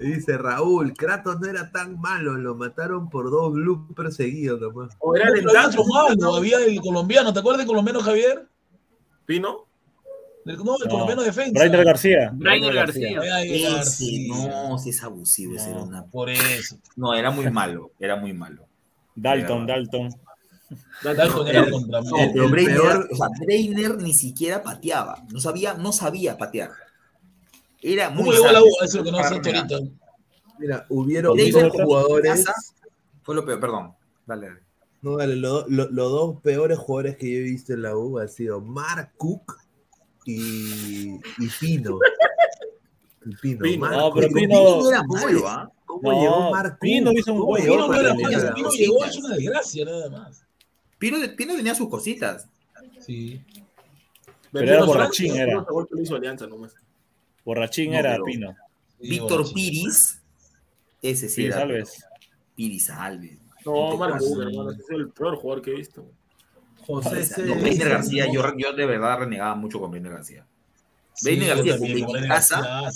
Dice 0.01 0.39
Raúl, 0.39 0.95
Kratos 0.95 1.41
no 1.41 1.47
era 1.47 1.71
tan 1.71 2.01
malo, 2.01 2.35
lo 2.35 2.55
mataron 2.55 3.11
por 3.11 3.31
dos 3.31 3.53
blue 3.53 3.87
perseguidos 3.95 4.59
nomás. 4.61 4.97
O 4.99 5.15
era 5.15 5.27
No, 5.29 5.69
otro 5.69 5.85
malo, 5.85 6.35
había 6.37 6.59
el 6.65 6.81
colombiano, 6.81 7.35
¿te 7.35 7.41
acuerdas 7.41 7.59
del 7.59 7.67
colombiano 7.67 8.01
Javier? 8.01 8.49
Pino. 9.27 9.67
Del- 10.45 10.57
no, 10.59 10.77
el 10.77 10.85
No. 10.85 10.91
colombiano 10.91 11.23
defensa. 11.23 11.53
Brainer 11.53 11.85
García. 11.85 12.31
Brainer 12.33 12.75
García. 12.75 13.21
No, 14.29 14.79
si 14.79 14.91
es 14.91 15.03
abusivo, 15.03 15.55
ese 15.57 15.71
era 15.71 15.83
una... 15.83 16.05
Por 16.05 16.31
eso. 16.31 16.79
No, 16.97 17.15
era 17.15 17.31
muy 17.31 17.51
malo, 17.51 17.93
era 18.01 18.17
muy 18.17 18.33
malo. 18.33 18.67
Dalton, 19.15 19.67
Dalton. 19.67 20.09
Dalton 21.03 21.49
era 21.49 21.61
el 21.65 21.71
contra 21.71 22.01
No, 22.01 22.17
El- 22.17 22.33
pero 22.33 22.45
el 22.47 22.53
peor- 22.67 23.09
o 23.13 23.17
sea, 23.17 23.27
Breiner 23.41 23.97
ni 23.99 24.15
siquiera 24.15 24.63
pateaba, 24.63 25.23
no 25.33 25.41
sabía, 25.41 25.75
no 25.75 25.93
sabía 25.93 26.39
patear. 26.39 26.71
Era 27.83 28.11
muy 28.11 28.25
¿Cómo 28.25 28.33
llegó 28.33 28.49
a 28.49 28.53
la 28.53 28.61
U? 28.63 28.65
sabio. 28.65 28.75
Eso 28.83 28.85
es 28.85 28.95
lo 28.95 29.05
que 29.05 29.11
no 29.11 29.19
hasta 29.19 29.35
ahorita. 29.35 29.79
Mira, 30.59 30.87
hubieron 30.91 31.37
dos 31.37 31.73
jugadores. 31.73 32.45
Fue 33.23 33.35
lo 33.35 33.45
peor, 33.45 33.61
perdón. 33.61 33.93
Dale, 34.27 34.47
dale. 34.49 34.61
No, 35.03 35.17
dale, 35.17 35.37
lo- 35.37 35.67
lo- 35.69 35.91
los 35.91 36.11
dos 36.11 36.41
peores 36.43 36.79
jugadores 36.79 37.17
que 37.17 37.31
yo 37.31 37.39
he 37.39 37.43
visto 37.43 37.73
en 37.73 37.83
la 37.83 37.97
U 37.97 38.19
han 38.19 38.29
sido 38.29 38.61
Mark 38.61 39.13
Cook 39.17 39.57
y, 40.27 41.15
y 41.15 41.49
Pino. 41.61 41.99
Y 43.27 43.35
Pino. 43.37 43.61
Pino. 43.61 43.81
Mark 43.81 43.97
No, 43.97 44.13
pero. 44.15 44.29
Pino- 44.29 44.81
no 44.83 44.89
era 44.91 44.99
¿Cómo 45.01 45.15
malo, 45.15 45.29
llegó- 45.29 45.49
¿ah? 45.49 45.73
¿Cómo 45.87 46.13
No, 46.13 46.21
llegó 46.21 46.51
Mark 46.51 46.71
Cook? 46.71 46.81
Pino 46.81 47.13
hizo 47.13 47.33
un 47.33 47.39
¿Cómo 47.39 47.51
buen 47.51 47.63
llegó 47.63 47.75
Pino 47.75 47.87
no 47.89 47.95
era 48.01 48.15
malo? 48.15 48.55
Pino 48.55 48.71
llegó, 48.71 49.05
es 49.05 49.17
una 49.19 49.35
desgracia 49.37 49.85
nada 49.85 50.11
más. 50.11 50.45
Pino, 50.99 51.19
Pino 51.37 51.57
tenía 51.57 51.75
sus 51.75 51.89
cositas. 51.89 52.47
Sí. 53.01 53.43
Pero 54.53 54.67
Vendió 54.67 54.75
era 54.75 54.85
borrachín, 54.85 55.37
era. 55.37 55.65
Borrachín 57.45 57.93
No, 57.93 57.99
era 57.99 58.13
pero- 58.13 58.25
Pino. 58.25 58.57
Víctor. 59.01 59.53
Piris, 59.53 60.21
ese 61.03 61.29
sí 61.29 61.47
era. 61.47 61.57
Salves. 61.59 62.05
Piris 62.55 62.91
Alves. 62.91 63.39
No, 63.65 63.97
Marco, 63.97 64.25
Marco 64.27 64.43
hermano, 64.43 64.71
ese 64.73 64.83
es 64.83 64.91
el 64.91 65.09
peor 65.11 65.37
jugador 65.37 65.63
que 65.63 65.71
he 65.71 65.75
visto. 65.75 66.05
José 66.91 67.25
C. 67.25 67.43
No, 67.43 67.55
Breiner 67.57 67.89
García, 67.89 68.27
yo, 68.33 68.43
yo 68.57 68.73
de 68.73 68.87
verdad 68.87 69.19
renegaba 69.21 69.55
mucho 69.55 69.81
con 69.81 69.91
Breiner 69.91 70.13
García. 70.13 70.47
Breiner 71.23 71.49
yo 71.57 71.65
García, 71.65 71.95
desde 71.95 72.29
casa- 72.29 72.61
ah. 72.65 72.91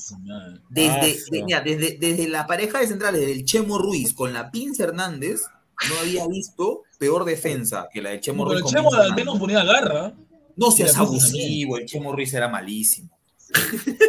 Desde, 0.71 1.19
desde, 1.65 1.99
desde 1.99 2.29
la 2.29 2.47
pareja 2.47 2.81
de 2.81 2.87
centrales, 2.87 3.21
desde 3.21 3.33
el 3.33 3.45
Chemo 3.45 3.79
Ruiz 3.79 4.15
con 4.15 4.33
la 4.33 4.51
Pinza 4.51 4.85
Hernández, 4.85 5.43
no 5.89 5.99
había 6.01 6.27
visto 6.27 6.83
peor 6.99 7.25
defensa 7.25 7.89
que 7.93 8.01
la 8.01 8.11
de 8.11 8.21
Chemo 8.21 8.45
Pero 8.45 8.61
Ruiz. 8.61 8.61
el 8.61 8.63
con 8.63 8.73
Chemo 8.93 8.95
al 9.03 9.15
menos 9.15 9.39
ponía 9.39 9.65
garra. 9.65 10.15
No 10.57 10.71
seas 10.71 10.97
abusivo, 10.97 11.79
el 11.79 11.87
Chemo 11.87 12.13
Ruiz 12.13 12.33
era 12.33 12.49
malísimo. 12.49 13.11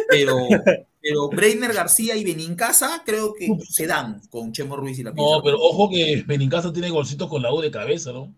Pero, 0.08 0.36
pero 1.00 1.28
Breiner 1.28 1.72
García 1.72 2.16
y 2.16 2.24
Benincasa 2.24 3.02
creo 3.04 3.34
que 3.34 3.48
se 3.68 3.86
dan 3.86 4.22
con 4.30 4.52
Chemo 4.52 4.76
Ruiz 4.76 4.98
y 4.98 5.02
la 5.02 5.12
Pinza 5.12 5.30
No, 5.36 5.42
pero 5.42 5.58
ojo 5.60 5.90
que 5.90 6.24
Benincasa 6.26 6.72
tiene 6.72 6.88
golcitos 6.90 7.28
con 7.28 7.42
la 7.42 7.52
U 7.52 7.60
de 7.60 7.70
cabeza, 7.70 8.12
¿no? 8.12 8.32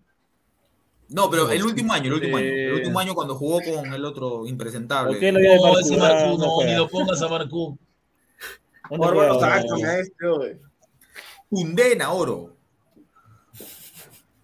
No, 1.10 1.30
pero 1.30 1.50
el 1.50 1.64
último 1.64 1.92
año, 1.92 2.06
el 2.06 2.12
último 2.14 2.36
año. 2.36 2.46
Eh. 2.46 2.66
El 2.66 2.74
último 2.74 2.98
año 3.00 3.14
cuando 3.14 3.34
jugó 3.34 3.60
con 3.62 3.92
el 3.92 4.04
otro 4.04 4.46
impresentable. 4.46 5.12
¿Por 5.12 5.20
qué 5.20 5.32
lo 5.32 5.38
No, 5.40 5.78
ese? 5.78 5.96
Marcú, 5.96 6.38
No 6.38 6.64
ni 6.64 6.74
lo 6.76 6.88
pongas 6.88 7.22
a 7.22 7.28
Marcú. 7.28 7.78
A 8.90 9.98
este. 9.98 10.60
Tundena, 11.50 12.12
oro. 12.12 12.54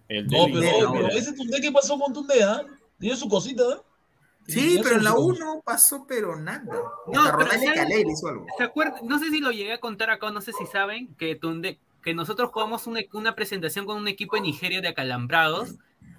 El 0.07 0.25
No, 0.27 0.45
pero, 0.45 0.53
Tundea, 0.53 0.91
pero 0.91 1.07
ese 1.09 1.33
Tundé, 1.33 1.61
¿qué 1.61 1.71
pasó 1.71 1.97
con 1.99 2.13
Tundé? 2.13 2.43
ah? 2.43 2.63
Tiene 2.99 3.15
su 3.15 3.27
cosita, 3.27 3.63
¿eh? 3.63 3.77
Sí, 4.47 4.79
pero 4.83 4.97
en 4.97 5.03
la 5.03 5.11
son- 5.11 5.23
1 5.23 5.61
pasó, 5.65 6.05
pero 6.07 6.35
nada. 6.35 6.63
No. 7.11 7.23
¿Se 8.57 8.63
acuerdan? 8.63 8.99
No 9.07 9.17
sé 9.17 9.31
si 9.31 9.39
lo 9.39 9.49
llegué 9.51 9.73
a 9.73 9.79
contar 9.79 10.11
acá, 10.11 10.29
no 10.29 10.41
sé 10.41 10.51
si 10.53 10.65
saben, 10.67 11.13
que, 11.15 11.39
Tunde- 11.39 11.79
que 12.03 12.13
nosotros 12.13 12.51
jugamos 12.51 12.85
una, 12.85 12.99
una 13.13 13.33
presentación 13.35 13.87
con 13.87 13.97
un 13.97 14.07
equipo 14.07 14.35
de 14.35 14.43
Nigeria 14.43 14.81
de 14.81 14.87
acalambrados 14.89 15.75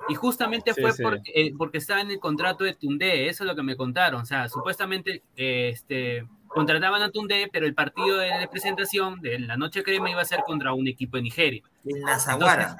y 0.08 0.14
justamente 0.14 0.72
Sí, 0.74 0.80
fue 0.80 0.92
sí. 0.92 1.02
Porque, 1.02 1.32
eh, 1.34 1.52
porque 1.56 1.78
estaba 1.78 2.00
en 2.00 2.10
el 2.10 2.18
contrato 2.20 2.64
de 2.64 2.74
Tunde, 2.74 3.28
eso 3.28 3.44
es 3.44 3.48
lo 3.48 3.56
que 3.56 3.62
me 3.62 3.76
contaron. 3.76 4.20
O 4.22 4.26
sea, 4.26 4.48
supuestamente 4.48 5.22
eh, 5.36 5.70
este, 5.72 6.26
contrataban 6.48 7.02
a 7.02 7.10
Tunde, 7.10 7.48
pero 7.52 7.66
el 7.66 7.74
partido 7.74 8.18
de, 8.18 8.30
de 8.38 8.48
presentación 8.48 9.20
de 9.20 9.38
la 9.40 9.56
noche 9.56 9.82
crema 9.82 10.10
iba 10.10 10.22
a 10.22 10.24
ser 10.24 10.40
contra 10.46 10.72
un 10.72 10.86
equipo 10.88 11.16
de 11.16 11.22
Nigeria. 11.24 11.62
En 11.84 12.02
la 12.02 12.18
Zaguara. 12.18 12.76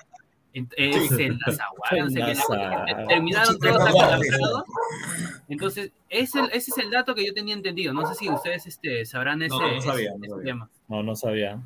En- 0.53 0.69
Es 0.77 1.13
en 1.13 1.39
la 1.45 1.53
Zaguara, 1.53 2.05
no 2.05 2.11
sé 2.11 2.19
En 2.21 2.27
qué, 2.27 2.35
la 2.35 2.41
Zaguara. 2.43 3.07
terminaron 3.09 3.59
todos 3.59 3.77
Zaguara. 3.85 4.07
acalambrados. 4.17 4.65
Entonces, 5.49 5.91
ese, 6.09 6.41
ese 6.53 6.71
es 6.71 6.79
el 6.79 6.91
dato 6.91 7.15
que 7.15 7.27
yo 7.27 7.35
tenía 7.35 7.55
entendido. 7.55 7.93
No 7.93 8.07
sé 8.07 8.15
si 8.15 8.29
ustedes 8.31 8.67
este, 8.67 9.05
sabrán 9.05 9.43
ese, 9.43 9.55
No, 9.55 9.71
no 9.75 9.81
sabía, 9.83 10.11
ese- 10.11 10.19
no 10.29 10.37
ese 10.37 10.45
tema. 10.45 10.71
No, 10.89 11.03
no 11.03 11.15
sabía. 11.17 11.61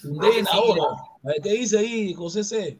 Tunde 0.00 0.38
en 0.38 0.46
ahora. 0.48 0.84
¿Qué 1.42 1.50
dice 1.52 1.78
ahí, 1.78 2.14
José 2.14 2.44
C? 2.44 2.78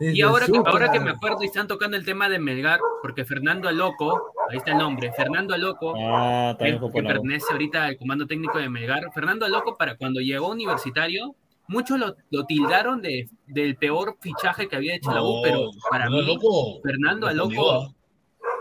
Y 0.00 0.22
ahora 0.22 0.46
que, 0.46 0.58
ahora 0.64 0.92
que 0.92 1.00
me 1.00 1.10
acuerdo 1.10 1.42
y 1.42 1.46
están 1.46 1.66
tocando 1.66 1.96
el 1.96 2.04
tema 2.04 2.28
de 2.28 2.38
Melgar, 2.38 2.80
porque 3.02 3.24
Fernando 3.24 3.68
Aloco, 3.68 4.32
ahí 4.50 4.58
está 4.58 4.72
el 4.72 4.78
nombre, 4.78 5.12
Fernando 5.12 5.54
Aloco, 5.54 5.94
Ah, 5.98 6.56
que, 6.58 6.78
pertenece 7.02 7.46
ahorita 7.50 7.84
al 7.84 7.96
comando 7.96 8.26
técnico 8.26 8.58
de 8.58 8.68
Melgar, 8.68 9.12
Fernando 9.12 9.44
Aloco, 9.44 9.76
para 9.76 9.96
cuando 9.96 10.20
llegó 10.20 10.46
a 10.46 10.50
universitario, 10.50 11.34
muchos 11.68 11.98
lo, 11.98 12.16
lo 12.30 12.44
tildaron 12.44 13.02
de, 13.02 13.28
del 13.46 13.76
peor 13.76 14.16
fichaje 14.20 14.68
que 14.68 14.76
había 14.76 14.96
hecho 14.96 15.12
la 15.12 15.22
U, 15.22 15.40
pero 15.42 15.70
para 15.90 16.06
no, 16.06 16.16
mí, 16.16 16.26
loco, 16.26 16.80
Fernando 16.82 17.26
Aloco 17.26 17.94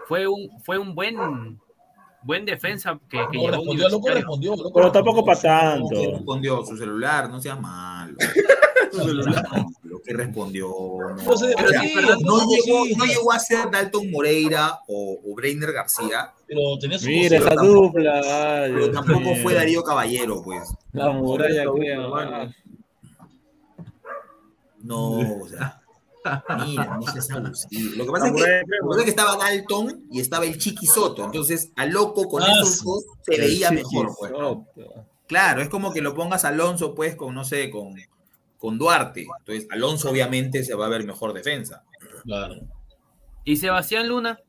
fue 0.08 0.28
un, 0.28 0.50
fue 0.64 0.78
un 0.78 0.94
buen, 0.94 1.60
buen 2.28 2.46
defensa 2.46 3.00
que, 3.10 3.18
que 3.18 3.24
No, 3.24 3.32
llegó 3.32 3.48
a 3.48 3.52
respondió, 3.52 3.90
loco, 3.90 4.08
respondió. 4.10 4.56
loco, 4.56 4.72
Pero 4.74 4.92
tampoco 4.92 5.26
para 5.26 5.40
respondió. 5.40 5.90
¿Qué 5.90 5.96
tanto. 6.06 6.18
respondió? 6.18 6.66
Su 6.66 6.78
celular, 6.78 7.30
no 7.30 7.40
seas 7.42 7.60
malo. 7.60 8.16
Su 8.92 9.00
celular. 9.04 9.46
Lo 9.84 10.00
que 10.02 10.14
respondió. 10.14 10.68
No, 10.70 11.16
No 11.16 11.38
sé, 11.38 11.54
O 11.56 11.68
sea, 11.68 11.82
sí, 11.82 11.94
no 11.96 12.38
no, 12.38 12.46
llegó, 12.48 12.86
no 12.98 13.06
llegó 13.06 13.32
a 13.34 13.40
ser 13.40 13.70
Dalton 13.72 14.12
Moreira 14.12 14.80
o, 14.88 15.20
o 15.26 15.36
Breiner 15.36 15.72
García, 15.72 16.32
Pero 16.48 16.78
tenía 16.80 16.98
su 17.00 17.08
Mira 17.08 17.38
esa 17.38 17.56
dupla. 17.56 18.22
ay, 18.64 18.72
pero 18.74 18.92
tampoco 18.92 19.36
fue 19.42 19.54
Darío 19.56 19.84
Caballero, 19.84 20.42
pues. 20.44 20.64
La 20.94 21.10
muralla. 21.12 21.64
Ah, 22.16 22.50
No, 24.84 25.20
o 25.42 25.48
sea. 25.48 25.77
Mira, 26.66 26.98
no 27.02 27.12
seas 27.12 27.32
abusivo. 27.32 27.96
Lo 27.98 28.06
que 28.06 28.12
pasa 28.12 28.28
es 28.28 28.34
que, 28.34 28.40
lo 28.40 28.46
que 28.46 28.88
pasa 28.88 29.00
es 29.00 29.04
que 29.06 29.10
estaba 29.10 29.36
Dalton 29.38 30.08
y 30.12 30.20
estaba 30.20 30.46
el 30.46 30.58
Chiqui 30.58 30.86
Soto. 30.88 31.26
Entonces, 31.26 31.72
a 31.76 31.86
loco 31.86 32.28
con 32.28 32.44
Ah, 32.44 32.48
esos 32.62 32.84
dos 32.84 33.06
se 33.24 33.38
veía 33.40 33.72
mejor, 33.72 34.14
pues. 34.18 34.32
Chiquisoto. 34.32 34.66
Claro, 35.28 35.62
es 35.62 35.70
como 35.70 35.92
que 35.94 36.02
lo 36.02 36.14
pongas 36.16 36.46
a 36.46 36.50
Alonso, 36.50 36.96
pues, 36.96 37.16
con, 37.16 37.36
no 37.36 37.44
sé, 37.44 37.70
con, 37.70 37.96
con 38.58 38.78
Duarte. 38.78 39.28
Entonces, 39.40 39.68
Alonso 39.72 40.10
obviamente 40.10 40.64
se 40.64 40.74
va 40.74 40.86
a 40.86 40.90
ver 40.90 41.06
mejor 41.06 41.34
defensa. 41.34 41.84
Claro. 42.24 42.56
Y 43.44 43.58
Sebastián 43.58 44.08
Luna, 44.08 44.40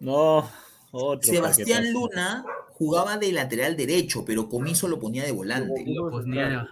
No, 0.00 0.48
otro. 0.90 1.22
Sebastián. 1.32 1.92
Luna 1.92 2.44
jugaba 2.74 3.16
de 3.16 3.32
lateral 3.32 3.76
derecho, 3.76 4.24
pero 4.24 4.48
Comiso 4.48 4.88
lo 4.88 4.98
ponía 4.98 5.24
de 5.24 5.32
volante. 5.32 5.84
lo 5.86 6.10
ponía- 6.10 6.68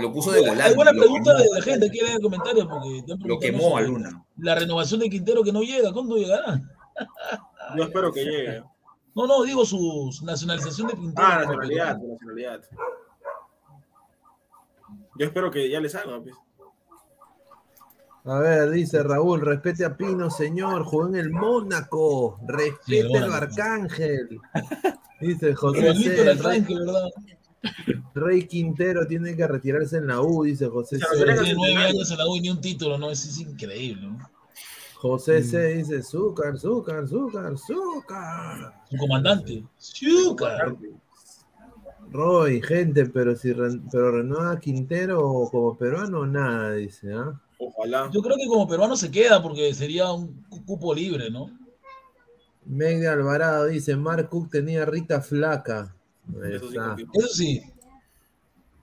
Lo 0.00 0.12
puso 0.12 0.32
de 0.32 0.40
volante. 0.40 0.62
Hay 0.62 0.74
buena 0.74 0.92
pregunta 0.92 1.36
quemó. 1.36 1.44
de 1.44 1.58
la 1.58 1.62
gente 1.62 1.86
aquí 1.86 2.00
en 2.00 2.12
el 2.12 2.20
comentario. 2.20 2.68
Porque 2.68 3.02
Lo 3.24 3.38
quemó 3.38 3.76
a 3.76 3.80
Luna. 3.82 4.24
La 4.38 4.54
renovación 4.54 5.00
de 5.00 5.10
Quintero 5.10 5.42
que 5.42 5.52
no 5.52 5.62
llega, 5.62 5.92
¿cuándo 5.92 6.16
llegará? 6.16 6.60
Yo 7.76 7.84
espero 7.84 8.12
que 8.12 8.24
llegue. 8.24 8.62
No, 9.14 9.26
no, 9.26 9.42
digo 9.42 9.64
su 9.64 10.10
nacionalización 10.22 10.88
de 10.88 10.94
Quintero. 10.94 11.28
Ah, 11.28 11.40
nacionalidad, 11.40 11.98
nacionalidad. 11.98 12.60
Yo 15.18 15.26
espero 15.26 15.50
que 15.50 15.68
ya 15.68 15.80
le 15.80 15.88
salga, 15.88 16.20
pues. 16.20 16.34
A 18.24 18.38
ver, 18.38 18.70
dice 18.70 19.02
Raúl, 19.02 19.40
respete 19.40 19.84
a 19.84 19.96
Pino, 19.96 20.30
señor, 20.30 20.84
jugó 20.84 21.08
en 21.08 21.16
el 21.16 21.30
Mónaco, 21.30 22.38
Sí, 22.40 22.46
respete 22.48 23.16
el 23.16 23.24
al. 23.24 23.32
Arcángel. 23.32 24.40
Dice 25.20 25.54
José 25.54 25.94
C. 25.94 26.20
el 26.20 26.26
Rey, 26.26 26.36
Frank, 26.36 26.68
¿verdad? 26.68 27.08
Rey 28.14 28.46
Quintero 28.46 29.06
tiene 29.06 29.36
que 29.36 29.46
retirarse 29.46 29.98
en 29.98 30.06
la 30.08 30.20
U, 30.20 30.44
dice 30.44 30.66
José 30.68 30.98
C. 30.98 31.04
refiere 31.10 31.34
Tiene 31.42 31.54
nueve 31.54 31.76
años 31.76 32.10
en 32.10 32.18
la 32.18 32.26
U 32.28 32.36
y 32.36 32.40
ni 32.40 32.50
un 32.50 32.60
título, 32.60 32.98
¿no? 32.98 33.10
Es, 33.10 33.24
es 33.26 33.38
increíble, 33.38 34.06
¿no? 34.08 34.18
José 34.96 35.40
Mm. 35.40 35.44
C. 35.44 35.66
dice, 35.74 36.02
Zúcar, 36.02 36.58
Zúcar, 36.58 37.06
Zúcar, 37.08 37.56
Zúcar. 37.58 38.74
Su 38.90 38.96
comandante. 38.96 39.64
Chuca. 39.78 40.74
Roy, 42.10 42.60
gente, 42.60 43.06
pero 43.06 43.36
si 43.36 43.52
pero 43.54 44.10
renueva 44.10 44.58
Quintero 44.58 45.48
como 45.50 45.76
peruano, 45.78 46.26
nada, 46.26 46.72
dice, 46.74 47.12
¿ah? 47.12 47.40
Ojalá. 47.58 48.10
Yo 48.12 48.20
creo 48.20 48.36
que 48.36 48.46
como 48.48 48.66
peruano 48.66 48.96
se 48.96 49.10
queda 49.10 49.42
porque 49.42 49.72
sería 49.74 50.10
un 50.12 50.42
cu- 50.48 50.64
cupo 50.64 50.92
libre, 50.94 51.30
¿no? 51.30 51.50
Meg 52.64 52.98
de 53.00 53.08
Alvarado 53.08 53.66
dice, 53.66 53.96
Mark 53.96 54.28
Cook 54.28 54.50
tenía 54.50 54.84
Rita 54.86 55.20
flaca. 55.20 55.94
Eso 56.44 56.70
sí. 56.70 57.58
Eso. 57.58 57.72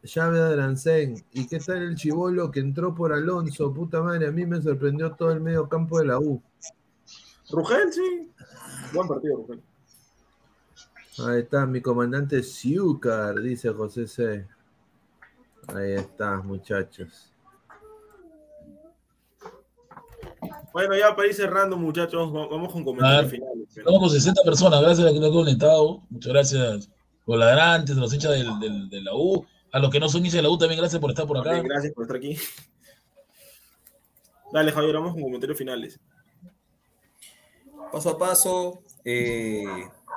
Llave 0.03 0.39
de 0.39 0.53
Arancén. 0.53 1.25
¿Y 1.33 1.47
qué 1.47 1.59
tal 1.59 1.81
el 1.83 1.95
chivolo 1.95 2.49
que 2.51 2.59
entró 2.61 2.95
por 2.95 3.11
Alonso? 3.11 3.73
Puta 3.73 4.01
madre, 4.01 4.27
a 4.27 4.31
mí 4.31 4.45
me 4.45 4.61
sorprendió 4.61 5.11
todo 5.13 5.31
el 5.31 5.41
medio 5.41 5.67
campo 5.67 5.99
de 5.99 6.05
la 6.05 6.19
U. 6.19 6.41
Rugel, 7.49 7.91
sí. 7.91 8.29
Buen 8.93 9.07
partido, 9.07 9.37
Rugel. 9.37 9.61
Ahí 11.27 11.39
está, 11.39 11.65
mi 11.65 11.81
comandante 11.81 12.43
Siucar, 12.43 13.39
dice 13.41 13.69
José 13.69 14.07
C. 14.07 14.45
Ahí 15.75 15.93
está, 15.93 16.37
muchachos. 16.37 17.33
Bueno, 20.71 20.95
ya 20.95 21.15
para 21.15 21.27
ir 21.27 21.33
cerrando, 21.33 21.75
muchachos, 21.75 22.33
va- 22.33 22.47
vamos 22.47 22.71
con 22.71 22.83
comentarios 22.83 23.31
finales. 23.31 23.75
Estamos 23.75 23.99
con 23.99 24.09
60 24.09 24.41
personas, 24.43 24.81
gracias 24.81 24.99
a 24.99 25.03
los 25.05 25.13
que 25.13 25.19
nos 25.19 25.29
han 25.29 25.33
conectado. 25.35 26.03
Muchas 26.09 26.31
gracias 26.31 26.89
los 27.27 27.37
ladrantes, 27.37 27.95
los 27.95 28.13
hinchas 28.13 28.31
del, 28.31 28.59
del- 28.59 28.89
de 28.89 29.01
la 29.01 29.13
U, 29.13 29.45
a 29.71 29.79
los 29.79 29.91
que 29.91 29.99
no 29.99 30.07
son 30.09 30.21
hinchas 30.21 30.37
de 30.37 30.41
la 30.43 30.49
U 30.49 30.57
también, 30.57 30.79
gracias 30.79 30.99
por 30.99 31.11
estar 31.11 31.27
por 31.27 31.37
acá. 31.37 31.61
Gracias 31.61 31.93
por 31.93 32.03
estar 32.05 32.17
aquí. 32.17 32.37
Dale, 34.51 34.71
Javier, 34.71 34.95
vamos 34.95 35.13
con 35.13 35.23
comentarios 35.23 35.57
finales. 35.57 35.99
Paso 37.91 38.09
a 38.11 38.17
paso. 38.17 38.81
eh, 39.03 39.65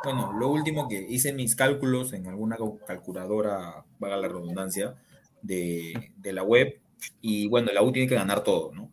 bueno, 0.04 0.32
lo 0.32 0.48
último 0.48 0.88
que 0.88 0.98
hice 1.08 1.32
mis 1.32 1.54
cálculos 1.54 2.12
en 2.14 2.26
alguna 2.26 2.56
cal- 2.56 2.78
calculadora, 2.86 3.84
vaga 3.98 4.16
la 4.16 4.28
redundancia, 4.28 4.94
de, 5.42 6.12
de 6.16 6.32
la 6.32 6.42
web. 6.42 6.80
Y 7.20 7.48
bueno, 7.48 7.70
la 7.72 7.82
U 7.82 7.92
tiene 7.92 8.08
que 8.08 8.14
ganar 8.14 8.42
todo, 8.44 8.72
¿no? 8.72 8.90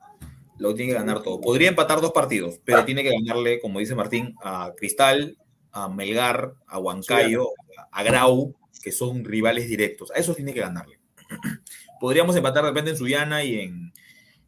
La 0.57 0.69
U 0.69 0.73
tiene 0.75 0.91
que 0.91 0.97
ganar 0.97 1.21
todo. 1.23 1.39
Podría 1.39 1.69
empatar 1.69 2.01
dos 2.01 2.11
partidos, 2.11 2.59
pero 2.65 2.83
tiene 2.83 3.03
que 3.03 3.11
ganarle, 3.11 3.59
como 3.61 3.79
dice 3.79 3.95
Martín, 3.95 4.35
a 4.43 4.73
Cristal, 4.75 5.37
a 5.71 5.87
Melgar, 5.87 6.53
a 6.67 6.79
Huancayo, 6.79 7.49
a 7.91 8.03
Grau, 8.03 8.55
que 8.81 8.91
son 8.91 9.23
rivales 9.25 9.67
directos. 9.67 10.11
A 10.11 10.15
esos 10.15 10.35
tiene 10.35 10.53
que 10.53 10.59
ganarle. 10.61 10.99
Podríamos 11.99 12.35
empatar 12.35 12.63
de 12.63 12.69
repente 12.69 12.91
en 12.91 12.97
Suyana 12.97 13.43
y 13.43 13.59
en, 13.59 13.93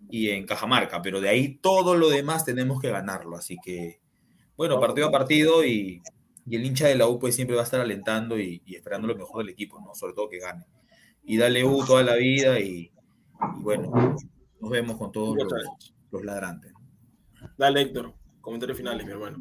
y 0.09 0.29
en 0.29 0.45
Cajamarca, 0.45 1.01
pero 1.01 1.19
de 1.21 1.29
ahí 1.29 1.55
todo 1.61 1.95
lo 1.95 2.09
demás 2.09 2.45
tenemos 2.45 2.79
que 2.81 2.89
ganarlo. 2.91 3.35
Así 3.35 3.57
que, 3.63 3.99
bueno, 4.55 4.79
partido 4.79 5.07
a 5.07 5.11
partido 5.11 5.65
y, 5.65 6.01
y 6.45 6.55
el 6.55 6.65
hincha 6.65 6.87
de 6.87 6.95
la 6.95 7.07
U 7.07 7.19
pues 7.19 7.35
siempre 7.35 7.55
va 7.55 7.63
a 7.63 7.65
estar 7.65 7.81
alentando 7.81 8.39
y, 8.39 8.61
y 8.65 8.75
esperando 8.75 9.07
lo 9.07 9.15
mejor 9.15 9.39
del 9.43 9.49
equipo, 9.53 9.79
¿no? 9.81 9.93
Sobre 9.95 10.13
todo 10.13 10.29
que 10.29 10.39
gane. 10.39 10.65
Y 11.23 11.37
dale 11.37 11.63
U 11.63 11.85
toda 11.85 12.03
la 12.03 12.15
vida 12.15 12.59
y, 12.59 12.91
y 13.57 13.61
bueno, 13.61 14.15
nos 14.59 14.69
vemos 14.71 14.97
con 14.97 15.11
todos 15.11 15.35
los, 15.37 15.51
los 16.11 16.25
ladrantes. 16.25 16.73
Dale, 17.57 17.81
Héctor, 17.81 18.13
comentarios 18.41 18.77
finales, 18.77 19.05
mi 19.05 19.11
hermano. 19.11 19.37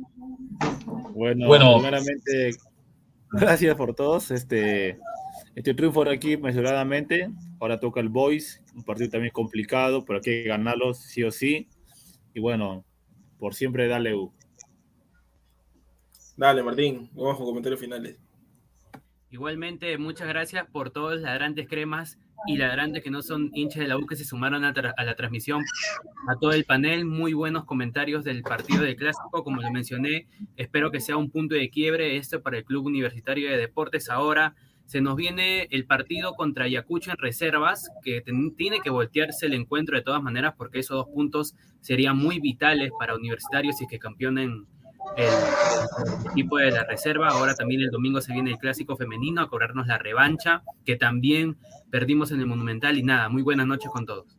Bueno, 1.14 1.46
Bueno. 1.46 1.74
primeramente, 1.74 2.50
gracias 3.32 3.76
por 3.76 3.94
todos. 3.94 4.30
Este, 4.30 4.98
este 5.54 5.74
triunfo 5.74 6.04
de 6.04 6.14
aquí 6.14 6.36
mesuradamente. 6.36 7.30
Ahora 7.60 7.80
toca 7.80 8.00
el 8.00 8.08
Boys, 8.08 8.62
un 8.74 8.84
partido 8.84 9.10
también 9.10 9.32
complicado, 9.32 10.04
pero 10.04 10.18
hay 10.18 10.22
que 10.22 10.42
ganarlo 10.44 10.94
sí 10.94 11.22
o 11.24 11.30
sí. 11.30 11.68
Y 12.34 12.40
bueno, 12.40 12.84
por 13.38 13.54
siempre 13.54 13.88
dale 13.88 14.14
U. 14.14 14.32
Dale, 16.36 16.62
Martín, 16.62 17.10
vamos 17.14 17.36
con 17.36 17.46
comentarios 17.46 17.80
finales. 17.80 18.18
Igualmente, 19.30 19.98
muchas 19.98 20.28
gracias 20.28 20.66
por 20.70 20.90
todos 20.90 21.14
los 21.14 21.22
ladrantes 21.22 21.68
cremas 21.68 22.18
y 22.48 22.56
ladrantes 22.56 23.02
que 23.02 23.10
no 23.10 23.20
son 23.20 23.50
hinchas 23.52 23.82
de 23.82 23.88
la 23.88 23.98
U 23.98 24.06
que 24.06 24.16
se 24.16 24.24
sumaron 24.24 24.64
a, 24.64 24.70
a 24.70 25.04
la 25.04 25.14
transmisión. 25.14 25.62
A 26.26 26.36
todo 26.36 26.52
el 26.52 26.64
panel, 26.64 27.04
muy 27.04 27.34
buenos 27.34 27.66
comentarios 27.66 28.24
del 28.24 28.42
partido 28.42 28.82
del 28.82 28.96
clásico, 28.96 29.44
como 29.44 29.60
lo 29.60 29.70
mencioné. 29.70 30.26
Espero 30.56 30.90
que 30.90 31.00
sea 31.00 31.18
un 31.18 31.30
punto 31.30 31.54
de 31.54 31.68
quiebre 31.68 32.16
esto 32.16 32.42
para 32.42 32.58
el 32.58 32.64
Club 32.64 32.86
Universitario 32.86 33.50
de 33.50 33.58
Deportes 33.58 34.08
ahora. 34.08 34.54
Se 34.86 35.02
nos 35.02 35.16
viene 35.16 35.68
el 35.70 35.84
partido 35.84 36.32
contra 36.32 36.64
Ayacucho 36.64 37.10
en 37.10 37.18
reservas, 37.18 37.90
que 38.02 38.24
tiene 38.56 38.80
que 38.80 38.88
voltearse 38.88 39.44
el 39.44 39.52
encuentro 39.52 39.94
de 39.96 40.02
todas 40.02 40.22
maneras, 40.22 40.54
porque 40.56 40.78
esos 40.78 40.96
dos 40.96 41.08
puntos 41.14 41.54
serían 41.80 42.16
muy 42.16 42.40
vitales 42.40 42.90
para 42.98 43.14
Universitarios 43.14 43.76
si 43.76 43.84
es 43.84 43.90
que 43.90 43.98
campeonen 43.98 44.66
el, 45.16 46.30
equipo 46.30 46.58
de 46.58 46.70
la 46.70 46.84
reserva. 46.84 47.28
Ahora 47.28 47.54
también 47.54 47.80
el 47.80 47.90
domingo 47.90 48.20
se 48.20 48.32
viene 48.32 48.50
el 48.50 48.58
clásico 48.58 48.96
femenino 48.96 49.42
a 49.42 49.48
cobrarnos 49.48 49.86
la 49.86 49.98
revancha, 49.98 50.62
que 50.84 50.96
también 50.96 51.56
perdimos 51.90 52.30
en 52.30 52.40
el 52.40 52.46
Monumental. 52.46 52.98
Y 52.98 53.02
nada, 53.02 53.28
muy 53.28 53.42
buenas 53.42 53.66
noches 53.66 53.90
con 53.90 54.06
todos. 54.06 54.38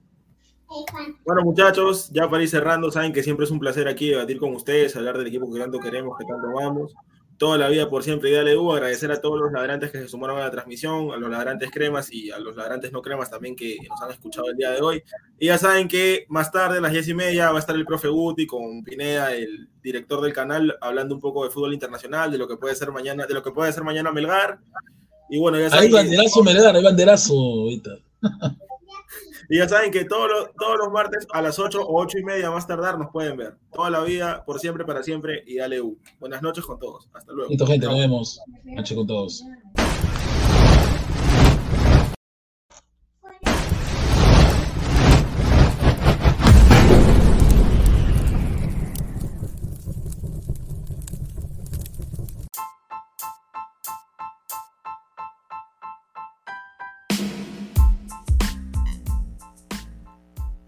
Bueno, 1.26 1.42
muchachos, 1.44 2.12
ya 2.12 2.30
para 2.30 2.44
ir 2.44 2.50
cerrando, 2.50 2.92
saben 2.92 3.12
que 3.12 3.24
siempre 3.24 3.46
es 3.46 3.52
un 3.52 3.60
placer 3.60 3.88
aquí 3.88 4.10
debatir 4.10 4.38
con 4.38 4.54
ustedes, 4.54 4.96
hablar 4.96 5.18
del 5.18 5.28
equipo 5.28 5.52
que 5.52 5.60
tanto 5.60 5.80
queremos, 5.80 6.18
que 6.18 6.26
tanto 6.26 6.48
vamos. 6.54 6.94
Toda 7.40 7.58
la 7.58 7.70
vida 7.70 7.90
por 7.90 8.04
siempre 8.04 8.30
y 8.30 8.34
dale 8.34 8.58
U, 8.58 8.74
agradecer 8.74 9.10
a 9.14 9.22
todos 9.22 9.40
los 9.40 9.50
ladrantes 9.54 9.92
que 9.92 9.98
se 9.98 10.10
sumaron 10.10 10.38
a 10.40 10.42
la 10.42 10.52
transmisión, 10.52 11.12
a 11.14 11.16
los 11.16 11.30
ladrantes 11.30 11.72
cremas 11.72 12.12
y 12.12 12.32
a 12.32 12.38
los 12.38 12.54
ladrantes 12.58 12.92
no 12.92 13.02
cremas 13.02 13.32
también 13.32 13.56
que 13.56 13.78
nos 13.90 14.02
han 14.02 14.12
escuchado 14.12 14.50
el 14.50 14.58
día 14.58 14.72
de 14.72 14.82
hoy. 14.82 15.02
Y 15.40 15.46
ya 15.46 15.58
saben 15.58 15.88
que 15.88 16.26
más 16.28 16.52
tarde, 16.52 16.80
a 16.80 16.82
las 16.82 16.92
diez 16.92 17.08
y 17.08 17.14
media, 17.14 17.50
va 17.52 17.56
a 17.56 17.60
estar 17.60 17.78
el 17.78 17.86
profe 17.86 18.10
Guti 18.10 18.46
con 18.46 18.84
Pineda, 18.84 19.34
el 19.34 19.70
director 19.82 20.20
del 20.20 20.34
canal, 20.34 20.78
hablando 20.82 21.16
un 21.16 21.22
poco 21.22 21.46
de 21.46 21.50
fútbol 21.50 21.74
internacional, 21.74 22.30
de 22.30 22.38
lo 22.38 22.46
que 22.46 22.58
puede 22.58 22.76
ser 22.76 22.92
mañana, 22.92 23.26
de 23.26 23.34
lo 23.34 23.42
que 23.42 23.52
puede 23.52 23.72
ser 23.72 23.86
mañana 23.86 24.12
Melgar. 24.12 24.60
Y 25.30 25.40
bueno, 25.40 25.58
ya 25.58 25.70
saben. 25.70 25.86
Hay 25.86 25.92
banderazo, 25.94 26.44
Melgar, 26.44 26.76
hay 26.76 26.84
banderazo 26.84 27.34
ahorita. 27.34 27.92
Y 29.52 29.58
ya 29.58 29.68
saben 29.68 29.92
que 29.92 30.06
todos 30.06 30.30
los, 30.30 30.54
todos 30.54 30.78
los 30.78 30.94
martes 30.94 31.28
a 31.32 31.42
las 31.42 31.58
8 31.58 31.82
o 31.82 32.02
8 32.02 32.20
y 32.20 32.24
media 32.24 32.52
más 32.52 32.68
tardar 32.68 33.00
nos 33.00 33.10
pueden 33.12 33.36
ver. 33.36 33.56
Toda 33.74 33.90
la 33.90 34.02
vida, 34.02 34.46
por 34.46 34.60
siempre, 34.60 34.86
para 34.86 35.02
siempre 35.02 35.44
y 35.48 35.58
dale 35.58 35.82
U. 35.82 35.98
Buenas 36.20 36.44
noches 36.44 36.64
con 36.64 36.78
todos. 36.78 37.10
Hasta 37.14 37.34
luego. 37.34 37.50
Listo, 37.50 37.66
gente, 37.66 37.88
nos 37.88 37.98
vemos. 37.98 38.42
Noche 38.64 38.94
con 38.94 39.08
todos. 39.08 39.44